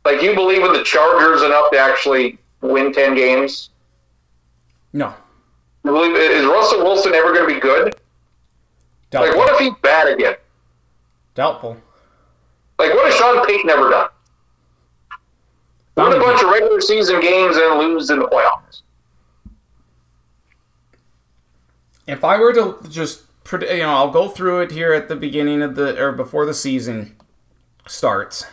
Like, 0.04 0.20
you 0.20 0.34
believe 0.34 0.64
in 0.64 0.72
the 0.72 0.82
Chargers 0.82 1.42
enough 1.42 1.70
to 1.70 1.78
actually 1.78 2.38
win 2.60 2.92
ten 2.92 3.14
games? 3.14 3.70
No. 4.92 5.14
You 5.84 5.92
believe 5.92 6.16
is 6.16 6.44
Russell 6.44 6.82
Wilson 6.82 7.14
ever 7.14 7.32
going 7.32 7.48
to 7.48 7.54
be 7.54 7.60
good? 7.60 7.84
Like, 7.84 8.00
Doubtful. 9.10 9.38
what 9.38 9.52
if 9.52 9.58
he's 9.60 9.74
bad 9.80 10.08
again? 10.08 10.34
Doubtful. 11.36 11.76
Like, 12.80 12.92
what 12.94 13.04
has 13.04 13.14
Sean 13.14 13.46
Payton 13.46 13.70
ever 13.70 13.90
done? 13.90 14.08
Win 15.96 16.14
a 16.14 16.18
bunch 16.18 16.42
of 16.42 16.50
regular 16.50 16.80
season 16.80 17.20
games 17.20 17.56
and 17.56 17.78
lose 17.78 18.10
in 18.10 18.18
the 18.18 18.26
playoffs. 18.26 18.82
If 22.08 22.24
I 22.24 22.40
were 22.40 22.52
to 22.54 22.78
just, 22.88 23.22
you 23.52 23.78
know, 23.78 23.94
I'll 23.94 24.10
go 24.10 24.28
through 24.28 24.60
it 24.62 24.70
here 24.70 24.92
at 24.92 25.08
the 25.08 25.16
beginning 25.16 25.62
of 25.62 25.74
the, 25.74 26.00
or 26.02 26.12
before 26.12 26.46
the 26.46 26.54
season 26.54 27.16
starts. 27.86 28.46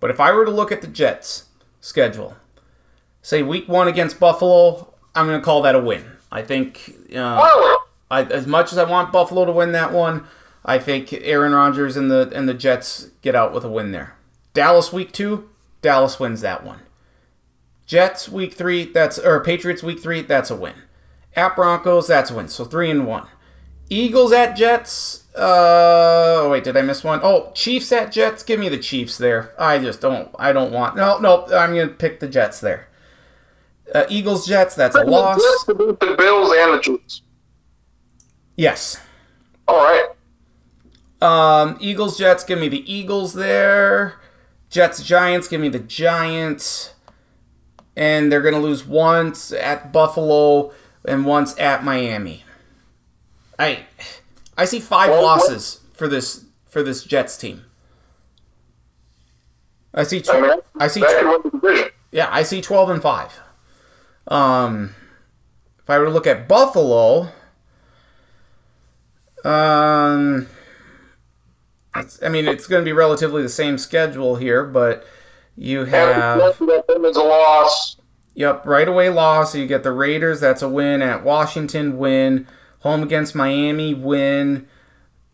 But 0.00 0.10
if 0.10 0.20
I 0.20 0.32
were 0.32 0.44
to 0.44 0.50
look 0.50 0.70
at 0.70 0.80
the 0.80 0.86
Jets' 0.86 1.44
schedule, 1.80 2.36
say 3.22 3.42
week 3.42 3.68
one 3.68 3.88
against 3.88 4.20
Buffalo, 4.20 4.94
I'm 5.14 5.26
going 5.26 5.40
to 5.40 5.44
call 5.44 5.62
that 5.62 5.74
a 5.74 5.80
win. 5.80 6.04
I 6.30 6.42
think, 6.42 6.94
uh, 7.14 7.76
I, 8.10 8.24
as 8.24 8.46
much 8.46 8.72
as 8.72 8.78
I 8.78 8.84
want 8.84 9.12
Buffalo 9.12 9.44
to 9.44 9.52
win 9.52 9.72
that 9.72 9.92
one, 9.92 10.26
I 10.64 10.78
think 10.78 11.12
Aaron 11.12 11.52
Rodgers 11.52 11.96
and 11.96 12.10
the 12.10 12.30
and 12.34 12.48
the 12.48 12.54
Jets 12.54 13.10
get 13.22 13.34
out 13.34 13.52
with 13.52 13.64
a 13.64 13.68
win 13.68 13.92
there. 13.92 14.16
Dallas 14.54 14.92
week 14.92 15.12
two, 15.12 15.50
Dallas 15.82 16.18
wins 16.18 16.40
that 16.40 16.64
one. 16.64 16.80
Jets 17.86 18.28
week 18.28 18.54
three, 18.54 18.84
that's 18.84 19.18
or 19.18 19.40
Patriots 19.44 19.82
week 19.82 20.00
three, 20.00 20.22
that's 20.22 20.50
a 20.50 20.56
win. 20.56 20.74
At 21.36 21.54
Broncos, 21.54 22.06
that's 22.06 22.30
a 22.30 22.34
win. 22.34 22.48
So 22.48 22.64
three 22.64 22.90
and 22.90 23.06
one. 23.06 23.26
Eagles 23.88 24.32
at 24.32 24.56
Jets. 24.56 25.24
Uh, 25.34 26.42
oh 26.42 26.48
wait, 26.50 26.64
did 26.64 26.76
I 26.76 26.82
miss 26.82 27.02
one? 27.02 27.20
Oh, 27.22 27.50
Chiefs 27.54 27.90
at 27.92 28.12
Jets. 28.12 28.42
Give 28.42 28.60
me 28.60 28.68
the 28.68 28.78
Chiefs 28.78 29.18
there. 29.18 29.52
I 29.58 29.78
just 29.78 30.00
don't. 30.00 30.30
I 30.38 30.52
don't 30.52 30.72
want. 30.72 30.96
No, 30.96 31.18
no. 31.18 31.46
I'm 31.46 31.74
gonna 31.74 31.88
pick 31.88 32.20
the 32.20 32.28
Jets 32.28 32.60
there. 32.60 32.88
Uh, 33.94 34.04
Eagles 34.08 34.46
Jets. 34.46 34.74
That's 34.74 34.96
a 34.96 35.04
loss. 35.04 35.42
Jets 35.42 35.64
the 35.64 36.14
Bills 36.16 36.52
and 36.56 36.74
the 36.74 36.80
Chiefs. 36.80 37.22
Yes. 38.56 39.00
All 39.66 39.82
right. 39.82 40.08
Um, 41.20 41.78
Eagles, 41.80 42.18
Jets, 42.18 42.44
give 42.44 42.58
me 42.58 42.68
the 42.68 42.92
Eagles 42.92 43.32
there. 43.32 44.20
Jets, 44.68 45.02
Giants, 45.02 45.48
give 45.48 45.60
me 45.60 45.68
the 45.68 45.78
Giants. 45.78 46.94
And 47.96 48.30
they're 48.30 48.42
going 48.42 48.54
to 48.54 48.60
lose 48.60 48.84
once 48.84 49.52
at 49.52 49.92
Buffalo 49.92 50.72
and 51.04 51.24
once 51.24 51.58
at 51.58 51.84
Miami. 51.84 52.43
I 53.58 53.84
I 54.56 54.64
see 54.64 54.80
five 54.80 55.10
Well, 55.10 55.22
what- 55.22 55.40
losses 55.40 55.80
for 55.94 56.08
this 56.08 56.44
for 56.68 56.82
this 56.82 57.04
Jets 57.04 57.36
team. 57.36 57.64
I 59.92 60.02
see 60.02 60.20
tw- 60.20 60.30
I 60.30 60.40
mean, 60.40 60.50
I 60.80 60.88
see 60.88 61.00
tw- 61.00 61.04
could 61.06 61.26
win 61.28 61.40
the 61.44 61.50
division. 61.50 61.90
yeah, 62.10 62.28
I 62.32 62.42
see 62.42 62.60
12 62.60 62.90
and 62.90 63.00
5. 63.00 63.32
Um, 64.26 64.94
if 65.80 65.88
I 65.88 65.98
were 65.98 66.06
to 66.06 66.10
look 66.10 66.26
at 66.26 66.48
Buffalo, 66.48 67.28
um, 69.44 70.48
I 71.94 72.28
mean, 72.28 72.48
it's 72.48 72.66
going 72.66 72.80
to 72.82 72.84
be 72.84 72.92
relatively 72.92 73.42
the 73.42 73.48
same 73.48 73.78
schedule 73.78 74.34
here, 74.34 74.64
but 74.64 75.06
you 75.56 75.84
have, 75.84 76.58
them 76.58 77.04
a 77.04 77.08
loss. 77.10 77.96
yep, 78.34 78.66
right 78.66 78.88
away 78.88 79.10
loss. 79.10 79.52
So 79.52 79.58
you 79.58 79.66
get 79.68 79.84
the 79.84 79.92
Raiders, 79.92 80.40
that's 80.40 80.62
a 80.62 80.68
win. 80.68 81.02
At 81.02 81.22
Washington, 81.22 81.98
win. 81.98 82.48
Home 82.84 83.02
against 83.02 83.34
Miami, 83.34 83.94
win. 83.94 84.68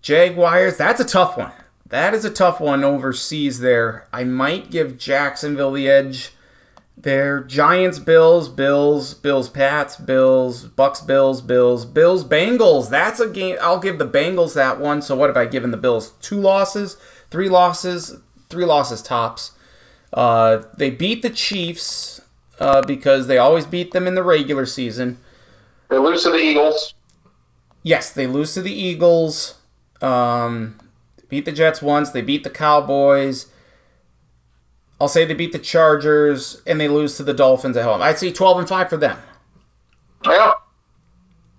Jaguars, 0.02 0.76
that's 0.76 1.00
a 1.00 1.04
tough 1.04 1.36
one. 1.36 1.50
That 1.88 2.14
is 2.14 2.24
a 2.24 2.30
tough 2.30 2.60
one 2.60 2.84
overseas 2.84 3.58
there. 3.58 4.06
I 4.12 4.22
might 4.22 4.70
give 4.70 4.96
Jacksonville 4.96 5.72
the 5.72 5.88
edge 5.88 6.30
there. 6.96 7.42
Giants, 7.42 7.98
Bills, 7.98 8.48
Bills, 8.48 9.14
Bills, 9.14 9.48
Pats, 9.48 9.96
Bills, 9.96 10.62
Bucks, 10.62 11.00
Bills, 11.00 11.40
Bills, 11.40 11.84
Bills, 11.84 12.22
Bengals. 12.22 12.88
That's 12.88 13.18
a 13.18 13.28
game. 13.28 13.56
I'll 13.60 13.80
give 13.80 13.98
the 13.98 14.06
Bengals 14.06 14.54
that 14.54 14.78
one. 14.78 15.02
So 15.02 15.16
what 15.16 15.28
have 15.28 15.36
I 15.36 15.46
given 15.46 15.72
the 15.72 15.76
Bills? 15.76 16.12
Two 16.20 16.38
losses, 16.38 16.98
three 17.32 17.48
losses, 17.48 18.16
three 18.48 18.64
losses 18.64 19.02
tops. 19.02 19.58
Uh, 20.12 20.62
they 20.76 20.90
beat 20.90 21.22
the 21.22 21.30
Chiefs 21.30 22.20
uh, 22.60 22.82
because 22.82 23.26
they 23.26 23.38
always 23.38 23.66
beat 23.66 23.90
them 23.90 24.06
in 24.06 24.14
the 24.14 24.22
regular 24.22 24.66
season. 24.66 25.18
They 25.88 25.98
lose 25.98 26.22
to 26.22 26.30
the 26.30 26.38
Eagles. 26.38 26.94
Yes, 27.82 28.12
they 28.12 28.26
lose 28.26 28.54
to 28.54 28.62
the 28.62 28.72
Eagles. 28.72 29.58
Um, 30.00 30.78
beat 31.28 31.44
the 31.44 31.52
Jets 31.52 31.80
once. 31.80 32.10
They 32.10 32.22
beat 32.22 32.44
the 32.44 32.50
Cowboys. 32.50 33.46
I'll 35.00 35.08
say 35.08 35.24
they 35.24 35.34
beat 35.34 35.52
the 35.52 35.58
Chargers 35.58 36.60
and 36.66 36.78
they 36.78 36.88
lose 36.88 37.16
to 37.16 37.22
the 37.22 37.32
Dolphins 37.32 37.76
at 37.76 37.84
home. 37.84 38.02
I'd 38.02 38.18
say 38.18 38.30
12 38.30 38.58
and 38.58 38.68
5 38.68 38.90
for 38.90 38.96
them. 38.98 39.18
Yeah. 40.24 40.52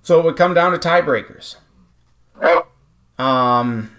So 0.04 0.20
it 0.20 0.26
would 0.26 0.38
come 0.38 0.54
down 0.54 0.72
to 0.74 0.78
tiebreakers. 0.78 1.56
Yeah. 2.40 2.62
Um, 3.18 3.96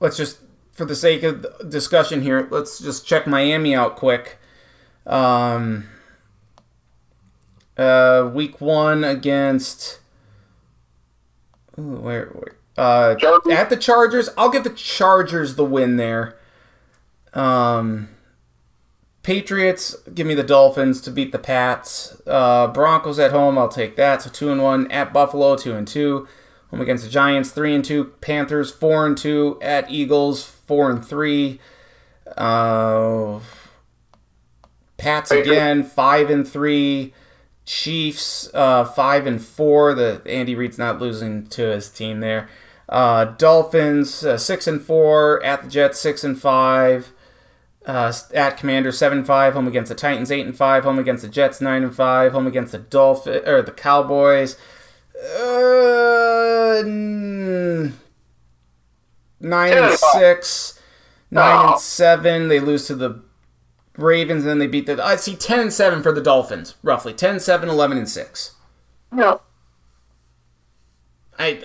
let's 0.00 0.16
just, 0.16 0.38
for 0.72 0.86
the 0.86 0.96
sake 0.96 1.22
of 1.22 1.44
discussion 1.68 2.22
here, 2.22 2.48
let's 2.50 2.78
just 2.78 3.06
check 3.06 3.26
Miami 3.26 3.74
out 3.74 3.96
quick. 3.96 4.38
Um, 5.06 5.88
uh, 7.76 8.30
week 8.32 8.60
one 8.60 9.04
against. 9.04 10.00
Where, 11.78 12.26
where 12.26 12.56
uh, 12.76 13.16
at 13.50 13.70
the 13.70 13.76
Chargers, 13.76 14.28
I'll 14.36 14.50
give 14.50 14.64
the 14.64 14.70
Chargers 14.70 15.56
the 15.56 15.64
win 15.64 15.96
there. 15.96 16.36
Um, 17.34 18.08
Patriots, 19.22 19.96
give 20.14 20.26
me 20.26 20.34
the 20.34 20.42
Dolphins 20.42 21.00
to 21.02 21.10
beat 21.10 21.32
the 21.32 21.38
Pats. 21.38 22.20
Uh, 22.26 22.68
Broncos 22.68 23.18
at 23.18 23.30
home, 23.30 23.58
I'll 23.58 23.68
take 23.68 23.96
that. 23.96 24.22
So 24.22 24.30
two 24.30 24.50
and 24.50 24.62
one 24.62 24.90
at 24.90 25.12
Buffalo, 25.12 25.56
two 25.56 25.74
and 25.74 25.86
two. 25.86 26.28
Home 26.70 26.80
against 26.80 27.04
the 27.04 27.10
Giants, 27.10 27.50
three 27.50 27.74
and 27.74 27.84
two. 27.84 28.12
Panthers, 28.20 28.70
four 28.70 29.06
and 29.06 29.16
two. 29.16 29.58
At 29.60 29.90
Eagles, 29.90 30.44
four 30.44 30.90
and 30.90 31.04
three. 31.04 31.60
Uh, 32.36 33.40
Pats 34.98 35.30
again, 35.30 35.82
five 35.84 36.30
and 36.30 36.46
three. 36.46 37.14
Chiefs, 37.68 38.48
uh, 38.54 38.86
five 38.86 39.26
and 39.26 39.44
four. 39.44 39.92
The 39.94 40.22
Andy 40.24 40.54
Reid's 40.54 40.78
not 40.78 41.02
losing 41.02 41.46
to 41.48 41.62
his 41.70 41.90
team 41.90 42.20
there. 42.20 42.48
Uh, 42.88 43.26
Dolphins, 43.26 44.24
uh, 44.24 44.38
six 44.38 44.66
and 44.66 44.80
four. 44.80 45.44
At 45.44 45.64
the 45.64 45.68
Jets, 45.68 46.00
six 46.00 46.24
and 46.24 46.40
five. 46.40 47.12
Uh, 47.84 48.10
at 48.32 48.56
Commander, 48.56 48.90
seven 48.90 49.18
and 49.18 49.26
five. 49.26 49.52
Home 49.52 49.68
against 49.68 49.90
the 49.90 49.94
Titans, 49.94 50.32
eight 50.32 50.46
and 50.46 50.56
five. 50.56 50.84
Home 50.84 50.98
against 50.98 51.22
the 51.22 51.28
Jets, 51.28 51.60
nine 51.60 51.82
and 51.82 51.94
five. 51.94 52.32
Home 52.32 52.46
against 52.46 52.72
the 52.72 52.78
Dolphin 52.78 53.46
or 53.46 53.60
the 53.60 53.72
Cowboys. 53.72 54.56
Uh, 55.14 56.82
mm, 56.86 57.92
and 59.42 59.98
six, 59.98 60.80
nine 61.30 61.68
and 61.68 61.78
seven. 61.78 62.48
They 62.48 62.60
lose 62.60 62.86
to 62.86 62.94
the 62.94 63.27
Ravens, 63.98 64.44
and 64.44 64.50
then 64.50 64.58
they 64.58 64.66
beat 64.66 64.86
the. 64.86 65.04
I 65.04 65.16
see 65.16 65.34
ten 65.34 65.60
and 65.60 65.72
seven 65.72 66.02
for 66.02 66.12
the 66.12 66.20
Dolphins, 66.20 66.76
roughly 66.82 67.12
10, 67.12 67.40
7, 67.40 67.68
11, 67.68 67.98
and 67.98 68.08
six. 68.08 68.52
No. 69.10 69.42
I 71.38 71.64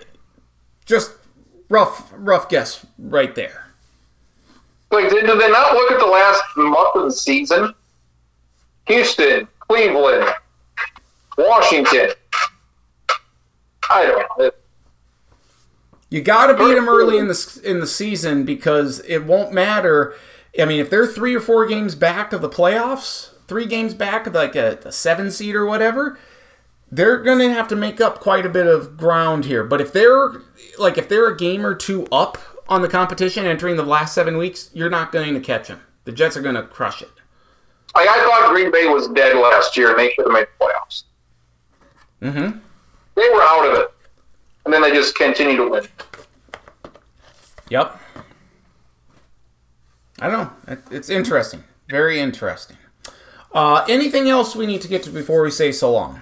just 0.85 1.13
rough, 1.69 2.11
rough 2.15 2.49
guess 2.49 2.85
right 2.97 3.33
there. 3.35 3.67
Like, 4.91 5.09
did, 5.09 5.25
did 5.25 5.39
they 5.39 5.49
not 5.49 5.73
look 5.73 5.91
at 5.91 5.99
the 5.99 6.05
last 6.05 6.43
month 6.57 6.95
of 6.95 7.03
the 7.05 7.11
season? 7.11 7.73
Houston, 8.87 9.47
Cleveland, 9.59 10.29
Washington. 11.37 12.09
I 13.89 14.05
don't 14.05 14.39
know. 14.39 14.51
You 16.09 16.21
got 16.21 16.47
to 16.47 16.53
beat 16.53 16.75
them 16.75 16.87
early 16.87 17.17
in 17.17 17.27
the 17.27 17.61
in 17.63 17.79
the 17.79 17.87
season 17.87 18.43
because 18.45 18.99
it 19.01 19.25
won't 19.25 19.51
matter. 19.51 20.15
I 20.59 20.65
mean, 20.65 20.79
if 20.79 20.89
they're 20.89 21.07
three 21.07 21.35
or 21.35 21.39
four 21.39 21.65
games 21.65 21.95
back 21.95 22.31
of 22.31 22.41
the 22.41 22.49
playoffs, 22.49 23.29
three 23.47 23.65
games 23.65 23.93
back 23.93 24.27
of 24.27 24.33
like 24.33 24.55
a, 24.55 24.79
a 24.85 24.91
seven 24.91 25.31
seed 25.31 25.55
or 25.55 25.65
whatever, 25.65 26.19
they're 26.91 27.21
going 27.21 27.39
to 27.39 27.51
have 27.51 27.67
to 27.69 27.75
make 27.75 27.99
up 27.99 28.19
quite 28.19 28.45
a 28.45 28.49
bit 28.49 28.67
of 28.67 28.97
ground 28.97 29.45
here. 29.45 29.63
But 29.63 29.81
if 29.81 29.91
they're 29.91 30.41
like 30.77 30.97
if 30.97 31.09
they're 31.09 31.27
a 31.27 31.37
game 31.37 31.65
or 31.65 31.73
two 31.73 32.05
up 32.11 32.37
on 32.67 32.81
the 32.81 32.87
competition 32.87 33.45
entering 33.45 33.77
the 33.77 33.83
last 33.83 34.13
seven 34.13 34.37
weeks, 34.37 34.69
you're 34.73 34.89
not 34.89 35.11
going 35.11 35.33
to 35.33 35.39
catch 35.39 35.67
them. 35.67 35.81
The 36.05 36.11
Jets 36.11 36.37
are 36.37 36.41
going 36.41 36.55
to 36.55 36.63
crush 36.63 37.01
it. 37.01 37.11
Like 37.95 38.07
I 38.07 38.13
thought 38.13 38.49
Green 38.51 38.71
Bay 38.71 38.85
was 38.87 39.07
dead 39.09 39.35
last 39.35 39.75
year 39.75 39.91
and 39.91 39.99
they 39.99 40.11
should 40.11 40.25
have 40.25 40.33
made 40.33 40.47
the 40.59 40.65
playoffs. 40.65 41.03
Mm-hmm. 42.21 42.59
They 43.15 43.29
were 43.29 43.41
out 43.41 43.69
of 43.69 43.79
it. 43.79 43.93
And 44.65 44.73
then 44.73 44.81
they 44.81 44.91
just 44.91 45.15
continue 45.15 45.57
to 45.57 45.69
win. 45.69 45.87
Yep. 47.69 47.99
I 50.19 50.29
don't 50.29 50.51
know. 50.67 50.77
It's 50.91 51.09
interesting. 51.09 51.63
Very 51.89 52.19
interesting. 52.19 52.77
Uh, 53.53 53.85
anything 53.87 54.29
else 54.29 54.55
we 54.55 54.65
need 54.65 54.81
to 54.81 54.87
get 54.87 55.03
to 55.03 55.09
before 55.09 55.43
we 55.43 55.51
say 55.51 55.71
so 55.71 55.91
long? 55.91 56.21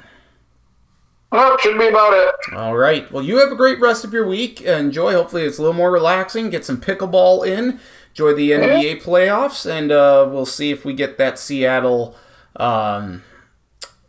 Well, 1.32 1.58
should 1.60 1.80
be 1.80 1.88
about 1.88 2.14
it. 2.14 2.56
All 2.56 2.76
right. 2.76 3.10
Well, 3.10 3.24
you 3.24 3.38
have 3.38 3.52
a 3.52 3.56
great 3.56 3.80
rest 3.80 4.04
of 4.04 4.12
your 4.12 4.28
week. 4.28 4.62
Enjoy. 4.62 5.14
Hopefully, 5.14 5.44
it's 5.44 5.58
a 5.58 5.62
little 5.62 5.76
more 5.76 5.92
relaxing. 5.92 6.50
Get 6.50 6.66
some 6.66 6.82
pickleball 6.82 7.48
in. 7.48 7.80
Enjoy 8.10 8.34
the 8.34 8.52
NBA 8.52 9.02
playoffs, 9.02 9.66
and 9.66 9.90
uh, 9.90 10.28
we'll 10.30 10.46
see 10.46 10.72
if 10.72 10.84
we 10.84 10.94
get 10.94 11.18
that 11.18 11.40
Seattle, 11.40 12.18
um, 12.58 13.24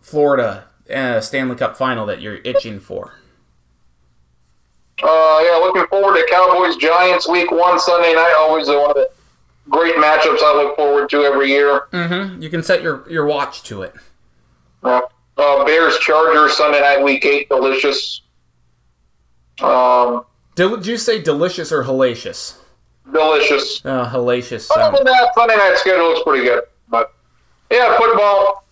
Florida 0.00 0.64
uh, 0.92 1.20
Stanley 1.20 1.54
Cup 1.54 1.76
final 1.76 2.06
that 2.06 2.20
you're 2.20 2.40
itching 2.44 2.80
for. 2.80 3.14
Uh, 5.00 5.40
yeah, 5.44 5.56
looking 5.56 5.86
forward 5.86 6.16
to 6.16 6.26
Cowboys 6.28 6.76
Giants 6.76 7.28
week 7.28 7.50
one 7.52 7.78
Sunday 7.78 8.12
night. 8.14 8.34
Always 8.38 8.66
one 8.66 8.90
of 8.90 8.94
the 8.96 9.09
great 9.68 9.94
matchups 9.97 10.43
I 10.43 10.62
look 10.62 10.76
forward 10.76 11.09
to 11.10 11.22
every 11.22 11.48
year. 11.48 11.89
Mm-hmm. 11.93 12.43
You 12.43 12.51
can 12.51 12.62
set 12.62 12.82
your, 12.82 13.09
your 13.10 13.26
watch 13.26 13.62
to 13.64 13.82
it. 13.82 13.94
Yeah. 14.84 15.01
Uh, 15.36 15.64
Bears 15.64 15.98
Chargers 15.98 16.56
Sunday 16.56 16.80
night 16.80 17.02
week 17.02 17.24
eight. 17.24 17.48
Delicious. 17.48 18.22
Um, 19.60 20.24
Did 20.55 20.86
you 20.86 20.97
say 20.97 21.22
delicious 21.22 21.72
or 21.72 21.84
hellacious? 21.84 22.56
delicious. 23.10 23.84
Uh, 23.84 24.09
hellacious. 24.09 24.70
Other 24.74 24.98
than 24.98 25.06
that, 25.06 25.34
Sunday 25.34 25.56
night 25.56 25.76
schedule 25.76 26.09
looks 26.09 26.22
pretty 26.22 26.44
good. 26.44 26.64
But 26.89 27.12
yeah, 27.70 27.97
football. 27.97 28.64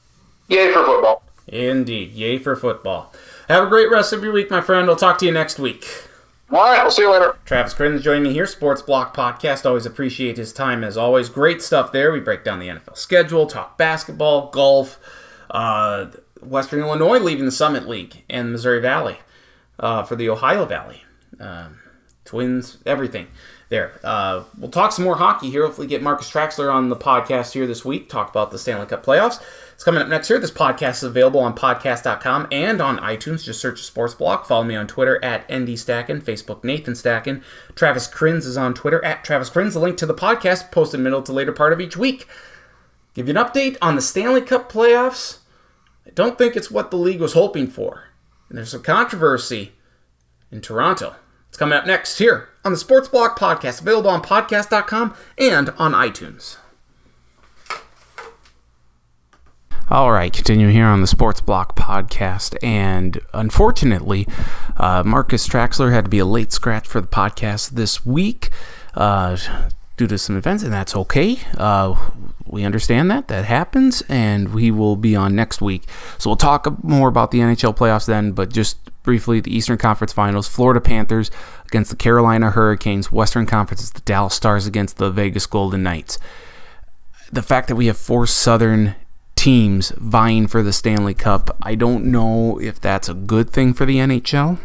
Yay 0.49 0.73
for 0.73 0.85
football. 0.85 1.23
Indeed. 1.47 2.13
Yay 2.13 2.39
for 2.39 2.57
football. 2.57 3.13
Have 3.49 3.65
a 3.65 3.69
great 3.69 3.91
rest 3.91 4.13
of 4.13 4.23
your 4.23 4.33
week, 4.33 4.51
my 4.51 4.61
friend. 4.61 4.89
I'll 4.89 4.97
talk 4.97 5.19
to 5.19 5.27
you 5.27 5.33
next 5.33 5.59
week. 5.59 5.87
All 6.53 6.59
right, 6.59 6.83
we'll 6.83 6.91
see 6.91 7.03
you 7.03 7.13
later. 7.13 7.37
Travis 7.45 7.75
Crins 7.75 8.03
joining 8.03 8.25
me 8.25 8.33
here, 8.33 8.47
Sports 8.47 8.83
Block 8.83 9.17
Podcast. 9.17 9.65
Always 9.65 9.87
appreciate 9.87 10.37
his 10.37 10.53
time 10.53 10.83
as 10.83 10.97
always. 10.97 11.29
Great 11.29 11.63
stuff 11.63 11.93
there. 11.93 12.11
We 12.11 12.19
break 12.19 12.43
down 12.43 12.59
the 12.59 12.67
NFL 12.67 12.97
schedule, 12.97 13.47
talk 13.47 13.79
basketball, 13.79 14.51
golf, 14.51 14.99
uh, 15.51 16.07
Western 16.43 16.81
Illinois 16.81 17.21
leaving 17.21 17.45
the 17.45 17.53
Summit 17.53 17.89
League 17.89 18.25
and 18.29 18.51
Missouri 18.51 18.81
Valley 18.81 19.19
uh, 19.79 20.03
for 20.03 20.17
the 20.17 20.29
Ohio 20.29 20.65
Valley. 20.65 21.05
Um, 21.39 21.79
twins, 22.25 22.79
everything 22.85 23.29
there. 23.69 24.01
Uh, 24.03 24.43
we'll 24.59 24.71
talk 24.71 24.91
some 24.91 25.05
more 25.05 25.17
hockey 25.17 25.51
here. 25.51 25.65
Hopefully, 25.65 25.87
get 25.87 26.03
Marcus 26.03 26.29
Traxler 26.29 26.73
on 26.73 26.89
the 26.89 26.97
podcast 26.97 27.53
here 27.53 27.69
this 27.69 27.85
week. 27.85 28.09
Talk 28.09 28.29
about 28.29 28.51
the 28.51 28.59
Stanley 28.59 28.87
Cup 28.87 29.07
playoffs. 29.07 29.41
It's 29.81 29.85
coming 29.87 30.03
up 30.03 30.09
next 30.09 30.29
year. 30.29 30.39
This 30.39 30.51
podcast 30.51 30.97
is 30.97 31.05
available 31.05 31.41
on 31.41 31.57
podcast.com 31.57 32.49
and 32.53 32.83
on 32.83 32.99
iTunes. 32.99 33.43
Just 33.43 33.63
search 33.63 33.83
Sports 33.83 34.13
Block. 34.13 34.45
Follow 34.45 34.63
me 34.63 34.77
on 34.77 34.87
Twitter 34.87 35.19
at 35.25 35.51
ND 35.51 35.71
Stacken, 35.79 36.21
Facebook 36.21 36.63
Nathan 36.63 36.93
Stacken. 36.93 37.43
Travis 37.77 38.07
Crins 38.07 38.45
is 38.45 38.59
on 38.59 38.75
Twitter 38.75 39.03
at 39.03 39.25
Travis 39.25 39.49
Crins. 39.49 39.73
The 39.73 39.79
link 39.79 39.97
to 39.97 40.05
the 40.05 40.13
podcast 40.13 40.71
posted 40.71 41.01
middle 41.01 41.23
to 41.23 41.33
later 41.33 41.53
part 41.53 41.73
of 41.73 41.81
each 41.81 41.97
week. 41.97 42.29
Give 43.15 43.27
you 43.27 43.35
an 43.35 43.43
update 43.43 43.79
on 43.81 43.95
the 43.95 44.03
Stanley 44.03 44.43
Cup 44.43 44.71
playoffs. 44.71 45.39
I 46.07 46.11
don't 46.11 46.37
think 46.37 46.57
it's 46.57 46.71
what 46.71 46.91
the 46.91 46.99
league 46.99 47.23
was 47.23 47.33
hoping 47.33 47.67
for. 47.67 48.05
And 48.51 48.59
there's 48.59 48.73
some 48.73 48.83
controversy 48.83 49.73
in 50.53 50.61
Toronto. 50.61 51.17
It's 51.49 51.57
coming 51.57 51.79
up 51.79 51.87
next 51.87 52.19
here 52.19 52.51
on 52.67 52.73
the 52.73 52.79
Sports 52.79 53.09
Block 53.09 53.39
Podcast, 53.39 53.81
available 53.81 54.11
on 54.11 54.21
podcast.com 54.21 55.15
and 55.39 55.71
on 55.79 55.93
iTunes. 55.93 56.59
All 59.91 60.13
right, 60.13 60.33
continue 60.33 60.69
here 60.69 60.87
on 60.87 61.01
the 61.01 61.09
Sports 61.09 61.41
Block 61.41 61.75
podcast. 61.75 62.57
And 62.63 63.19
unfortunately, 63.35 64.29
uh, 64.77 65.03
Marcus 65.05 65.49
Traxler 65.49 65.93
had 65.93 66.05
to 66.05 66.09
be 66.09 66.21
a 66.21 66.25
late 66.25 66.53
scratch 66.53 66.87
for 66.87 67.01
the 67.01 67.09
podcast 67.09 67.71
this 67.71 68.07
week 68.07 68.51
uh, 68.95 69.37
due 69.97 70.07
to 70.07 70.17
some 70.17 70.37
events, 70.37 70.63
and 70.63 70.73
that's 70.73 70.95
okay. 70.95 71.41
Uh, 71.59 71.97
we 72.47 72.63
understand 72.63 73.11
that. 73.11 73.27
That 73.27 73.47
happens, 73.47 74.05
and 74.09 74.55
we 74.55 74.71
will 74.71 74.95
be 74.95 75.17
on 75.17 75.35
next 75.35 75.61
week. 75.61 75.89
So 76.19 76.31
we'll 76.31 76.37
talk 76.37 76.85
more 76.85 77.09
about 77.09 77.33
the 77.33 77.41
NHL 77.41 77.77
playoffs 77.77 78.07
then, 78.07 78.31
but 78.31 78.53
just 78.53 78.79
briefly 79.03 79.41
the 79.41 79.53
Eastern 79.53 79.77
Conference 79.77 80.13
Finals 80.13 80.47
Florida 80.47 80.81
Panthers 80.81 81.33
against 81.67 81.91
the 81.91 81.97
Carolina 81.97 82.53
Hurricanes, 82.53 83.11
Western 83.11 83.45
Conference 83.45 83.83
is 83.83 83.91
the 83.91 84.03
Dallas 84.03 84.35
Stars 84.35 84.69
against 84.69 84.99
the 84.99 85.11
Vegas 85.11 85.47
Golden 85.47 85.83
Knights. 85.83 86.21
The 87.33 87.43
fact 87.43 87.67
that 87.67 87.75
we 87.75 87.87
have 87.87 87.99
four 87.99 88.29
Southern 88.29 88.95
teams 89.41 89.91
vying 89.97 90.47
for 90.47 90.63
the 90.63 90.71
Stanley 90.71 91.15
Cup. 91.15 91.57
I 91.63 91.75
don't 91.75 92.05
know 92.05 92.61
if 92.61 92.79
that's 92.79 93.09
a 93.09 93.15
good 93.15 93.49
thing 93.49 93.73
for 93.73 93.87
the 93.87 93.97
NHL. 93.97 94.59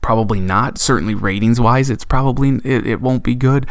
Probably 0.00 0.40
not. 0.40 0.78
Certainly, 0.78 1.14
ratings 1.14 1.60
wise, 1.60 1.88
it's 1.88 2.04
probably 2.04 2.56
it, 2.64 2.88
it 2.88 3.00
won't 3.00 3.22
be 3.22 3.36
good. 3.36 3.68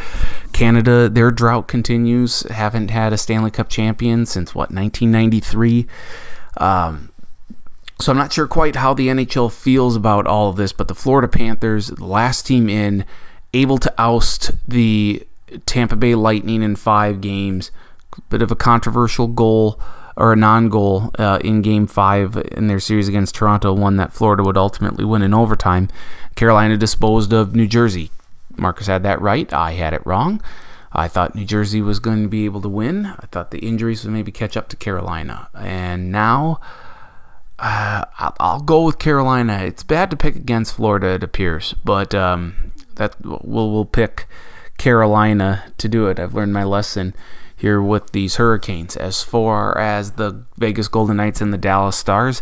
Canada, 0.53 1.09
their 1.09 1.29
drought 1.29 1.67
continues. 1.67 2.43
Haven't 2.43 2.89
had 2.89 3.11
a 3.11 3.17
Stanley 3.17 3.51
Cup 3.51 3.67
champion 3.67 4.25
since 4.25 4.55
what 4.55 4.71
1993. 4.71 5.87
Um, 6.55 7.11
so 7.99 8.13
I'm 8.13 8.17
not 8.17 8.31
sure 8.31 8.47
quite 8.47 8.77
how 8.77 8.93
the 8.93 9.09
NHL 9.09 9.51
feels 9.51 9.97
about 9.97 10.25
all 10.25 10.49
of 10.49 10.55
this, 10.55 10.71
but 10.71 10.87
the 10.87 10.95
Florida 10.95 11.27
Panthers, 11.27 11.87
the 11.87 12.05
last 12.05 12.47
team 12.47 12.69
in, 12.69 13.03
able 13.53 13.77
to 13.79 13.93
oust 13.97 14.51
the 14.65 15.27
Tampa 15.65 15.97
Bay 15.97 16.15
Lightning 16.15 16.63
in 16.63 16.77
five 16.77 17.19
games. 17.19 17.71
Bit 18.29 18.41
of 18.41 18.51
a 18.51 18.55
controversial 18.55 19.27
goal 19.27 19.79
or 20.17 20.33
a 20.33 20.35
non-goal 20.35 21.11
uh, 21.19 21.39
in 21.43 21.61
Game 21.61 21.87
Five 21.87 22.35
in 22.51 22.67
their 22.67 22.79
series 22.79 23.07
against 23.07 23.35
Toronto, 23.35 23.71
one 23.71 23.97
that 23.97 24.11
Florida 24.11 24.43
would 24.43 24.57
ultimately 24.57 25.05
win 25.05 25.21
in 25.21 25.33
overtime. 25.33 25.87
Carolina 26.35 26.75
disposed 26.75 27.31
of 27.31 27.55
New 27.55 27.67
Jersey. 27.67 28.11
Marcus 28.57 28.87
had 28.87 29.03
that 29.03 29.21
right. 29.21 29.51
I 29.53 29.73
had 29.73 29.93
it 29.93 30.05
wrong. 30.05 30.41
I 30.91 31.07
thought 31.07 31.35
New 31.35 31.45
Jersey 31.45 31.81
was 31.81 31.99
going 31.99 32.23
to 32.23 32.27
be 32.27 32.45
able 32.45 32.61
to 32.61 32.69
win. 32.69 33.05
I 33.05 33.27
thought 33.31 33.51
the 33.51 33.59
injuries 33.59 34.03
would 34.03 34.13
maybe 34.13 34.31
catch 34.31 34.57
up 34.57 34.67
to 34.69 34.75
Carolina, 34.75 35.49
and 35.53 36.11
now. 36.11 36.59
Uh, 37.59 38.05
I'll 38.39 38.61
go 38.61 38.83
with 38.83 38.99
Carolina. 38.99 39.63
It's 39.63 39.81
bad 39.81 40.11
to 40.11 40.15
pick 40.15 40.35
against 40.35 40.75
Florida, 40.75 41.07
it 41.15 41.23
appears, 41.23 41.73
but 41.83 42.13
um, 42.13 42.71
that 42.97 43.15
we'll 43.25 43.71
we'll 43.71 43.83
pick 43.83 44.27
Carolina 44.77 45.63
to 45.79 45.89
do 45.89 46.05
it. 46.05 46.19
I've 46.19 46.35
learned 46.35 46.53
my 46.53 46.63
lesson 46.63 47.15
here 47.57 47.81
with 47.81 48.11
these 48.11 48.35
Hurricanes. 48.35 48.95
As 48.95 49.23
far 49.23 49.77
as 49.77 50.11
the 50.11 50.45
Vegas 50.57 50.87
Golden 50.87 51.17
Knights 51.17 51.41
and 51.41 51.51
the 51.51 51.57
Dallas 51.57 51.97
Stars, 51.97 52.41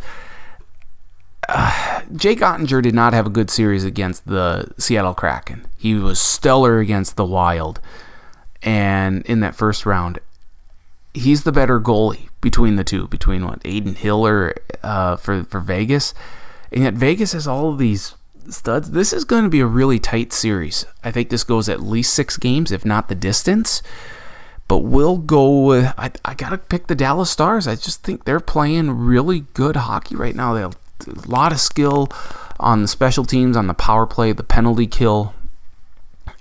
uh, 1.47 2.01
Jake 2.15 2.39
Oettinger 2.39 2.83
did 2.83 2.93
not 2.93 3.13
have 3.13 3.25
a 3.25 3.31
good 3.31 3.49
series 3.49 3.85
against 3.85 4.27
the 4.27 4.71
Seattle 4.77 5.13
Kraken. 5.13 5.65
He 5.77 5.95
was 5.95 6.19
stellar 6.19 6.79
against 6.79 7.15
the 7.15 7.25
Wild, 7.25 7.79
and 8.61 9.25
in 9.25 9.39
that 9.39 9.55
first 9.55 9.85
round, 9.85 10.19
he's 11.13 11.43
the 11.43 11.51
better 11.51 11.79
goalie 11.79 12.29
between 12.41 12.75
the 12.75 12.83
two. 12.83 13.07
Between 13.07 13.45
what 13.45 13.63
Aiden 13.63 13.95
Hiller 13.95 14.53
uh, 14.83 15.15
for 15.15 15.43
for 15.45 15.61
Vegas, 15.61 16.13
and 16.71 16.83
yet 16.83 16.95
Vegas 16.95 17.31
has 17.31 17.47
all 17.47 17.71
of 17.71 17.77
these 17.77 18.15
studs. 18.49 18.91
This 18.91 19.13
is 19.13 19.23
going 19.23 19.43
to 19.43 19.49
be 19.49 19.59
a 19.59 19.65
really 19.65 19.99
tight 19.99 20.33
series. 20.33 20.85
I 21.03 21.11
think 21.11 21.29
this 21.29 21.43
goes 21.43 21.69
at 21.69 21.81
least 21.81 22.13
six 22.13 22.37
games, 22.37 22.71
if 22.71 22.85
not 22.85 23.07
the 23.07 23.15
distance. 23.15 23.81
But 24.67 24.79
we'll 24.79 25.17
go 25.17 25.63
with. 25.65 25.93
I, 25.97 26.11
I 26.23 26.33
got 26.33 26.49
to 26.49 26.57
pick 26.57 26.87
the 26.87 26.95
Dallas 26.95 27.29
Stars. 27.29 27.67
I 27.67 27.75
just 27.75 28.03
think 28.03 28.25
they're 28.25 28.39
playing 28.39 28.91
really 28.91 29.41
good 29.53 29.75
hockey 29.75 30.15
right 30.15 30.35
now. 30.35 30.53
They 30.53 30.61
have 30.61 30.77
a 31.07 31.29
lot 31.29 31.51
of 31.51 31.59
skill 31.59 32.09
on 32.59 32.81
the 32.81 32.87
special 32.87 33.25
teams, 33.25 33.57
on 33.57 33.67
the 33.67 33.73
power 33.73 34.05
play, 34.05 34.31
the 34.31 34.43
penalty 34.43 34.87
kill, 34.87 35.33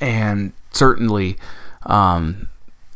and 0.01 0.53
certainly, 0.71 1.37
um, 1.85 2.49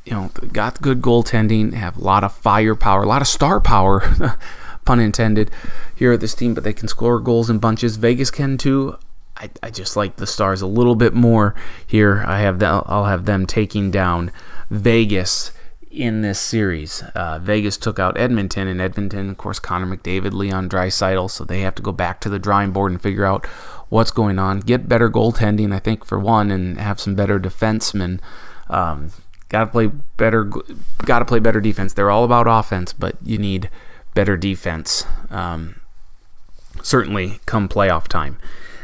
you 0.05 0.13
know, 0.13 0.31
got 0.53 0.81
good 0.81 1.03
goaltending, 1.03 1.75
have 1.75 1.97
a 1.97 2.01
lot 2.01 2.25
of 2.25 2.33
firepower, 2.33 3.03
a 3.03 3.07
lot 3.09 3.23
of 3.23 3.29
star 3.29 3.61
power, 3.61 4.37
pun 4.85 5.01
intended, 5.01 5.51
here 5.95 6.13
at 6.13 6.21
this 6.21 6.35
team, 6.35 6.55
but 6.55 6.65
they 6.65 6.73
can 6.73 6.89
score 6.89 7.19
goals 7.19 7.51
in 7.51 7.59
bunches. 7.59 7.97
Vegas 7.97 8.31
can 8.31 8.57
too. 8.57 8.97
I, 9.37 9.51
I 9.63 9.71
just 9.71 9.97
like 9.97 10.17
the 10.17 10.27
Stars 10.27 10.63
a 10.63 10.67
little 10.67 10.97
bit 10.97 11.15
more 11.15 11.55
here. 11.87 12.25
I 12.27 12.41
have 12.41 12.59
them, 12.59 12.83
I'll 12.87 13.05
have 13.05 13.25
them 13.25 13.47
taking 13.47 13.91
down 13.91 14.33
Vegas 14.71 15.53
in 15.91 16.21
this 16.21 16.39
series. 16.39 17.03
Uh, 17.15 17.39
Vegas 17.39 17.77
took 17.77 17.99
out 17.99 18.19
Edmonton, 18.19 18.69
and 18.69 18.81
Edmonton, 18.81 19.31
of 19.31 19.39
course, 19.39 19.59
Connor 19.59 19.97
McDavid, 19.97 20.33
Leon 20.33 20.69
Draisaitl, 20.69 21.31
so 21.31 21.45
they 21.45 21.61
have 21.61 21.75
to 21.77 21.83
go 21.83 21.93
back 21.93 22.21
to 22.21 22.29
the 22.29 22.39
drawing 22.39 22.73
board 22.73 22.93
and 22.93 23.01
figure 23.01 23.25
out 23.25 23.47
what's 23.89 24.11
going 24.11 24.39
on. 24.39 24.61
Get 24.61 24.89
better 24.89 25.11
goaltending, 25.11 25.75
I 25.75 25.79
think, 25.79 26.05
for 26.05 26.19
one, 26.19 26.51
and 26.51 26.79
have 26.79 27.01
some 27.01 27.15
better 27.15 27.41
defensemen. 27.41 28.21
Um, 28.69 29.11
got 29.49 29.65
to 29.65 29.71
play 29.71 29.87
better. 29.87 30.45
Got 31.05 31.21
to 31.21 31.25
play 31.25 31.39
better 31.39 31.61
defense. 31.61 31.95
They're 31.95 32.11
all 32.11 32.25
about 32.25 32.47
offense, 32.47 32.93
but 32.93 33.17
you 33.25 33.39
need 33.39 33.71
better 34.15 34.37
defense. 34.37 35.05
Um, 35.31 35.81
certainly, 36.83 37.41
come 37.47 37.69
playoff 37.69 38.09
time. 38.09 38.39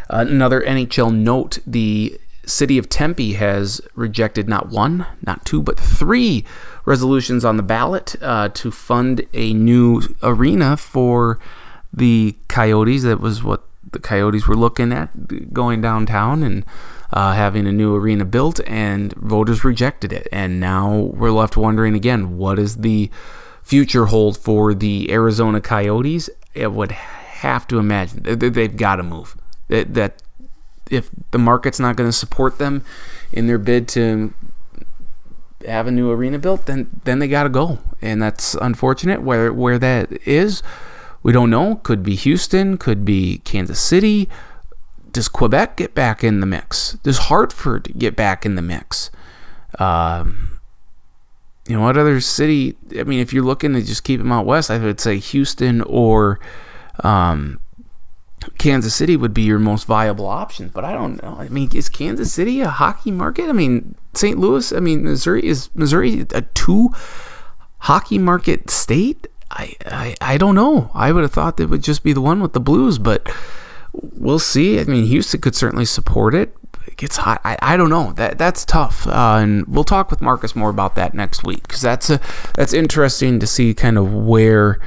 Uh, 0.09 0.25
another 0.27 0.63
NHL 0.63 1.15
note: 1.15 1.59
the 1.67 2.19
city 2.47 2.79
of 2.79 2.89
Tempe 2.89 3.35
has 3.35 3.81
rejected 3.95 4.49
not 4.49 4.69
one, 4.69 5.07
not 5.27 5.45
two, 5.45 5.63
but 5.63 5.79
three 5.79 6.45
resolutions 6.85 7.45
on 7.45 7.57
the 7.57 7.63
ballot 7.63 8.17
uh, 8.21 8.49
to 8.51 8.71
fund 8.71 9.27
a 9.33 9.53
new 9.55 10.03
arena 10.23 10.77
for 10.77 11.39
the 11.93 12.37
Coyotes. 12.49 13.03
That 13.03 13.21
was 13.21 13.43
what 13.43 13.65
the 13.93 13.99
Coyotes 13.99 14.47
were 14.47 14.57
looking 14.57 14.93
at 14.93 15.53
going 15.53 15.81
downtown 15.81 16.43
and 16.43 16.65
uh, 17.13 17.33
having 17.33 17.67
a 17.67 17.73
new 17.73 17.95
arena 17.95 18.25
built, 18.25 18.61
and 18.67 19.13
voters 19.15 19.65
rejected 19.65 20.13
it. 20.13 20.27
And 20.33 20.59
now 20.59 20.95
we're 21.15 21.31
left 21.31 21.57
wondering 21.57 21.95
again 21.95 22.37
what 22.37 22.57
does 22.57 22.79
the 22.79 23.11
future 23.63 24.07
hold 24.07 24.37
for 24.37 24.75
the 24.75 25.11
Arizona 25.13 25.61
Coyotes? 25.61 26.29
It 26.55 26.73
would 26.73 26.93
have 26.93 27.67
to 27.69 27.79
imagine 27.79 28.23
they've 28.23 28.77
got 28.77 28.97
to 28.97 29.03
move. 29.03 29.37
That, 29.69 29.95
that 29.95 30.23
if 30.91 31.11
the 31.31 31.39
market's 31.39 31.81
not 31.81 31.97
going 31.97 32.09
to 32.09 32.17
support 32.17 32.59
them 32.59 32.85
in 33.33 33.47
their 33.47 33.59
bid 33.59 33.89
to 33.89 34.33
have 35.67 35.87
a 35.87 35.91
new 35.91 36.11
arena 36.11 36.39
built, 36.39 36.67
then 36.67 37.01
then 37.05 37.19
they 37.19 37.29
got 37.29 37.45
to 37.45 37.49
go, 37.49 37.79
and 38.03 38.23
that's 38.23 38.55
unfortunate. 38.55 39.23
Where 39.23 39.53
where 39.53 39.79
that 39.79 40.13
is, 40.27 40.63
we 41.23 41.33
don't 41.33 41.51
know. 41.51 41.77
Could 41.77 42.03
be 42.03 42.15
Houston, 42.15 42.77
could 42.77 43.05
be 43.05 43.39
Kansas 43.39 43.81
City. 43.81 44.29
Does 45.11 45.29
Quebec 45.29 45.77
get 45.77 45.95
back 45.95 46.25
in 46.25 46.41
the 46.41 46.47
mix? 46.47 46.95
Does 47.05 47.19
Hartford 47.19 47.93
get 47.97 48.17
back 48.17 48.45
in 48.45 48.57
the 48.57 48.63
mix? 48.63 49.11
Um, 49.79 50.61
you 51.69 51.77
know 51.77 51.83
what 51.83 51.97
other 51.97 52.21
city? 52.21 52.77
I 52.99 53.05
mean, 53.05 53.21
if 53.21 53.33
you're 53.33 53.45
looking 53.45 53.73
to 53.75 53.83
just 53.83 54.05
keep 54.05 54.19
them 54.19 54.33
out 54.33 54.45
west, 54.45 54.71
I 54.71 54.79
would 54.79 55.01
say 55.01 55.19
Houston 55.19 55.83
or 55.83 56.41
um, 57.03 57.61
Kansas 58.59 58.95
City 58.95 59.17
would 59.17 59.35
be 59.35 59.43
your 59.43 59.59
most 59.59 59.87
viable 59.87 60.27
option. 60.27 60.71
But 60.73 60.85
I 60.85 60.93
don't 60.93 61.23
know. 61.23 61.37
I 61.39 61.49
mean, 61.49 61.71
is 61.75 61.89
Kansas 61.89 62.33
City 62.33 62.61
a 62.61 62.69
hockey 62.69 63.11
market? 63.11 63.49
I 63.49 63.53
mean, 63.53 63.95
St. 64.15 64.39
Louis. 64.39 64.73
I 64.73 64.81
mean, 64.81 65.05
Missouri 65.05 65.45
is 65.47 65.71
Missouri 65.75 66.27
a 66.33 66.43
two 66.43 66.91
hockey 67.79 68.19
market 68.19 68.71
state? 68.71 69.27
I, 69.51 69.75
I 69.87 70.15
I 70.21 70.39
don't 70.39 70.55
know. 70.55 70.91
I 70.95 71.13
would 71.13 71.23
have 71.23 71.33
thought 71.33 71.61
it 71.61 71.69
would 71.69 71.83
just 71.83 72.03
be 72.03 72.13
the 72.13 72.21
one 72.21 72.41
with 72.41 72.53
the 72.53 72.61
Blues, 72.61 72.99
but 72.99 73.29
we'll 73.93 74.39
see. 74.39 74.81
I 74.81 74.85
mean, 74.85 75.07
Houston 75.07 75.41
could 75.41 75.55
certainly 75.55 75.85
support 75.85 76.35
it. 76.35 76.55
It 76.87 76.97
gets 76.97 77.17
hot. 77.17 77.41
I, 77.45 77.57
I 77.63 77.77
don't 77.77 77.91
know. 77.91 78.13
That 78.13 78.39
that's 78.39 78.65
tough. 78.65 79.07
Uh, 79.07 79.39
and 79.41 79.67
we'll 79.67 79.85
talk 79.85 80.11
with 80.11 80.21
Marcus 80.21 80.55
more 80.55 80.71
about 80.71 80.97
that 80.97 81.15
next 81.15 81.45
week 81.45 81.63
because 81.63 81.81
that's 81.81 82.11
a 82.11 82.21
that's 82.55 82.73
interesting 82.73 83.41
to 83.41 83.47
see 83.47 83.75
kind 83.75 83.97
of 83.97 84.13
where 84.13 84.81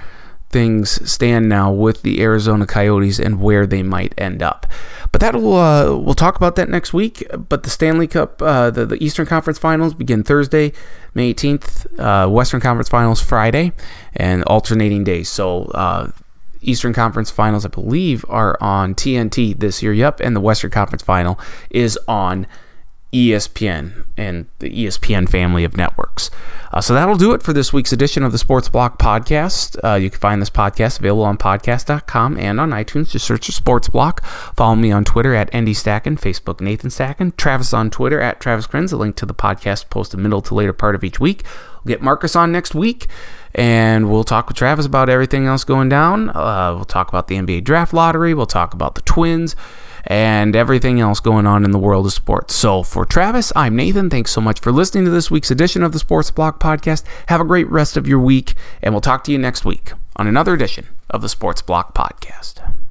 things 0.49 1.09
stand 1.09 1.49
now 1.49 1.71
with 1.71 2.01
the 2.01 2.21
Arizona 2.21 2.65
Coyotes 2.65 3.19
and 3.19 3.41
where 3.41 3.65
they 3.65 3.83
might 3.83 4.13
end 4.17 4.41
up. 4.41 4.65
But 5.11 5.21
that'll 5.21 5.55
uh, 5.55 5.95
we'll 5.95 6.15
talk 6.15 6.35
about 6.35 6.55
that 6.55 6.69
next 6.69 6.93
week. 6.93 7.25
But 7.49 7.63
the 7.63 7.69
Stanley 7.69 8.07
Cup, 8.07 8.41
uh, 8.41 8.69
the, 8.71 8.85
the 8.85 9.03
Eastern 9.03 9.25
Conference 9.25 9.59
Finals 9.59 9.93
begin 9.93 10.23
Thursday, 10.23 10.73
May 11.13 11.33
18th. 11.33 11.99
Uh, 11.99 12.29
Western 12.29 12.61
Conference 12.61 12.89
Finals 12.89 13.21
Friday, 13.21 13.73
and 14.15 14.43
alternating 14.45 15.03
days. 15.03 15.29
So. 15.29 15.65
Uh, 15.65 16.11
Eastern 16.59 16.91
Conference 16.91 17.29
Finals, 17.29 17.65
I 17.65 17.69
believe, 17.69 18.25
are 18.29 18.57
on 18.59 18.95
TNT 18.95 19.57
this 19.57 19.83
year. 19.83 19.93
Yep, 19.93 20.19
and 20.21 20.35
the 20.35 20.41
Western 20.41 20.71
Conference 20.71 21.03
Final 21.03 21.39
is 21.69 21.99
on 22.07 22.47
ESPN 23.13 24.05
and 24.17 24.47
the 24.59 24.69
ESPN 24.69 25.29
family 25.29 25.63
of 25.63 25.77
networks. 25.77 26.29
Uh, 26.73 26.81
so 26.81 26.93
that'll 26.93 27.15
do 27.15 27.31
it 27.31 27.41
for 27.41 27.53
this 27.53 27.71
week's 27.71 27.93
edition 27.93 28.21
of 28.21 28.33
the 28.33 28.37
Sports 28.37 28.67
Block 28.67 28.99
podcast. 28.99 29.77
Uh, 29.81 29.95
you 29.95 30.09
can 30.09 30.19
find 30.19 30.41
this 30.41 30.49
podcast 30.49 30.99
available 30.99 31.23
on 31.23 31.37
podcast.com 31.37 32.37
and 32.37 32.59
on 32.59 32.71
iTunes. 32.71 33.11
Just 33.11 33.25
search 33.25 33.45
for 33.45 33.53
Sports 33.53 33.87
Block. 33.87 34.25
Follow 34.25 34.75
me 34.75 34.91
on 34.91 35.05
Twitter 35.05 35.33
at 35.33 35.53
Andy 35.53 35.73
Stacken, 35.73 36.19
Facebook 36.19 36.59
Nathan 36.59 36.89
Stacken, 36.89 37.35
Travis 37.37 37.73
on 37.73 37.89
Twitter 37.89 38.19
at 38.19 38.41
Travis 38.41 38.67
Krenz. 38.67 38.91
A 38.91 38.97
link 38.97 39.15
to 39.15 39.25
the 39.25 39.33
podcast 39.33 39.89
posted 39.89 40.19
middle 40.19 40.41
to 40.41 40.53
later 40.53 40.73
part 40.73 40.93
of 40.93 41.03
each 41.05 41.19
week. 41.19 41.43
We'll 41.85 41.93
get 41.93 42.01
Marcus 42.01 42.35
on 42.35 42.51
next 42.51 42.75
week 42.75 43.07
and 43.55 44.11
we'll 44.11 44.25
talk 44.25 44.49
with 44.49 44.57
Travis 44.57 44.85
about 44.85 45.07
everything 45.07 45.47
else 45.47 45.63
going 45.63 45.87
down. 45.87 46.29
Uh, 46.31 46.73
we'll 46.75 46.85
talk 46.85 47.07
about 47.07 47.29
the 47.29 47.35
NBA 47.35 47.63
draft 47.63 47.93
lottery. 47.93 48.33
We'll 48.33 48.45
talk 48.45 48.73
about 48.73 48.95
the 48.95 49.01
Twins 49.01 49.55
and 50.07 50.55
everything 50.55 50.99
else 50.99 51.19
going 51.19 51.45
on 51.45 51.63
in 51.63 51.71
the 51.71 51.79
world 51.79 52.05
of 52.05 52.13
sports. 52.13 52.55
So 52.55 52.81
for 52.81 53.05
Travis, 53.05 53.51
I'm 53.55 53.75
Nathan. 53.75 54.09
Thanks 54.09 54.31
so 54.31 54.41
much 54.41 54.59
for 54.59 54.71
listening 54.71 55.05
to 55.05 55.11
this 55.11 55.29
week's 55.29 55.51
edition 55.51 55.83
of 55.83 55.91
the 55.91 55.99
Sports 55.99 56.31
Block 56.31 56.59
Podcast. 56.59 57.03
Have 57.27 57.41
a 57.41 57.45
great 57.45 57.69
rest 57.69 57.97
of 57.97 58.07
your 58.07 58.19
week, 58.19 58.53
and 58.81 58.93
we'll 58.93 59.01
talk 59.01 59.23
to 59.25 59.31
you 59.31 59.37
next 59.37 59.65
week 59.65 59.91
on 60.15 60.25
another 60.25 60.53
edition 60.53 60.87
of 61.09 61.21
the 61.21 61.29
Sports 61.29 61.61
Block 61.61 61.93
Podcast. 61.93 62.86